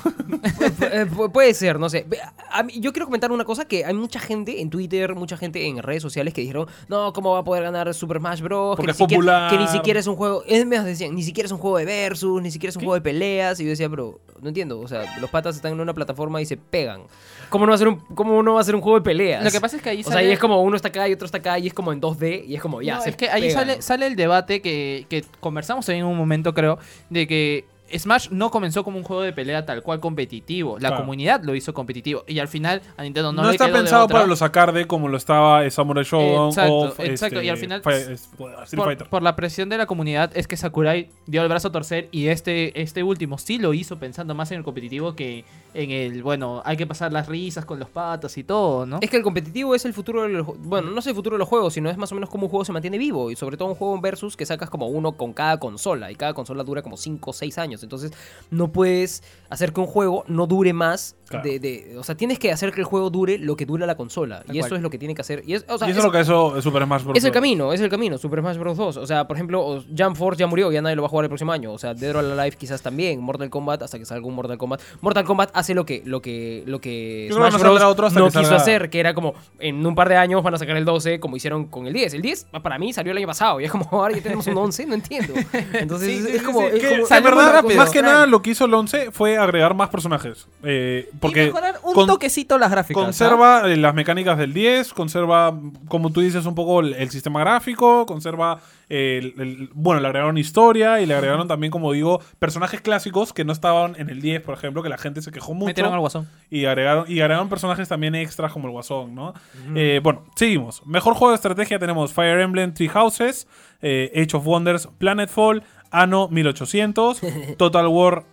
Eh, 0.93 1.07
pu- 1.11 1.31
puede 1.33 1.55
ser, 1.55 1.79
no 1.79 1.89
sé. 1.89 2.05
Ve, 2.09 2.19
a 2.51 2.63
mí- 2.63 2.75
yo 2.81 2.93
quiero 2.93 3.07
comentar 3.07 3.33
una 3.33 3.45
cosa 3.45 3.65
que 3.67 3.85
hay 3.85 3.95
mucha 3.95 4.21
gente 4.21 4.61
en 4.61 4.69
Twitter, 4.71 5.15
mucha 5.15 5.37
gente 5.37 5.67
en 5.67 5.83
redes 5.83 6.03
sociales 6.03 6.35
que 6.35 6.41
dijeron, 6.43 6.67
no, 6.89 7.13
¿cómo 7.13 7.33
va 7.33 7.41
a 7.41 7.45
poder 7.45 7.63
ganar 7.63 7.93
Super 7.95 8.19
Smash 8.19 8.41
Bros? 8.43 8.77
Porque 8.77 8.87
que, 8.87 8.91
es 8.93 8.99
ni 9.01 9.05
siquiera, 9.07 9.21
popular. 9.21 9.51
que 9.51 9.59
ni 9.59 9.69
siquiera 9.69 10.01
es 10.01 10.07
un 10.07 10.17
juego, 10.17 10.43
es 10.47 10.67
más, 10.67 10.85
decían, 10.85 11.15
ni 11.15 11.23
siquiera 11.23 11.47
es 11.47 11.53
un 11.53 11.59
juego 11.59 11.79
de 11.79 11.85
versus, 11.85 12.43
ni 12.43 12.51
siquiera 12.51 12.71
es 12.71 12.77
un 12.77 12.83
juego 12.83 12.95
de 12.95 13.01
peleas. 13.01 13.59
Y 13.61 13.65
yo 13.65 13.71
decía, 13.71 13.89
pero 13.89 14.21
no 14.41 14.49
entiendo, 14.49 14.79
o 14.81 14.89
sea, 14.89 15.05
los 15.21 15.31
patas 15.31 15.57
están 15.57 15.73
en 15.73 15.81
una 15.81 15.95
plataforma 15.95 16.41
y 16.41 16.47
se 16.47 16.57
pegan. 16.57 17.03
¿Cómo 17.49 17.67
no 17.67 17.71
va 17.71 17.77
a 17.77 17.79
ser 17.79 17.89
un, 17.89 17.97
cómo 18.15 18.43
no 18.43 18.55
va 18.55 18.61
a 18.61 18.65
ser 18.65 18.75
un 18.75 18.81
juego 18.81 18.99
de 18.99 19.05
peleas? 19.05 19.45
Lo 19.45 19.51
que 19.51 19.61
pasa 19.61 19.77
es 19.77 19.83
que 19.83 19.91
ahí 19.91 20.01
O 20.01 20.05
sea, 20.05 20.15
sale- 20.15 20.29
y 20.29 20.33
es 20.33 20.39
como 20.39 20.63
uno 20.63 20.77
está 20.77 20.89
acá 20.89 21.09
y 21.09 21.13
otro 21.13 21.27
está 21.27 21.39
acá 21.39 21.59
y 21.59 21.67
es 21.69 21.75
como 21.75 21.93
en 21.93 22.01
2D 22.01 22.45
y 22.47 22.55
es 22.55 22.61
como 22.63 22.83
ya, 22.83 22.97
No, 22.97 23.03
se 23.03 23.11
es 23.11 23.17
que 23.17 23.29
ahí 23.31 23.43
pegan. 23.49 23.55
sale, 23.69 23.83
sale 23.83 24.07
el 24.07 24.17
debate 24.17 24.61
que, 24.61 25.07
que 25.09 25.25
conversamos 25.41 25.87
también 25.87 26.05
en 26.07 26.11
un 26.13 26.19
momento, 26.19 26.55
creo, 26.55 26.79
de 27.11 27.27
que 27.27 27.65
Smash 27.95 28.29
no 28.31 28.51
comenzó 28.51 28.83
como 28.85 28.99
un 28.99 29.05
juego 29.05 29.23
de 29.23 29.33
pelea 29.33 29.65
tal 29.67 29.83
cual 29.83 30.01
competitivo. 30.01 30.75
La 30.79 30.89
Claro. 30.89 30.97
comunidad 31.03 31.43
lo 31.45 31.55
hizo 31.55 31.73
competitivo. 31.75 32.25
Y 32.27 32.39
al 32.39 32.49
final 32.49 32.83
a 32.97 33.03
Nintendo 33.03 33.33
no, 33.33 33.43
No, 33.43 33.49
le 33.49 33.55
está 33.55 33.67
quedó 33.67 33.77
de 33.77 33.81
pensado 33.83 34.05
otra. 34.05 34.15
para 34.15 34.27
los 34.27 34.43
arcade 34.43 34.87
como 34.87 35.09
lo 35.09 35.17
estaba 35.17 35.69
Samurai 35.71 36.05
Showdown 36.05 36.49
Exacto, 36.49 36.75
o 36.75 36.87
exacto, 37.03 37.37
este, 37.37 37.45
y 37.45 37.49
al 37.49 37.57
final, 37.57 37.83
Fi- 37.83 37.91
es- 37.91 38.09
Street 38.09 38.29
por, 38.77 38.85
Fighter. 38.87 39.09
por 39.09 39.23
la 39.23 39.37
presión 39.37 39.69
de 39.69 39.79
la 39.79 39.87
comunidad 39.87 40.31
es 40.37 40.47
que 40.49 40.57
Sakurai 40.57 41.09
dio 41.27 41.43
el 41.43 41.49
brazo 41.49 41.69
a 41.69 41.73
torcer 41.73 42.09
y 42.13 42.29
este, 42.29 42.81
este 42.81 43.03
último 43.03 43.39
sí 43.39 43.59
lo 43.59 43.73
hizo 43.75 43.99
pensando 43.99 44.35
más 44.35 44.51
en 44.51 44.59
el 44.59 44.65
competitivo 44.65 45.15
que 45.15 45.45
en 45.75 45.91
el, 45.91 46.23
bueno, 46.23 46.63
hay 46.65 46.77
que 46.77 46.87
pasar 46.87 47.13
las 47.13 47.29
risas 47.29 47.65
con 47.65 47.79
los 47.79 47.89
patos 47.91 48.37
y 48.39 48.45
todo, 48.45 48.87
¿no? 48.87 48.99
Es 49.03 49.11
que 49.11 49.17
el 49.19 49.23
competitivo 49.23 49.75
es 49.75 49.85
el 49.85 49.93
futuro 49.93 50.23
de 50.23 50.29
los 50.31 50.47
Bueno, 50.59 50.91
no 50.91 50.99
es 51.01 51.07
el 51.07 51.15
futuro 51.15 51.35
de 51.37 51.39
los 51.39 51.49
juegos, 51.49 51.75
sino 51.75 51.91
es 51.91 51.97
más 51.99 52.11
o 52.13 52.15
menos 52.15 52.31
como 52.31 52.45
un 52.47 52.51
juego 52.51 52.65
se 52.65 52.73
mantiene 52.73 52.97
vivo. 52.99 53.31
Y 53.31 53.37
sobre 53.37 53.57
todo 53.57 53.69
un 53.69 53.75
juego 53.75 53.95
en 53.95 54.01
versus 54.01 54.37
que 54.37 54.47
sacas 54.47 54.71
como 54.71 54.87
uno 54.89 55.13
con 55.13 55.33
cada 55.35 55.59
consola. 55.59 56.11
Y 56.11 56.15
cada 56.15 56.33
consola 56.35 56.65
dura 56.65 56.81
como 56.83 56.97
5 56.97 57.31
o 57.31 57.33
6 57.33 57.59
años. 57.59 57.76
Entonces, 57.83 58.13
no 58.51 58.73
puedes 58.73 59.23
hacer 59.49 59.73
que 59.73 59.81
un 59.81 59.87
juego 59.87 60.25
no 60.29 60.47
dure 60.47 60.73
más. 60.73 61.15
Claro. 61.29 61.45
De, 61.49 61.59
de- 61.59 61.99
o 61.99 62.05
sea, 62.05 62.15
tienes 62.17 62.39
que 62.39 62.53
hacer 62.53 62.71
que 62.73 62.79
el 62.81 62.85
juego 62.85 63.11
dure 63.11 63.37
lo 63.39 63.57
que 63.57 63.67
dura 63.67 63.85
la 63.85 63.97
consola. 63.97 64.45
Tal 64.47 64.55
y 64.55 64.61
eso 64.61 64.77
es 64.77 64.81
lo 64.83 64.91
que 64.91 64.99
tiene 64.99 65.13
que 65.13 65.23
hacer. 65.23 65.43
Y, 65.45 65.55
es, 65.55 65.65
o 65.69 65.77
sea, 65.77 65.89
y 65.89 65.91
eso 65.91 65.99
es- 65.99 66.05
es 66.05 66.05
lo 66.05 66.13
que 66.13 66.21
hizo 66.21 66.63
Super 66.63 66.85
Smash 66.85 67.03
Bros. 67.03 67.17
es 67.19 67.25
el 67.25 67.33
camino, 67.33 67.73
es 67.73 67.81
el 67.81 67.89
camino. 67.91 68.17
Super 68.17 68.41
Smash 68.41 68.57
Bros. 68.59 68.77
2. 68.77 68.97
O 68.99 69.07
sea, 69.09 69.27
por 69.27 69.37
ejemplo, 69.37 69.83
Jump 69.97 70.17
Force 70.17 70.39
ya 70.39 70.47
murió, 70.47 70.71
ya 70.71 70.81
nadie 70.83 70.95
lo 70.95 71.03
va 71.03 71.07
a 71.07 71.09
jugar 71.09 71.25
el 71.25 71.29
próximo 71.31 71.51
año. 71.53 71.73
O 71.73 71.79
sea, 71.79 71.95
Dead 71.95 72.15
or 72.15 72.25
Alive 72.25 72.57
quizás 72.57 72.81
también. 72.81 73.19
Mortal 73.21 73.51
Kombat, 73.51 73.83
hasta 73.83 73.99
que 73.99 74.05
salga 74.05 74.25
un 74.25 74.35
Mortal 74.37 74.57
Kombat. 74.57 74.81
Mortal 75.01 75.25
Kombat 75.25 75.51
hace 75.53 75.75
lo 75.75 75.85
que, 75.85 76.03
lo 76.05 76.23
que, 76.23 76.63
lo 76.67 76.81
que 76.81 77.29
Smash 77.33 77.53
no 77.55 77.59
Bros. 77.59 77.83
otro 77.83 78.09
no 78.11 78.27
quiso 78.29 78.43
salga- 78.43 78.57
hacer, 78.57 78.89
que 78.91 79.01
era 79.01 79.13
como 79.13 79.35
en 79.59 79.85
un 79.85 79.97
par 79.97 80.09
de 80.09 80.15
años 80.17 80.45
van 80.45 80.55
a 80.55 80.59
sacar 80.59 80.77
el 80.77 80.85
12, 80.85 81.19
como 81.19 81.35
hicieron 81.37 81.67
con 81.67 81.89
el 81.89 81.93
10. 81.93 82.15
El 82.15 82.23
10 82.23 82.47
para 82.63 82.79
mí 82.79 82.93
salió 82.93 83.11
el 83.11 83.19
año 83.19 83.27
pasado, 83.27 83.61
y 83.61 83.65
es 83.65 83.73
como 83.73 83.89
ahora 83.91 84.15
ya 84.15 84.23
tenemos 84.23 84.47
un 84.47 84.57
11, 84.57 84.87
no 84.87 84.95
entiendo. 84.95 85.35
Entonces 85.73 86.09
Sí, 86.09 86.19
es, 86.19 86.25
sí, 86.31 86.37
es 86.37 86.43
como. 86.45 86.61
sí, 86.61 86.67
es 86.77 87.09
como- 87.09 87.23
verdad, 87.25 87.65
rápido. 87.75 87.83
más 87.85 87.91
que 87.91 88.03
nada 88.03 88.27
lo 88.27 88.43
que 88.43 88.51
hizo 88.51 88.65
el 88.65 88.75
11 88.75 89.11
fue 89.13 89.37
agregar 89.39 89.75
más 89.75 89.89
personajes. 89.89 90.49
Eh, 90.63 91.09
porque 91.21 91.45
y 91.45 91.47
mejorar 91.47 91.77
un 91.83 91.95
con- 91.95 92.07
toquecito 92.07 92.59
las 92.59 92.71
gráficas. 92.71 93.03
conserva 93.03 93.63
eh, 93.71 93.77
las 93.77 93.95
mecánicas 93.95 94.39
del 94.39 94.53
10, 94.53 94.93
conserva, 94.93 95.59
como 95.89 96.11
tú 96.11 96.21
dices, 96.21 96.47
un 96.47 96.55
poco 96.55 96.81
el, 96.81 96.95
el 96.95 97.11
sistema 97.11 97.41
gráfico, 97.41 98.07
conserva, 98.07 98.61
el, 98.89 99.35
el- 99.39 99.71
bueno, 99.75 100.01
le 100.01 100.07
agregaron 100.09 100.39
historia 100.39 101.01
y 101.01 101.07
le 101.07 101.15
agregaron 101.15 101.49
también, 101.49 101.71
como 101.71 101.93
digo, 101.93 102.21
personajes 102.39 102.81
clásicos 102.81 103.33
que 103.33 103.45
no 103.45 103.53
estaban 103.53 103.95
en 103.99 104.11
el 104.11 104.21
10, 104.21 104.43
por 104.43 104.55
ejemplo, 104.55 104.83
que 104.83 104.89
la 104.89 104.99
gente 104.99 105.23
se 105.23 105.33
quejó 105.33 105.55
mucho. 105.55 105.67
Metieron 105.67 105.93
al 105.93 106.01
guasón. 106.01 106.29
Y 106.51 106.67
agregaron, 106.67 107.05
y 107.09 107.21
agregaron 107.21 107.49
personajes 107.49 107.89
también 107.89 108.15
extras 108.15 108.53
como 108.53 108.67
el 108.69 108.73
Guasón, 108.73 109.15
¿no? 109.15 109.35
Eh, 109.75 110.01
bueno, 110.03 110.25
seguimos. 110.37 110.87
Mejor 110.87 111.15
juego 111.15 111.31
de 111.31 111.37
estrategia 111.37 111.79
tenemos 111.79 112.13
Fire 112.13 112.39
Emblem 112.41 112.73
Three 112.75 112.89
Houses, 112.89 113.49
eh, 113.83 114.11
Age 114.15 114.37
of 114.37 114.47
Wonders 114.47 114.89
Planetfall, 114.99 115.63
Anno 115.91 116.29
1800, 116.29 117.21
Total 117.59 117.87
War 117.89 118.25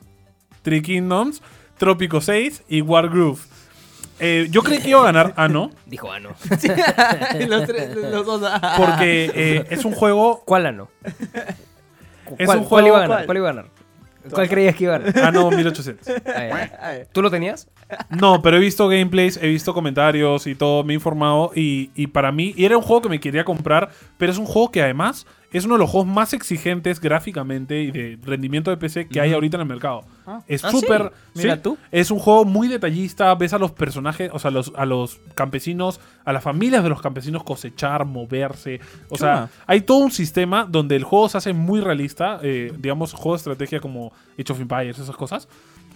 Three 0.62 0.82
Kingdoms, 0.82 1.42
Trópico 1.78 2.22
6 2.22 2.64
y 2.70 2.82
Wargroove. 2.82 3.40
Eh, 4.20 4.48
yo 4.52 4.62
creí 4.62 4.80
que 4.80 4.90
iba 4.90 5.02
a 5.02 5.06
ganar 5.06 5.34
Anno 5.38 5.72
Dijo 5.88 6.12
Ano. 6.12 6.30
los, 7.48 7.66
tres- 7.66 7.96
los 7.96 8.26
dos. 8.26 8.42
ah. 8.46 8.76
porque 8.78 9.32
eh, 9.34 9.66
es 9.70 9.84
un 9.86 9.94
juego... 9.94 10.44
¿Cuál 10.46 10.68
Ano? 10.68 10.90
Es 12.38 12.46
¿Cuál, 12.46 12.60
un 12.60 12.66
cuál 12.66 12.88
iba 12.88 12.96
a 12.98 13.00
juego- 13.00 13.10
ganar? 13.12 13.26
¿Cuál 13.26 13.38
iba 13.38 13.50
a 13.50 13.54
ganar? 13.54 13.72
¿Cuál 14.32 14.48
creías 14.48 14.76
que 14.76 14.84
iba 14.86 14.96
a 14.96 15.00
ganar? 15.00 15.24
Anno 15.26 15.52
1800. 15.52 16.08
Ah, 16.28 16.94
ya. 16.94 17.06
¿Tú 17.12 17.22
lo 17.22 17.30
tenías? 17.30 17.68
No, 18.10 18.42
pero 18.42 18.58
he 18.58 18.60
visto 18.60 18.88
gameplays, 18.88 19.38
he 19.42 19.48
visto 19.48 19.74
comentarios 19.74 20.48
y 20.48 20.56
todo, 20.56 20.84
me 20.84 20.94
he 20.94 20.96
informado 20.96 21.52
y, 21.56 21.90
y 21.96 22.08
para 22.08 22.32
mí, 22.32 22.54
y 22.56 22.66
era 22.66 22.78
un 22.78 22.84
juego 22.84 23.02
que 23.04 23.10
me 23.10 23.20
quería 23.20 23.44
comprar, 23.44 23.90
pero 24.18 24.32
es 24.32 24.38
un 24.38 24.46
juego 24.46 24.72
que 24.72 24.82
además 24.82 25.26
es 25.52 25.66
uno 25.66 25.76
de 25.76 25.80
los 25.82 25.90
juegos 25.92 26.10
más 26.12 26.34
exigentes 26.34 27.00
gráficamente 27.00 27.80
y 27.84 27.92
de 27.92 28.18
rendimiento 28.24 28.72
de 28.72 28.78
PC 28.78 29.08
que 29.08 29.22
hay 29.22 29.34
ahorita 29.34 29.58
en 29.58 29.62
el 29.62 29.68
mercado. 29.68 30.02
Ah. 30.26 30.42
Es 30.48 30.64
Ah, 30.66 30.72
súper... 30.72 31.12
¿sí? 31.36 31.42
Mira 31.44 31.56
sí, 31.58 31.62
tú. 31.62 31.78
Es 31.92 32.10
un 32.10 32.18
juego 32.18 32.44
muy 32.44 32.68
detallista, 32.68 33.36
ves 33.36 33.54
a 33.54 33.60
los 33.60 33.70
personajes, 33.70 34.32
o 34.34 34.40
sea, 34.40 34.50
los, 34.50 34.74
a 34.76 34.88
los 34.88 35.20
campesinos, 35.36 36.00
a 36.26 36.34
las 36.34 36.42
familias 36.44 36.82
de 36.82 36.90
los 36.90 37.02
campesinos 37.04 37.44
cosechar, 37.44 38.04
moverse. 38.06 38.80
O 39.10 39.16
sea, 39.18 39.34
Chuma. 39.36 39.50
hay 39.68 39.82
todo 39.82 40.00
un 40.00 40.12
sistema 40.12 40.66
donde 40.68 40.96
el 40.96 41.04
juego 41.04 41.30
se 41.30 41.38
hace 41.38 41.54
muy 41.54 41.82
realista, 41.82 42.40
eh, 42.42 42.74
digamos, 42.80 43.14
juego 43.14 43.34
de 43.34 43.38
estrategia 43.38 43.80
como 43.80 44.12
Age 44.40 44.54
of 44.54 44.60
Empires, 44.60 44.98
esas 44.98 45.16
cosas. 45.16 45.48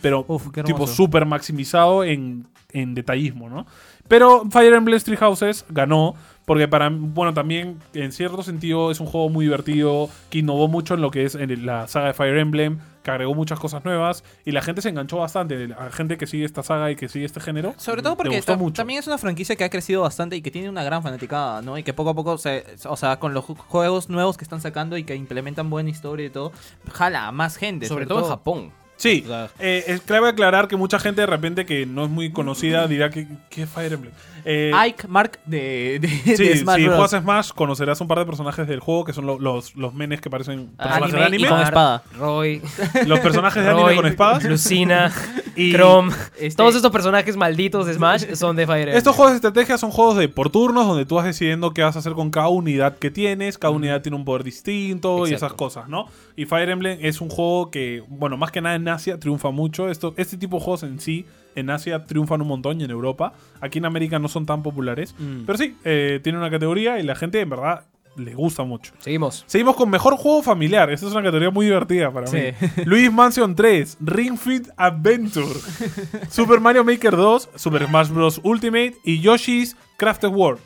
Pero 0.02 0.26
Uf, 0.28 0.52
tipo 0.64 0.88
súper 0.88 1.26
maximizado 1.26 2.04
en 2.04 2.46
en 2.74 2.94
detallismo, 2.94 3.50
¿no? 3.50 3.66
Pero 4.10 4.44
Fire 4.52 4.74
Emblem 4.74 5.00
Three 5.00 5.16
Houses 5.18 5.66
ganó 5.70 6.16
porque 6.46 6.68
para 6.68 6.90
bueno 6.90 7.34
también 7.34 7.80
en 7.94 8.12
cierto 8.12 8.44
sentido 8.44 8.92
es 8.92 9.00
un 9.00 9.08
juego 9.08 9.30
muy 9.30 9.46
divertido 9.46 10.10
que 10.30 10.40
innovó 10.40 10.68
mucho 10.68 10.94
en 10.96 11.02
lo 11.02 11.10
que 11.10 11.24
es 11.26 11.36
en 11.36 11.66
la 11.66 11.88
saga 11.88 12.08
de 12.08 12.14
Fire 12.14 12.38
Emblem 12.38 12.80
que 13.04 13.12
agregó 13.12 13.34
muchas 13.34 13.58
cosas 13.60 13.84
nuevas 13.86 14.24
y 14.46 14.52
la 14.52 14.62
gente 14.62 14.82
se 14.82 14.90
enganchó 14.90 15.18
bastante 15.18 15.68
la 15.70 15.90
gente 15.92 16.18
que 16.18 16.28
sigue 16.28 16.44
esta 16.46 16.62
saga 16.62 16.92
y 16.92 16.98
que 16.98 17.08
sigue 17.08 17.26
este 17.26 17.40
género 17.40 17.74
Sobre 17.78 18.02
todo 18.02 18.18
porque 18.18 18.36
gustó 18.36 18.58
mucho. 18.58 18.76
también 18.76 19.00
es 19.00 19.08
una 19.08 19.18
franquicia 19.18 19.56
que 19.56 19.64
ha 19.64 19.70
crecido 19.70 20.02
bastante 20.02 20.36
y 20.36 20.42
que 20.42 20.52
tiene 20.52 20.70
una 20.70 20.84
gran 20.84 21.02
fanaticada, 21.04 21.62
¿no? 21.62 21.78
Y 21.78 21.84
que 21.84 21.94
poco 21.94 22.10
a 22.12 22.14
poco, 22.16 22.38
se, 22.38 22.66
o 22.86 22.98
sea, 22.98 23.18
con 23.20 23.34
los 23.34 23.46
ju- 23.46 23.58
juegos 23.58 24.10
nuevos 24.10 24.38
que 24.38 24.44
están 24.44 24.60
sacando 24.62 24.98
y 24.98 25.04
que 25.06 25.16
implementan 25.16 25.70
buena 25.70 25.90
historia 25.90 26.26
y 26.26 26.30
todo, 26.30 26.52
jala 26.92 27.28
a 27.28 27.32
más 27.32 27.56
gente. 27.56 27.88
Sobre 27.88 28.06
todo 28.06 28.20
en 28.20 28.26
Japón. 28.26 28.72
Sí, 28.98 29.22
O 29.26 29.28
sea- 29.30 29.50
eh, 29.60 29.84
es 29.88 30.02
clave 30.02 30.28
aclarar 30.30 30.68
que 30.68 30.76
mucha 30.76 31.00
gente 31.00 31.22
de 31.22 31.28
repente 31.28 31.66
que 31.66 31.86
no 31.86 32.04
es 32.06 32.10
muy 32.10 32.32
conocida 32.32 32.88
dirá 32.88 33.10
que 33.12 33.28
¿qué 33.50 33.64
es 33.64 33.70
Fire 33.70 33.94
Emblem? 33.94 34.12
Eh, 34.50 34.72
Ike 34.74 35.10
Mark 35.10 35.40
de, 35.46 36.00
de, 36.00 36.08
Sí, 36.38 36.44
de 36.48 36.58
Smash 36.58 36.78
si 36.78 36.84
Bros. 36.86 36.96
juegas 36.96 37.14
a 37.16 37.20
Smash 37.22 37.50
conocerás 37.52 38.00
un 38.00 38.08
par 38.08 38.20
de 38.20 38.26
personajes 38.26 38.66
del 38.66 38.80
juego 38.80 39.04
que 39.04 39.12
son 39.12 39.26
lo- 39.26 39.38
los, 39.40 39.76
los 39.76 39.94
menes 39.94 40.22
que 40.22 40.30
parecen 40.30 40.68
personajes 40.78 41.04
Anime 41.14 41.20
de 41.20 41.26
anime. 41.26 41.48
y 41.48 41.50
con 41.50 41.60
espada. 41.62 42.04
Roy, 42.18 42.62
Los 43.08 43.20
personajes 43.20 43.62
de 43.62 43.70
anime 43.70 43.84
Roy, 43.88 43.96
con 43.98 44.06
espadas. 44.06 44.44
Lucina, 44.46 45.12
Y 45.58 45.74
Chrome. 45.74 46.14
este- 46.40 46.56
Todos 46.56 46.76
estos 46.76 46.92
personajes 46.92 47.36
malditos 47.36 47.88
de 47.88 47.94
Smash 47.96 48.36
son 48.36 48.56
de 48.56 48.66
Fire 48.66 48.80
Emblem. 48.84 48.98
Estos 48.98 49.16
juegos 49.16 49.34
de 49.34 49.36
estrategia 49.38 49.78
son 49.78 49.92
juegos 49.92 50.16
de 50.16 50.30
por 50.30 50.50
turnos 50.50 50.88
donde 50.88 51.06
tú 51.06 51.16
vas 51.16 51.26
decidiendo 51.26 51.74
qué 51.74 51.82
vas 51.84 51.98
a 51.98 52.00
hacer 52.00 52.14
con 52.14 52.32
cada 52.32 52.48
unidad 52.48 52.98
que 52.98 53.12
tienes. 53.12 53.58
Cada 53.58 53.72
unidad 53.74 54.02
tiene 54.02 54.16
un 54.16 54.24
poder 54.24 54.44
distinto 54.46 55.28
y 55.28 55.32
Exacto. 55.34 55.46
esas 55.46 55.54
cosas, 55.58 55.90
¿no? 55.90 56.06
Y 56.38 56.46
Fire 56.46 56.70
Emblem 56.70 57.00
es 57.02 57.20
un 57.20 57.30
juego 57.30 57.70
que, 57.70 58.02
bueno, 58.08 58.38
más 58.38 58.52
que 58.52 58.62
nada 58.62 58.76
en 58.76 58.88
Asia 58.88 59.20
triunfa 59.20 59.50
mucho. 59.52 59.90
Esto, 59.90 60.14
este 60.16 60.38
tipo 60.38 60.58
de 60.58 60.64
juegos 60.64 60.84
en 60.84 61.00
sí, 61.02 61.26
en 61.60 61.70
Asia 61.70 62.06
triunfan 62.06 62.42
un 62.42 62.48
montón 62.48 62.80
y 62.80 62.84
en 62.84 62.92
Europa. 62.92 63.34
Aquí 63.62 63.80
en 63.80 63.86
América 63.86 64.20
no 64.20 64.28
son 64.28 64.46
tan 64.46 64.64
populares. 64.64 65.16
Mm. 65.20 65.44
Pero 65.46 65.58
sí, 65.58 65.76
eh, 65.84 66.20
tiene 66.24 66.38
una 66.38 66.50
categoría 66.50 67.00
y 67.00 67.04
la 67.04 67.16
gente 67.16 67.40
en 67.42 67.50
verdad 67.50 67.86
le 68.16 68.34
gusta 68.34 68.64
mucho. 68.64 68.94
Seguimos. 69.00 69.44
Seguimos 69.46 69.76
con 69.76 69.90
mejor 69.92 70.16
juego 70.18 70.42
familiar. 70.42 70.90
Esta 70.92 71.06
es 71.06 71.12
una 71.12 71.22
categoría 71.22 71.52
muy 71.52 71.68
divertida 71.68 72.12
para 72.12 72.26
Sí. 72.28 72.38
mí. 72.38 72.68
Luis 72.86 73.12
Mansion 73.14 73.56
3, 73.56 73.98
Ring 74.02 74.38
Fit 74.38 74.70
Adventure, 74.76 75.46
Super 76.30 76.60
Mario 76.60 76.84
Maker 76.84 77.16
2, 77.16 77.50
Super 77.56 77.86
Smash 77.88 78.10
Bros. 78.10 78.42
Ultimate 78.44 78.96
y 79.04 79.20
Yoshi's 79.20 79.76
Crafted 79.98 80.30
World. 80.30 80.60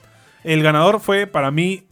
El 0.44 0.64
ganador 0.64 1.00
fue 1.02 1.28
para 1.28 1.52
mí, 1.52 1.84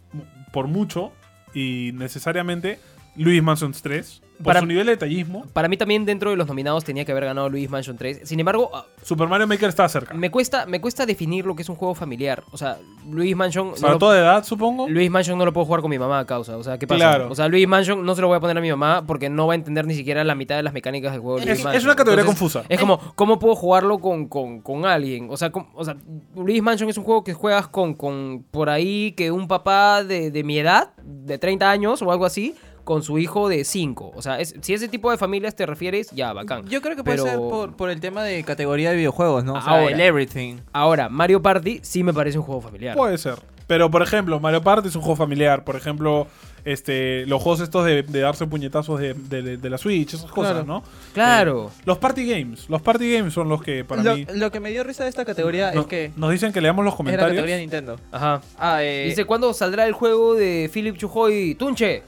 por 0.53 0.67
mucho 0.67 1.11
y 1.53 1.91
necesariamente, 1.93 2.79
Luis 3.15 3.43
Mansion 3.43 3.73
3. 3.73 4.21
Por 4.39 4.45
Para- 4.45 4.61
su 4.61 4.65
nivel 4.67 4.85
de 4.85 4.93
detallismo, 4.93 5.45
Para 5.53 5.67
mí 5.67 5.75
también 5.77 6.05
dentro 6.05 6.29
de 6.31 6.37
los 6.37 6.47
nominados 6.47 6.83
tenía 6.85 7.03
que 7.05 7.11
haber 7.11 7.25
ganado 7.25 7.49
Luis 7.49 7.69
Mansion 7.69 7.97
3. 7.97 8.21
Sin 8.23 8.39
embargo, 8.39 8.71
ah, 8.73 8.85
Super 9.03 9.27
Mario 9.27 9.47
Maker 9.47 9.67
está 9.69 9.87
cerca. 9.89 10.13
me 10.13 10.31
cuesta, 10.31 10.65
me 10.65 10.79
cuesta 10.79 11.05
definir 11.05 11.45
lo 11.45 11.55
que 11.55 11.61
es 11.63 11.69
un 11.69 11.75
juego 11.75 11.93
familiar. 11.93 12.43
O 12.51 12.57
sea, 12.57 12.77
Luis 13.09 13.35
Mansion... 13.35 13.67
no 13.71 13.75
Para 13.75 13.93
lo- 13.93 13.99
toda 13.99 14.17
edad, 14.17 14.43
supongo. 14.45 14.87
Luis 14.87 15.11
Mansion 15.11 15.37
no 15.37 15.43
lo 15.45 15.51
puedo 15.51 15.65
jugar 15.65 15.81
con 15.81 15.89
mi 15.89 15.99
mamá 15.99 16.19
a 16.19 16.25
causa. 16.25 16.55
O 16.57 16.63
sea, 16.63 16.77
¿qué 16.77 16.87
pasa? 16.87 16.97
Claro. 16.99 17.27
O 17.29 17.35
sea, 17.35 17.47
Luis 17.49 17.67
Mansion 17.67 18.05
no 18.05 18.15
se 18.15 18.21
lo 18.21 18.27
voy 18.27 18.37
a 18.37 18.39
poner 18.39 18.57
a 18.57 18.61
mi 18.61 18.69
mamá 18.69 19.03
porque 19.05 19.29
no 19.29 19.47
va 19.47 19.53
a 19.53 19.55
entender 19.55 19.85
ni 19.85 19.93
siquiera 19.93 20.23
la 20.23 20.35
mitad 20.35 20.55
de 20.55 20.63
las 20.63 20.73
mecánicas 20.73 21.11
del 21.11 21.21
juego 21.21 21.39
de 21.39 21.45
Luis 21.45 21.59
Es, 21.59 21.75
es 21.75 21.83
una 21.83 21.95
categoría 21.95 22.21
Entonces, 22.21 22.39
confusa. 22.39 22.63
Es 22.69 22.79
como, 22.79 22.97
¿cómo 23.15 23.39
puedo 23.39 23.55
jugarlo 23.55 23.99
con, 23.99 24.27
con, 24.29 24.61
con 24.61 24.85
alguien? 24.85 25.27
O 25.29 25.35
sea, 25.37 25.51
o 25.73 25.83
sea, 25.83 25.97
Luis 26.35 26.61
Mansion 26.61 26.89
es 26.89 26.97
un 26.97 27.03
juego 27.03 27.23
que 27.25 27.33
juegas 27.33 27.67
con, 27.67 27.93
con 27.93 28.45
por 28.51 28.69
ahí 28.69 29.11
que 29.17 29.31
un 29.31 29.47
papá 29.49 30.03
de, 30.03 30.31
de 30.31 30.43
mi 30.45 30.57
edad, 30.59 30.91
de 31.03 31.37
30 31.37 31.69
años 31.69 32.01
o 32.01 32.11
algo 32.11 32.25
así, 32.25 32.55
con 32.83 33.03
su 33.03 33.17
hijo 33.19 33.49
de 33.49 33.63
5. 33.63 34.11
O 34.15 34.21
sea, 34.21 34.39
es- 34.39 34.55
si 34.61 34.73
ese 34.73 34.87
tipo 34.87 35.11
de 35.11 35.17
familias 35.17 35.55
te 35.55 35.65
refieres, 35.65 36.09
ya, 36.11 36.33
bacán. 36.33 36.67
Yo 36.67 36.81
creo 36.81 36.95
que 36.95 37.03
puede 37.03 37.17
Pero- 37.17 37.29
ser 37.29 37.37
por, 37.39 37.75
por 37.75 37.89
el 37.89 37.99
tema 37.99 38.23
de 38.23 38.43
categoría 38.43 38.91
de 38.91 38.97
videojuegos, 38.97 39.43
¿no? 39.43 39.53
O 39.53 39.61
sea, 39.61 39.73
Ahora. 39.73 39.91
el 39.93 39.99
everything. 39.99 40.57
Ahora, 40.73 41.09
Mario 41.09 41.41
Party 41.41 41.79
sí 41.83 42.03
me 42.03 42.13
parece 42.13 42.37
un 42.37 42.43
juego 42.43 42.61
familiar. 42.61 42.95
Puede 42.95 43.17
ser. 43.17 43.35
Pero, 43.67 43.91
por 43.91 44.01
ejemplo, 44.01 44.39
Mario 44.39 44.63
Party 44.63 44.87
es 44.87 44.95
un 44.95 45.01
juego 45.03 45.15
familiar. 45.15 45.63
Por 45.63 45.75
ejemplo, 45.75 46.25
este, 46.65 47.25
los 47.27 47.41
juegos 47.41 47.61
estos 47.61 47.85
de, 47.85 48.01
de 48.01 48.19
darse 48.19 48.47
puñetazos 48.47 48.99
de, 48.99 49.13
de- 49.13 49.57
de 49.57 49.69
la 49.69 49.77
Switch, 49.77 50.13
esas 50.15 50.31
cosas, 50.31 50.53
Claro. 50.53 50.65
¿no? 50.65 50.83
Claro. 51.13 51.71
Eh, 51.77 51.81
los 51.85 51.99
Party 51.99 52.25
Games. 52.27 52.67
Los 52.67 52.81
Party 52.81 53.13
Games 53.13 53.31
son 53.31 53.47
los 53.47 53.61
que 53.61 53.83
para 53.85 54.01
Lo, 54.01 54.15
mí... 54.15 54.25
lo 54.33 54.51
que 54.51 54.59
me 54.59 54.71
dio 54.71 54.83
risa 54.83 55.03
de 55.03 55.09
esta 55.09 55.23
categoría 55.23 55.71
no- 55.71 55.81
es 55.81 55.87
que 55.87 56.11
Nos 56.15 56.31
dicen 56.31 56.51
que 56.51 56.61
leamos 56.61 56.83
los 56.83 56.93
es 56.93 56.95
la 56.95 56.97
comentarios. 56.97 57.29
categoría 57.31 57.55
de 57.55 57.61
Nintendo. 57.61 57.99
Ajá. 58.11 58.41
Ah, 58.57 58.83
eh, 58.83 59.05
Dice, 59.07 59.25
¿cuándo 59.25 59.53
saldrá 59.53 59.85
el 59.85 59.93
juego 59.93 60.33
de 60.33 60.69
Philip 60.73 60.97
Chujoy 60.97 61.53
Tunche? 61.55 62.01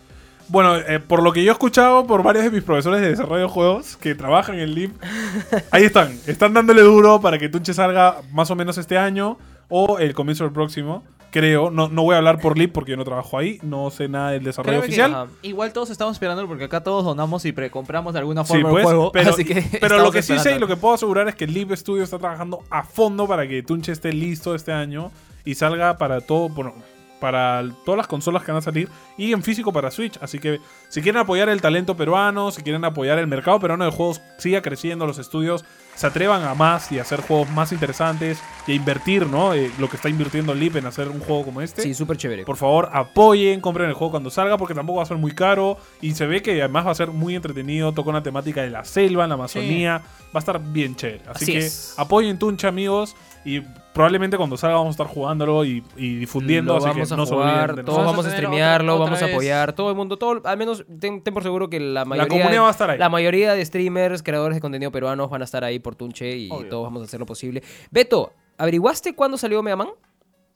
Bueno, 0.47 0.75
eh, 0.75 0.99
por 0.99 1.23
lo 1.23 1.31
que 1.31 1.43
yo 1.43 1.51
he 1.51 1.53
escuchado 1.53 2.05
por 2.05 2.23
varios 2.23 2.43
de 2.45 2.51
mis 2.51 2.63
profesores 2.63 3.01
de 3.01 3.09
desarrollo 3.09 3.43
de 3.43 3.49
juegos 3.49 3.97
que 3.97 4.15
trabajan 4.15 4.59
en 4.59 4.73
LIP, 4.73 4.91
ahí 5.71 5.83
están. 5.83 6.17
Están 6.27 6.53
dándole 6.53 6.81
duro 6.81 7.21
para 7.21 7.37
que 7.37 7.49
Tunche 7.49 7.73
salga 7.73 8.17
más 8.31 8.51
o 8.51 8.55
menos 8.55 8.77
este 8.77 8.97
año 8.97 9.37
o 9.69 9.99
el 9.99 10.13
comienzo 10.13 10.43
del 10.43 10.53
próximo. 10.53 11.03
Creo. 11.31 11.71
No, 11.71 11.87
no 11.87 12.03
voy 12.03 12.15
a 12.15 12.17
hablar 12.17 12.41
por 12.41 12.57
LIP 12.57 12.73
porque 12.73 12.91
yo 12.91 12.97
no 12.97 13.05
trabajo 13.05 13.37
ahí. 13.37 13.57
No 13.63 13.89
sé 13.89 14.09
nada 14.09 14.31
del 14.31 14.43
desarrollo 14.43 14.81
Créeme 14.81 14.93
que 14.95 15.01
oficial. 15.01 15.13
Ajá. 15.13 15.31
igual 15.43 15.71
todos 15.71 15.89
estamos 15.89 16.13
esperando 16.17 16.45
porque 16.45 16.65
acá 16.65 16.83
todos 16.83 17.05
donamos 17.05 17.45
y 17.45 17.53
precompramos 17.53 18.11
de 18.11 18.19
alguna 18.19 18.43
Sí, 18.43 18.51
forma 18.53 18.69
pues, 18.71 18.81
el 18.81 18.85
juego. 18.85 19.11
pero, 19.13 19.29
así 19.33 19.45
que 19.45 19.65
pero 19.79 19.99
lo 19.99 20.11
que 20.11 20.21
sí 20.23 20.37
sé 20.39 20.57
y 20.57 20.59
lo 20.59 20.67
que 20.67 20.75
puedo 20.75 20.93
asegurar 20.95 21.29
es 21.29 21.35
que 21.35 21.47
Live 21.47 21.77
Studio 21.77 22.03
está 22.03 22.19
trabajando 22.19 22.59
a 22.69 22.83
fondo 22.83 23.27
para 23.29 23.47
que 23.47 23.63
Tunche 23.63 23.93
esté 23.93 24.11
listo 24.11 24.53
este 24.55 24.73
año 24.73 25.09
y 25.45 25.55
salga 25.55 25.97
para 25.97 26.19
todo, 26.19 26.49
bueno, 26.49 26.73
para 27.21 27.63
todas 27.85 27.97
las 27.97 28.07
consolas 28.07 28.43
que 28.43 28.51
van 28.51 28.59
a 28.59 28.61
salir 28.61 28.89
y 29.17 29.31
en 29.31 29.43
físico 29.43 29.71
para 29.71 29.91
Switch. 29.91 30.17
Así 30.19 30.39
que 30.39 30.59
si 30.89 31.01
quieren 31.01 31.21
apoyar 31.21 31.47
el 31.47 31.61
talento 31.61 31.95
peruano, 31.95 32.51
si 32.51 32.63
quieren 32.63 32.83
apoyar 32.83 33.19
el 33.19 33.27
mercado 33.27 33.59
peruano 33.59 33.85
de 33.85 33.91
juegos, 33.91 34.21
siga 34.39 34.61
creciendo, 34.61 35.05
los 35.05 35.19
estudios 35.19 35.63
se 35.95 36.07
atrevan 36.07 36.43
a 36.43 36.55
más 36.55 36.91
y 36.91 36.99
a 36.99 37.03
hacer 37.03 37.21
juegos 37.21 37.49
más 37.51 37.71
interesantes 37.71 38.39
y 38.65 38.71
a 38.71 38.75
invertir, 38.75 39.27
¿no? 39.27 39.53
Eh, 39.53 39.71
lo 39.77 39.89
que 39.89 39.97
está 39.97 40.09
invirtiendo 40.09 40.55
Live 40.55 40.79
en 40.79 40.85
hacer 40.87 41.09
un 41.09 41.19
juego 41.19 41.45
como 41.45 41.61
este. 41.61 41.83
Sí, 41.83 41.93
súper 41.93 42.17
chévere. 42.17 42.43
Por 42.43 42.57
favor, 42.57 42.89
apoyen, 42.91 43.61
compren 43.61 43.87
el 43.87 43.93
juego 43.93 44.11
cuando 44.11 44.29
salga 44.29 44.57
porque 44.57 44.73
tampoco 44.73 44.97
va 44.97 45.03
a 45.03 45.07
ser 45.07 45.17
muy 45.17 45.33
caro 45.33 45.77
y 46.01 46.13
se 46.13 46.25
ve 46.25 46.41
que 46.41 46.59
además 46.59 46.87
va 46.87 46.91
a 46.91 46.95
ser 46.95 47.09
muy 47.09 47.35
entretenido, 47.35 47.93
toca 47.93 48.09
una 48.09 48.23
temática 48.23 48.61
de 48.63 48.71
la 48.71 48.83
selva, 48.83 49.23
en 49.23 49.29
la 49.29 49.35
Amazonía, 49.35 50.01
va 50.27 50.29
a 50.35 50.39
estar 50.39 50.59
bien 50.59 50.95
chévere. 50.95 51.23
Así, 51.27 51.43
Así 51.43 51.51
que 51.51 51.57
es. 51.59 51.93
apoyen 51.97 52.39
Tuncha, 52.39 52.69
amigos, 52.69 53.15
y 53.43 53.61
probablemente 53.93 54.37
cuando 54.37 54.55
salga 54.55 54.75
vamos 54.77 54.89
a 54.89 54.91
estar 55.03 55.07
jugándolo 55.07 55.65
y, 55.65 55.83
y 55.97 56.15
difundiendo, 56.17 56.73
Lo 56.73 56.77
así 56.77 56.87
vamos 56.89 57.07
que 57.09 57.13
a 57.13 57.17
no 57.17 57.25
jugar, 57.25 57.83
todos 57.83 58.05
vamos 58.05 58.25
a 58.25 58.31
streamearlo, 58.31 58.93
otra- 58.95 59.05
vamos 59.05 59.21
a 59.21 59.25
vez. 59.25 59.33
apoyar, 59.33 59.73
todo 59.73 59.89
el 59.89 59.95
mundo, 59.95 60.17
todo, 60.17 60.41
al 60.45 60.57
menos 60.57 60.85
ten, 60.99 61.21
ten 61.23 61.33
por 61.33 61.43
seguro 61.43 61.69
que 61.69 61.79
la 61.79 62.01
La 62.01 62.05
mayoría, 62.05 62.29
comunidad 62.29 62.61
va 62.63 62.67
a 62.67 62.71
estar 62.71 62.89
ahí. 62.91 62.97
la 62.99 63.09
mayoría 63.09 63.53
de 63.53 63.65
streamers, 63.65 64.21
creadores 64.23 64.55
de 64.57 64.61
contenido 64.61 64.91
peruanos 64.91 65.29
van 65.29 65.41
a 65.41 65.45
estar 65.45 65.63
ahí 65.63 65.79
por 65.79 65.95
Tunche 65.95 66.37
y 66.37 66.49
Obvio. 66.51 66.69
todos 66.69 66.83
vamos 66.83 67.01
a 67.01 67.05
hacer 67.05 67.19
lo 67.19 67.25
posible. 67.25 67.63
Beto, 67.89 68.31
¿averiguaste 68.57 69.15
cuándo 69.15 69.37
salió 69.37 69.61
Mega 69.63 69.75
Man? 69.75 69.89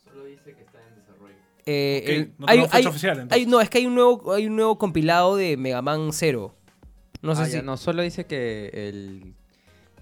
Solo 0.03 0.23
dice 0.25 0.53
que 0.53 0.61
está 0.61 0.77
en 0.87 0.95
desarrollo. 0.95 1.33
Eh, 1.65 2.03
el- 2.07 2.33
no 2.37 2.45
hay, 2.47 2.61
fecha 2.61 2.77
hay- 2.77 2.85
oficial, 2.85 3.27
hay- 3.31 3.45
no, 3.47 3.59
es 3.61 3.69
que 3.69 3.79
hay 3.79 3.87
un 3.87 3.95
nuevo, 3.95 4.31
hay 4.33 4.45
un 4.47 4.55
nuevo 4.55 4.77
compilado 4.77 5.35
de 5.35 5.57
Mega 5.57 5.81
Man 5.81 6.09
0. 6.13 6.53
No 7.21 7.35
sé 7.35 7.41
Ah, 7.41 7.45
si. 7.45 7.51
ya, 7.53 7.61
no, 7.63 7.75
solo 7.77 8.03
dice 8.03 8.25
que 8.27 8.69
el, 8.71 9.33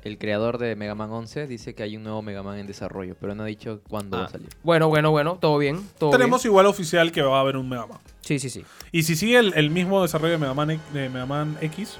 el 0.03 0.17
creador 0.17 0.57
de 0.57 0.75
Mega 0.75 0.95
Man 0.95 1.09
11 1.11 1.47
dice 1.47 1.73
que 1.75 1.83
hay 1.83 1.95
un 1.97 2.03
nuevo 2.03 2.21
Mega 2.21 2.43
Man 2.43 2.57
en 2.59 2.67
desarrollo, 2.67 3.15
pero 3.19 3.35
no 3.35 3.43
ha 3.43 3.45
dicho 3.45 3.81
cuándo 3.89 4.17
va 4.17 4.23
Ah, 4.23 4.27
a 4.27 4.29
salir. 4.29 4.49
Bueno, 4.63 4.89
bueno, 4.89 5.11
bueno, 5.11 5.37
todo 5.39 5.57
bien. 5.57 5.79
Todo 5.97 6.11
Tenemos 6.11 6.43
bien. 6.43 6.51
igual 6.51 6.65
oficial 6.65 7.11
que 7.11 7.21
va 7.21 7.37
a 7.37 7.41
haber 7.41 7.57
un 7.57 7.69
Mega 7.69 7.87
Man. 7.87 7.99
Sí, 8.21 8.39
sí, 8.39 8.49
sí. 8.49 8.63
Y 8.91 9.03
si 9.03 9.15
sigue 9.15 9.37
el, 9.37 9.53
el 9.55 9.69
mismo 9.69 10.01
desarrollo 10.01 10.33
de 10.33 10.37
Mega, 10.37 10.53
Man, 10.53 10.79
de 10.93 11.09
Mega 11.09 11.25
Man 11.25 11.57
X, 11.61 11.97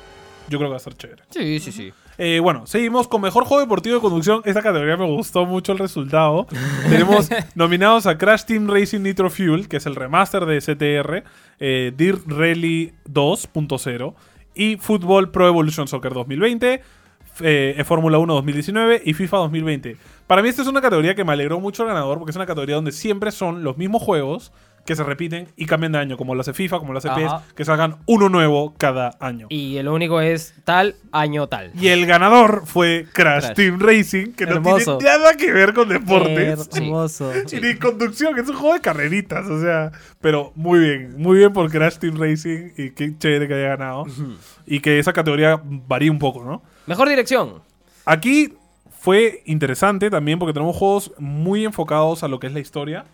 yo 0.49 0.57
creo 0.57 0.69
que 0.69 0.71
va 0.71 0.75
a 0.75 0.77
estar 0.77 0.93
chévere. 0.95 1.23
Sí, 1.29 1.59
sí, 1.59 1.71
sí. 1.71 1.93
Eh, 2.19 2.39
bueno, 2.41 2.67
seguimos 2.67 3.07
con 3.07 3.21
mejor 3.21 3.45
juego 3.45 3.61
deportivo 3.61 3.95
de 3.95 4.01
conducción. 4.01 4.41
Esta 4.45 4.61
categoría 4.61 4.97
me 4.97 5.05
gustó 5.07 5.45
mucho 5.47 5.71
el 5.71 5.79
resultado. 5.79 6.45
Tenemos 6.89 7.27
nominados 7.55 8.05
a 8.05 8.17
Crash 8.19 8.43
Team 8.43 8.67
Racing 8.69 9.01
Nitro 9.01 9.29
Fuel, 9.31 9.67
que 9.67 9.77
es 9.77 9.85
el 9.87 9.95
remaster 9.95 10.45
de 10.45 10.59
CTR, 10.59 11.23
eh, 11.59 11.91
Dirt 11.95 12.21
Rally 12.27 12.93
2.0 13.09 14.13
y 14.55 14.75
Football 14.77 15.31
Pro 15.31 15.47
Evolution 15.47 15.87
Soccer 15.87 16.13
2020, 16.13 16.81
eh, 17.41 17.81
Fórmula 17.85 18.17
1 18.17 18.33
2019 18.33 19.01
y 19.05 19.13
FIFA 19.13 19.37
2020. 19.37 19.97
Para 20.27 20.41
mí 20.41 20.49
esta 20.49 20.61
es 20.61 20.67
una 20.67 20.81
categoría 20.81 21.15
que 21.15 21.23
me 21.23 21.33
alegró 21.33 21.59
mucho 21.59 21.83
el 21.83 21.89
ganador 21.89 22.17
porque 22.17 22.31
es 22.31 22.35
una 22.35 22.45
categoría 22.45 22.75
donde 22.75 22.91
siempre 22.91 23.31
son 23.31 23.63
los 23.63 23.77
mismos 23.77 24.01
juegos 24.01 24.51
que 24.85 24.95
se 24.95 25.03
repiten 25.03 25.47
y 25.55 25.65
cambian 25.65 25.93
de 25.93 25.99
año, 25.99 26.17
como 26.17 26.35
las 26.35 26.45
de 26.45 26.53
FIFA, 26.53 26.79
como 26.79 26.93
las 26.93 27.03
de 27.03 27.11
PES, 27.11 27.31
que 27.55 27.63
salgan 27.63 27.97
uno 28.05 28.27
nuevo 28.27 28.73
cada 28.77 29.11
año. 29.19 29.47
Y 29.49 29.77
el 29.77 29.87
único 29.87 30.19
es 30.19 30.55
tal, 30.65 30.95
año 31.11 31.47
tal. 31.47 31.71
Y 31.79 31.87
el 31.87 32.05
ganador 32.05 32.63
fue 32.65 33.05
Crash, 33.13 33.45
Crash. 33.45 33.55
Team 33.55 33.79
Racing, 33.79 34.33
que 34.33 34.43
Hermoso. 34.43 34.93
no 34.93 34.97
tiene 34.97 35.17
nada 35.17 35.37
que 35.37 35.51
ver 35.51 35.73
con 35.73 35.87
deportes. 35.87 36.69
Hermoso. 36.75 37.31
Y 37.51 37.61
ni 37.61 37.75
conducción, 37.75 38.37
es 38.37 38.47
un 38.49 38.55
juego 38.55 38.73
de 38.73 38.81
carreritas, 38.81 39.47
o 39.47 39.61
sea. 39.61 39.91
Pero 40.19 40.51
muy 40.55 40.79
bien, 40.79 41.15
muy 41.17 41.37
bien 41.37 41.53
por 41.53 41.71
Crash 41.71 41.97
Team 41.97 42.17
Racing 42.19 42.71
y 42.77 42.89
qué 42.91 43.17
chévere 43.17 43.47
que 43.47 43.53
haya 43.53 43.69
ganado. 43.77 44.05
y 44.65 44.79
que 44.81 44.99
esa 44.99 45.13
categoría 45.13 45.61
varíe 45.63 46.09
un 46.09 46.19
poco, 46.19 46.43
¿no? 46.43 46.61
Mejor 46.85 47.09
dirección. 47.09 47.61
Aquí 48.05 48.53
fue 48.99 49.43
interesante 49.45 50.09
también 50.09 50.39
porque 50.39 50.53
tenemos 50.53 50.77
juegos 50.77 51.11
muy 51.17 51.65
enfocados 51.65 52.23
a 52.23 52.29
lo 52.29 52.39
que 52.39 52.47
es 52.47 52.53
la 52.53 52.61
historia 52.61 53.05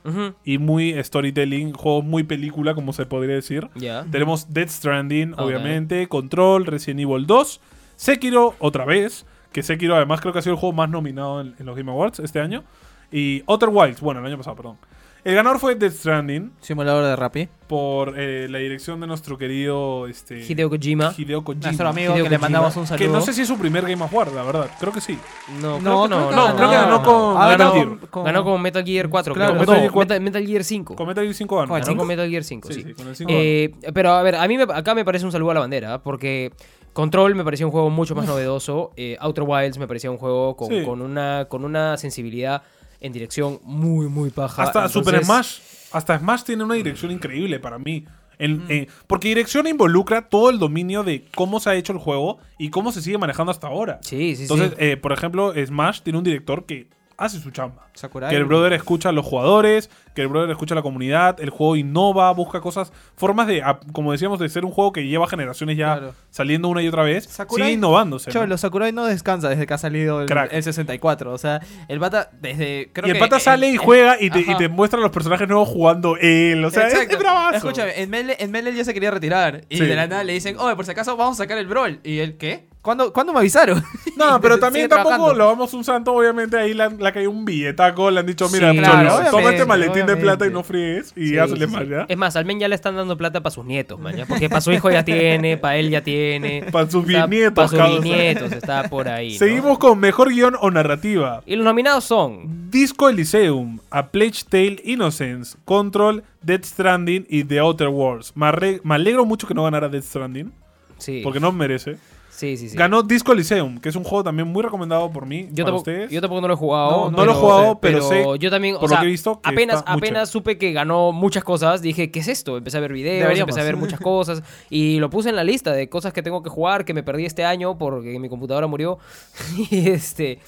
y 0.44 0.60
muy 0.60 0.96
storytelling, 1.04 1.74
juegos 1.74 2.06
muy 2.06 2.24
película, 2.24 2.76
como 2.76 2.94
se 2.94 3.06
podría 3.08 3.34
decir. 3.34 3.68
Ya. 3.76 4.06
Tenemos 4.12 4.54
Dead 4.54 4.70
Stranding, 4.70 5.34
obviamente, 5.38 6.08
Control, 6.08 6.66
Resident 6.66 7.00
Evil 7.02 7.26
2, 7.26 7.62
Sekiro, 7.96 8.56
otra 8.60 8.86
vez, 8.86 9.26
que 9.52 9.64
Sekiro 9.64 9.96
además 9.96 10.22
creo 10.22 10.32
que 10.32 10.40
ha 10.40 10.42
sido 10.44 10.54
el 10.54 10.60
juego 10.60 10.76
más 10.76 10.90
nominado 10.90 11.42
en, 11.42 11.56
en 11.58 11.66
los 11.66 11.76
Game 11.76 11.92
Awards 11.92 12.20
este 12.20 12.40
año. 12.40 12.64
Y 13.12 13.42
Outer 13.48 13.70
Wilds, 13.70 14.00
bueno, 14.00 14.20
el 14.20 14.28
año 14.28 14.38
pasado, 14.38 14.56
perdón. 14.56 14.78
El 15.26 15.36
ganador 15.36 15.60
fue 15.60 15.76
Death 15.76 15.92
Stranding 15.94 16.54
Simulador 16.62 17.04
de 17.04 17.16
Rappi. 17.16 17.50
por 17.68 18.14
eh, 18.18 18.48
la 18.50 18.58
dirección 18.60 19.02
de 19.02 19.08
nuestro 19.08 19.38
querido 19.38 20.08
este, 20.08 20.40
Hideo 20.48 20.70
Kojima. 20.70 21.14
Hideo 21.18 21.44
Kojima. 21.44 21.66
Nuestro 21.68 21.90
amigo 21.90 22.14
Hideo 22.14 22.24
que 22.24 22.30
le 22.30 22.38
mandamos 22.38 22.76
un 22.78 22.88
saludo. 22.88 23.06
Que 23.06 23.12
no 23.12 23.20
sé 23.20 23.34
si 23.34 23.42
es 23.42 23.48
su 23.48 23.58
primer 23.58 23.84
Game 23.86 24.02
Award, 24.04 24.34
la 24.34 24.44
verdad. 24.44 24.70
Creo 24.80 24.94
que 24.94 25.02
sí. 25.02 25.18
No, 25.62 25.80
No, 25.80 25.80
creo 25.80 26.04
que 26.04 26.10
no. 26.10 26.18
creo 26.18 26.30
que 26.30 26.36
No, 26.36 26.56
creo 26.56 26.70
que 26.70 26.76
ganó 26.76 27.04
con 27.04 27.38
Ah, 27.38 27.50
Metal 27.50 27.58
ganó 27.58 27.72
Gear. 27.74 27.88
con- 27.88 27.98
con- 28.08 28.24
Ganó 28.24 28.44
con 28.46 28.62
Metal 28.62 28.84
Gear 28.86 29.10
4, 29.10 29.34
Claro, 29.34 29.52
creo. 29.52 29.60
Metal 29.62 29.76
No, 29.76 29.80
Gear 29.82 29.92
4. 29.92 30.08
Metal, 30.16 30.22
Metal 30.24 30.48
Gear 30.48 30.64
5. 30.64 30.96
Con 30.96 31.08
Metal 31.08 31.24
Gear 31.24 31.36
5 31.36 31.56
ganó. 31.58 31.68
Con 31.68 31.82
Ganó 31.82 31.98
con 31.98 32.08
Metal 32.08 32.30
Gear 32.30 32.44
5, 32.46 32.68
Sí, 32.70 32.74
sí. 32.76 32.84
sí, 32.88 32.94
con 32.94 33.08
el 33.10 33.16
5 33.16 33.30
ganó. 33.30 33.42
Eh, 33.44 33.72
pero 33.94 34.12
a 34.14 34.24
ver, 34.24 34.36
a 34.36 34.48
mí 34.48 34.58
me- 34.58 34.64
acá 34.74 34.96
me 34.96 35.04
parece 35.04 35.26
un 35.26 35.32
saludo 35.34 35.52
a 35.52 35.54
la 35.56 35.60
bandera, 35.60 36.02
porque 36.02 36.52
Control 36.94 37.36
me 37.36 37.44
parecía 37.44 37.66
un 37.66 37.72
juego 37.72 37.90
mucho 37.90 38.16
más 38.16 38.26
novedoso. 38.26 38.92
eh, 38.96 39.16
Outer 39.20 39.44
Wilds 39.46 39.78
me 39.78 39.88
parecía 39.88 40.10
un 40.12 40.18
juego 40.18 40.56
con, 40.56 40.70
Sí. 40.70 40.84
con 40.84 41.02
una, 41.02 41.46
con 41.50 41.64
una 41.66 41.98
sensibilidad 41.98 42.64
en 43.02 43.14
dirección 43.14 43.60
muy, 43.64 44.08
muy 44.08 44.30
paja. 44.30 44.64
Hasta 44.64 44.86
Entonces, 44.86 45.04
Super 45.06 45.24
Smash. 45.26 45.60
Hasta 45.92 46.20
Smash 46.20 46.44
tiene 46.44 46.64
una 46.64 46.76
dirección 46.76 47.12
increíble 47.12 47.60
para 47.60 47.80
mí. 47.80 48.06
En- 48.38 48.64
eh, 48.70 48.88
porque 49.08 49.28
dirección 49.28 49.68
involucra 49.68 50.30
todo 50.30 50.50
el 50.50 50.60
dominio 50.60 51.04
de 51.04 51.26
cómo 51.36 51.60
se 51.60 51.70
ha 51.70 51.76
hecho 51.76 51.92
el 51.94 52.00
juego 52.00 52.38
y 52.58 52.70
cómo 52.70 52.92
se 52.92 53.02
sigue 53.02 53.18
manejando 53.18 53.52
hasta 53.52 53.68
ahora. 53.68 54.00
Sí, 54.02 54.36
sí, 54.36 54.44
Entonces, 54.44 54.70
sí. 54.70 54.76
eh, 54.80 54.98
por 54.98 55.12
ejemplo, 55.12 55.54
Smash 55.66 56.02
tiene 56.02 56.18
un 56.20 56.24
director 56.24 56.66
que 56.66 56.88
hace 57.20 57.40
su 57.40 57.52
chamba. 57.52 57.88
Sakurai. 57.94 58.30
Que 58.30 58.36
el 58.38 58.46
brother 58.46 58.74
escucha 58.74 59.10
a 59.10 59.12
los 59.12 59.26
jugadores, 59.26 59.90
que 60.16 60.22
el 60.22 60.30
brother 60.30 60.50
escucha 60.52 60.74
a 60.74 60.78
la 60.78 60.82
comunidad, 60.82 61.40
el 61.42 61.50
juego 61.50 61.76
innova, 61.76 62.32
busca 62.32 62.62
cosas, 62.62 62.94
formas 63.16 63.46
de, 63.48 63.62
como 63.92 64.12
decíamos, 64.14 64.40
de 64.40 64.48
ser 64.50 64.64
un 64.66 64.72
juego 64.72 64.94
que 64.94 65.06
lleva 65.06 65.28
generaciones 65.28 65.76
ya 65.78 65.98
Claro. 65.98 66.14
saliendo 66.30 66.70
una 66.70 66.82
y 66.82 66.88
otra 66.88 67.04
vez, 67.04 67.28
Sakurai- 67.30 67.56
sigue 67.56 67.72
innovándose. 67.74 68.30
¿no? 68.30 68.34
Cholo, 68.34 68.58
Sakurai 68.58 68.92
no 68.94 69.06
descansa 69.06 69.50
desde 69.50 69.68
que 69.68 69.74
ha 69.74 69.78
salido 69.78 70.22
el, 70.22 70.28
Crack. 70.28 70.54
el 70.54 70.64
64. 70.64 71.34
O 71.34 71.38
sea, 71.38 71.60
el 71.90 72.00
pata 72.00 72.30
desde. 72.40 72.90
Creo 72.94 73.08
y 73.08 73.12
el 73.12 73.18
que 73.18 73.20
pata 73.20 73.40
sale 73.40 73.70
y 73.70 73.76
juega 73.78 74.16
y 74.22 74.30
te, 74.30 74.40
y 74.40 74.56
te 74.58 74.70
muestra 74.70 75.00
a 75.00 75.02
los 75.02 75.12
personajes 75.12 75.48
nuevos 75.48 75.68
jugando 75.68 76.16
él. 76.16 76.64
O 76.64 76.70
sea, 76.70 76.88
Exacto. 76.88 77.14
es 77.16 77.20
bravazo. 77.20 77.58
Escúchame, 77.58 78.02
en 78.02 78.10
Melee, 78.10 78.38
en 78.40 78.52
Melee 78.52 78.74
ya 78.74 78.86
se 78.86 78.94
quería 78.94 79.12
retirar. 79.12 79.62
Y 79.68 79.78
Sí. 79.78 79.86
de 79.86 79.96
la 79.96 80.08
nada 80.08 80.24
le 80.24 80.32
dicen, 80.34 80.58
oye, 80.58 80.76
por 80.78 80.86
si 80.86 80.92
acaso 80.92 81.18
vamos 81.18 81.38
a 81.40 81.44
sacar 81.44 81.58
el 81.58 81.68
Brawl. 81.68 82.00
¿Y 82.04 82.20
él 82.20 82.38
qué? 82.38 82.69
¿Cuándo, 82.82 83.12
¿cuándo 83.12 83.34
me 83.34 83.40
avisaron? 83.40 83.84
No, 84.20 84.42
pero 84.42 84.60
también 84.60 84.90
tampoco 84.90 85.10
trabajando. 85.16 85.38
lo 85.40 85.46
vamos 85.48 85.74
un 85.74 85.86
santo, 85.86 86.12
obviamente 86.14 86.58
ahí 86.58 86.74
le 86.74 86.84
han- 86.84 86.98
le 86.98 87.08
ha 87.08 87.14
caído 87.14 87.32
un 87.32 87.46
billetaco, 87.46 88.12
le 88.12 88.20
han 88.20 88.26
dicho, 88.26 88.50
mira, 88.50 88.74
Sí, 88.74 88.78
claro, 88.80 89.08
toma 89.08 89.22
este 89.24 89.36
obviamente, 89.38 89.66
maletín 89.66 90.06
de 90.08 90.18
plata 90.18 90.46
y 90.46 90.50
no 90.52 90.62
fríes 90.62 91.14
y 91.16 91.30
Sí, 91.30 91.38
hazle 91.38 91.68
sí, 91.68 91.72
más. 91.74 91.88
¿ya? 91.88 92.06
Es 92.10 92.18
más, 92.18 92.36
al 92.36 92.44
men 92.44 92.60
ya 92.60 92.68
le 92.68 92.76
están 92.76 92.98
dando 92.98 93.16
plata 93.16 93.40
para 93.42 93.52
sus 93.56 93.64
nietos, 93.64 93.98
man, 93.98 94.18
¿ya? 94.18 94.26
Porque 94.26 94.50
para 94.50 94.60
su 94.60 94.74
hijo 94.74 94.92
ya 94.92 95.06
tiene, 95.06 95.56
para 95.56 95.78
él 95.78 95.90
ya 95.90 96.02
tiene. 96.04 96.66
Pa' 96.72 96.90
sus 96.90 97.06
Para 97.06 97.28
bisnietos, 97.28 97.70
sus 97.70 97.80
causa. 97.80 97.94
bisnietos, 98.02 98.52
está 98.52 98.90
por 98.90 99.08
ahí. 99.08 99.32
¿no? 99.34 99.40
Seguimos 99.40 99.80
con 99.80 99.98
mejor 100.00 100.30
guion 100.34 100.58
o 100.60 100.70
narrativa. 100.70 101.42
Y 101.46 101.56
los 101.56 101.64
nominados 101.64 102.04
son. 102.04 102.70
Disco 102.70 103.08
Elysium, 103.08 103.80
A 103.90 104.08
Plague 104.08 104.34
Tale 104.50 104.82
Innocence, 104.84 105.58
Control, 105.64 106.24
Death 106.42 106.66
Stranding 106.66 107.26
y 107.30 107.46
The 107.46 107.60
Outer 107.60 107.88
Worlds. 107.88 108.34
Me, 108.36 108.48
alegro 108.96 109.24
mucho 109.24 109.48
que 109.48 109.54
no 109.54 109.64
ganara 109.64 109.88
Death 109.88 110.04
Stranding, 110.04 110.52
Sí. 110.98 111.22
porque 111.24 111.40
no 111.40 111.54
merece. 111.54 111.96
Sí, 112.40 112.56
sí, 112.56 112.70
sí. 112.70 112.78
Ganó 112.78 113.04
Disco 113.04 113.34
Elysium, 113.34 113.80
que 113.80 113.90
es 113.90 113.96
un 113.98 114.06
juego 114.06 114.24
también 114.24 114.48
muy 114.48 114.64
recomendado 114.64 115.12
por 115.12 115.26
mí, 115.26 115.48
Yo 115.52 115.66
para 115.66 115.76
tampoco, 115.76 115.78
ustedes. 115.80 116.10
yo 116.10 116.22
tampoco 116.22 116.40
no 116.40 116.48
lo 116.48 116.54
he 116.54 116.58
jugado. 116.58 117.12
No, 117.12 117.18
no 117.18 117.26
lo 117.26 117.32
he 117.34 117.36
jugado, 117.36 117.80
pero 117.82 118.02
sé, 118.02 118.24
yo 118.40 118.50
también, 118.50 118.76
o 118.78 118.82
lo 118.82 118.88
sea, 118.88 119.00
que 119.02 119.06
he 119.08 119.10
visto, 119.10 119.42
que 119.42 119.50
apenas, 119.50 119.84
apenas 119.86 120.30
supe 120.30 120.58
que 120.58 120.72
ganó 120.72 121.12
muchas 121.12 121.44
cosas, 121.44 121.82
dije, 121.82 122.12
¿qué 122.12 122.20
es 122.20 122.30
esto? 122.30 122.56
Empecé 122.56 122.78
a 122.78 122.80
ver 122.80 122.94
videos, 122.94 123.24
Deberíamos. 123.24 123.50
empecé 123.50 123.60
a 123.60 123.64
ver 123.66 123.76
muchas 123.76 124.00
cosas 124.00 124.42
y 124.70 125.00
lo 125.00 125.10
puse 125.10 125.28
en 125.30 125.36
la 125.36 125.44
lista 125.44 125.74
de 125.74 125.90
cosas 125.90 126.14
que 126.14 126.22
tengo 126.24 126.42
que 126.42 126.50
jugar, 126.50 126.86
que 126.86 126.94
me 126.94 127.04
perdí 127.04 127.26
este 127.26 127.44
año 127.44 127.78
porque 127.78 128.18
mi 128.20 128.30
computadora 128.30 128.68
murió 128.68 129.00
y 129.70 129.90
este 129.90 130.40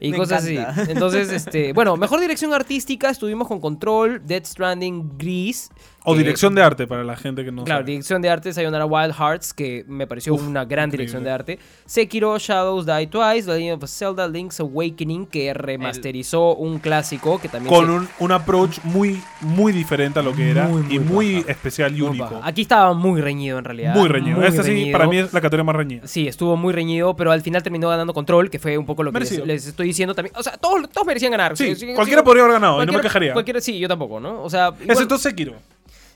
y 0.00 0.10
Me 0.10 0.16
cosas 0.18 0.44
encanta. 0.44 0.80
así. 0.82 0.90
Entonces, 0.90 1.30
este, 1.30 1.72
bueno, 1.72 1.96
mejor 1.96 2.18
dirección 2.20 2.52
artística 2.52 3.10
estuvimos 3.10 3.46
con 3.46 3.60
Control, 3.60 4.22
Dead 4.26 4.44
Stranding, 4.44 5.16
Gris. 5.16 5.70
O 6.04 6.12
que- 6.12 6.18
dirección 6.20 6.54
de 6.54 6.62
arte, 6.62 6.86
para 6.86 7.04
la 7.04 7.16
gente 7.16 7.44
que 7.44 7.52
no 7.52 7.64
Claro, 7.64 7.80
sabe. 7.80 7.90
dirección 7.90 8.22
de 8.22 8.30
arte, 8.30 8.52
Sayonara 8.52 8.86
Wild 8.86 9.12
Hearts, 9.14 9.52
que 9.52 9.84
me 9.88 10.06
pareció 10.06 10.32
Uf, 10.34 10.46
una 10.46 10.64
gran 10.64 10.88
increíble. 10.88 10.96
dirección 11.04 11.24
de 11.24 11.30
arte. 11.30 11.58
Sekiro, 11.86 12.38
Shadows 12.38 12.86
Die 12.86 13.06
Twice, 13.08 13.42
The 13.46 13.58
Legend 13.58 13.82
of 13.84 13.90
Zelda, 13.90 14.26
Link's 14.28 14.58
Awakening, 14.60 15.26
que 15.26 15.52
remasterizó 15.52 16.54
un 16.54 16.78
clásico 16.78 17.38
que 17.40 17.48
también... 17.48 17.74
Con 17.74 17.86
se- 17.86 17.92
un, 17.92 18.08
un 18.20 18.32
approach 18.32 18.78
muy, 18.84 19.20
muy 19.40 19.72
diferente 19.72 20.18
a 20.18 20.22
lo 20.22 20.32
que 20.34 20.50
era 20.50 20.66
Muy, 20.68 20.82
muy 20.82 20.94
y 20.94 20.98
muy 20.98 21.34
baja. 21.40 21.52
especial 21.52 21.92
y 21.96 22.00
muy 22.00 22.08
único. 22.10 22.24
baja. 22.24 22.40
Aquí 22.46 22.62
estaba 22.62 22.94
muy 22.94 23.20
reñido 23.20 23.58
en 23.58 23.64
realidad. 23.64 23.94
Muy 23.94 24.08
reñido. 24.08 24.42
Esta 24.42 24.62
sí, 24.62 24.88
para 24.92 25.06
mí 25.08 25.18
es 25.18 25.32
la 25.32 25.40
categoría 25.40 25.64
más 25.64 25.76
reñida. 25.76 26.06
Sí, 26.06 26.26
estuvo 26.28 26.56
muy 26.56 26.72
reñido, 26.72 27.14
pero 27.16 27.32
al 27.32 27.42
final 27.42 27.62
terminó 27.62 27.88
ganando 27.88 28.14
Control, 28.14 28.48
que 28.50 28.58
fue 28.58 28.78
un 28.78 28.86
poco 28.86 29.02
lo 29.02 29.12
que 29.12 29.20
les, 29.20 29.66
estoy 29.66 29.86
diciendo 29.88 30.14
también. 30.14 30.34
O 30.38 30.42
sea, 30.42 30.56
todos, 30.56 30.88
todos 30.90 31.06
merecían 31.06 31.32
ganar. 31.32 31.56
Sí, 31.56 31.74
cualquiera 31.94 32.22
sí, 32.22 32.24
podría 32.24 32.44
haber 32.44 32.54
ganado 32.54 32.82
y 32.82 32.86
no 32.86 32.92
me 32.92 33.00
quejaría. 33.00 33.32
Cualquiera, 33.32 33.60
sí, 33.60 33.78
yo 33.78 33.88
tampoco, 33.88 34.20
¿no? 34.20 34.42
O 34.42 34.48
sea, 34.50 34.68
igual- 34.68 34.90
Excepto 34.90 35.18
Sekiro. 35.18 35.54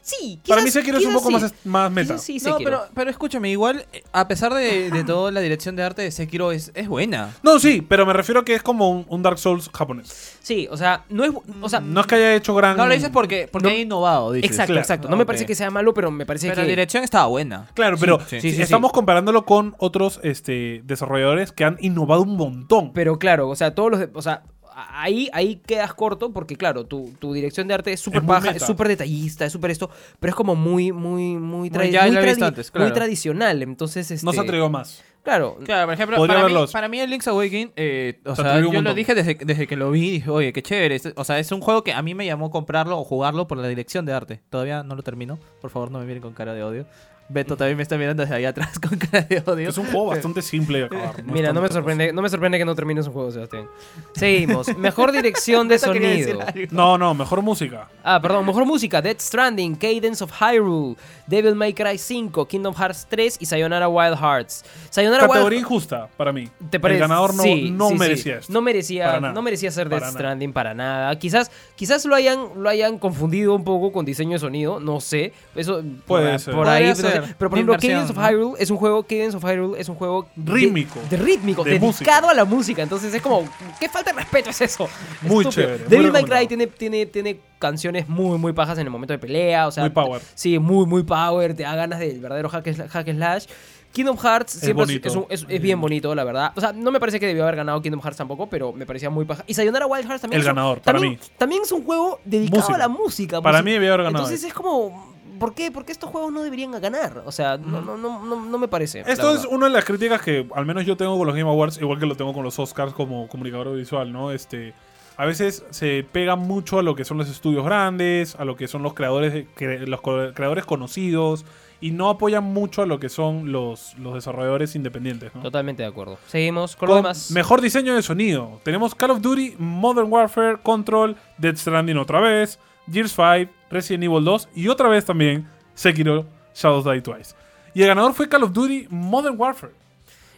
Sí, 0.03 0.39
Para 0.47 0.61
quizás- 0.61 0.65
mí 0.65 0.71
Sekiro 0.83 0.99
es 0.99 1.05
un 1.07 1.15
poco 1.15 1.29
sí. 1.29 1.33
más, 1.35 1.55
más 1.65 1.91
meta. 1.91 2.19
Sí, 2.19 2.39
No, 2.45 2.59
pero, 2.59 2.83
pero 2.95 3.11
escúchame, 3.11 3.51
igual, 3.51 3.87
eh, 3.93 4.03
a 4.13 4.29
pesar 4.29 4.53
de, 4.53 4.91
de 4.91 5.05
todo, 5.05 5.31
la 5.31 5.41
dirección 5.41 5.77
de 5.77 5.83
arte 5.83 6.03
de 6.03 6.11
Sekiro 6.11 6.53
es, 6.53 6.71
es 6.75 6.89
buena. 6.89 7.35
No, 7.43 7.59
sí, 7.59 7.81
pero 7.89 8.05
me 8.05 8.13
refiero 8.13 8.41
a 8.41 8.45
que 8.45 8.55
es 8.55 8.63
como 8.63 8.91
un, 8.91 9.07
un 9.09 9.23
Dark 9.23 9.39
Souls 9.39 9.71
japonés. 9.73 10.37
Sí, 10.43 10.69
o 10.71 10.77
sea, 10.77 11.05
no 11.09 11.25
es... 11.25 11.31
O 11.61 11.69
sea, 11.69 11.81
No 11.81 12.01
es 12.01 12.07
que 12.07 12.17
haya 12.17 12.35
hecho 12.35 12.55
gran... 12.55 12.77
No 12.77 12.87
lo 12.87 12.95
dices 12.95 13.11
porque, 13.11 13.49
porque 13.51 13.69
No. 13.69 13.75
ha 13.75 13.79
innovado, 13.79 14.33
dices. 14.33 14.51
Exacto, 14.51 14.73
Claro. 14.73 14.81
exacto. 14.83 15.09
No 15.09 15.17
me 15.17 15.25
parece 15.25 15.47
que 15.47 15.55
sea 15.55 15.71
malo, 15.71 15.95
pero 15.95 16.11
me 16.11 16.27
parece 16.27 16.49
Pero 16.49 16.57
que... 16.57 16.63
la 16.63 16.69
dirección 16.69 17.05
estaba 17.05 17.27
buena. 17.27 17.69
Claro, 17.75 17.97
pero 17.99 18.19
sí, 18.27 18.41
sí, 18.41 18.53
sí, 18.53 18.63
estamos 18.63 18.91
sí. 18.91 18.95
comparándolo 18.95 19.45
con 19.45 19.75
otros 19.79 20.21
este, 20.23 20.83
desarrolladores 20.85 21.53
que 21.53 21.65
han 21.65 21.77
innovado 21.81 22.23
un 22.23 22.37
montón. 22.37 22.93
Pero 22.93 23.19
claro, 23.19 23.49
o 23.49 23.57
sea, 23.57 23.75
todos 23.75 23.91
los... 23.93 24.09
o 24.15 24.23
sea, 24.23 24.43
ahí, 24.75 25.29
ahí 25.33 25.57
quedas 25.67 25.95
corto 25.95 26.33
porque, 26.33 26.57
claro, 26.57 26.85
tu, 26.85 27.11
tu 27.19 27.33
dirección 27.33 27.69
de 27.69 27.75
arte 27.75 27.93
es 27.93 28.01
súper 28.01 28.23
muy 28.23 28.29
baja, 28.35 28.47
meta. 28.49 28.57
es 28.59 28.65
súper 28.67 28.89
detallista, 28.89 29.45
es 29.45 29.53
súper 29.53 29.71
esto, 29.71 29.91
pero 30.21 30.31
es 30.31 30.35
como 30.35 30.55
muy, 30.55 30.93
muy, 30.93 31.37
muy, 31.37 31.71
tra- 31.71 31.89
ya 31.91 32.03
muy 32.07 32.13
lo 32.17 32.23
visto 32.23 32.41
tradi- 32.45 32.49
antes, 32.49 32.73
muy 32.73 32.79
claro. 32.81 32.93
tradicional. 32.95 33.63
Entonces, 33.63 34.11
este, 34.11 34.25
no 34.27 34.33
se 34.33 34.41
atrevió 34.41 34.69
más. 34.69 35.03
Claro, 35.23 35.57
Claro, 35.65 35.87
por 35.87 35.95
ejemplo, 35.95 36.27
para 36.27 36.49
mí, 36.49 36.55
para 36.73 36.89
mí 36.89 36.99
el 36.99 37.09
Link's 37.11 37.29
Awakening, 37.29 37.71
eh, 37.77 38.19
o 38.25 38.35
Se 38.35 38.43
sea, 38.43 38.57
yo 38.57 38.63
lo 38.63 38.73
montón. 38.73 38.97
dije 38.97 39.15
desde, 39.15 39.37
desde 39.37 39.69
que 39.69 39.77
lo 39.77 39.93
vi, 39.93 40.11
dije, 40.11 40.29
oye, 40.31 40.53
qué 40.53 40.63
chévere. 40.63 40.97
este- 40.97 41.13
O 41.15 41.23
sea, 41.23 41.39
es 41.39 41.53
un 41.53 41.61
juego 41.61 41.85
que 41.85 41.93
a 41.93 42.03
mí 42.03 42.13
me 42.17 42.27
llamó 42.27 42.51
comprarlo 42.51 42.99
o 42.99 43.05
jugarlo 43.05 43.47
por 43.47 43.57
la 43.59 43.69
dirección 43.69 44.05
de 44.05 44.13
arte. 44.15 44.41
Todavía 44.51 44.83
no 44.83 44.97
lo 44.97 45.03
termino. 45.05 45.39
Por 45.61 45.71
favor, 45.71 45.93
no 45.93 46.01
me 46.01 46.07
miren 46.07 46.23
con 46.23 46.33
cara 46.33 46.55
de 46.55 46.65
odio. 46.65 46.87
Beto 47.33 47.57
también 47.57 47.77
me 47.77 47.83
está 47.83 47.97
mirando 47.97 48.23
desde 48.23 48.35
ahí 48.35 48.45
atrás 48.45 48.79
con 48.89 48.99
cara 48.99 49.23
de 49.23 49.43
odio. 49.47 49.69
Es 49.71 49.79
un 49.79 49.87
juego 49.87 50.07
bastante 50.07 50.43
simple 50.43 50.81
de 50.81 50.85
acabar. 50.85 51.23
Mira, 51.25 51.53
no 51.53 51.63
me 51.63 51.69
sorprende, 51.69 52.13
no 52.13 52.21
me 52.23 52.29
sorprende 52.29 52.59
que 52.59 52.65
no 52.65 52.75
termines 52.75 53.07
un 53.07 53.13
juego, 53.13 53.31
Sebastián. 53.31 53.67
Seguimos. 54.15 54.77
Mejor 54.77 55.13
dirección 55.13 55.69
de 55.69 55.79
sonido. 55.79 56.41
No, 56.71 56.99
no, 56.99 57.15
mejor 57.15 57.43
música. 57.43 57.89
Ah, 58.05 58.21
perdón, 58.21 58.45
mejor 58.47 58.67
música: 58.67 59.01
Dead 59.01 59.17
Stranding, 59.19 59.77
Cadence 59.77 60.23
of 60.23 60.31
Hyrule, 60.41 60.97
Devil 61.27 61.55
May 61.55 61.73
Cry 61.73 61.97
5, 61.99 62.47
Kingdom 62.47 62.75
Hearts 62.75 63.07
3 63.09 63.39
y 63.41 63.47
Sayonara 63.47 63.89
Wild 63.89 64.19
Hearts. 64.21 64.65
Sayonara 64.91 65.23
Categoría 65.27 65.59
Wild 65.59 65.61
injusta 65.61 66.09
para 66.17 66.33
mí. 66.33 66.49
¿Te 66.71 66.79
parece? 66.79 66.97
El 67.03 67.09
ganador 67.09 67.35
no, 67.35 67.43
Sí, 67.43 67.71
no 67.71 67.89
sí, 67.89 67.95
sí. 67.95 67.99
merecía 67.99 68.39
esto. 68.39 68.53
No 68.53 68.61
merecía, 68.61 69.21
no 69.21 69.43
merecía 69.43 69.71
ser 69.71 69.89
nada. 69.89 70.11
Stranding 70.11 70.53
para 70.53 70.75
nada. 70.75 71.19
Quizás, 71.19 71.51
quizás 71.77 72.05
lo 72.05 72.15
hayan, 72.15 72.49
lo 72.57 72.69
hayan 72.69 72.99
confundido 72.99 73.55
un 73.55 73.65
poco 73.65 73.93
con 73.93 74.05
diseño 74.05 74.33
de 74.33 74.39
sonido, 74.39 74.81
no 74.81 75.01
sé. 75.01 75.33
Eso 75.55 75.83
Puede 76.07 76.31
por, 76.33 76.39
ser. 76.41 76.55
por 76.55 76.69
ahí. 76.69 76.93
Podría 76.93 77.22
pero, 77.23 77.29
ser. 77.29 77.37
pero 77.39 77.51
por 77.51 77.59
ejemplo, 77.59 77.75
Cadence 77.81 78.13
of. 78.13 78.19
Hyrule 78.19 78.55
es 78.63 78.71
un 78.71 78.77
juego, 78.77 79.03
Cadence 79.05 79.37
of 79.37 79.45
Hyrule 79.45 79.81
es 79.81 79.89
un 79.89 79.95
juego 79.97 80.29
Rítmico. 80.37 80.99
de, 81.11 81.17
rítmico, 81.17 81.65
De 81.65 81.71
dedicado 81.79 81.87
música. 81.89 82.19
a 82.31 82.35
la 82.35 82.45
música. 82.45 82.83
Entonces 82.83 83.15
es 83.15 83.23
como, 83.23 83.49
¿qué 83.81 83.89
falta 83.89 84.13
de 84.13 84.19
respeto 84.21 84.51
es 84.51 84.61
eso? 84.61 84.89
Muy 85.23 85.45
Estúpido. 85.45 85.51
chévere, 85.51 85.85
Devil 85.89 86.13
May 86.13 86.25
Cry 86.25 86.47
tiene, 86.47 86.67
tiene, 86.67 87.07
tiene 87.07 87.41
canciones 87.59 88.09
muy, 88.09 88.39
muy 88.39 88.53
pajas 88.53 88.79
en 88.79 88.87
el 88.87 88.91
momento 88.91 89.13
de 89.13 89.19
pelea. 89.19 89.67
O 89.67 89.71
sea, 89.71 89.85
Muy 89.85 89.91
power. 89.91 90.21
Sí, 90.35 90.59
muy, 90.59 90.87
muy 90.87 91.03
power. 91.05 91.55
Te 91.55 91.63
da 91.63 91.75
ganas 91.77 91.99
del 92.01 92.19
verdadero 92.21 92.49
hack, 92.49 92.67
hack 92.89 93.11
slash. 93.13 93.47
Kingdom 93.93 94.17
Hearts 94.17 94.53
siempre 94.53 94.85
es, 94.85 94.89
bonito. 94.89 95.09
es 95.09 95.17
un- 95.17 95.27
es- 95.29 95.45
es 95.47 95.61
bien 95.61 95.79
bonito, 95.79 96.15
la 96.15 96.25
verdad. 96.25 96.53
O 96.57 96.61
sea, 96.63 96.73
no 96.73 96.91
me 96.91 96.99
parece 96.99 97.21
que 97.21 97.27
debió 97.27 97.43
haber 97.43 97.57
ganado 97.57 97.83
Kingdom 97.83 98.01
Hearts 98.01 98.17
tampoco, 98.17 98.49
pero 98.49 98.73
me 98.73 98.87
parecía 98.87 99.11
muy 99.11 99.27
paja. 99.27 99.45
Y 99.47 99.53
Sayonara 99.53 99.87
Wild 99.87 100.07
Hearts 100.07 100.23
también 100.23 100.41
El 100.41 100.47
es 100.47 100.51
un- 100.51 100.57
ganador, 100.57 100.81
para 100.81 100.99
también, 100.99 101.21
mí. 101.21 101.27
También 101.37 101.63
es 101.63 101.73
un 101.73 101.85
juego 101.85 102.19
dedicado 102.25 102.61
Música. 102.61 102.75
a 102.77 102.79
la 102.79 102.89
música. 102.89 103.43
Para 103.43 103.63
mí 103.63 103.71
debió 103.71 103.93
haber 103.93 104.05
ganado. 104.07 104.25
Entonces 104.25 104.45
es 104.49 104.55
como, 104.55 105.12
¿por 105.43 105.55
qué? 105.55 105.73
¿Por 105.73 105.85
qué 105.85 105.91
estos 105.91 106.09
juegos 106.09 106.33
no 106.33 106.41
deberían 106.45 106.71
ganar? 106.71 107.25
O 107.27 107.33
sea, 107.33 107.57
no, 107.59 107.81
no, 107.81 107.97
no, 107.97 108.25
no, 108.25 108.45
no 108.45 108.59
me 108.59 108.69
parece. 108.69 109.03
Esto 109.05 109.35
es 109.35 109.45
una 109.45 109.67
de 109.67 109.73
las 109.73 109.85
críticas 109.85 110.23
que 110.23 110.47
al 110.55 110.65
menos 110.65 110.87
yo 110.87 110.97
tengo 110.97 111.19
con 111.19 111.27
los 111.27 111.35
Game 111.35 111.51
Awards, 111.51 111.79
igual 111.81 111.99
que 111.99 112.07
lo 112.07 112.15
tengo 112.15 112.33
con 112.33 112.45
los 112.45 112.57
Oscars 112.61 112.93
como 112.93 113.27
comunicador 113.27 113.75
visual, 113.77 114.13
¿no? 114.13 114.31
Este, 114.31 114.73
a 115.17 115.27
veces 115.27 115.65
se 115.71 116.07
pega 116.13 116.37
mucho 116.37 116.79
a 116.79 116.85
lo 116.85 116.95
que 116.95 117.05
son 117.05 117.19
los 117.19 117.29
estudios 117.29 117.65
grandes, 117.65 118.37
a 118.37 118.45
lo 118.45 118.55
que 118.55 118.69
son 118.69 118.85
los 118.85 118.95
creadores, 118.95 119.47
los 119.59 120.01
creadores 120.01 120.65
conocidos 120.65 121.45
y 121.81 121.91
no 121.91 122.09
apoyan 122.09 122.45
mucho 122.45 122.83
a 122.83 122.87
lo 122.87 123.01
que 123.01 123.09
son 123.09 123.51
los, 123.51 123.99
los 123.99 124.15
desarrolladores 124.15 124.77
independientes, 124.77 125.35
¿no? 125.35 125.43
Totalmente 125.43 125.83
de 125.83 125.89
acuerdo. 125.89 126.19
Seguimos 126.29 126.77
con 126.77 126.89
lo 126.89 126.95
Con 126.95 127.03
demás. 127.03 127.33
mejor 127.33 127.61
diseño 127.61 127.97
de 127.97 128.03
sonido. 128.03 128.61
Tenemos 128.63 128.95
Call 128.95 129.11
of 129.11 129.21
Duty, 129.21 129.57
Modern 129.59 130.07
Warfare, 130.09 130.59
Control, 130.63 131.17
Dead 131.39 131.57
Stranding 131.57 131.97
otra 131.97 132.21
vez, 132.21 132.61
Gears 132.91 133.13
5, 133.13 133.51
Resident 133.71 134.05
Evil 134.05 134.25
2 134.25 134.49
y 134.55 134.69
otra 134.69 134.89
vez 134.89 135.05
también 135.05 135.49
Sekiro 135.75 136.27
Shadows 136.55 136.85
Die 136.85 137.01
Twice. 137.01 137.35
Y 137.75 137.83
el 137.83 137.89
ganador 137.89 138.13
fue 138.15 138.29
Call 138.29 138.43
of 138.45 138.53
Duty 138.53 138.87
Modern 138.91 139.35
Warfare. 139.39 139.73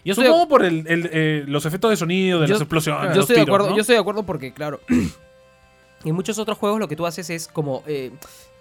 Yo 0.04 0.12
estoy, 0.12 0.26
Supongo 0.26 0.48
por 0.48 0.64
el, 0.64 0.86
el, 0.86 1.08
eh, 1.12 1.44
los 1.46 1.64
efectos 1.66 1.90
de 1.90 1.96
sonido, 1.96 2.40
de 2.40 2.46
Yo- 2.46 2.54
las 2.54 2.60
explosiones. 2.60 3.10
yo 3.10 3.16
los 3.16 3.18
estoy 3.24 3.36
de 3.36 3.42
tiros, 3.42 3.48
acuerdo, 3.54 3.70
¿no? 3.70 3.76
yo 3.76 3.80
estoy 3.80 3.94
de 3.94 4.00
acuerdo 4.00 4.22
porque, 4.24 4.52
claro, 4.52 4.80
en 6.04 6.14
muchos 6.14 6.38
otros 6.38 6.58
juegos 6.58 6.78
lo 6.78 6.88
que 6.88 6.96
tú 6.96 7.06
haces 7.06 7.30
es 7.30 7.48
como 7.48 7.82
eh, 7.86 8.10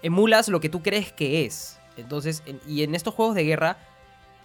emulas 0.02 0.48
lo 0.48 0.60
que 0.60 0.68
tú 0.68 0.82
crees 0.82 1.12
que 1.12 1.44
es. 1.44 1.78
Entonces, 1.96 2.42
en- 2.46 2.60
y 2.66 2.82
en 2.82 2.94
estos 2.94 3.14
juegos 3.14 3.34
de 3.34 3.44
guerra 3.44 3.76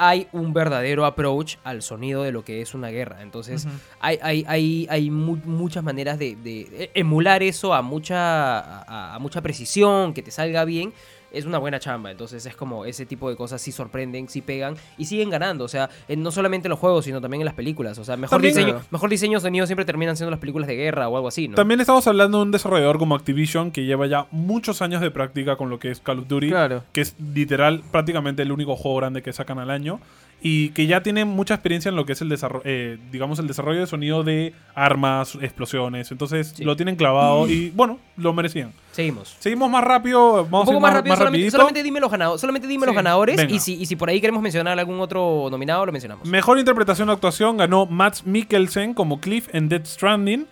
hay 0.01 0.27
un 0.31 0.53
verdadero 0.53 1.05
approach 1.05 1.57
al 1.63 1.81
sonido 1.81 2.23
de 2.23 2.31
lo 2.31 2.43
que 2.43 2.61
es 2.61 2.73
una 2.73 2.87
guerra. 2.87 3.21
Entonces, 3.21 3.67
hay, 3.99 4.17
hay, 4.21 4.45
hay, 4.47 4.87
hay 4.89 5.11
mu- 5.11 5.37
muchas 5.43 5.83
maneras 5.83 6.17
de, 6.17 6.35
de 6.37 6.89
emular 6.93 7.43
eso 7.43 7.73
a 7.73 7.81
mucha, 7.81 8.59
a, 8.59 9.15
a 9.15 9.19
mucha 9.19 9.41
precisión, 9.41 10.13
que 10.13 10.23
te 10.23 10.31
salga 10.31 10.63
bien. 10.65 10.93
Es 11.31 11.45
una 11.45 11.57
buena 11.57 11.79
chamba, 11.79 12.11
entonces 12.11 12.45
es 12.45 12.55
como 12.55 12.85
ese 12.85 13.05
tipo 13.05 13.29
de 13.29 13.35
cosas 13.35 13.61
sí 13.61 13.71
sorprenden, 13.71 14.27
sí 14.29 14.41
pegan 14.41 14.75
y 14.97 15.05
siguen 15.05 15.29
ganando. 15.29 15.63
O 15.63 15.67
sea, 15.67 15.89
en- 16.07 16.23
no 16.23 16.31
solamente 16.31 16.67
en 16.67 16.71
los 16.71 16.79
juegos, 16.79 17.05
sino 17.05 17.21
también 17.21 17.41
en 17.41 17.45
las 17.45 17.53
películas. 17.53 17.97
O 17.99 18.03
sea, 18.03 18.17
mejor 18.17 18.37
También- 18.37 18.55
diseño, 18.55 18.81
mejor 18.91 19.09
diseño 19.09 19.37
de 19.37 19.41
sonido 19.41 19.65
siempre 19.65 19.85
terminan 19.85 20.15
siendo 20.17 20.31
las 20.31 20.39
películas 20.39 20.67
de 20.67 20.75
guerra 20.75 21.07
o 21.07 21.15
algo 21.15 21.27
así, 21.27 21.47
¿no? 21.47 21.55
También 21.55 21.79
estamos 21.79 22.05
hablando 22.07 22.37
de 22.39 22.43
un 22.45 22.51
desarrollador 22.51 22.97
como 22.97 23.15
Activision 23.15 23.71
que 23.71 23.85
lleva 23.85 24.07
ya 24.07 24.27
muchos 24.31 24.81
años 24.81 25.01
de 25.01 25.11
práctica 25.11 25.55
con 25.55 25.69
lo 25.69 25.79
que 25.79 25.91
es 25.91 25.99
Call 25.99 26.19
of 26.19 26.27
Duty. 26.27 26.49
Claro. 26.49 26.83
Que 26.93 27.01
es 27.01 27.15
literal 27.33 27.83
prácticamente 27.91 28.41
el 28.41 28.51
único 28.51 28.75
juego 28.75 28.97
grande 28.97 29.21
que 29.21 29.31
sacan 29.33 29.59
al 29.59 29.69
año. 29.69 29.99
Y 30.41 30.69
que 30.69 30.87
ya 30.87 31.03
tiene 31.03 31.25
mucha 31.25 31.53
experiencia 31.55 31.89
en 31.89 31.97
lo 31.97 32.05
que 32.05 32.13
es 32.13 32.21
el 32.21 32.29
desarrollo, 32.29 32.63
digamos, 33.11 33.39
el 33.39 33.47
desarrollo 33.47 33.81
de 33.81 33.87
sonido 33.87 34.23
de 34.23 34.53
armas, 34.73 35.35
explosiones. 35.41 36.11
Entonces 36.13 36.53
Sí. 36.55 36.63
lo 36.63 36.77
tienen 36.77 36.95
clavado 36.95 37.45
y 37.49 37.71
bueno, 37.71 37.99
lo 38.15 38.31
merecían. 38.31 38.71
Seguimos. 38.91 39.35
Seguimos 39.39 39.69
más 39.69 39.83
rápido, 39.83 40.43
vamos 40.45 40.61
Un 40.61 40.65
poco 40.73 40.79
más 40.79 40.93
rápido, 40.93 41.15
solamente, 41.51 41.83
dime 41.83 41.99
los 41.99 42.11
ganadores, 42.11 42.41
solamente 42.41 42.67
dime 42.67 42.85
los 42.85 42.95
ganadores 42.95 43.37
Venga. 43.37 43.53
y 43.53 43.59
si, 43.59 43.75
y 43.75 43.85
si 43.85 43.95
por 43.95 44.09
ahí 44.09 44.19
queremos 44.19 44.41
mencionar 44.41 44.77
algún 44.79 44.99
otro 44.99 45.47
nominado, 45.49 45.85
lo 45.85 45.91
mencionamos. 45.91 46.27
Mejor 46.27 46.57
interpretación 46.59 47.07
o 47.09 47.11
actuación 47.13 47.57
ganó 47.57 47.85
Matt 47.85 48.23
Mikkelsen 48.25 48.93
como 48.93 49.19
Cliff 49.21 49.47
en 49.53 49.69
Dead 49.69 49.85
Stranding. 49.85 50.47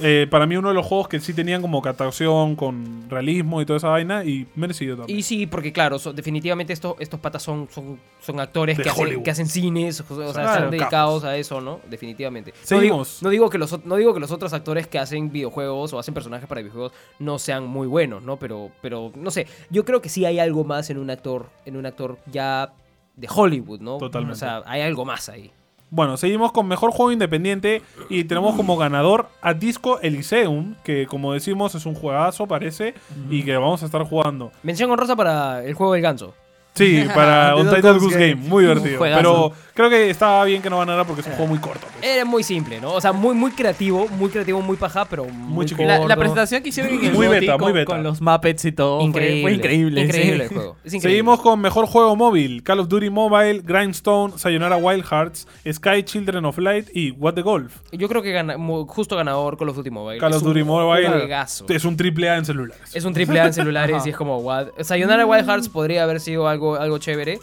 Eh, 0.00 0.26
para 0.30 0.46
mí 0.46 0.56
uno 0.56 0.68
de 0.68 0.74
los 0.74 0.84
juegos 0.86 1.08
que 1.08 1.20
sí 1.20 1.32
tenían 1.34 1.62
como 1.62 1.80
catacción 1.82 2.56
con 2.56 3.08
realismo 3.08 3.62
y 3.62 3.66
toda 3.66 3.76
esa 3.78 3.88
vaina 3.88 4.24
y 4.24 4.46
merecido 4.54 4.96
también. 4.96 5.18
Y 5.18 5.22
sí, 5.22 5.46
porque 5.46 5.72
claro, 5.72 5.98
so- 5.98 6.12
definitivamente 6.12 6.72
estos, 6.72 6.94
estos 6.98 7.20
patas 7.20 7.42
son, 7.42 7.68
son, 7.70 7.98
son 8.20 8.40
actores 8.40 8.76
De 8.76 8.82
que 8.82 8.90
hacen, 8.90 9.22
que 9.22 9.30
hacen 9.30 9.46
cines, 9.46 10.00
o 10.00 10.04
sea, 10.16 10.32
Claro, 10.32 10.48
están 10.52 10.70
dedicados 10.70 11.24
a 11.24 11.36
eso, 11.36 11.60
¿no? 11.60 11.80
Definitivamente. 11.88 12.52
No 12.52 12.80
digo, 12.80 13.04
Seguimos. 13.04 13.22
no, 13.22 13.30
digo 13.30 13.50
que 13.50 13.58
los, 13.58 13.84
no 13.84 13.96
digo 13.96 14.12
que 14.14 14.20
los 14.20 14.30
otros 14.30 14.52
actores 14.52 14.86
que 14.86 14.98
hacen 14.98 15.30
videojuegos 15.30 15.92
o 15.92 15.98
hacen 15.98 16.14
personajes 16.14 16.48
para 16.48 16.60
videojuegos 16.60 16.92
no 17.18 17.38
sean 17.38 17.67
muy 17.68 17.86
buenos, 17.86 18.22
¿no? 18.22 18.38
Pero, 18.38 18.70
pero 18.80 19.12
no 19.14 19.30
sé, 19.30 19.46
yo 19.70 19.84
creo 19.84 20.00
que 20.02 20.08
sí 20.08 20.24
hay 20.24 20.38
algo 20.38 20.64
más 20.64 20.90
en 20.90 20.98
un 20.98 21.10
actor, 21.10 21.50
en 21.64 21.76
un 21.76 21.86
actor 21.86 22.18
ya 22.30 22.72
de 23.16 23.28
Hollywood, 23.34 23.80
¿no? 23.80 23.98
Totalmente. 23.98 24.34
O 24.34 24.38
sea, 24.38 24.62
hay 24.66 24.80
algo 24.80 25.04
más 25.04 25.28
ahí. 25.28 25.52
Bueno, 25.90 26.18
seguimos 26.18 26.52
con 26.52 26.68
mejor 26.68 26.90
juego 26.90 27.12
independiente 27.12 27.82
y 28.10 28.24
tenemos 28.24 28.54
como 28.56 28.76
ganador 28.76 29.28
a 29.40 29.54
Disco 29.54 30.00
Elyseum, 30.00 30.74
que 30.84 31.06
como 31.06 31.32
decimos 31.32 31.74
es 31.74 31.86
un 31.86 31.94
juegazo, 31.94 32.46
parece, 32.46 32.94
y 33.30 33.42
que 33.42 33.56
vamos 33.56 33.82
a 33.82 33.86
estar 33.86 34.02
jugando. 34.04 34.52
Mención 34.62 34.90
honrosa 34.90 35.16
para 35.16 35.64
el 35.64 35.74
juego 35.74 35.94
del 35.94 36.02
ganso. 36.02 36.34
Sí, 36.74 37.04
para 37.14 37.56
Untitled 37.56 37.98
Goose 37.98 38.18
Game. 38.18 38.34
Game, 38.34 38.48
muy 38.48 38.64
divertido. 38.64 39.00
Pero 39.00 39.52
creo 39.78 39.90
que 39.90 40.10
estaba 40.10 40.44
bien 40.44 40.60
que 40.60 40.68
no 40.68 40.78
ganara 40.78 41.04
porque 41.04 41.20
es 41.20 41.26
un 41.28 41.34
juego 41.34 41.46
muy 41.48 41.60
corto. 41.60 41.86
pues. 41.92 42.04
Era 42.04 42.24
muy 42.24 42.42
simple, 42.42 42.80
¿no? 42.80 42.92
O 42.94 43.00
sea, 43.00 43.12
muy, 43.12 43.32
muy 43.36 43.52
creativo, 43.52 44.08
muy 44.08 44.28
creativo, 44.28 44.60
muy 44.60 44.76
paja, 44.76 45.04
pero 45.04 45.24
muy, 45.26 45.66
chiquito. 45.66 45.86
La, 45.88 46.16
presentación 46.16 46.62
que 46.64 46.70
hicieron 46.70 46.92
en 46.94 47.04
el 47.04 47.12
Muy 47.12 47.28
beta, 47.28 47.52
con, 47.52 47.60
muy 47.60 47.72
beta. 47.72 47.86
con 47.86 48.02
los 48.02 48.20
Muppets 48.20 48.64
y 48.64 48.72
todo 48.72 48.98
fue- 48.98 49.06
Increíble. 49.06 49.42
fue, 49.42 49.52
increíble. 49.52 50.00
Increíble 50.02 50.36
sí. 50.36 50.42
el 50.42 50.48
juego. 50.48 50.76
Es 50.84 50.94
increíble. 50.94 51.10
Seguimos 51.10 51.40
con 51.40 51.60
mejor 51.60 51.86
juego 51.86 52.16
móvil: 52.16 52.62
Call 52.64 52.80
of 52.80 52.88
Duty 52.88 53.08
Mobile, 53.10 53.60
Grindstone, 53.64 54.36
Sayonara 54.36 54.76
Wild 54.78 55.04
Hearts, 55.04 55.46
Sky 55.72 56.02
Children 56.02 56.44
of 56.46 56.58
Light 56.58 56.88
y 56.92 57.12
What 57.12 57.34
the 57.34 57.42
Golf. 57.42 57.76
Yo 57.92 58.08
creo 58.08 58.20
que 58.22 58.32
gana- 58.32 58.58
mu- 58.58 58.84
justo 58.86 59.14
ganador 59.16 59.56
Call 59.56 59.68
of 59.68 59.76
Duty 59.76 59.90
Mobile. 59.90 60.18
Call 60.18 60.30
Es 60.30 60.36
of 60.38 60.42
un 60.42 60.48
Duty 60.48 60.64
Mobile 60.64 61.08
juegazo. 61.08 61.66
es 61.68 61.84
un 61.84 61.96
triple 61.96 62.28
A 62.28 62.36
en 62.36 62.44
celulares. 62.44 62.94
Es 62.94 63.04
un 63.04 63.12
triple 63.14 63.40
A 63.40 63.46
en 63.46 63.52
celulares 63.52 64.04
y 64.06 64.10
es 64.10 64.16
como, 64.18 64.38
what? 64.38 64.68
Sayonara 64.80 65.24
Wild 65.24 65.46
Hearts 65.46 65.68
podría 65.68 66.02
haber 66.02 66.18
sido 66.20 66.48
algo, 66.48 66.74
algo 66.76 66.98
chévere, 66.98 67.38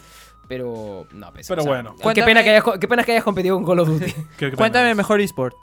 pero 0.48 1.06
no, 1.12 1.32
pues, 1.32 1.46
Pero 1.48 1.64
bueno. 1.64 1.94
Qué 1.96 2.02
Cuéntame- 2.02 2.24
pena, 2.26 2.42
que 2.42 2.50
hayas, 2.50 2.64
qué 2.80 2.88
pena 2.88 3.02
que 3.04 3.12
hayas 3.12 3.24
competido 3.24 3.56
con 3.56 3.64
Call 3.66 3.80
of 3.80 3.88
Duty. 3.88 4.12
Qué 4.38 4.46
pena. 4.46 4.56
Cuéntame 4.56 4.94
mejor 4.94 5.20
eSport. 5.20 5.54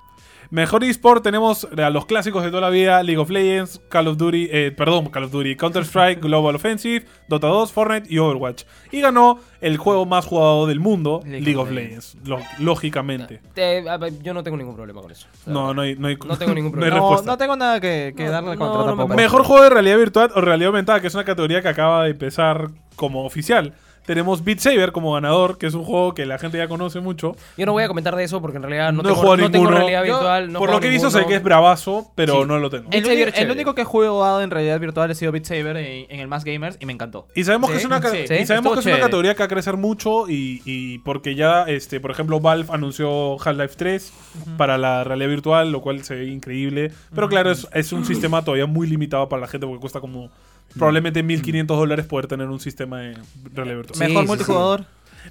Mejor 0.49 0.83
eSport 0.83 1.23
tenemos 1.23 1.67
a 1.75 1.89
los 1.89 2.05
clásicos 2.05 2.43
de 2.43 2.49
toda 2.49 2.61
la 2.61 2.69
vida: 2.69 3.01
League 3.01 3.17
of 3.19 3.31
Legends, 3.31 3.81
Call 3.89 4.07
of 4.07 4.17
Duty, 4.17 4.49
eh, 4.51 4.71
perdón, 4.77 5.07
Call 5.09 5.23
of 5.23 5.31
Duty, 5.31 5.55
Counter-Strike, 5.55 6.21
Global 6.21 6.53
Offensive, 6.55 7.05
Dota 7.27 7.47
2, 7.47 7.71
Fortnite 7.71 8.13
y 8.13 8.19
Overwatch. 8.19 8.63
Y 8.91 9.01
ganó 9.01 9.39
el 9.61 9.77
juego 9.77 10.05
más 10.05 10.27
jugado 10.27 10.67
del 10.67 10.79
mundo, 10.79 11.21
League, 11.23 11.41
League 11.43 11.57
of 11.57 11.69
of 11.69 11.73
Legends, 11.73 12.17
lo- 12.25 12.37
lógicamente. 12.59 13.41
Eh, 13.55 13.83
a 13.89 13.97
ver, 13.97 14.13
yo 14.21 14.33
no 14.35 14.43
tengo 14.43 14.57
ningún 14.57 14.75
problema 14.75 15.01
con 15.01 15.09
eso. 15.11 15.27
O 15.33 15.43
sea, 15.45 15.53
No, 15.53 15.73
no 15.73 15.81
hay, 15.81 15.95
no 15.95 16.07
hay, 16.09 16.17
No 16.17 16.37
tengo 16.37 16.53
ningún 16.53 16.71
no 16.77 16.83
hay 16.85 16.91
problema. 16.91 17.15
No, 17.15 17.21
no 17.23 17.37
tengo 17.37 17.55
nada 17.55 17.79
que, 17.79 18.13
que 18.15 18.25
No, 18.25 18.31
darle 18.31 18.51
no, 18.51 18.57
contra 18.59 18.77
no 18.77 18.83
me 18.83 18.87
tampoco. 18.91 19.07
parece. 19.07 19.23
Mejor 19.23 19.43
juego 19.45 19.63
de 19.63 19.69
realidad 19.71 19.97
virtual 19.97 20.31
o 20.35 20.41
realidad 20.41 20.67
aumentada, 20.67 20.99
que 20.99 21.07
es 21.07 21.15
una 21.15 21.23
categoría 21.23 21.61
que 21.63 21.69
acaba 21.69 22.03
de 22.03 22.11
empezar 22.11 22.69
como 22.95 23.25
oficial. 23.25 23.73
Tenemos 24.05 24.43
Beat 24.43 24.59
Saber 24.59 24.91
como 24.91 25.13
ganador, 25.13 25.57
que 25.57 25.67
es 25.67 25.73
un 25.73 25.83
juego 25.83 26.13
que 26.13 26.25
la 26.25 26.37
gente 26.37 26.57
ya 26.57 26.67
conoce 26.67 26.99
mucho. 26.99 27.35
Yo 27.57 27.65
no 27.65 27.71
voy 27.71 27.83
a 27.83 27.87
comentar 27.87 28.15
de 28.15 28.23
eso 28.23 28.41
porque 28.41 28.57
en 28.57 28.63
realidad 28.63 28.91
no, 28.91 29.01
No 29.01 29.09
he 29.09 29.11
tengo, 29.11 29.15
jugado 29.21 29.37
no 29.37 29.51
tengo 29.51 29.71
realidad 29.71 30.03
Yo, 30.05 30.13
virtual. 30.15 30.47
no 30.51 30.59
Por 30.59 30.67
juego 30.67 30.73
lo 30.73 30.81
que 30.81 30.87
he 30.87 30.91
visto 30.91 31.09
sé 31.09 31.25
que 31.25 31.35
es 31.35 31.43
bravazo, 31.43 32.11
pero 32.15 32.41
Sí. 32.41 32.47
no 32.47 32.59
lo 32.59 32.69
tengo. 32.69 32.85
El, 32.91 33.01
Beat 33.01 33.05
uni- 33.05 33.13
Saber 33.13 33.27
el 33.29 33.33
chévere. 33.33 33.51
único 33.53 33.75
que 33.75 33.81
he 33.81 33.85
jugado 33.85 34.41
en 34.41 34.51
realidad 34.51 34.79
virtual 34.79 35.09
ha 35.09 35.13
sido 35.15 35.31
Beat 35.31 35.45
Saber 35.45 35.77
en, 35.77 36.05
en 36.09 36.19
el 36.19 36.27
Mass 36.27 36.43
Gamers 36.43 36.77
y 36.79 36.85
me 36.85 36.93
encantó. 36.93 37.27
Y 37.35 37.43
sabemos 37.43 37.71
que 37.71 37.77
es 37.77 37.85
una, 37.85 37.99
ca- 38.01 38.09
sí, 38.11 38.17
y 38.17 38.27
sabemos 38.27 38.47
estuvo 38.49 38.73
que 38.73 38.79
es 38.81 38.85
una 38.85 38.93
chévere. 38.95 39.01
categoría 39.01 39.33
que 39.35 39.39
va 39.39 39.45
a 39.45 39.49
crecer 39.49 39.77
mucho 39.77 40.29
y, 40.29 40.61
y 40.65 40.97
porque 40.99 41.35
ya, 41.35 41.63
este, 41.63 41.99
por 41.99 42.11
ejemplo, 42.11 42.39
Valve 42.39 42.65
anunció 42.73 43.39
Half-Life 43.41 43.75
3 43.77 44.13
para 44.57 44.77
la 44.77 45.03
realidad 45.03 45.29
virtual, 45.29 45.71
lo 45.71 45.81
cual 45.81 46.03
se 46.03 46.15
ve 46.15 46.25
increíble. 46.27 46.91
Pero 47.15 47.29
claro, 47.29 47.51
es, 47.51 47.67
es 47.73 47.93
un 47.93 48.05
sistema 48.05 48.43
todavía 48.43 48.65
muy 48.65 48.87
limitado 48.87 49.29
para 49.29 49.41
la 49.41 49.47
gente 49.47 49.65
porque 49.65 49.79
cuesta 49.79 50.01
como 50.01 50.29
probablemente 50.77 51.23
1.500 51.23 51.65
dólares 51.65 52.05
poder 52.05 52.27
tener 52.27 52.47
un 52.47 52.59
sistema 52.59 52.99
de 52.99 53.17
realidad 53.53 53.77
virtual. 53.77 53.95
Sí, 53.97 54.03
Mejor 54.07 54.23
sí, 54.23 54.27
multijugador. 54.27 54.85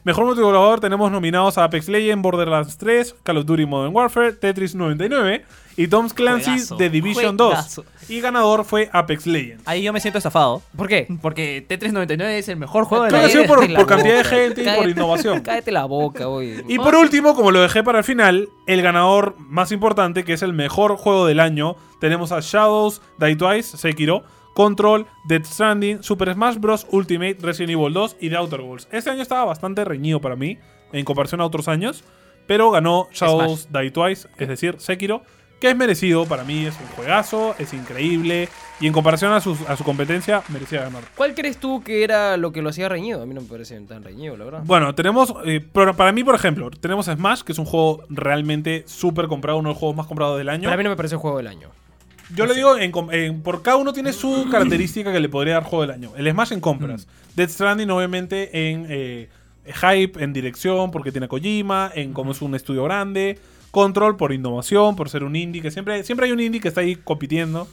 Mejor 0.05 0.25
multijugador 0.25 0.81
tenemos 0.81 1.13
nominados 1.13 1.59
a 1.59 1.65
Apex 1.65 1.87
Legends, 1.89 2.23
Borderlands 2.23 2.79
3, 2.79 3.15
Call 3.23 3.37
of 3.37 3.45
Duty 3.45 3.67
Modern 3.67 3.95
Warfare, 3.95 4.33
Tetris 4.33 4.75
99 4.75 5.45
y 5.77 5.87
Tom 5.87 6.09
Clancy's 6.09 6.73
The 6.79 6.89
Division 6.89 7.37
juegazo. 7.37 7.85
2. 8.01 8.11
Y 8.11 8.21
ganador 8.21 8.65
fue 8.65 8.89
Apex 8.91 9.27
Legends. 9.27 9.63
Ahí 9.67 9.83
yo 9.83 9.93
me 9.93 10.01
siento 10.01 10.17
estafado. 10.17 10.63
¿Por 10.77 10.89
qué? 10.89 11.07
Porque 11.21 11.67
T399 11.69 12.23
es 12.31 12.49
el 12.49 12.57
mejor 12.57 12.85
juego 12.85 13.05
de 13.05 13.11
Creo 13.11 13.21
la 13.21 13.27
ha 13.27 13.31
sido 13.31 13.43
vida. 13.45 13.55
por, 13.55 13.69
la 13.71 13.79
por 13.79 13.87
cantidad 13.87 14.17
de 14.17 14.25
gente 14.25 14.63
y 14.63 14.77
por 14.77 14.89
innovación. 14.89 15.41
Cállate 15.45 15.71
la 15.71 15.85
boca, 15.85 16.27
oye. 16.27 16.65
Y 16.69 16.79
por 16.79 16.95
último, 16.95 17.35
como 17.35 17.51
lo 17.51 17.61
dejé 17.61 17.83
para 17.83 17.99
el 17.99 18.05
final, 18.05 18.49
el 18.67 18.81
ganador 18.81 19.37
más 19.39 19.73
importante, 19.73 20.25
que 20.25 20.33
es 20.33 20.43
el 20.43 20.55
mejor 20.55 20.97
juego 20.97 21.27
del 21.27 21.39
año, 21.39 21.77
tenemos 22.01 22.33
a 22.33 22.41
Shadows, 22.41 23.03
Die 23.19 23.37
Twice, 23.37 23.77
Sekiro, 23.77 24.25
Control, 24.55 25.07
Death 25.25 25.45
Stranding, 25.47 26.03
Super 26.03 26.33
Smash 26.35 26.57
Bros. 26.57 26.87
Ultimate, 26.91 27.37
Resident 27.41 27.71
Evil 27.71 27.93
2 27.93 28.17
y 28.21 28.29
The 28.31 28.37
Outer 28.37 28.61
Worlds. 28.61 28.89
Este 28.91 29.11
año 29.11 29.23
estaba 29.23 29.45
bastante 29.45 29.85
reñido 29.85 30.21
para 30.21 30.37
mí, 30.37 30.59
en 30.93 31.05
comparación 31.05 31.41
a 31.41 31.47
otros 31.47 31.69
años, 31.69 32.05
pero 32.47 32.71
ganó 32.71 33.09
Shadows, 33.13 33.69
Die 33.73 33.91
Twice, 33.91 34.29
es 34.39 34.49
decir, 34.49 34.77
Sekiro, 34.79 35.23
que 35.61 35.71
es 35.71 35.77
merecido 35.77 36.27
para 36.27 36.43
mí, 36.43 36.67
es 36.67 36.75
un 36.81 36.87
juegazo, 36.97 37.55
es 37.57 37.73
increíble, 37.73 38.49
y 38.81 38.89
en 38.89 38.93
comparación 38.93 39.33
a 39.33 39.41
su, 39.41 39.57
a 39.69 39.77
su 39.77 39.85
competencia, 39.85 40.43
merecía 40.49 40.83
ganar. 40.83 41.05
¿Cuál 41.17 41.37
crees 41.37 41.59
tú 41.59 41.85
que 41.85 42.03
era 42.03 42.37
lo 42.37 42.51
que 42.53 42.63
lo 42.63 42.71
hacía 42.71 42.89
reñido? 42.89 43.23
A 43.23 43.27
mí 43.27 43.33
no 43.33 43.43
me 43.43 43.47
parece 43.47 43.81
tan 43.83 44.03
reñido, 44.03 44.37
la 44.37 44.45
verdad. 44.45 44.63
Bueno, 44.65 44.93
tenemos. 44.97 45.33
eh, 45.45 45.61
para 45.97 46.11
mí, 46.11 46.25
por 46.25 46.35
ejemplo, 46.35 46.69
tenemos 46.69 47.07
Smash, 47.07 47.43
que 47.43 47.53
es 47.53 47.61
un 47.61 47.65
juego 47.65 48.03
realmente 48.09 48.83
súper 48.89 49.29
comprado, 49.29 49.57
uno 49.59 49.69
de 49.69 49.75
los 49.75 49.79
juegos 49.79 49.97
más 49.97 50.09
comprados 50.09 50.37
del 50.37 50.49
año. 50.49 50.65
Para 50.65 50.77
mí 50.77 50.83
no 50.83 50.91
me 50.91 50.97
parece 50.97 51.15
el 51.15 51.21
juego 51.21 51.37
del 51.37 51.47
año. 51.47 51.69
Yo 52.35 52.47
le 52.47 52.55
digo, 52.55 52.77
en 52.79 53.43
por 53.43 53.63
cada 53.63 53.77
uno 53.77 53.93
tiene 53.93 54.13
su 54.13 54.49
característica 54.51 55.13
que 55.13 55.21
le 55.21 55.29
podría 55.29 55.55
dar 55.55 55.65
juego 55.65 55.83
del 55.83 55.91
año. 55.93 56.13
El 56.17 56.31
Smash 56.31 56.53
en 56.53 56.61
compras. 56.61 57.07
Death 57.37 57.51
Stranding, 57.51 57.91
obviamente, 57.91 58.71
en 58.71 58.87
eh, 58.89 59.29
hype, 59.67 60.23
en 60.23 60.33
dirección, 60.33 60.91
porque 60.91 61.11
tiene 61.13 61.27
a 61.27 61.29
Kojima, 61.29 61.91
en 61.95 62.13
cómo 62.13 62.33
es 62.33 62.43
un 62.43 62.55
estudio 62.55 62.85
grande. 62.85 63.39
Control 63.71 64.19
por 64.19 64.35
innovación, 64.35 64.97
por 64.97 65.09
ser 65.09 65.25
un 65.25 65.35
indie, 65.35 65.63
que 65.63 65.71
siempre, 65.71 66.05
siempre 66.05 66.27
hay 66.27 66.33
un 66.33 66.41
indie 66.41 66.61
que 66.61 66.69
está 66.69 66.83
ahí 66.83 66.95
compitiendo. 66.97 67.67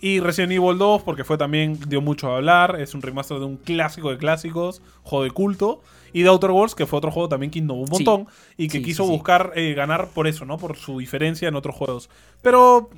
Y 0.00 0.18
Resident 0.18 0.50
Evil 0.52 0.78
2, 0.78 1.02
porque 1.02 1.22
fue 1.22 1.38
también, 1.38 1.78
dio 1.86 2.00
mucho 2.00 2.32
a 2.32 2.36
hablar. 2.38 2.80
Es 2.80 2.92
un 2.94 3.02
remaster 3.02 3.38
de 3.38 3.44
un 3.44 3.56
clásico 3.56 4.10
de 4.10 4.18
clásicos, 4.18 4.82
juego 5.04 5.22
de 5.24 5.30
culto. 5.30 5.80
Y 6.12 6.22
The 6.22 6.28
Outer 6.28 6.50
Worlds, 6.50 6.74
que 6.74 6.86
fue 6.86 6.96
otro 6.98 7.12
juego 7.12 7.28
también 7.28 7.50
que 7.52 7.60
innovó 7.60 7.82
un 7.82 7.86
Sí. 7.86 7.92
montón. 8.04 8.26
Y 8.56 8.66
que 8.68 8.78
Sí, 8.78 8.84
quiso 8.84 9.04
sí. 9.04 9.10
buscar 9.10 9.52
eh, 9.54 9.74
ganar 9.74 10.08
por 10.08 10.26
eso, 10.26 10.44
¿no? 10.44 10.58
Por 10.58 10.76
su 10.76 10.98
diferencia 10.98 11.46
en 11.46 11.54
otros 11.54 11.76
juegos. 11.76 12.10
Pero 12.42 12.90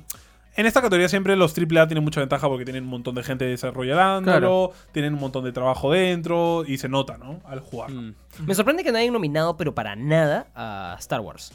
en 0.57 0.65
esta 0.65 0.81
categoría 0.81 1.07
siempre 1.07 1.35
los 1.35 1.55
AAA 1.57 1.87
tienen 1.87 2.03
mucha 2.03 2.19
ventaja 2.19 2.49
porque 2.49 2.65
tienen 2.65 2.83
un 2.83 2.89
montón 2.89 3.15
de 3.15 3.23
gente 3.23 3.45
desarrollándolo, 3.45 4.73
tienen 4.91 5.13
un 5.13 5.19
montón 5.19 5.45
de 5.45 5.51
trabajo 5.51 5.91
dentro 5.91 6.65
y 6.67 6.79
se 6.79 6.89
nota, 6.89 7.17
¿no? 7.17 7.39
Al 7.45 7.59
jugar. 7.59 7.91
Me 7.91 8.55
sorprende 8.55 8.83
que 8.83 8.91
nadie 8.91 9.03
haya 9.03 9.13
nominado, 9.13 9.55
pero 9.55 9.73
para 9.75 9.95
nada, 9.95 10.47
a 10.55 10.97
Star 10.99 11.21
Wars. 11.21 11.53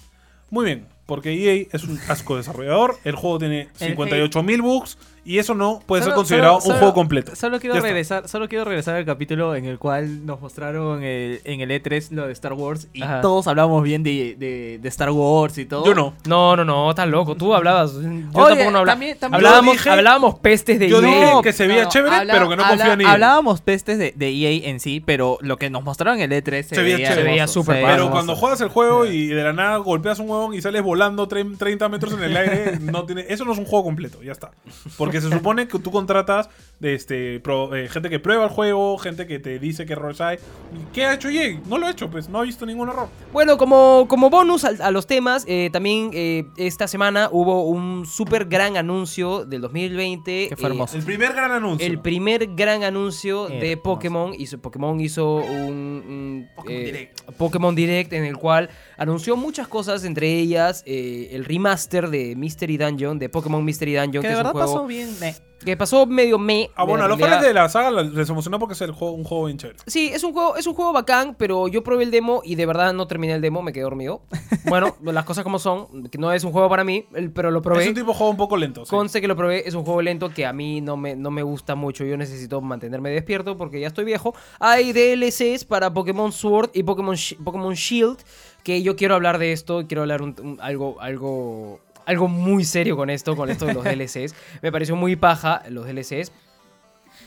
Muy 0.51 0.65
bien. 0.65 0.87
Porque 1.07 1.33
EA 1.33 1.67
es 1.73 1.85
un 1.85 1.99
asco 2.09 2.37
desarrollador, 2.37 2.97
el 3.05 3.17
juego 3.17 3.39
tiene 3.39 3.69
58.000 3.79 4.63
bugs 4.63 4.97
y 5.25 5.39
eso 5.39 5.55
no 5.55 5.81
puede 5.87 6.03
ser 6.03 6.15
considerado 6.15 6.61
solo- 6.61 6.75
un 6.75 6.79
juego 6.81 6.95
completo. 6.95 7.35
Solo 7.37 7.61
quiero 7.61 7.75
Ya 7.75 7.79
está. 7.79 7.89
regresar, 7.89 8.29
solo 8.29 8.49
quiero 8.49 8.65
regresar 8.65 8.97
al 8.97 9.05
capítulo 9.05 9.55
en 9.55 9.65
el 9.67 9.79
cual 9.79 10.27
nos 10.27 10.41
mostraron 10.41 11.03
el- 11.03 11.41
en 11.45 11.61
el 11.61 11.71
E3 11.71 12.11
lo 12.11 12.27
de 12.27 12.33
Star 12.33 12.53
Wars 12.55 12.89
y 12.93 13.03
Ajá. 13.03 13.21
todos 13.21 13.47
hablamos 13.47 13.83
bien 13.83 14.03
de, 14.03 14.35
de- 14.39 14.79
de 14.83 14.89
Star 14.89 15.11
Wars 15.11 15.59
y 15.59 15.65
todo. 15.67 15.85
Yo 15.87 15.95
no. 15.95 16.15
No, 16.27 16.57
no, 16.57 16.65
no, 16.65 16.91
estás 16.91 17.09
loco. 17.09 17.37
Tú 17.37 17.55
hablabas. 17.55 17.93
Yo 17.95 18.01
Oye, 18.01 18.21
tampoco 18.33 18.71
no 18.71 18.79
hablaba. 18.79 18.87
también- 18.87 19.19
también- 19.19 19.47
hablábamos, 19.47 19.73
dije- 19.75 19.91
hablábamos 19.91 20.39
pestes 20.41 20.79
de 20.79 20.89
yo 20.89 21.01
EA. 21.01 21.07
dije 21.07 21.33
que 21.43 21.53
se 21.53 21.67
veía 21.67 21.89
chévere, 21.89 22.17
habla- 22.17 22.33
pero 22.35 22.49
que 22.49 22.57
no 22.57 22.67
confía 22.69 22.93
en 22.95 23.01
EA. 23.03 23.13
Hablábamos 23.13 23.61
pestes 23.61 23.99
de, 23.99 24.13
de 24.17 24.29
EA 24.29 24.69
en 24.71 24.81
sí, 24.81 25.01
pero 25.05 25.39
lo 25.41 25.57
que 25.57 25.71
nos 25.71 25.85
mostraron 25.85 26.21
en 26.21 26.33
el 26.33 26.43
E3 26.43 26.63
se, 26.69 26.75
Se 26.75 26.83
veía 26.83 26.97
veía, 26.97 27.09
chévere. 27.11 27.23
Se 27.23 27.25
veía 27.29 27.47
Pero 27.67 27.93
hermoso. 27.95 28.11
cuando 28.11 28.37
juegas 28.37 28.61
el 28.61 28.69
juego 28.69 29.07
y 29.07 29.27
de 29.29 29.43
la 29.43 29.53
nada 29.53 29.77
golpeas 29.79 30.19
un 30.19 30.29
huevón 30.31 30.55
y 30.55 30.61
sales 30.63 30.83
volando 30.83 31.29
tre- 31.29 31.57
30 31.57 31.89
metros 31.89 32.13
en 32.15 32.23
el 32.25 32.37
aire, 32.37 32.79
no 32.81 33.05
tiene, 33.05 33.25
eso 33.29 33.45
no 33.45 33.53
es 33.53 33.59
un 33.59 33.65
juego 33.65 33.85
completo, 33.85 34.23
ya 34.23 34.33
está. 34.33 34.51
Porque 34.99 35.12
se 35.21 35.31
supone 35.31 35.69
que 35.69 35.79
tú 35.79 35.91
contratas 35.91 36.49
de 36.81 36.95
este 36.95 37.41
pro- 37.41 37.75
eh, 37.75 37.89
gente 37.89 38.11
que 38.11 38.19
prueba 38.19 38.45
el 38.45 38.51
juego, 38.51 38.99
gente 38.99 39.27
que 39.27 39.39
te 39.39 39.59
dice 39.59 39.87
qué 39.87 39.93
errores 39.93 40.21
hay. 40.21 40.37
¿Y 40.37 40.93
¿Qué 40.93 41.05
ha 41.05 41.15
hecho 41.15 41.29
EA? 41.29 41.61
No 41.67 41.79
lo 41.79 41.87
ha 41.87 41.91
hecho, 41.91 42.11
pues 42.11 42.29
no 42.29 42.41
ha 42.41 42.43
visto 42.43 42.67
ningún 42.67 42.89
error. 42.89 43.09
Bueno, 43.33 43.57
como, 43.57 44.07
como 44.09 44.31
bonus 44.31 44.65
a, 44.65 44.91
los 44.91 45.07
temas, 45.07 45.45
eh, 45.47 45.71
también 45.73 46.11
eh, 46.13 46.45
esta 46.57 46.89
semana 46.89 47.29
hubo 47.31 47.65
un 47.65 48.07
súper 48.07 48.47
gran 48.47 48.77
anuncio 48.77 49.45
del 49.45 49.61
2020. 49.61 50.49
Que 50.49 50.57
fue 50.57 50.69
eh, 50.69 50.73
hermoso. 50.73 50.97
El 50.97 51.05
primer 51.05 51.33
gran 51.33 51.53
anuncio. 51.53 51.87
El 51.87 51.99
primer 52.01 52.47
gran 52.55 52.83
anuncio 52.85 53.49
de 53.49 53.73
Hermoso. 53.73 53.83
Pokémon. 53.83 54.35
Hizo, 54.37 54.59
Pokémon 54.61 55.01
hizo 55.01 55.37
un, 55.37 56.03
un, 56.09 56.49
Pokémon 56.55 56.81
eh, 56.81 56.85
Direct. 56.85 57.21
Pokémon 57.37 57.75
Direct 57.75 58.13
en 58.13 58.25
el 58.25 58.37
cual 58.37 58.71
anunció 58.97 59.37
muchas 59.37 59.69
cosas, 59.69 60.05
entre 60.05 60.39
ellas 60.39 60.83
eh, 60.87 61.31
el 61.33 61.45
remaster 61.45 62.09
de 62.11 62.35
Mystery 62.37 62.77
Dungeon, 62.77 63.19
de 63.19 63.29
Pokémon 63.29 63.65
Mystery 63.65 63.95
Dungeon, 63.95 64.23
que 64.23 64.29
que, 64.29 64.35
de 64.35 64.41
es 64.41 64.47
un 64.47 64.53
juego 64.53 64.67
pasó 64.73 64.87
bien. 65.05 65.21
meh. 65.21 65.35
que 65.65 65.77
pasó 65.77 66.07
medio 66.07 66.41
me. 66.41 66.71
Ah, 66.75 66.83
bueno, 66.83 67.05
a 67.05 67.09
los 67.09 67.21
fans 67.21 67.41
de 67.41 67.55
la 67.55 67.69
saga 67.69 67.91
les 68.03 68.29
emocionó 68.29 68.59
porque 68.59 68.73
es 68.75 68.81
el 68.81 68.91
juego, 68.91 69.15
un 69.15 69.23
juego 69.23 69.45
bien 69.45 69.59
chévere. 69.59 69.79
Sí, 69.87 70.11
es 70.13 70.25
un 70.25 70.33
juego, 70.33 70.57
es 70.57 70.67
un 70.67 70.75
juego 70.75 70.93
bacán, 70.93 71.37
pero 71.39 71.69
yo 71.69 71.85
probé 71.85 72.03
el 72.03 72.11
demo 72.11 72.41
y 72.45 72.57
de 72.57 72.67
verdad 72.67 72.93
no 72.93 73.07
terminé 73.07 73.35
el 73.35 73.41
demo, 73.41 73.63
me 73.63 73.73
quedé 73.73 73.85
dormido. 73.85 74.23
Bueno, 74.65 74.97
las 75.03 75.25
cosas 75.27 75.45
como 75.45 75.59
son, 75.59 76.05
que 76.09 76.17
no 76.19 76.33
es 76.33 76.45
un 76.45 76.53
juego 76.53 76.69
para 76.71 76.83
mí, 76.83 77.05
pero 77.35 77.51
lo 77.51 77.61
probé. 77.61 77.83
Es 77.83 77.89
un 77.89 77.95
tipo 77.95 78.13
de 78.13 78.15
juego 78.15 78.31
un 78.31 78.37
poco 78.39 78.57
lento. 78.57 78.85
sí. 78.87 78.91
Conste 78.91 79.21
que 79.21 79.29
lo 79.29 79.37
probé, 79.37 79.69
es 79.69 79.75
un 79.75 79.85
juego 79.85 80.01
lento 80.01 80.31
que 80.31 80.47
a 80.47 80.53
mí 80.53 80.81
no 80.81 80.97
me, 80.97 81.15
no 81.15 81.31
me 81.31 81.43
gusta 81.43 81.75
mucho. 81.75 82.05
Yo 82.05 82.17
necesito 82.17 82.61
mantenerme 82.61 83.11
despierto 83.11 83.59
porque 83.59 83.81
ya 83.81 83.89
estoy 83.89 84.05
viejo. 84.05 84.35
Hay 84.61 84.93
DLCs 84.93 85.65
para 85.67 85.93
Pokémon 85.93 86.33
Sword 86.33 86.71
y 86.75 86.85
Pokémon, 86.85 87.17
Sh- 87.17 87.37
Pokémon 87.43 87.75
Shield. 87.75 88.19
Que 88.63 88.83
yo 88.83 88.95
quiero 88.97 89.15
hablar 89.17 89.39
de 89.39 89.53
esto. 89.53 89.85
Quiero 89.87 90.03
hablar 90.03 90.23
un- 90.23 90.37
un- 90.41 90.59
algo, 90.63 90.99
algo, 91.01 91.81
algo 92.07 92.29
muy 92.29 92.65
serio 92.65 92.97
con 92.97 93.11
esto, 93.11 93.37
con 93.37 93.51
esto 93.51 93.67
de 93.67 93.75
los 93.75 93.85
DLCs. 93.85 94.35
Me 94.63 94.73
pareció 94.73 94.97
muy 94.97 95.17
paja 95.17 95.63
los 95.69 95.87
DLCs. 95.87 96.33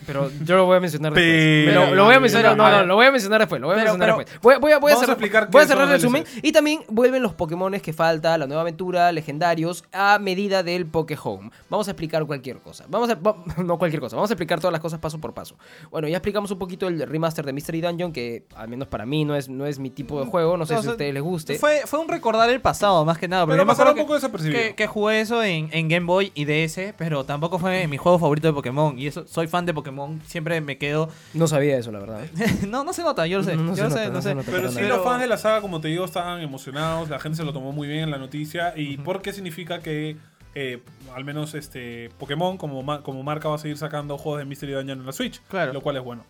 Pero 0.04 0.30
yo 0.44 0.56
lo 0.56 0.66
voy 0.66 0.76
a 0.76 0.80
mencionar 0.80 1.12
después. 1.12 1.66
Pero- 1.66 1.86
Lo, 1.90 1.94
lo 1.94 2.04
voy 2.04 2.14
a 2.14 2.20
mencionar, 2.20 2.56
no, 2.56 2.66
a 2.66 2.70
no, 2.70 2.84
lo 2.86 2.94
voy 2.96 3.06
a 3.06 3.12
mencionar 3.12 3.40
después. 3.40 3.60
Lo 3.60 3.68
voy 3.68 3.74
a 3.74 3.78
Pero- 3.78 3.92
mencionar 3.94 4.08
pero- 4.16 4.18
después. 4.30 4.40
Voy, 4.42 4.60
voy 4.60 4.72
a, 4.72 4.78
voy 4.78 4.92
a 4.92 4.94
a 4.94 4.98
cerrar, 4.98 5.14
explicar 5.14 5.50
voy 5.50 5.62
a 5.62 5.66
cerrar 5.66 5.84
el 5.84 5.90
resumen. 5.90 6.24
Y 6.42 6.52
también 6.52 6.80
vuelven 6.88 7.22
los 7.22 7.32
Pokémones 7.34 7.82
que 7.82 7.92
falta, 7.92 8.36
la 8.38 8.46
nueva 8.46 8.62
aventura, 8.62 9.10
legendarios, 9.12 9.84
a 9.92 10.18
medida 10.18 10.62
del 10.62 10.86
Poké 10.86 11.16
Home. 11.22 11.50
Vamos 11.70 11.88
a 11.88 11.92
explicar 11.92 12.24
cualquier 12.26 12.58
cosa. 12.58 12.84
Vamos 12.88 13.10
a, 13.10 13.14
va- 13.14 13.36
no 13.64 13.78
cualquier 13.78 14.00
cosa, 14.00 14.16
vamos 14.16 14.30
a 14.30 14.34
explicar 14.34 14.58
todas 14.60 14.72
las 14.72 14.80
cosas 14.80 14.98
paso 15.00 15.18
por 15.18 15.32
paso. 15.34 15.56
Bueno, 15.90 16.08
ya 16.08 16.16
explicamos 16.16 16.50
un 16.50 16.58
poquito 16.58 16.88
el 16.88 17.00
remaster 17.06 17.44
de 17.44 17.52
Mystery 17.52 17.80
Dungeon, 17.80 18.12
que 18.12 18.44
al 18.54 18.68
menos 18.68 18.88
para 18.88 19.06
mí 19.06 19.24
no 19.24 19.34
es, 19.36 19.48
no 19.48 19.66
es 19.66 19.78
mi 19.78 19.90
tipo 19.90 20.20
de 20.20 20.26
juego. 20.26 20.56
No 20.56 20.66
sé 20.66 20.74
O 20.74 20.76
si 20.78 20.82
sea, 20.82 20.90
a 20.90 20.94
ustedes 20.94 21.14
les 21.14 21.22
guste. 21.22 21.58
Fue, 21.58 21.82
fue 21.86 21.98
un 21.98 22.08
recordar 22.08 22.48
el 22.50 22.60
pasado, 22.60 23.04
más 23.04 23.18
que 23.18 23.28
nada. 23.28 23.46
Pero 23.46 23.64
me 23.64 23.72
acuerdo 23.72 23.92
un 23.92 23.98
poco 23.98 24.14
desapercibido. 24.14 24.60
que, 24.60 24.74
que 24.74 24.86
jugué 24.86 25.20
eso 25.20 25.42
en, 25.42 25.68
en 25.72 25.88
Game 25.88 26.06
Boy 26.06 26.32
y 26.34 26.44
DS, 26.44 26.94
pero 26.96 27.24
tampoco 27.24 27.58
fue 27.58 27.86
mi 27.88 27.96
juego 27.96 28.18
favorito 28.18 28.46
de 28.48 28.52
Pokémon. 28.54 28.98
Y 28.98 29.06
eso, 29.06 29.26
soy 29.26 29.46
fan 29.46 29.64
de 29.66 29.72
Pokémon, 29.74 29.85
siempre 30.26 30.60
me 30.60 30.78
quedo. 30.78 31.08
No 31.34 31.46
sabía 31.48 31.76
eso, 31.78 31.92
la 31.92 31.98
verdad. 32.00 32.24
no, 32.68 32.84
no 32.84 32.92
se 32.92 33.02
nota, 33.02 33.26
yo 33.26 33.38
lo 33.38 33.44
sé. 33.44 33.56
No, 33.56 33.62
no 33.64 33.70
yo 33.70 33.76
se 33.76 33.82
lo 33.82 33.88
nota, 33.90 34.00
sé, 34.02 34.08
no 34.08 34.12
no 34.14 34.22
se 34.22 34.28
sé. 34.30 34.34
nota. 34.34 34.50
Pero 34.52 34.70
sí, 34.72 34.80
los 34.82 35.02
fans 35.04 35.20
de 35.20 35.26
la 35.28 35.36
saga, 35.38 35.60
como 35.60 35.80
te 35.80 35.88
digo, 35.88 36.04
estaban 36.04 36.40
emocionados. 36.40 37.08
La 37.08 37.18
gente 37.18 37.36
se 37.36 37.44
lo 37.44 37.52
tomó 37.52 37.72
muy 37.72 37.88
bien 37.88 38.00
en 38.00 38.10
la 38.10 38.18
noticia. 38.18 38.72
¿Y 38.76 38.96
por 38.98 39.22
qué 39.22 39.32
significa 39.32 39.80
que, 39.80 40.16
eh, 40.54 40.82
al 41.14 41.24
menos 41.24 41.54
este 41.54 42.10
Pokémon, 42.18 42.56
como, 42.56 42.82
ma- 42.82 43.02
como 43.02 43.22
marca, 43.22 43.48
va 43.48 43.56
a 43.56 43.58
seguir 43.58 43.76
sacando 43.78 44.16
juegos 44.18 44.38
de 44.40 44.44
Mystery 44.44 44.72
Dungeon 44.72 45.00
en 45.00 45.06
la 45.06 45.12
Switch? 45.12 45.40
Claro. 45.48 45.72
Lo 45.72 45.80
cual 45.80 45.96
es 45.96 46.02
bueno. 46.04 46.24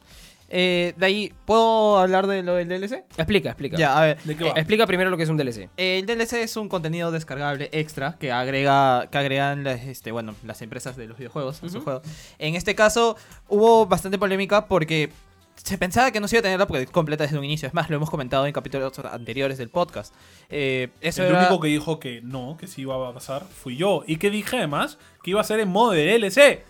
Eh, 0.48 0.94
de 0.96 1.06
ahí, 1.06 1.32
¿puedo 1.44 1.98
hablar 1.98 2.26
de 2.26 2.42
lo 2.42 2.54
del 2.54 2.68
DLC? 2.68 3.04
Explica, 3.16 3.50
explica. 3.50 3.76
Ya, 3.76 3.98
a 3.98 4.00
ver. 4.02 4.18
¿De 4.22 4.36
qué 4.36 4.44
va? 4.44 4.50
Explica 4.50 4.86
primero 4.86 5.10
lo 5.10 5.16
que 5.16 5.24
es 5.24 5.28
un 5.28 5.36
DLC. 5.36 5.68
El 5.76 6.06
DLC 6.06 6.34
es 6.34 6.56
un 6.56 6.68
contenido 6.68 7.10
descargable 7.10 7.68
extra 7.72 8.16
que 8.18 8.30
agrega 8.32 9.08
que 9.10 9.18
agregan 9.18 9.64
las, 9.64 9.82
este, 9.82 10.12
bueno, 10.12 10.34
las 10.44 10.62
empresas 10.62 10.96
de 10.96 11.06
los 11.08 11.18
videojuegos 11.18 11.62
a 11.62 11.68
su 11.68 11.80
juego. 11.80 12.00
En 12.38 12.54
este 12.54 12.74
caso 12.74 13.16
hubo 13.48 13.86
bastante 13.86 14.18
polémica 14.18 14.66
porque 14.66 15.10
se 15.56 15.78
pensaba 15.78 16.10
que 16.12 16.20
no 16.20 16.28
se 16.28 16.36
iba 16.36 16.40
a 16.40 16.42
tener 16.42 16.58
la 16.60 16.86
completa 16.92 17.24
desde 17.24 17.38
un 17.38 17.44
inicio. 17.44 17.66
Es 17.66 17.74
más, 17.74 17.88
lo 17.90 17.96
hemos 17.96 18.10
comentado 18.10 18.46
en 18.46 18.52
capítulos 18.52 18.96
anteriores 19.00 19.58
del 19.58 19.70
podcast. 19.70 20.14
Eh, 20.48 20.90
eso 21.00 21.22
el 21.24 21.30
era- 21.30 21.40
único 21.40 21.60
que 21.60 21.68
dijo 21.68 21.98
que 21.98 22.20
no, 22.22 22.56
que 22.60 22.66
sí 22.68 22.82
iba 22.82 23.08
a 23.08 23.12
pasar, 23.12 23.44
fui 23.44 23.76
yo. 23.76 24.04
Y 24.06 24.16
que 24.18 24.30
dije 24.30 24.58
además 24.58 24.98
que 25.24 25.30
iba 25.30 25.40
a 25.40 25.44
ser 25.44 25.58
en 25.60 25.70
modo 25.70 25.92
de 25.92 26.04
DLC. 26.18 26.62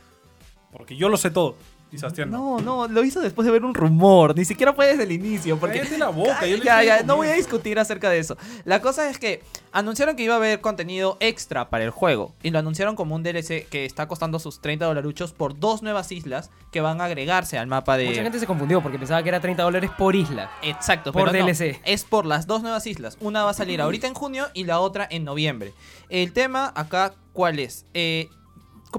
Porque 0.72 0.96
yo 0.96 1.08
lo 1.08 1.16
sé 1.16 1.30
todo. 1.30 1.56
Sebastián 1.98 2.30
no. 2.30 2.58
No, 2.60 2.86
no, 2.86 2.88
lo 2.88 3.04
hizo 3.04 3.20
después 3.20 3.46
de 3.46 3.52
ver 3.52 3.64
un 3.64 3.74
rumor. 3.74 4.36
Ni 4.36 4.44
siquiera 4.44 4.72
fue 4.72 4.86
desde 4.86 5.02
el 5.04 5.12
inicio. 5.12 5.58
Porque 5.58 5.78
Cállate 5.78 5.98
la 5.98 6.08
boca. 6.08 6.46
yo 6.46 6.56
ya, 6.56 6.82
ya, 6.82 7.02
no 7.02 7.16
voy 7.16 7.28
a 7.28 7.34
discutir 7.34 7.78
acerca 7.78 8.10
de 8.10 8.18
eso. 8.18 8.36
La 8.64 8.80
cosa 8.80 9.08
es 9.10 9.18
que 9.18 9.42
anunciaron 9.72 10.16
que 10.16 10.22
iba 10.22 10.34
a 10.34 10.38
haber 10.38 10.60
contenido 10.60 11.16
extra 11.20 11.68
para 11.68 11.84
el 11.84 11.90
juego. 11.90 12.34
Y 12.42 12.50
lo 12.50 12.58
anunciaron 12.58 12.96
como 12.96 13.14
un 13.14 13.22
DLC 13.22 13.66
que 13.68 13.84
está 13.84 14.08
costando 14.08 14.38
sus 14.38 14.60
30 14.60 14.84
dolaruchos 14.86 15.32
por 15.32 15.58
dos 15.58 15.82
nuevas 15.82 16.12
islas 16.12 16.50
que 16.72 16.80
van 16.80 17.00
a 17.00 17.04
agregarse 17.04 17.58
al 17.58 17.66
mapa 17.66 17.96
de. 17.96 18.06
Mucha 18.06 18.22
gente 18.22 18.38
se 18.38 18.46
confundió 18.46 18.82
porque 18.82 18.98
pensaba 18.98 19.22
que 19.22 19.28
era 19.28 19.40
30 19.40 19.62
dólares 19.62 19.90
por 19.96 20.14
isla. 20.14 20.50
Exacto, 20.62 21.12
Por 21.12 21.30
pero 21.30 21.38
no, 21.38 21.46
DLC. 21.46 21.80
es 21.84 22.04
por 22.04 22.26
las 22.26 22.46
dos 22.46 22.62
nuevas 22.62 22.86
islas. 22.86 23.16
Una 23.20 23.44
va 23.44 23.50
a 23.50 23.54
salir 23.54 23.80
ahorita 23.80 24.06
en 24.06 24.14
junio 24.14 24.46
y 24.54 24.64
la 24.64 24.80
otra 24.80 25.06
en 25.10 25.24
noviembre. 25.24 25.72
El 26.08 26.32
tema 26.32 26.72
acá, 26.74 27.14
¿cuál 27.32 27.58
es? 27.58 27.84
Eh, 27.94 28.28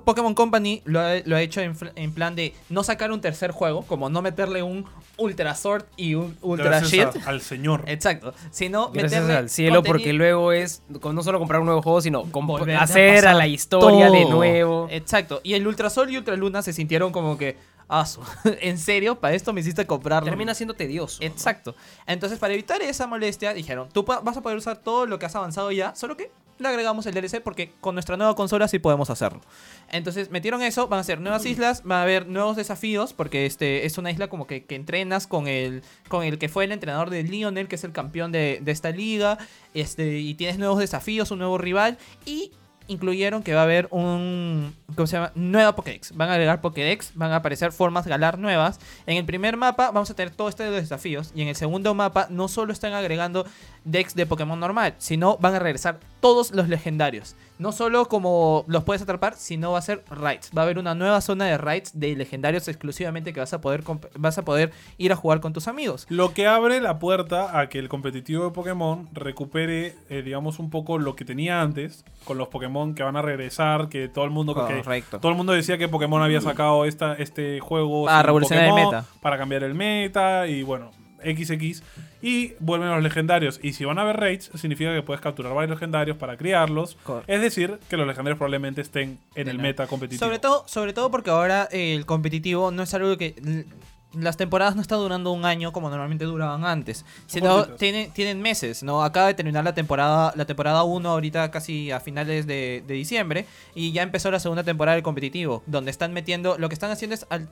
Pokémon 0.03 0.33
Company 0.33 0.81
lo 0.85 0.99
ha, 0.99 1.15
lo 1.25 1.35
ha 1.35 1.41
hecho 1.41 1.61
en, 1.61 2.11
plan 2.11 2.35
de 2.35 2.53
no 2.69 2.83
sacar 2.83 3.11
un 3.11 3.21
tercer 3.21 3.51
juego, 3.51 3.83
como 3.83 4.09
no 4.09 4.21
meterle 4.21 4.63
un 4.63 4.85
Ultra 5.17 5.55
Sword 5.55 5.85
y 5.95 6.15
un 6.15 6.37
Ultra 6.41 6.81
Shield. 6.81 7.21
al 7.25 7.41
señor. 7.41 7.83
Exacto, 7.87 8.33
sino 8.51 8.91
Gracias 8.91 9.21
meterle 9.21 9.37
al 9.37 9.49
cielo, 9.49 9.83
porque 9.83 10.13
luego 10.13 10.51
es 10.51 10.81
no 10.89 11.23
solo 11.23 11.39
comprar 11.39 11.61
un 11.61 11.67
nuevo 11.67 11.81
juego, 11.81 12.01
sino 12.01 12.23
Volver 12.47 12.77
a 12.77 12.83
hacer 12.83 13.27
a 13.27 13.33
la 13.33 13.47
historia 13.47 14.09
de 14.09 14.25
nuevo. 14.25 14.87
Exacto, 14.89 15.41
y 15.43 15.53
el 15.53 15.67
Ultra 15.67 15.89
Sol 15.89 16.09
y 16.09 16.17
Ultra 16.17 16.35
Luna 16.35 16.61
se 16.61 16.71
sintieron 16.71 17.11
como 17.11 17.37
que, 17.37 17.57
ah, 17.89 18.05
¿en 18.61 18.77
serio? 18.77 19.19
¿Para 19.19 19.35
esto 19.35 19.53
me 19.53 19.61
hiciste 19.61 19.85
comprarlo? 19.85 20.29
Termina 20.29 20.53
siendo 20.53 20.73
tedioso. 20.73 21.19
¿no? 21.19 21.27
Exacto. 21.27 21.75
Entonces, 22.05 22.39
para 22.39 22.53
evitar 22.53 22.81
esa 22.81 23.07
molestia, 23.07 23.53
dijeron, 23.53 23.89
tú 23.91 24.03
vas 24.03 24.37
a 24.37 24.41
poder 24.41 24.57
usar 24.57 24.77
todo 24.77 25.05
lo 25.05 25.19
que 25.19 25.25
has 25.25 25.35
avanzado 25.35 25.71
ya, 25.71 25.95
solo 25.95 26.15
que 26.15 26.31
le 26.59 26.67
agregamos 26.67 27.05
el 27.05 27.13
DLC 27.13 27.41
porque 27.41 27.73
con 27.81 27.95
nuestra 27.95 28.17
nueva 28.17 28.35
consola 28.35 28.67
sí 28.67 28.79
podemos 28.79 29.09
hacerlo. 29.09 29.41
Entonces, 29.89 30.31
metieron 30.31 30.61
eso, 30.61 30.87
van 30.87 30.99
a 30.99 31.03
ser 31.03 31.19
nuevas 31.19 31.45
islas, 31.45 31.83
va 31.89 31.99
a 31.99 32.03
haber 32.03 32.27
nuevos 32.27 32.55
desafíos, 32.55 33.13
porque 33.13 33.45
este 33.45 33.85
es 33.85 33.97
una 33.97 34.11
isla 34.11 34.27
como 34.27 34.47
que, 34.47 34.65
que 34.65 34.75
entrenas 34.75 35.27
con 35.27 35.47
el, 35.47 35.83
con 36.07 36.23
el 36.23 36.37
que 36.37 36.49
fue 36.49 36.65
el 36.65 36.71
entrenador 36.71 37.09
de 37.09 37.23
Lionel, 37.23 37.67
que 37.67 37.75
es 37.75 37.83
el 37.83 37.91
campeón 37.91 38.31
de, 38.31 38.59
de 38.61 38.71
esta 38.71 38.91
liga, 38.91 39.37
este, 39.73 40.19
y 40.19 40.33
tienes 40.35 40.57
nuevos 40.57 40.79
desafíos, 40.79 41.31
un 41.31 41.39
nuevo 41.39 41.57
rival, 41.57 41.97
y 42.25 42.51
incluyeron 42.87 43.43
que 43.43 43.53
va 43.53 43.61
a 43.61 43.63
haber 43.63 43.87
un. 43.91 44.75
¿Cómo 44.95 45.07
se 45.07 45.17
llama? 45.17 45.31
Nueva 45.35 45.75
Pokédex. 45.75 46.15
Van 46.15 46.29
a 46.29 46.33
agregar 46.33 46.61
Pokédex, 46.61 47.11
van 47.15 47.31
a 47.31 47.37
aparecer 47.37 47.71
formas 47.71 48.07
galar 48.07 48.39
nuevas. 48.39 48.79
En 49.05 49.17
el 49.17 49.25
primer 49.25 49.57
mapa 49.57 49.91
vamos 49.91 50.09
a 50.09 50.15
tener 50.15 50.33
todo 50.33 50.49
este 50.49 50.63
de 50.63 50.71
los 50.71 50.81
desafíos. 50.81 51.31
Y 51.35 51.41
en 51.41 51.49
el 51.49 51.55
segundo 51.55 51.93
mapa 51.93 52.27
no 52.29 52.47
solo 52.47 52.73
están 52.73 52.93
agregando 52.93 53.45
decks 53.83 54.15
de 54.15 54.25
Pokémon 54.25 54.59
normal, 54.59 54.95
sino 54.97 55.37
van 55.37 55.55
a 55.55 55.59
regresar 55.59 55.99
todos 56.19 56.51
los 56.51 56.67
legendarios. 56.67 57.35
No 57.59 57.71
solo 57.71 58.05
como 58.07 58.65
los 58.67 58.83
puedes 58.83 59.01
atrapar, 59.01 59.35
sino 59.35 59.71
va 59.71 59.79
a 59.79 59.81
ser 59.81 60.03
raids. 60.09 60.51
Va 60.55 60.61
a 60.61 60.65
haber 60.65 60.77
una 60.77 60.93
nueva 60.93 61.21
zona 61.21 61.45
de 61.45 61.57
raids 61.57 61.99
de 61.99 62.15
legendarios 62.15 62.67
exclusivamente 62.67 63.33
que 63.33 63.39
vas 63.39 63.53
a 63.53 63.61
poder, 63.61 63.83
vas 64.15 64.37
a 64.37 64.43
poder 64.45 64.71
ir 64.97 65.11
a 65.11 65.15
jugar 65.15 65.39
con 65.39 65.53
tus 65.53 65.67
amigos. 65.67 66.05
Lo 66.09 66.33
que 66.33 66.45
abre 66.47 66.81
la 66.81 66.99
puerta 66.99 67.59
a 67.59 67.69
que 67.69 67.79
el 67.79 67.89
competitivo 67.89 68.43
de 68.45 68.51
Pokémon 68.51 69.09
recupere, 69.13 69.95
eh, 70.09 70.21
digamos, 70.21 70.59
un 70.59 70.69
poco 70.69 70.99
lo 70.99 71.15
que 71.15 71.25
tenía 71.25 71.61
antes 71.61 72.05
con 72.25 72.37
los 72.37 72.47
Pokémon 72.49 72.93
que 72.93 73.03
van 73.03 73.15
a 73.15 73.21
regresar, 73.21 73.89
que 73.89 74.07
todo 74.07 74.25
el 74.25 74.31
mundo 74.31 74.53
que 74.53 74.81
Correcto. 74.83 75.19
todo 75.19 75.31
el 75.31 75.37
mundo 75.37 75.53
decía 75.53 75.77
que 75.77 75.87
Pokémon 75.87 76.21
había 76.21 76.41
sacado 76.41 76.85
esta, 76.85 77.13
este 77.15 77.59
juego 77.59 78.05
Para 78.05 78.23
revolucionar 78.23 78.65
el 78.65 78.73
meta. 78.73 79.05
para 79.21 79.37
cambiar 79.37 79.63
el 79.63 79.73
meta 79.73 80.47
y 80.47 80.61
bueno, 80.63 80.91
XX 81.23 81.81
y 82.21 82.53
vuelven 82.59 82.89
los 82.89 83.03
legendarios 83.03 83.59
y 83.61 83.73
si 83.73 83.85
van 83.85 83.97
a 83.99 84.01
haber 84.01 84.17
raids 84.17 84.49
significa 84.55 84.93
que 84.93 85.01
puedes 85.01 85.21
capturar 85.21 85.53
varios 85.53 85.71
legendarios 85.77 86.17
para 86.17 86.37
criarlos, 86.37 86.97
Correcto. 87.03 87.31
es 87.31 87.41
decir, 87.41 87.79
que 87.89 87.97
los 87.97 88.07
legendarios 88.07 88.37
probablemente 88.37 88.81
estén 88.81 89.19
en 89.35 89.47
el 89.47 89.59
meta 89.59 89.87
competitivo. 89.87 90.25
Sobre 90.25 90.39
todo, 90.39 90.63
sobre 90.67 90.93
todo 90.93 91.11
porque 91.11 91.29
ahora 91.29 91.67
eh, 91.71 91.93
el 91.95 92.05
competitivo 92.05 92.71
no 92.71 92.83
es 92.83 92.93
algo 92.93 93.17
que 93.17 93.65
las 94.13 94.37
temporadas 94.37 94.75
no 94.75 94.81
están 94.81 94.99
durando 94.99 95.31
un 95.31 95.43
año 95.45 95.73
como 95.73 95.89
normalmente 95.89 96.23
duraban 96.25 96.65
antes, 96.65 97.05
sino 97.27 97.65
tienen, 97.65 98.11
tienen 98.13 98.41
meses, 98.41 98.81
¿no? 98.81 99.03
Acaba 99.03 99.27
de 99.27 99.33
terminar 99.33 99.63
la 99.65 99.75
temporada 99.75 100.31
la 100.35 100.45
temporada 100.45 100.83
1 100.83 101.07
ahorita 101.09 101.51
casi 101.51 101.91
a 101.91 101.99
finales 101.99 102.47
de, 102.47 102.83
de 102.87 102.93
diciembre 102.93 103.45
y 103.75 103.91
ya 103.91 104.01
empezó 104.03 104.31
la 104.31 104.39
segunda 104.39 104.63
temporada 104.63 104.95
del 104.95 105.03
competitivo, 105.03 105.61
donde 105.67 105.91
están 105.91 106.13
metiendo, 106.13 106.57
lo 106.57 106.69
que 106.69 106.73
están 106.73 106.89
haciendo 106.89 107.15
es 107.15 107.27
al- 107.29 107.49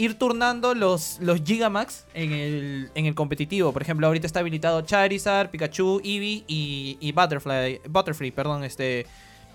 ir 0.00 0.18
turnando 0.18 0.74
los, 0.74 1.18
los 1.20 1.42
Gigamax 1.42 2.06
en 2.14 2.32
el, 2.32 2.90
en 2.94 3.06
el 3.06 3.14
competitivo. 3.14 3.72
Por 3.72 3.82
ejemplo, 3.82 4.06
ahorita 4.06 4.26
está 4.26 4.40
habilitado 4.40 4.80
Charizard, 4.82 5.50
Pikachu, 5.50 6.00
Eevee 6.04 6.44
y, 6.48 6.96
y 7.00 7.12
Butterfly, 7.12 7.82
Butterfree, 7.88 8.32
perdón, 8.32 8.64
este, 8.64 9.06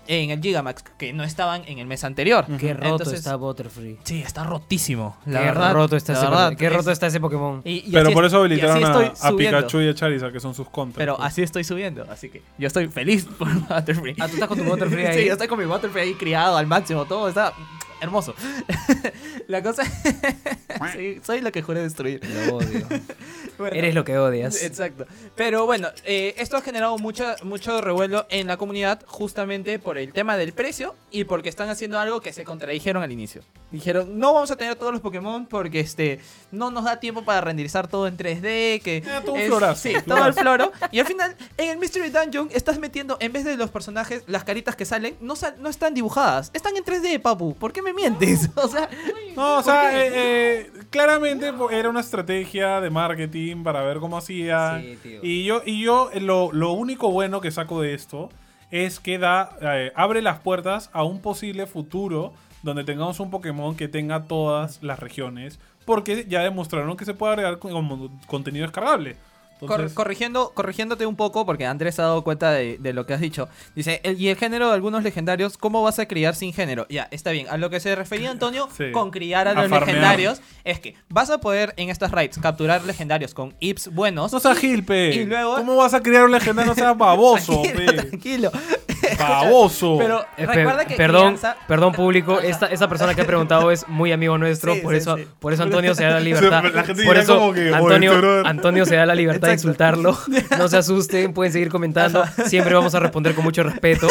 en 0.08 0.30
el 0.30 0.40
Gigamax, 0.40 0.84
que 0.98 1.12
no 1.12 1.24
estaban 1.24 1.62
en 1.66 1.80
el 1.80 1.86
mes 1.86 2.04
anterior. 2.04 2.46
Qué 2.60 2.74
roto 2.74 2.86
Entonces, 2.86 3.18
está 3.18 3.34
Butterfree. 3.34 3.96
Sí, 4.04 4.22
está 4.22 4.44
rotísimo. 4.44 5.16
La 5.26 5.40
Qué 5.40 5.44
verdad. 5.46 5.72
roto 5.74 5.96
está 5.96 6.12
la 6.12 6.18
ese, 6.20 6.28
verdad, 6.28 6.56
qué 6.56 6.66
es- 6.66 6.72
roto 6.72 6.90
está 6.92 7.06
ese 7.08 7.18
Pokémon. 7.18 7.60
y- 7.64 7.82
y 7.88 7.90
Pero 7.92 8.12
por 8.12 8.24
es- 8.24 8.28
eso 8.32 8.38
habilitaron 8.40 8.84
a. 8.84 9.32
Pikachu 9.36 9.80
y 9.80 9.88
a 9.88 9.94
Charizard, 9.94 10.32
que 10.32 10.38
son 10.38 10.54
sus 10.54 10.68
contras. 10.68 10.96
Pero 10.98 11.16
pues. 11.16 11.26
así 11.26 11.42
estoy 11.42 11.64
subiendo, 11.64 12.06
así 12.08 12.28
que 12.28 12.40
yo 12.56 12.68
estoy 12.68 12.86
feliz 12.86 13.24
por 13.38 13.48
Butterfree. 13.52 14.14
Ah, 14.20 14.28
tú 14.28 14.34
estás 14.34 14.48
con 14.48 14.58
tu 14.58 14.64
Butterfree 14.64 15.06
ahí. 15.08 15.18
Sí, 15.22 15.26
yo 15.26 15.32
estoy 15.32 15.48
con 15.48 15.58
mi 15.58 15.64
Butterfree 15.64 16.02
ahí 16.04 16.14
criado 16.14 16.56
al 16.56 16.68
máximo, 16.68 17.04
todo 17.04 17.28
está 17.28 17.52
hermoso. 18.00 18.34
La 19.48 19.62
cosa 19.62 19.82
sí, 20.92 21.20
soy 21.24 21.40
lo 21.40 21.52
que 21.52 21.62
juré 21.62 21.82
destruir. 21.82 22.20
Lo 22.46 22.56
odio. 22.56 22.86
Bueno, 23.58 23.74
Eres 23.74 23.94
lo 23.94 24.04
que 24.04 24.18
odias. 24.18 24.62
Exacto. 24.62 25.06
Pero 25.34 25.64
bueno, 25.64 25.88
eh, 26.04 26.34
esto 26.36 26.58
ha 26.58 26.60
generado 26.60 26.98
mucha, 26.98 27.36
mucho 27.42 27.80
revuelo 27.80 28.26
en 28.28 28.46
la 28.48 28.58
comunidad 28.58 29.02
justamente 29.06 29.78
por 29.78 29.96
el 29.96 30.12
tema 30.12 30.36
del 30.36 30.52
precio 30.52 30.94
y 31.10 31.24
porque 31.24 31.48
están 31.48 31.70
haciendo 31.70 31.98
algo 31.98 32.20
que 32.20 32.34
se 32.34 32.44
contradijeron 32.44 33.02
al 33.02 33.12
inicio. 33.12 33.40
Dijeron, 33.70 34.18
no 34.18 34.34
vamos 34.34 34.50
a 34.50 34.56
tener 34.56 34.76
todos 34.76 34.92
los 34.92 35.00
Pokémon 35.00 35.46
porque 35.46 35.80
este 35.80 36.20
no 36.52 36.70
nos 36.70 36.84
da 36.84 37.00
tiempo 37.00 37.24
para 37.24 37.40
renderizar 37.40 37.88
todo 37.88 38.06
en 38.08 38.18
3D, 38.18 38.82
que 38.82 38.96
Eh, 38.98 39.02
todo 39.24 39.32
un 39.32 39.40
es- 39.40 39.46
florazo, 39.46 39.80
Sí, 39.82 39.88
florazo. 39.94 40.04
todo 40.14 40.26
el 40.26 40.34
floro. 40.34 40.72
Y 40.92 40.98
al 41.00 41.06
final, 41.06 41.34
en 41.56 41.70
el 41.70 41.78
Mystery 41.78 42.10
Dungeon 42.10 42.50
estás 42.52 42.78
metiendo, 42.78 43.16
en 43.20 43.32
vez 43.32 43.46
de 43.46 43.56
los 43.56 43.70
personajes, 43.70 44.22
las 44.26 44.44
caritas 44.44 44.76
que 44.76 44.84
salen, 44.84 45.16
no, 45.22 45.34
sal- 45.34 45.56
no 45.60 45.70
están 45.70 45.94
dibujadas. 45.94 46.50
Están 46.52 46.76
en 46.76 46.84
3D, 46.84 47.20
papu. 47.22 47.54
¿Por 47.54 47.72
qué 47.72 47.80
me 47.86 47.94
mientes? 47.94 48.50
O 48.56 48.68
sea, 48.68 48.88
No, 49.36 49.52
o 49.52 49.54
¿por 49.56 49.64
sea, 49.64 50.04
eh, 50.04 50.10
eh, 50.14 50.72
claramente 50.90 51.52
era 51.70 51.88
una 51.88 52.00
estrategia 52.00 52.80
de 52.80 52.90
marketing 52.90 53.62
para 53.62 53.82
ver 53.82 53.98
cómo 53.98 54.16
hacía. 54.16 54.80
Sí, 54.80 54.98
tío. 55.02 55.20
Y 55.22 55.44
yo, 55.44 55.62
y 55.64 55.82
yo 55.82 56.10
lo, 56.20 56.52
lo 56.52 56.72
único 56.72 57.10
bueno 57.10 57.40
que 57.40 57.50
saco 57.50 57.80
de 57.80 57.94
esto 57.94 58.28
es 58.70 58.98
que 58.98 59.18
da, 59.18 59.56
eh, 59.60 59.92
abre 59.94 60.22
las 60.22 60.40
puertas 60.40 60.90
a 60.92 61.04
un 61.04 61.20
posible 61.20 61.66
futuro 61.66 62.32
donde 62.62 62.82
tengamos 62.84 63.20
un 63.20 63.30
Pokémon 63.30 63.76
que 63.76 63.88
tenga 63.88 64.24
todas 64.24 64.82
las 64.82 64.98
regiones. 64.98 65.60
Porque 65.84 66.26
ya 66.28 66.42
demostraron 66.42 66.96
que 66.96 67.04
se 67.04 67.14
puede 67.14 67.34
agregar 67.34 67.58
como 67.60 68.10
contenido 68.26 68.64
descargable. 68.64 69.16
Cor- 69.60 69.92
corrigiendo, 69.94 70.52
corrigiéndote 70.54 71.06
un 71.06 71.16
poco, 71.16 71.46
porque 71.46 71.64
Andrés 71.66 71.94
se 71.94 72.02
ha 72.02 72.06
dado 72.06 72.22
cuenta 72.24 72.50
de, 72.52 72.76
de 72.78 72.92
lo 72.92 73.06
que 73.06 73.14
has 73.14 73.20
dicho. 73.20 73.48
Dice, 73.74 74.00
el- 74.04 74.20
y 74.20 74.28
el 74.28 74.36
género 74.36 74.68
de 74.68 74.74
algunos 74.74 75.02
legendarios, 75.02 75.56
¿cómo 75.56 75.82
vas 75.82 75.98
a 75.98 76.06
criar 76.06 76.34
sin 76.34 76.52
género? 76.52 76.86
Ya, 76.88 77.08
está 77.10 77.30
bien. 77.30 77.46
A 77.48 77.56
lo 77.56 77.70
que 77.70 77.80
se 77.80 77.94
refería 77.94 78.30
Antonio 78.30 78.68
Sí. 78.76 78.92
con 78.92 79.10
criar 79.10 79.48
a 79.48 79.52
A 79.52 79.54
los 79.54 79.62
farmear. 79.68 79.86
legendarios, 79.86 80.40
es 80.64 80.80
que 80.80 80.94
vas 81.08 81.30
a 81.30 81.38
poder 81.38 81.72
en 81.76 81.88
estas 81.90 82.10
raids 82.10 82.38
capturar 82.38 82.84
legendarios 82.84 83.34
con 83.34 83.54
IPs 83.60 83.94
buenos. 83.94 84.32
no 84.32 84.40
seas 84.40 84.58
Gil, 84.58 84.84
pe. 84.84 85.14
y 85.14 85.24
luego- 85.24 85.56
¿Cómo 85.56 85.76
vas 85.76 85.94
a 85.94 86.02
criar 86.02 86.24
un 86.24 86.32
legendario? 86.32 86.70
No 86.70 86.74
seas 86.74 86.96
baboso, 86.98 87.62
tranquilo, 87.62 87.86
pe. 87.92 88.02
tranquilo. 88.02 88.50
Baboso. 89.18 89.96
Pero 89.98 90.24
Eh, 90.36 90.46
recuerda 90.46 90.84
que 90.86 90.94
perdón, 90.96 91.34
crianza- 91.36 91.56
perdón 91.68 91.92
público, 91.92 92.40
esta, 92.40 92.66
esta 92.66 92.88
persona 92.88 93.14
que 93.14 93.22
ha 93.22 93.26
preguntado 93.26 93.70
es 93.70 93.86
muy 93.88 94.12
amigo 94.12 94.36
nuestro, 94.38 94.74
Sí, 94.74 94.80
por 94.80 94.92
sí, 94.92 94.98
eso, 94.98 95.16
sí. 95.16 95.26
por 95.38 95.52
eso 95.52 95.62
Antonio 95.62 95.94
se 95.94 96.04
da 96.04 96.10
la 96.10 96.20
libertad. 96.20 96.64
La 96.74 96.82
gente 96.84 97.04
por 97.04 97.16
eso 97.16 97.38
como 97.38 97.52
que, 97.52 97.60
"Oye, 97.72 97.74
Antonio, 97.74 98.10
este 98.12 98.20
brother". 98.20 98.46
Antonio 98.46 98.84
se 98.86 98.96
da 98.96 99.06
la 99.06 99.14
libertad 99.14 99.48
de 99.48 99.54
insultarlo. 99.54 100.18
No 100.58 100.68
se 100.68 100.76
asusten, 100.78 101.32
pueden 101.32 101.52
seguir 101.52 101.68
comentando. 101.68 102.24
Siempre 102.46 102.74
vamos 102.74 102.94
a 102.94 103.00
responder 103.00 103.34
con 103.34 103.44
mucho 103.44 103.62
respeto, 103.62 104.08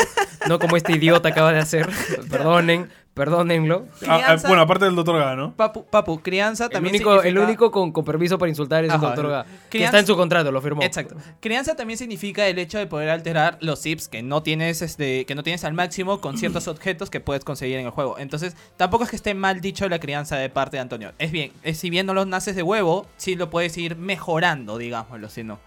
no 0.48 0.60
como 0.60 0.78
este 0.78 0.94
idiota 0.94 1.30
acaba 1.30 1.52
de 1.52 1.60
hacer. 1.60 1.88
Perdonen, 2.30 2.90
perdónenlo. 3.16 3.88
Ah, 4.08 4.16
ah, 4.16 4.18
crianza- 4.20 4.48
bueno, 4.48 4.62
aparte 4.62 4.86
del 4.86 4.94
doctor 4.96 5.18
Gano. 5.18 5.56
Papu, 5.56 5.86
papu, 5.86 6.20
crianza 6.22 6.66
El 6.66 6.70
también 6.70 6.94
único, 6.96 7.14
el 7.16 7.22
significa- 7.24 7.44
único 7.46 7.72
con, 7.72 7.92
con 7.92 8.06
permiso 8.06 8.38
para 8.38 8.50
insultar 8.50 8.84
es 8.84 8.92
el 8.92 8.96
Ajá, 8.98 9.08
doctor 9.16 9.46
que 9.72 9.84
está 9.84 9.98
en 10.00 10.06
su 10.06 10.16
contrato, 10.16 10.52
lo 10.52 10.62
firmó. 10.62 10.84
Exacto. 10.84 11.16
Crianza 11.40 11.76
también 11.76 11.98
significa 11.98 12.46
el 12.48 12.60
hecho 12.60 12.78
de 12.78 12.86
poder 12.86 13.10
alterar 13.10 13.58
los 13.62 13.82
zips 13.82 14.08
que 14.08 14.22
no 14.22 14.44
tienes 14.44 14.82
este 14.84 15.26
que 15.26 15.34
no 15.34 15.42
tienes 15.44 15.64
al 15.64 15.74
máximo 15.74 16.22
con 16.22 16.38
ciertos 16.38 16.68
objetos 16.68 17.10
que 17.10 17.20
puedes 17.22 17.44
conseguir 17.44 17.78
en 17.80 17.86
el 17.86 17.92
juego. 17.92 18.20
Entonces, 18.20 18.56
tampoco 18.78 19.06
es 19.06 19.10
que 19.10 19.16
esté 19.16 19.34
mal 19.34 19.62
dicho 19.62 19.90
la 19.90 20.00
crianza 20.00 20.36
de 20.38 20.50
parte 20.50 20.78
de 20.78 20.82
Antonio. 20.82 21.14
Es 21.18 21.32
bien, 21.32 21.52
es, 21.64 21.78
si 21.80 21.90
bien 21.90 22.06
no 22.06 22.14
los 22.14 22.28
naces 22.28 22.56
de 22.56 22.62
huevo, 22.64 23.08
sí 23.18 23.36
lo 23.36 23.50
puedes 23.50 23.76
ir 23.78 23.96
mejorando, 23.96 24.78
digámoslo, 24.78 25.30
si 25.30 25.44
no. 25.44 25.60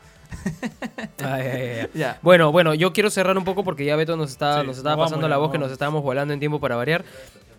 Ay, 1.24 1.46
ay, 1.46 1.62
ay. 1.80 1.86
Ya. 1.94 2.18
Bueno, 2.22 2.52
bueno, 2.52 2.74
yo 2.74 2.92
quiero 2.92 3.10
cerrar 3.10 3.36
un 3.38 3.44
poco 3.44 3.64
porque 3.64 3.84
ya 3.84 3.96
Beto 3.96 4.16
nos, 4.16 4.30
está, 4.30 4.60
Sí, 4.60 4.66
nos 4.66 4.76
estaba 4.78 4.96
pasando 4.96 5.22
vamos 5.26 5.30
la 5.30 5.36
voz 5.38 5.46
nos 5.46 5.52
que 5.52 5.59
nos 5.59 5.66
vamos. 5.66 5.72
estábamos 5.72 6.02
volando 6.02 6.34
en 6.34 6.40
tiempo 6.40 6.60
para 6.60 6.76
variar. 6.76 7.05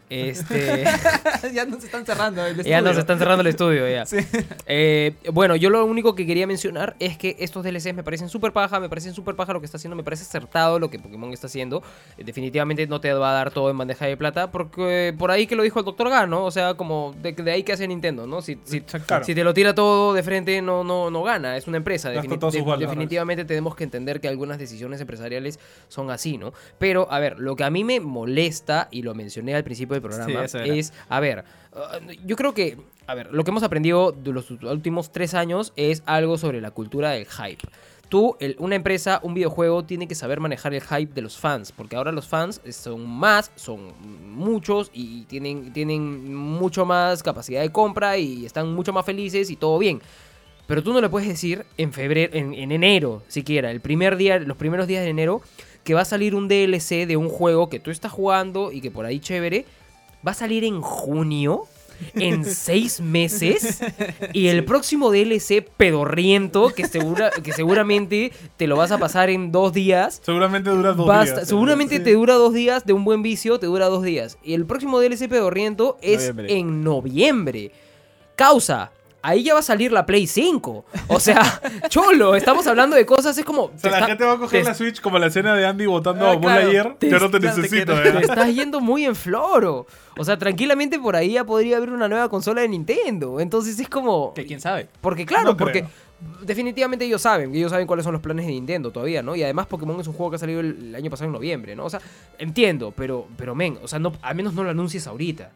Este, 0.10 0.84
ya 1.53 1.65
nos 1.65 1.84
están 1.84 2.06
cerrando 2.06 2.45
el 2.45 2.56
ya 2.64 2.81
nos 2.81 2.90
estudio. 2.91 2.99
están 2.99 3.19
cerrando 3.19 3.41
el 3.41 3.48
estudio 3.48 3.88
ya. 3.90 4.06
Sí. 4.06 4.18
Eh, 4.65 5.14
bueno, 5.31 5.56
yo 5.56 5.69
lo 5.69 5.86
único 5.86 6.15
que 6.15 6.26
quería 6.26 6.48
mencionar 6.48 6.95
es 6.99 7.18
que 7.18 7.36
estos 7.40 7.64
DLCs 7.64 7.94
me 7.94 8.03
parecen 8.03 8.27
súper 8.30 8.52
paja, 8.52 8.80
me 8.80 8.90
parecen 8.90 9.14
súper 9.14 9.36
paja 9.36 9.53
lo 9.53 9.60
que 9.60 9.65
está 9.65 9.77
haciendo, 9.77 9.95
me 9.95 10.03
parece 10.03 10.23
acertado 10.23 10.80
lo 10.80 10.90
que 10.90 10.99
Pokémon 10.99 11.31
está 11.31 11.48
haciendo. 11.48 11.84
Eh, 12.18 12.23
definitivamente 12.23 12.88
no 12.88 12.99
te 13.02 13.14
va 13.14 13.31
a 13.31 13.34
dar 13.34 13.52
todo 13.52 13.69
en 13.69 13.77
bandeja 13.77 14.06
de 14.06 14.18
plata, 14.18 14.52
porque 14.52 15.14
por 15.18 15.31
ahí 15.31 15.45
que 15.48 15.56
lo 15.56 15.64
dijo 15.64 15.80
el 15.80 15.86
Dr. 15.86 16.10
Gano, 16.10 16.44
o 16.44 16.52
sea, 16.52 16.73
como 16.73 17.14
de, 17.22 17.34
de 17.34 17.52
ahí 17.52 17.64
que 17.64 17.73
hace 17.73 17.88
Nintendo, 17.88 18.26
¿no? 18.26 18.41
Si, 18.41 18.57
si, 18.64 18.81
Claro. 18.81 19.23
si 19.23 19.36
te 19.36 19.44
lo 19.44 19.53
tira 19.53 19.76
todo 19.76 20.14
de 20.14 20.23
frente, 20.23 20.61
no, 20.61 20.84
no, 20.84 21.11
no 21.11 21.23
gana, 21.23 21.56
es 21.57 21.68
una 21.68 21.77
empresa. 21.77 22.11
Defini- 22.14 22.40
de- 22.77 22.77
definitivamente 22.86 23.45
tenemos 23.45 23.76
que 23.76 23.84
entender 23.84 24.19
que 24.19 24.27
algunas 24.27 24.57
decisiones 24.57 24.99
empresariales 25.02 25.60
son 25.88 26.10
así, 26.11 26.38
¿no? 26.38 26.53
Pero, 26.80 27.07
a 27.11 27.19
ver, 27.19 27.40
lo 27.40 27.56
que 27.56 27.64
a 27.64 27.69
mí 27.69 27.84
me 27.84 27.99
molesta, 27.99 28.88
y 28.91 29.02
lo 29.03 29.14
mencioné 29.14 29.53
al 29.56 29.64
principio 29.64 29.98
programa, 30.01 30.47
Sí, 30.47 30.80
es, 30.80 30.93
a 31.09 31.19
ver, 31.19 31.43
uh, 31.73 32.11
yo 32.26 32.35
creo 32.35 32.53
que, 32.53 32.77
a 33.07 33.15
ver, 33.15 33.31
lo 33.34 33.43
que 33.43 33.51
hemos 33.51 33.63
aprendido 33.63 34.11
de 34.11 34.31
los 34.31 34.49
últimos 34.51 35.11
tres 35.11 35.34
años 35.34 35.73
es 35.76 36.03
algo 36.05 36.38
sobre 36.38 36.61
la 36.61 36.71
cultura 36.71 37.11
del 37.11 37.26
hype. 37.26 37.67
Tú, 38.09 38.35
el- 38.39 38.55
una 38.57 38.76
empresa, 38.76 39.19
un 39.21 39.35
videojuego, 39.35 39.84
tiene 39.85 40.07
que 40.07 40.15
saber 40.15 40.39
manejar 40.39 40.73
el 40.73 40.81
hype 40.81 41.13
de 41.13 41.21
los 41.21 41.38
fans, 41.38 41.71
porque 41.71 41.95
ahora 41.95 42.11
los 42.11 42.27
fans 42.27 42.59
son 42.71 43.07
más, 43.07 43.51
son 43.55 43.93
muchos 44.34 44.89
y 44.93 45.23
tienen, 45.26 45.71
tienen 45.73 46.34
mucho 46.35 46.85
más 46.85 47.21
capacidad 47.21 47.61
de 47.61 47.71
compra 47.71 48.17
y 48.17 48.45
están 48.45 48.73
mucho 48.73 48.93
más 48.93 49.05
felices 49.05 49.51
y 49.51 49.55
todo 49.55 49.77
bien. 49.77 50.01
Pero 50.65 50.84
tú 50.84 50.93
no 50.93 51.01
le 51.01 51.09
puedes 51.09 51.27
decir 51.27 51.65
en 51.77 51.93
febrero, 51.93 52.35
en, 52.35 52.53
en 52.53 52.71
enero 52.71 53.23
siquiera, 53.27 53.71
el 53.71 53.80
primer 53.81 54.17
día, 54.17 54.38
los 54.39 54.57
primeros 54.57 54.88
días 54.88 55.03
de 55.03 55.09
enero, 55.09 55.41
que 55.84 55.93
va 55.95 56.01
a 56.01 56.05
salir 56.05 56.35
un 56.35 56.47
DLC 56.47 57.07
de 57.07 57.17
un 57.17 57.30
juego 57.30 57.69
que 57.69 57.80
tú 57.80 57.89
estás 57.89 58.11
jugando 58.11 58.71
y 58.71 58.81
que 58.81 58.91
por 58.91 59.05
ahí 59.05 59.19
chévere, 59.19 59.65
va 60.27 60.31
a 60.31 60.35
salir 60.35 60.63
en 60.63 60.81
junio, 60.81 61.65
en 62.13 62.45
seis 62.53 63.01
meses, 63.01 63.81
y 64.33 64.47
el 64.47 64.63
próximo 64.65 65.11
DLC 65.11 65.65
pedorriento, 65.77 66.69
que, 66.73 66.87
segura, 66.87 67.29
que 67.43 67.51
seguramente 67.51 68.31
te 68.57 68.67
lo 68.67 68.77
vas 68.77 68.91
a 68.91 68.97
pasar 68.97 69.29
en 69.29 69.51
dos 69.51 69.73
días. 69.73 70.21
Seguramente 70.23 70.69
dura 70.69 70.93
dos 70.93 71.07
Basta- 71.07 71.35
días. 71.37 71.47
seguramente 71.49 71.99
te 71.99 72.13
dura 72.13 72.35
dos 72.35 72.53
días 72.53 72.85
de 72.85 72.93
un 72.93 73.03
buen 73.03 73.21
vicio, 73.21 73.59
te 73.59 73.65
dura 73.65 73.87
dos 73.87 74.03
días. 74.03 74.37
Y 74.43 74.53
el 74.53 74.65
próximo 74.65 74.99
DLC 74.99 75.27
pedorriento 75.27 75.97
es 76.01 76.19
Noviembre. 76.29 76.57
en 76.57 76.83
noviembre. 76.83 77.71
Causa. 78.35 78.91
Ahí 79.21 79.43
ya 79.43 79.53
va 79.53 79.59
a 79.59 79.63
salir 79.63 79.91
la 79.91 80.05
Play 80.05 80.27
5. 80.27 80.85
O 81.07 81.19
sea, 81.19 81.61
cholo, 81.89 82.35
estamos 82.35 82.65
hablando 82.67 82.95
de 82.95 83.05
cosas, 83.05 83.37
es 83.37 83.43
como... 83.43 83.63
O 83.63 83.71
sea, 83.75 83.91
la 83.91 83.97
está- 83.97 84.07
gente 84.07 84.23
va 84.23 84.33
a 84.33 84.37
coger 84.37 84.63
la 84.63 84.73
Switch 84.73 85.01
como 85.01 85.19
la 85.19 85.27
escena 85.27 85.53
de 85.55 85.65
Andy 85.65 85.85
votando 85.87 86.25
Ah, 86.25 86.31
a 86.33 86.39
claro. 86.39 86.61
Lightyear. 86.61 86.95
Te- 86.97 87.09
Yo 87.09 87.19
no 87.19 87.29
te 87.29 87.39
claro, 87.39 87.57
necesito, 87.57 87.93
te 88.01 88.09
¿eh? 88.09 88.17
estás 88.21 88.53
yendo 88.55 88.79
muy 88.81 89.03
en 89.05 89.15
floro. 89.15 89.87
O 90.17 90.23
sea, 90.23 90.37
tranquilamente 90.37 90.99
por 90.99 91.15
ahí 91.15 91.33
ya 91.33 91.43
podría 91.43 91.77
haber 91.77 91.89
una 91.91 92.07
nueva 92.07 92.29
consola 92.29 92.61
de 92.61 92.69
Nintendo. 92.69 93.39
Entonces 93.39 93.77
es 93.79 93.89
como... 93.89 94.33
Que 94.33 94.45
quién 94.45 94.61
sabe. 94.61 94.87
Porque 95.01 95.25
claro, 95.25 95.49
No 95.51 95.57
porque 95.57 95.81
creo. 95.81 95.91
definitivamente 96.41 97.03
ellos 97.05 97.21
saben, 97.21 97.53
ellos 97.53 97.71
saben 97.71 97.87
cuáles 97.87 98.03
son 98.05 98.13
los 98.13 98.21
planes 98.21 98.45
de 98.45 98.51
Nintendo 98.53 98.91
todavía, 98.91 99.21
¿no? 99.21 99.35
Y 99.35 99.43
además 99.43 99.67
Pokémon 99.67 99.99
es 99.99 100.07
un 100.07 100.13
juego 100.13 100.29
que 100.31 100.35
ha 100.37 100.39
salido 100.39 100.61
el, 100.61 100.77
el 100.89 100.95
año 100.95 101.09
pasado 101.09 101.27
en 101.27 101.33
noviembre, 101.33 101.75
¿no? 101.75 101.85
O 101.85 101.89
sea, 101.89 101.99
entiendo, 102.37 102.93
pero, 102.95 103.27
pero 103.37 103.55
men, 103.55 103.77
o 103.83 103.87
sea, 103.87 103.99
no, 103.99 104.13
al 104.21 104.35
menos 104.35 104.53
no 104.53 104.63
lo 104.63 104.69
anuncies 104.69 105.07
ahorita. 105.07 105.51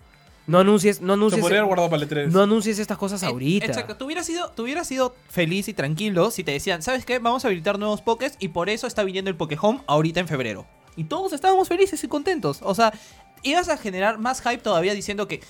No 0.46 0.60
anuncies, 0.60 1.00
no 1.02 1.08
Se 1.08 1.14
anuncies, 1.14 1.42
podría 1.42 1.60
haber 1.60 1.68
guardado 1.68 1.90
para 1.90 2.04
el 2.04 2.10
E3. 2.10 2.28
no 2.32 2.42
anuncies 2.42 2.80
estas 2.80 2.98
cosas 2.98 3.24
Eh, 3.24 3.28
ahorita. 3.28 3.66
Exacto, 3.66 3.96
tú 3.96 4.06
hubieras, 4.06 4.26
sido, 4.26 4.50
tú 4.52 4.64
hubieras 4.64 4.88
sido 4.88 5.16
feliz 5.30 5.68
y 5.70 5.74
tranquilo 5.74 6.32
si 6.32 6.44
te 6.44 6.52
decían, 6.52 6.82
¿sabes 6.82 7.06
qué? 7.06 7.20
Vamos 7.20 7.46
a 7.46 7.48
habilitar 7.48 7.80
nuevos 7.80 8.02
Pokés 8.02 8.36
y 8.40 8.50
por 8.50 8.70
eso 8.70 8.88
está 8.88 9.04
viniendo 9.04 9.30
el 9.30 9.38
Pokéhome 9.38 9.80
ahorita 9.88 10.20
en 10.20 10.28
febrero. 10.28 10.66
Y 10.96 11.06
todos 11.06 11.34
estábamos 11.34 11.68
felices 11.70 12.04
y 12.04 12.08
contentos. 12.08 12.60
O 12.62 12.76
sea, 12.76 12.94
ibas 13.42 13.70
a 13.70 13.78
generar 13.78 14.18
más 14.20 14.42
hype 14.42 14.58
todavía 14.58 14.94
diciendo 14.94 15.28
que 15.28 15.42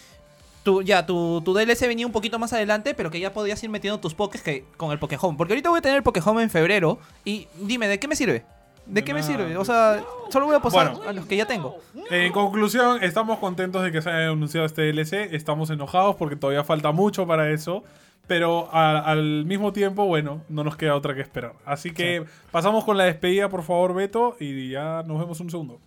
tu, 0.64 0.82
ya, 0.82 1.06
tu, 1.06 1.42
tu 1.44 1.54
DLC 1.54 1.88
venía 1.88 2.06
un 2.06 2.14
poquito 2.14 2.40
más 2.40 2.54
adelante, 2.54 2.94
pero 2.94 3.12
que 3.12 3.20
ya 3.20 3.34
podías 3.34 3.62
ir 3.64 3.70
metiendo 3.70 4.00
tus 4.00 4.14
Pokés 4.14 4.42
que, 4.42 4.64
con 4.78 4.92
el 4.92 5.00
Pokéhome. 5.00 5.38
Porque 5.38 5.54
ahorita 5.54 5.70
voy 5.70 5.80
a 5.80 5.82
tener 5.82 5.98
el 5.98 6.04
Pokéhome 6.04 6.44
en 6.44 6.50
febrero 6.50 7.00
y 7.26 7.48
dime, 7.60 7.88
¿de 7.88 8.00
qué 8.00 8.08
me 8.08 8.16
sirve? 8.16 8.46
¿De 8.86 9.04
qué 9.04 9.14
me 9.14 9.24
sirve? 9.24 9.56
O 9.58 9.64
sea, 9.66 10.04
solo 10.30 10.46
voy 10.48 10.56
a 10.56 10.60
Bueno. 10.60 11.02
a 11.08 11.14
los 11.14 11.26
que 11.26 11.38
ya 11.38 11.46
tengo. 11.46 11.78
En 12.10 12.32
conclusión, 12.34 13.02
estamos 13.04 13.40
contentos 13.40 13.82
de 13.84 13.92
que 13.92 14.02
se 14.02 14.10
haya 14.10 14.30
anunciado 14.30 14.66
este 14.66 14.82
DLC. 14.84 15.30
Estamos 15.36 15.70
enojados 15.70 16.16
porque 16.16 16.36
todavía 16.36 16.64
falta 16.64 16.92
mucho 16.92 17.26
para 17.26 17.50
eso. 17.52 17.84
Pero 18.28 18.70
a- 18.72 19.00
al 19.00 19.44
mismo 19.46 19.74
tiempo, 19.74 20.06
bueno, 20.06 20.42
no 20.48 20.64
nos 20.64 20.78
queda 20.78 20.96
otra 20.96 21.14
que 21.14 21.20
esperar. 21.22 21.54
Así 21.66 21.92
que 21.92 22.24
pasamos 22.52 22.86
con 22.86 22.98
la 22.98 23.04
despedida, 23.04 23.50
por 23.50 23.64
favor, 23.64 23.94
Beto. 23.94 24.38
Y 24.40 24.70
ya 24.70 25.04
nos 25.06 25.20
vemos 25.20 25.40
un 25.42 25.50
segundo. 25.50 25.80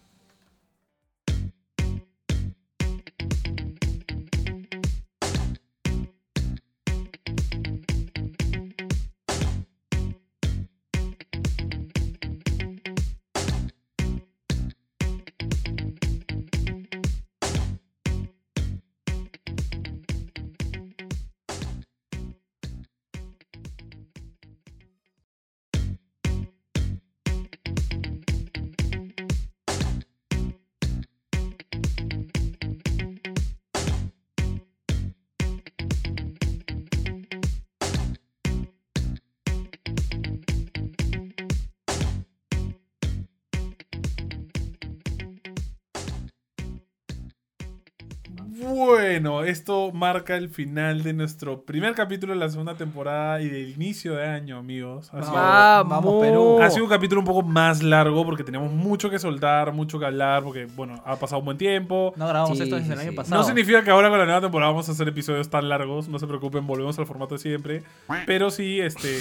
Bueno, 48.59 49.43
esto 49.45 49.91
marca 49.93 50.35
el 50.37 50.49
final 50.49 51.03
de 51.03 51.13
nuestro 51.13 51.61
primer 51.63 51.95
capítulo 51.95 52.33
de 52.33 52.39
la 52.39 52.49
segunda 52.49 52.75
temporada 52.75 53.41
y 53.43 53.49
del 53.51 53.71
inicio 53.71 54.15
de 54.15 54.25
año, 54.27 54.57
amigos. 54.57 55.11
Ha 55.13 55.21
sido- 55.23 55.35
Vamos, 55.35 55.91
Vamos, 55.91 56.23
Perú. 56.25 56.63
Ha 56.63 56.71
sido 56.71 56.85
un 56.85 56.91
capítulo 56.91 57.21
un 57.21 57.27
poco 57.27 57.43
más 57.43 57.83
largo 57.83 58.25
porque 58.25 58.45
teníamos 58.45 58.73
mucho 58.73 59.11
que 59.11 59.19
soltar, 59.19 59.73
mucho 59.73 59.99
que 59.99 60.07
hablar, 60.07 60.43
porque, 60.43 60.67
bueno, 60.75 60.95
ha 61.05 61.17
pasado 61.17 61.41
un 61.41 61.45
buen 61.45 61.59
tiempo. 61.59 62.15
No 62.17 62.27
grabamos 62.29 62.57
Sí, 62.57 62.63
esto 62.65 62.77
desde 62.77 62.87
sí, 62.89 62.93
el 62.95 62.99
año 63.01 63.11
sí. 63.11 63.17
pasado. 63.17 63.37
No 63.37 63.45
significa 63.47 63.83
que 63.85 63.91
ahora 63.91 64.09
con 64.09 64.19
la 64.19 64.25
nueva 64.25 64.41
temporada 64.41 64.71
vamos 64.73 64.89
a 64.89 64.93
hacer 64.93 65.07
episodios 65.09 65.51
tan 65.51 65.69
largos, 65.69 66.09
no 66.09 66.19
se 66.19 66.27
preocupen, 66.27 66.67
volvemos 66.67 66.99
al 66.99 67.05
formato 67.07 67.35
de 67.35 67.41
siempre. 67.41 67.83
Pero 68.25 68.51
sí, 68.51 68.81
este. 68.81 69.19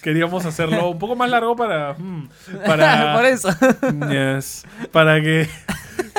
Queríamos 0.00 0.44
hacerlo 0.46 0.90
un 0.90 0.98
poco 0.98 1.16
más 1.16 1.28
largo 1.30 1.56
para. 1.56 1.94
mm, 1.94 2.28
para 2.66 3.14
Por 3.16 3.24
eso. 3.24 3.48
Yes. 4.10 4.64
Para 4.92 5.20
que. 5.20 5.48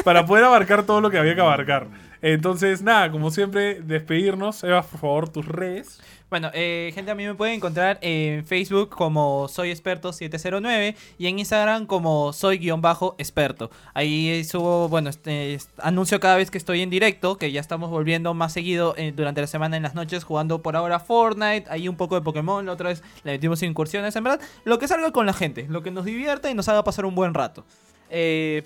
Para 0.04 0.26
poder 0.26 0.44
abarcar 0.44 0.86
todo 0.86 1.02
lo 1.02 1.10
que 1.10 1.18
había 1.18 1.36
que 1.36 1.42
abarcar. 1.42 1.88
Entonces, 2.22 2.82
nada, 2.82 3.12
como 3.12 3.32
siempre, 3.32 3.82
despedirnos. 3.82 4.64
Eva, 4.64 4.82
por 4.82 5.00
favor, 5.00 5.30
tus 5.30 5.46
redes. 5.46 6.00
Bueno, 6.30 6.50
eh, 6.54 6.92
gente, 6.96 7.12
a 7.12 7.16
mí 7.16 7.26
me 7.26 7.36
pueden 7.36 7.56
encontrar 7.56 8.00
en 8.02 8.44
Facebook 8.46 8.90
como 8.90 9.48
Soy 9.48 9.70
Experto 9.70 10.12
709 10.12 10.96
y 11.20 11.28
en 11.28 11.38
Instagram 11.38 11.86
como 11.86 12.34
Soy-Experto. 12.34 13.70
Ahí 13.94 14.44
subo, 14.44 14.90
bueno, 14.90 15.10
este, 15.12 15.54
es- 15.54 15.70
anuncio 15.78 16.20
cada 16.20 16.38
vez 16.38 16.50
que 16.50 16.58
estoy 16.58 16.82
en 16.82 16.90
directo, 16.90 17.38
que 17.38 17.52
ya 17.52 17.62
estamos 17.62 17.92
volviendo 17.92 18.34
más 18.34 18.52
seguido 18.52 18.96
eh, 18.98 19.14
durante 19.16 19.42
la 19.42 19.48
semana 19.48 19.78
en 19.78 19.84
las 19.84 19.94
noches 19.94 20.24
jugando 20.24 20.64
por 20.64 20.76
ahora 20.76 21.00
Fortnite, 21.00 21.66
ahí 21.70 21.88
un 21.88 21.98
poco 21.98 22.16
de 22.16 22.22
Pokémon, 22.22 22.66
la 22.66 22.72
otra 22.72 22.90
vez 22.90 23.04
le 23.24 23.34
metimos 23.34 23.62
incursiones, 23.62 24.16
en 24.16 24.24
verdad, 24.24 24.40
lo 24.66 24.80
que 24.80 24.88
salga 24.88 25.12
con 25.12 25.28
la 25.28 25.34
gente, 25.34 25.68
lo 25.70 25.84
que 25.84 25.92
nos 25.92 26.04
divierta 26.06 26.50
y 26.50 26.56
nos 26.56 26.68
haga 26.68 26.84
pasar 26.84 27.06
un 27.06 27.14
buen 27.14 27.36
rato. 27.36 27.64
Eh, 28.10 28.64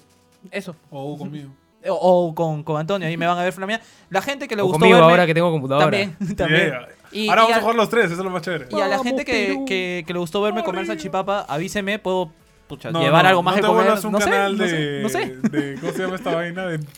eso. 0.51 0.75
O 0.89 1.17
conmigo. 1.17 1.49
O, 1.89 1.93
o 2.29 2.35
con, 2.35 2.63
con 2.63 2.77
Antonio, 2.79 3.07
ahí 3.07 3.15
me 3.17 3.27
van 3.27 3.37
a 3.37 3.43
ver 3.43 3.53
flamear. 3.53 3.81
La 4.09 4.21
gente 4.21 4.47
que 4.47 4.55
le 4.55 4.61
O 4.61 4.65
gustó 4.65 4.79
conmigo 4.79 4.97
verme- 4.99 5.09
ahora 5.11 5.25
que 5.25 5.33
tengo 5.33 5.51
computadora. 5.51 5.85
También, 5.85 6.15
también. 6.35 6.67
Yeah. 6.67 6.87
Y- 7.11 7.29
Ahora 7.29 7.41
y 7.41 7.45
vamos 7.45 7.53
a- 7.55 7.57
a 7.57 7.61
jugar 7.61 7.75
los 7.75 7.89
tres, 7.89 8.05
eso 8.05 8.13
es 8.15 8.19
lo 8.19 8.29
más 8.29 8.41
chévere. 8.41 8.67
y 8.69 8.75
a 8.75 8.79
la 8.79 8.87
Vamos, 8.97 9.03
gente 9.05 9.23
que, 9.25 9.63
que, 9.65 10.03
que 10.05 10.13
le 10.13 10.19
gustó 10.19 10.41
verme 10.41 10.63
comer 10.63 10.85
salchipapa, 10.85 11.41
avíseme, 11.47 11.99
puedo 11.99 12.31
pucha, 12.67 12.91
No, 12.91 12.99
llevar 13.01 13.23
no, 13.23 13.29
algo 13.29 13.43
más 13.43 13.53
no 13.53 13.55
de 13.55 13.61
te 13.61 13.67
comer. 13.67 14.05
un 14.05 14.11
no 14.11 14.19
sé, 14.19 14.29
canal 14.29 14.57
no 14.57 14.63
de, 14.65 14.69
sé, 14.69 14.99
no 15.01 15.09
sé. 15.09 15.49
de- 15.49 15.79
¿Cómo 15.79 15.93
se 15.93 15.99
llama 15.99 16.15
esta 16.15 16.35
vaina? 16.35 16.65
De, 16.65 16.77
de 16.79 16.85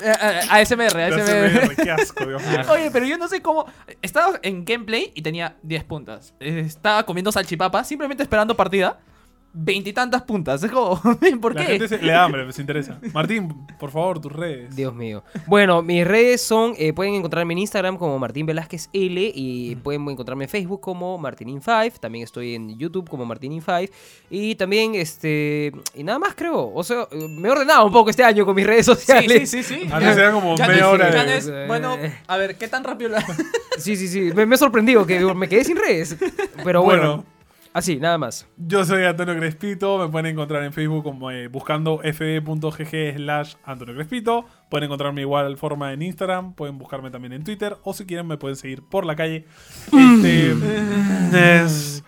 Eh, 0.00 0.10
eh, 0.22 0.40
ASMR, 0.48 0.84
ASMR. 0.84 1.20
ASMR. 1.20 1.76
Qué 1.84 1.90
asco, 1.90 2.24
Dios 2.24 2.42
mío. 2.46 2.60
Oye, 2.70 2.90
pero 2.90 3.04
yo 3.04 3.18
no 3.18 3.28
sé 3.28 3.42
cómo. 3.42 3.66
Estaba 4.00 4.38
en 4.42 4.64
gameplay 4.64 5.12
y 5.14 5.20
tenía 5.20 5.56
10 5.62 5.84
puntas. 5.84 6.32
Eh, 6.40 6.62
Estaba 6.64 7.02
comiendo 7.04 7.30
salchipapa, 7.30 7.84
simplemente 7.84 8.22
esperando 8.22 8.56
partida. 8.56 9.00
Veintitantas 9.54 10.22
puntas. 10.22 10.62
Es 10.62 10.70
como, 10.70 11.00
¿por 11.40 11.54
La 11.54 11.60
qué? 11.60 11.72
gente 11.72 11.88
se- 11.88 11.98
le 11.98 12.12
da 12.12 12.24
hambre, 12.24 12.50
se 12.52 12.60
interesa. 12.62 12.98
Martín, 13.12 13.66
por 13.78 13.90
favor, 13.90 14.18
tus 14.20 14.32
redes. 14.32 14.74
Dios 14.74 14.94
mío. 14.94 15.22
Bueno, 15.46 15.82
mis 15.82 16.06
redes 16.06 16.40
son, 16.40 16.72
eh, 16.78 16.92
pueden 16.92 17.14
encontrarme 17.14 17.52
en 17.52 17.58
Instagram 17.58 17.96
como 17.98 18.18
Martín 18.18 18.46
Velázquez 18.46 18.88
L 18.92 19.32
y 19.34 19.76
pueden 19.76 20.08
encontrarme 20.08 20.44
en 20.44 20.50
Facebook 20.50 20.80
como 20.80 21.18
Martinin5, 21.18 21.92
también 22.00 22.24
estoy 22.24 22.54
en 22.54 22.78
YouTube 22.78 23.08
como 23.10 23.26
Martinin5 23.26 23.90
y 24.30 24.54
también, 24.54 24.94
este, 24.94 25.72
y 25.94 26.02
nada 26.02 26.18
más 26.18 26.34
creo, 26.34 26.72
o 26.74 26.82
sea, 26.82 27.06
me 27.12 27.48
he 27.48 27.50
ordenado 27.50 27.84
un 27.86 27.92
poco 27.92 28.08
este 28.10 28.24
año 28.24 28.46
con 28.46 28.54
mis 28.56 28.66
redes 28.66 28.86
Sí, 28.86 28.92
sociales. 28.94 29.50
sí, 29.50 29.62
sí, 29.62 29.74
sí. 29.82 29.88
Antes 29.92 30.16
era 30.16 30.32
como 30.32 30.56
Ya 30.56 30.66
media 30.66 30.88
hora 30.88 31.10
ya 31.12 31.24
de- 31.24 31.26
no 31.26 31.32
es- 31.32 31.68
bueno, 31.68 31.96
a 32.26 32.36
ver, 32.38 32.56
¿qué 32.56 32.68
tan 32.68 32.84
rápido 32.84 33.10
la.? 33.10 33.22
Sí, 33.78 33.96
sí, 33.96 34.06
sí, 34.08 34.30
me, 34.34 34.46
me 34.46 34.54
he 34.54 34.58
sorprendido 34.58 35.04
que 35.06 35.18
me 35.34 35.48
quedé 35.48 35.64
sin 35.64 35.76
redes, 35.76 36.16
pero 36.64 36.82
bueno, 36.82 37.02
Bueno. 37.02 37.24
Así, 37.72 37.96
nada 37.96 38.18
más. 38.18 38.46
Yo 38.56 38.84
soy 38.84 39.04
Antonio 39.04 39.36
Crespito, 39.36 39.98
me 39.98 40.08
pueden 40.08 40.26
encontrar 40.32 40.62
en 40.64 40.72
Facebook 40.72 41.02
como 41.04 41.30
eh, 41.30 41.48
buscando 41.48 42.00
fb.gg 42.02 43.16
slash 43.16 43.54
Antonio 43.64 43.94
Crespito. 43.94 44.44
Pueden 44.70 44.86
encontrarme 44.86 45.20
igual 45.20 45.56
forma 45.58 45.92
en 45.92 46.00
Instagram, 46.02 46.54
pueden 46.54 46.78
buscarme 46.78 47.10
también 47.10 47.32
en 47.34 47.44
Twitter 47.44 47.76
o 47.84 47.92
si 47.92 48.06
quieren 48.06 48.26
me 48.26 48.38
pueden 48.38 48.56
seguir 48.56 48.82
por 48.82 49.04
la 49.04 49.14
calle. 49.16 49.44
Este, 49.92 50.54
es- 51.32 52.02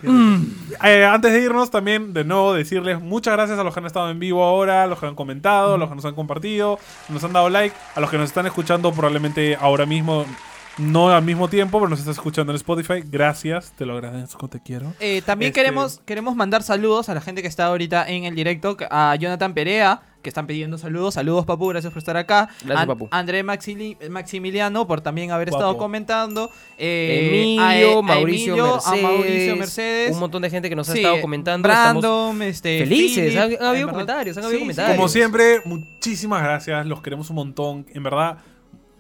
Eh, 0.83 1.05
antes 1.05 1.33
de 1.33 1.41
irnos 1.43 1.71
también 1.71 2.13
de 2.13 2.25
nuevo 2.25 2.53
decirles 2.53 3.01
muchas 3.01 3.35
gracias 3.35 3.59
a 3.59 3.65
los 3.65 3.73
que 3.73 3.81
han 3.81 3.87
estado 3.87 4.11
en 4.11 4.19
vivo 4.19 4.43
ahora, 4.45 4.83
a 4.83 4.87
los 4.87 4.99
que 4.99 5.07
han 5.07 5.15
comentado, 5.15 5.75
a 5.75 5.79
los 5.79 5.89
que 5.89 5.95
nos 5.95 6.05
han 6.05 6.15
compartido, 6.15 6.79
nos 7.09 7.23
han 7.23 7.33
dado 7.33 7.49
like, 7.49 7.75
a 7.95 8.01
los 8.01 8.11
que 8.11 8.17
nos 8.19 8.27
están 8.29 8.47
escuchando 8.47 8.93
probablemente 8.93 9.57
ahora 9.61 9.87
mismo. 9.87 10.25
No 10.79 11.09
al 11.11 11.23
mismo 11.23 11.49
tiempo, 11.49 11.79
pero 11.79 11.89
nos 11.89 12.01
estás 12.01 12.17
escuchando 12.17 12.51
en 12.53 12.57
Spotify. 12.57 12.95
Gracias, 13.05 13.73
te 13.79 13.87
lo 13.87 13.95
agradezco, 13.95 14.49
te 14.49 14.61
quiero. 14.61 14.93
Eh, 14.99 15.23
también 15.25 15.51
Este- 15.51 15.61
queremos, 15.61 16.01
queremos 16.05 16.35
mandar 16.35 16.63
saludos 16.65 17.09
a 17.09 17.15
la 17.15 17.21
gente 17.21 17.43
que 17.43 17.49
está 17.49 17.67
ahorita 17.67 18.09
en 18.09 18.25
el 18.25 18.35
directo, 18.35 18.77
a 18.91 19.15
Jonathan 19.15 19.55
Perea, 19.55 20.03
que 20.21 20.29
están 20.31 20.49
pidiendo 20.49 20.77
saludos. 20.77 21.15
Saludos, 21.15 21.45
Papu, 21.47 21.69
gracias 21.69 21.93
por 21.93 21.99
estar 21.99 22.17
acá. 22.17 22.49
Gracias, 22.65 22.81
An- 22.81 22.89
Papu. 22.89 23.09
André 23.13 23.45
Maxili- 23.45 23.97
Maximiliano, 24.09 24.85
por 24.89 25.01
también 25.01 25.31
haber 25.31 25.49
estado 25.51 25.77
comentando. 25.77 26.51
Eh, 26.77 27.29
Emilio, 27.29 27.97
a- 27.97 27.99
a 27.99 28.03
Mauricio, 28.03 28.55
Emilio, 28.55 28.73
Mercedes, 28.75 28.87
a 28.87 29.07
Mauricio 29.07 29.57
Mercedes. 29.57 30.13
un 30.15 30.19
montón 30.21 30.43
de 30.43 30.51
gente 30.51 30.69
que 30.69 30.75
nos 30.75 30.89
ha 30.89 30.93
Sí, 30.93 30.99
estado 30.99 31.21
comentando. 31.21 31.69
estamos- 31.69 32.03
Brandon, 32.03 32.43
este, 32.43 32.81
felices, 32.81 33.33
Philip, 33.35 33.61
han- 33.61 33.67
habido 33.69 33.89
comentarios, 33.91 34.37
han 34.39 34.43
Sí, 34.43 34.47
habido 34.49 34.59
sí. 34.59 34.65
comentarios. 34.65 34.97
Como 34.97 35.09
siempre, 35.09 35.61
muchísimas 35.67 36.43
gracias. 36.43 36.85
Los 36.87 37.01
queremos 37.01 37.31
un 37.31 37.37
montón. 37.37 37.87
En 37.95 38.03
verdad, 38.03 38.39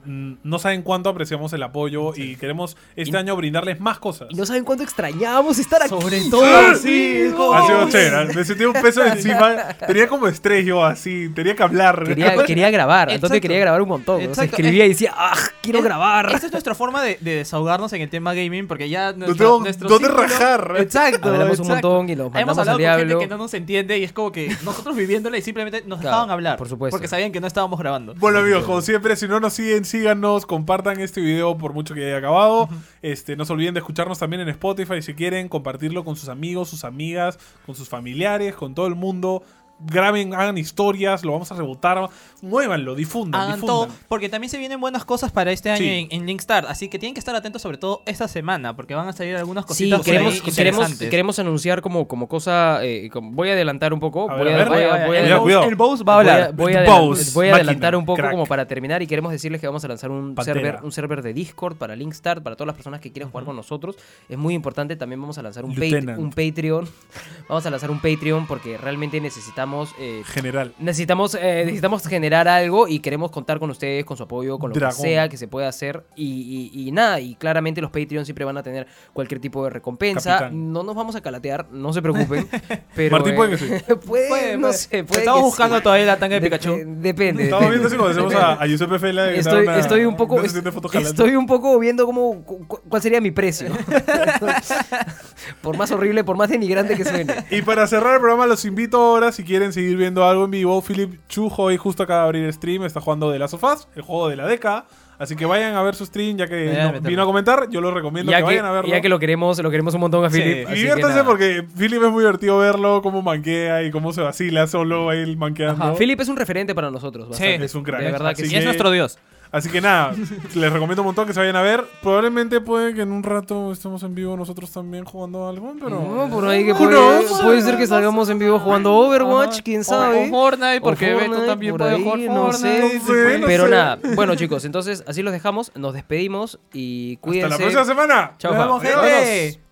no 0.06 0.59
saben 0.59 0.82
cuánto 0.82 1.09
apreciamos 1.09 1.52
el 1.52 1.62
apoyo 1.62 2.12
y 2.16 2.36
queremos 2.36 2.76
este 2.97 3.16
Y- 3.16 3.20
año 3.20 3.36
brindarles 3.36 3.81
más 3.81 3.98
cosas. 3.98 4.28
Y 4.31 4.35
no 4.35 4.47
saben 4.47 4.64
cuánto 4.64 4.85
extrañábamos 4.85 5.59
estar 5.59 5.81
aquí. 5.82 5.89
Sobre 5.90 6.20
todo, 6.31 6.74
sí, 6.82 7.31
como- 7.36 7.55
Ha 7.55 7.66
sido 7.66 7.89
chévere. 7.90 8.35
Me 8.35 8.44
sentí 8.44 8.64
un 8.64 8.72
peso 8.74 9.05
encima. 9.05 9.55
Tenía 9.86 10.06
como 10.09 10.26
estrés 10.28 10.64
yo 10.66 10.85
así. 10.85 11.28
Tenía 11.35 11.55
que 11.55 11.62
hablar. 11.62 12.05
Quería, 12.05 12.36
quería 12.47 12.70
grabar, 12.70 13.09
Exacto. 13.09 13.14
entonces 13.14 13.40
quería 13.40 13.59
grabar 13.60 13.82
un 13.82 13.89
montón. 13.89 14.16
¿no? 14.16 14.20
Se 14.22 14.28
Exacto. 14.31 14.56
escribía 14.56 14.86
y 14.86 14.90
decía, 14.90 15.12
¡ah! 15.16 15.35
Quiero 15.62 15.78
Es- 15.78 15.85
grabar. 15.85 16.31
Esta 16.32 16.47
es 16.47 16.52
nuestra 16.52 16.74
forma 16.74 17.02
de, 17.02 17.18
de 17.20 17.36
desahogarnos 17.36 17.93
en 17.93 18.02
el 18.02 18.09
tema 18.10 18.35
gaming, 18.35 18.66
porque 18.68 18.89
ya 18.89 19.12
nuestro, 19.12 19.36
tengo 19.36 19.60
nuestro 19.60 19.89
dónde 19.89 20.09
círculo- 20.09 20.22
rajar. 20.28 20.74
Exacto. 20.78 21.28
Hablamos 21.31 21.59
un 21.60 21.68
montón 21.68 22.09
y 22.09 22.12
Hemos 22.12 22.32
mandamos 22.32 22.59
hablado 22.59 22.76
al 22.76 22.82
con 22.82 22.90
gente 22.98 23.05
diablo. 23.06 23.18
que 23.20 23.26
no 23.26 23.36
nos 23.39 23.55
entiende 23.55 23.98
y 23.98 24.05
es 24.05 24.12
como 24.12 24.32
que 24.32 24.55
nosotros 24.64 24.94
viviéndola 24.97 25.39
y 25.39 25.43
simplemente 25.43 25.82
nos 25.86 26.01
Claro, 26.01 26.16
dejaban 26.16 26.31
hablar. 26.31 26.59
por 26.59 26.68
supuesto. 26.68 26.94
Porque 26.94 27.09
sabían 27.09 27.32
que 27.32 27.40
no 27.40 27.47
estábamos 27.47 27.78
grabando. 27.78 28.14
Bueno 28.16 28.39
amigos, 28.40 28.64
como 28.64 28.81
siempre, 28.82 29.16
si 29.16 29.26
no 29.28 29.40
nos 29.40 29.55
siguen, 29.55 29.85
síganos, 29.94 30.44
compartan 30.44 30.98
este 30.98 31.20
video 31.20 31.56
por 31.56 31.72
mucho 31.72 31.94
que 31.94 32.04
haya 32.04 32.16
acabado. 32.16 32.68
Este, 33.00 33.36
no 33.36 33.44
se 33.44 33.52
olviden 33.52 33.74
de 33.74 33.78
escucharnos 33.78 34.18
también 34.18 34.42
en 34.42 34.48
Spotify 34.48 35.00
si 35.02 35.14
quieren, 35.14 35.48
compartirlo 35.48 36.04
con 36.04 36.16
sus 36.16 36.28
amigos, 36.28 36.68
sus 36.68 36.82
amigas, 36.82 37.38
con 37.64 37.76
sus 37.76 37.88
familiares, 37.88 38.56
con 38.56 38.74
todo 38.74 38.88
el 38.88 38.96
mundo. 38.96 39.44
Graben, 39.80 40.34
hagan 40.34 40.56
historias, 40.59 41.24
lo 41.24 41.32
vamos 41.32 41.51
a 41.52 41.56
rebotar. 41.56 42.09
Muévanlo, 42.42 42.94
difundan, 42.94 43.40
Hagan 43.40 43.55
difundan. 43.56 43.88
todo, 43.88 43.88
porque 44.09 44.28
también 44.28 44.51
se 44.51 44.59
vienen 44.59 44.80
buenas 44.80 45.05
cosas 45.05 45.32
para 45.32 45.51
este 45.52 45.70
año 45.70 45.78
Sí. 45.78 46.09
en, 46.10 46.20
en 46.20 46.26
Linkstar, 46.26 46.66
así 46.66 46.88
que 46.88 46.98
tienen 46.98 47.14
que 47.14 47.18
estar 47.18 47.34
atentos 47.34 47.62
sobre 47.62 47.78
todo 47.78 48.02
esta 48.06 48.28
semana, 48.28 48.76
porque 48.76 48.94
van 48.94 49.09
a 49.09 49.12
salir 49.12 49.34
algunas 49.36 49.64
Sí, 49.64 49.68
cositas 49.68 49.98
por 49.98 50.05
queremos, 50.06 50.34
ahí 50.34 50.40
queremos, 50.55 50.92
queremos 50.98 51.38
anunciar 51.38 51.80
como, 51.82 52.06
como 52.06 52.28
cosa. 52.28 52.84
eh, 52.84 53.09
como- 53.12 53.32
voy 53.32 53.48
a 53.51 53.52
adelantar 53.52 53.92
un 53.94 54.01
poco. 54.01 54.28
Voy, 54.28 54.44
ver, 54.44 54.55
a, 54.55 54.56
a 54.56 54.59
ver. 54.59 54.68
voy 54.68 54.82
a- 54.82 54.88
Vaya, 54.90 55.06
voy 55.06 55.52
a- 55.52 55.64
el, 55.64 55.74
Bose 55.76 56.05
va 56.05 56.14
a 56.14 56.16
Voy 56.16 56.26
a, 56.28 56.34
hablar. 56.34 56.55
voy 56.55 56.74
a 56.74 56.84
Bows, 56.84 57.32
voy 57.34 57.46
a 57.48 57.51
máquina, 57.52 57.56
adelantar 57.70 57.96
un 57.96 58.05
poco 58.05 58.16
crack. 58.18 58.30
como 58.32 58.46
para 58.46 58.66
terminar 58.66 59.02
y 59.02 59.06
queremos 59.06 59.32
decirles 59.32 59.60
que 59.60 59.66
vamos 59.66 59.84
a 59.84 59.88
lanzar 59.88 60.10
un 60.10 60.34
Pantera. 60.34 60.60
server, 60.60 60.80
un 60.84 60.92
server 60.92 61.22
de 61.22 61.32
Discord 61.34 61.76
para 61.76 61.96
Linkstar, 61.96 62.42
para 62.42 62.56
todas 62.56 62.66
las 62.68 62.76
personas 62.76 63.01
que 63.01 63.10
quieran 63.12 63.30
jugar 63.30 63.44
con 63.44 63.56
nosotros. 63.56 63.96
Es 64.28 64.38
muy 64.38 64.55
importante, 64.55 64.96
también 64.96 65.20
vamos 65.20 65.38
a 65.38 65.42
lanzar 65.42 65.64
un, 65.64 65.70
Pat- 65.72 65.78
Lieutenant. 65.80 66.18
un 66.18 66.30
Patreon. 66.30 66.88
vamos 67.48 67.64
a 67.66 67.70
lanzar 67.70 67.90
un 67.90 68.01
Patreon 68.01 68.46
porque 68.46 68.76
realmente 68.76 69.20
necesitamos... 69.20 69.64
eh, 69.99 70.23
General. 70.27 70.73
Necesitamos, 70.78 71.35
eh, 71.35 71.62
necesitamos 71.65 72.07
generar 72.07 72.49
algo 72.49 72.89
y 72.89 73.01
queremos 73.01 73.31
contar 73.31 73.59
con 73.59 73.70
ustedes, 73.70 74.05
con 74.05 74.16
su 74.16 74.23
apoyo, 74.24 74.59
con 74.59 74.70
lo 74.70 74.74
Dragón. 74.74 74.97
que 74.97 75.03
sea 75.03 75.28
que 75.28 75.36
se 75.36 75.49
pueda 75.49 75.69
hacer. 75.69 76.05
Y, 76.16 76.70
y- 76.74 76.89
y 76.89 76.93
nada, 76.93 77.20
y 77.20 77.35
claramente 77.35 77.81
los 77.81 77.91
Patreons 77.91 78.27
siempre 78.27 78.45
van 78.45 78.57
a 78.57 78.62
tener 78.62 78.86
cualquier 79.12 79.41
tipo 79.41 79.65
de 79.65 79.70
recompensa. 79.70 80.39
Capitán. 80.39 80.73
No 80.73 80.82
nos 80.82 80.95
vamos 80.95 81.16
a 81.16 81.20
calatear, 81.20 81.66
no 81.70 81.93
se 81.93 82.03
preocupen. 82.03 82.49
pero, 82.95 83.16
Martín 83.16 83.35
puede 83.36 83.51
que 83.53 83.59
sí. 83.59 83.66
puede, 84.07 84.28
Puede, 84.28 84.55
no 84.57 84.61
puede. 84.62 84.73
sé, 84.74 85.05
puede 85.05 85.20
Estamos 85.20 85.41
que 85.41 85.45
buscando 85.47 85.77
sí. 85.78 85.82
todavía 85.82 86.07
la 86.07 86.19
tanga 86.19 86.35
de 86.39 86.41
Dep- 86.41 86.45
Pikachu. 86.45 86.73
eh, 86.74 86.85
depende. 86.86 87.45
Estamos 87.45 87.65
depende. 87.66 87.70
viendo 87.70 87.89
si 87.91 87.97
conocemos 87.97 88.35
a, 88.35 88.53
a 88.62 88.66
Giuseppe 88.66 88.99
Fela. 88.99 89.31
Estoy, 89.32 89.62
una- 89.62 89.78
estoy 89.78 90.05
un 90.05 90.16
poco 90.16 90.41
estoy 90.43 91.36
un 91.36 91.47
poco 91.47 91.78
viendo 91.78 92.07
cómo 92.07 92.43
cu- 92.45 92.66
cuál 92.89 93.03
sería 93.03 93.20
mi 93.20 93.31
precio 93.31 93.69
por 95.62 95.77
más 95.77 95.91
horrible 95.91 96.24
por 96.24 96.36
más 96.36 96.49
denigrante 96.49 96.97
que 96.97 97.05
suene 97.05 97.35
Y 97.51 97.62
para 97.62 97.86
cerrar 97.86 98.15
el 98.15 98.20
programa, 98.20 98.47
los 98.47 98.65
invito 98.65 98.97
ahora, 98.99 99.32
si 99.32 99.45
quieren 99.45 99.53
seguir 99.72 99.97
viendo 99.97 100.24
algo 100.24 100.44
en 100.44 100.51
vivo, 100.51 100.82
Philip 100.82 101.20
Chujo 101.28 101.64
hoy 101.64 101.76
justo 101.76 102.02
acaba 102.02 102.20
de 102.20 102.24
abrir 102.26 102.52
stream, 102.52 102.85
está 102.85 103.01
jugando 103.01 103.31
de 103.31 103.39
Last 103.39 103.55
of 103.55 103.64
Us, 103.64 103.89
el 103.97 104.02
juego 104.02 104.28
de 104.28 104.36
la 104.36 104.47
década. 104.47 104.86
Así 105.16 105.36
que 105.36 105.47
vayan 105.47 105.76
a 105.76 105.82
ver 105.82 105.94
su 105.94 106.05
stream, 106.06 106.36
ya 106.36 106.48
que 106.48 106.72
no- 106.93 107.01
vino 107.01 107.22
a 107.22 107.24
comentar, 107.24 107.68
yo 107.70 107.81
lo 107.81 107.93
recomiendo 107.93 108.32
que 108.32 108.36
que, 108.36 108.43
vayan 108.43 108.64
a 108.64 108.72
verlo. 108.72 108.90
ya 108.90 109.01
que 109.01 109.09
lo 109.09 109.20
queremos 109.20 109.62
lo 109.62 109.70
queremos 109.70 109.94
un 109.94 110.01
montón 110.01 110.24
a 110.24 110.31
Sí. 110.31 110.40
Philip 110.43 110.66
que 110.68 110.74
diviértanse 110.74 111.22
porque 111.22 111.64
Philip 111.78 112.02
es 112.02 112.10
muy 112.10 112.20
divertido 112.24 112.59
verlo, 112.59 113.01
cómo 113.01 113.22
manquea 113.22 113.85
y 113.85 113.93
cómo 113.93 114.12
se 114.12 114.20
vacila 114.22 114.66
solo 114.66 115.09
ahí 115.10 115.36
manqueando. 115.36 115.94
Philip 115.94 116.20
es 116.20 116.28
un 116.28 116.36
referente 116.36 116.74
para 116.74 116.90
nosotros 116.90 117.28
bastante. 117.28 117.64
es 117.64 117.74
un 117.76 117.85
crack. 117.85 118.01
de 118.02 118.10
verdad 118.10 118.35
que 118.35 118.43
Así 118.43 118.47
Y 118.47 118.48
sí. 118.48 118.56
es 118.56 118.64
nuestro 118.64 118.90
dios. 118.90 119.18
Así 119.52 119.68
que 119.68 119.80
nada, 119.80 120.12
les 120.54 120.72
recomiendo 120.72 121.02
un 121.02 121.06
montón 121.06 121.26
que 121.26 121.32
se 121.32 121.40
vayan 121.40 121.56
a 121.56 121.62
ver. 121.62 121.84
Probablemente 122.02 122.60
puede 122.60 122.92
que 122.94 123.02
en 123.02 123.12
un 123.12 123.22
rato 123.22 123.72
estemos 123.72 124.02
en 124.02 124.14
vivo 124.14 124.36
nosotros 124.36 124.70
también 124.72 125.04
jugando 125.04 125.48
algo, 125.48 125.74
pero... 125.80 126.00
No, 126.00 126.28
por 126.28 126.46
ahí 126.46 126.64
que 126.64 126.72
Who 126.72 126.78
puede, 126.78 127.26
puede 127.42 127.62
ser 127.62 127.76
que 127.76 127.86
salgamos 127.86 128.28
en 128.30 128.38
vivo 128.38 128.58
jugando 128.58 128.92
Overwatch, 128.94 129.62
quién 129.62 129.84
sabe. 129.84 130.26
O, 130.26 130.28
Fortnite, 130.30 130.80
porque 130.80 131.14
O 131.14 131.16
Beto 131.16 131.26
Fortnite, 131.28 131.46
también 131.46 131.72
por 131.72 131.80
puede 131.80 131.94
ahí, 131.94 132.02
jugar 132.02 132.18
no 132.18 132.42
Fortnite. 132.46 132.90
sé. 132.90 132.98
No 132.98 133.04
sé, 133.06 133.38
no 133.38 133.46
Pero 133.46 133.64
sé. 133.64 133.70
nada, 133.70 133.98
bueno 134.16 134.34
chicos, 134.34 134.64
entonces 134.64 135.04
así 135.06 135.22
los 135.22 135.32
dejamos, 135.32 135.70
nos 135.74 135.94
despedimos 135.94 136.58
y 136.72 137.16
cuídense. 137.18 137.54
Hasta 137.54 137.64
la 137.64 137.70
próxima 137.70 137.84
semana. 137.84 138.32
Chao, 138.38 138.80
gente. 138.80 139.64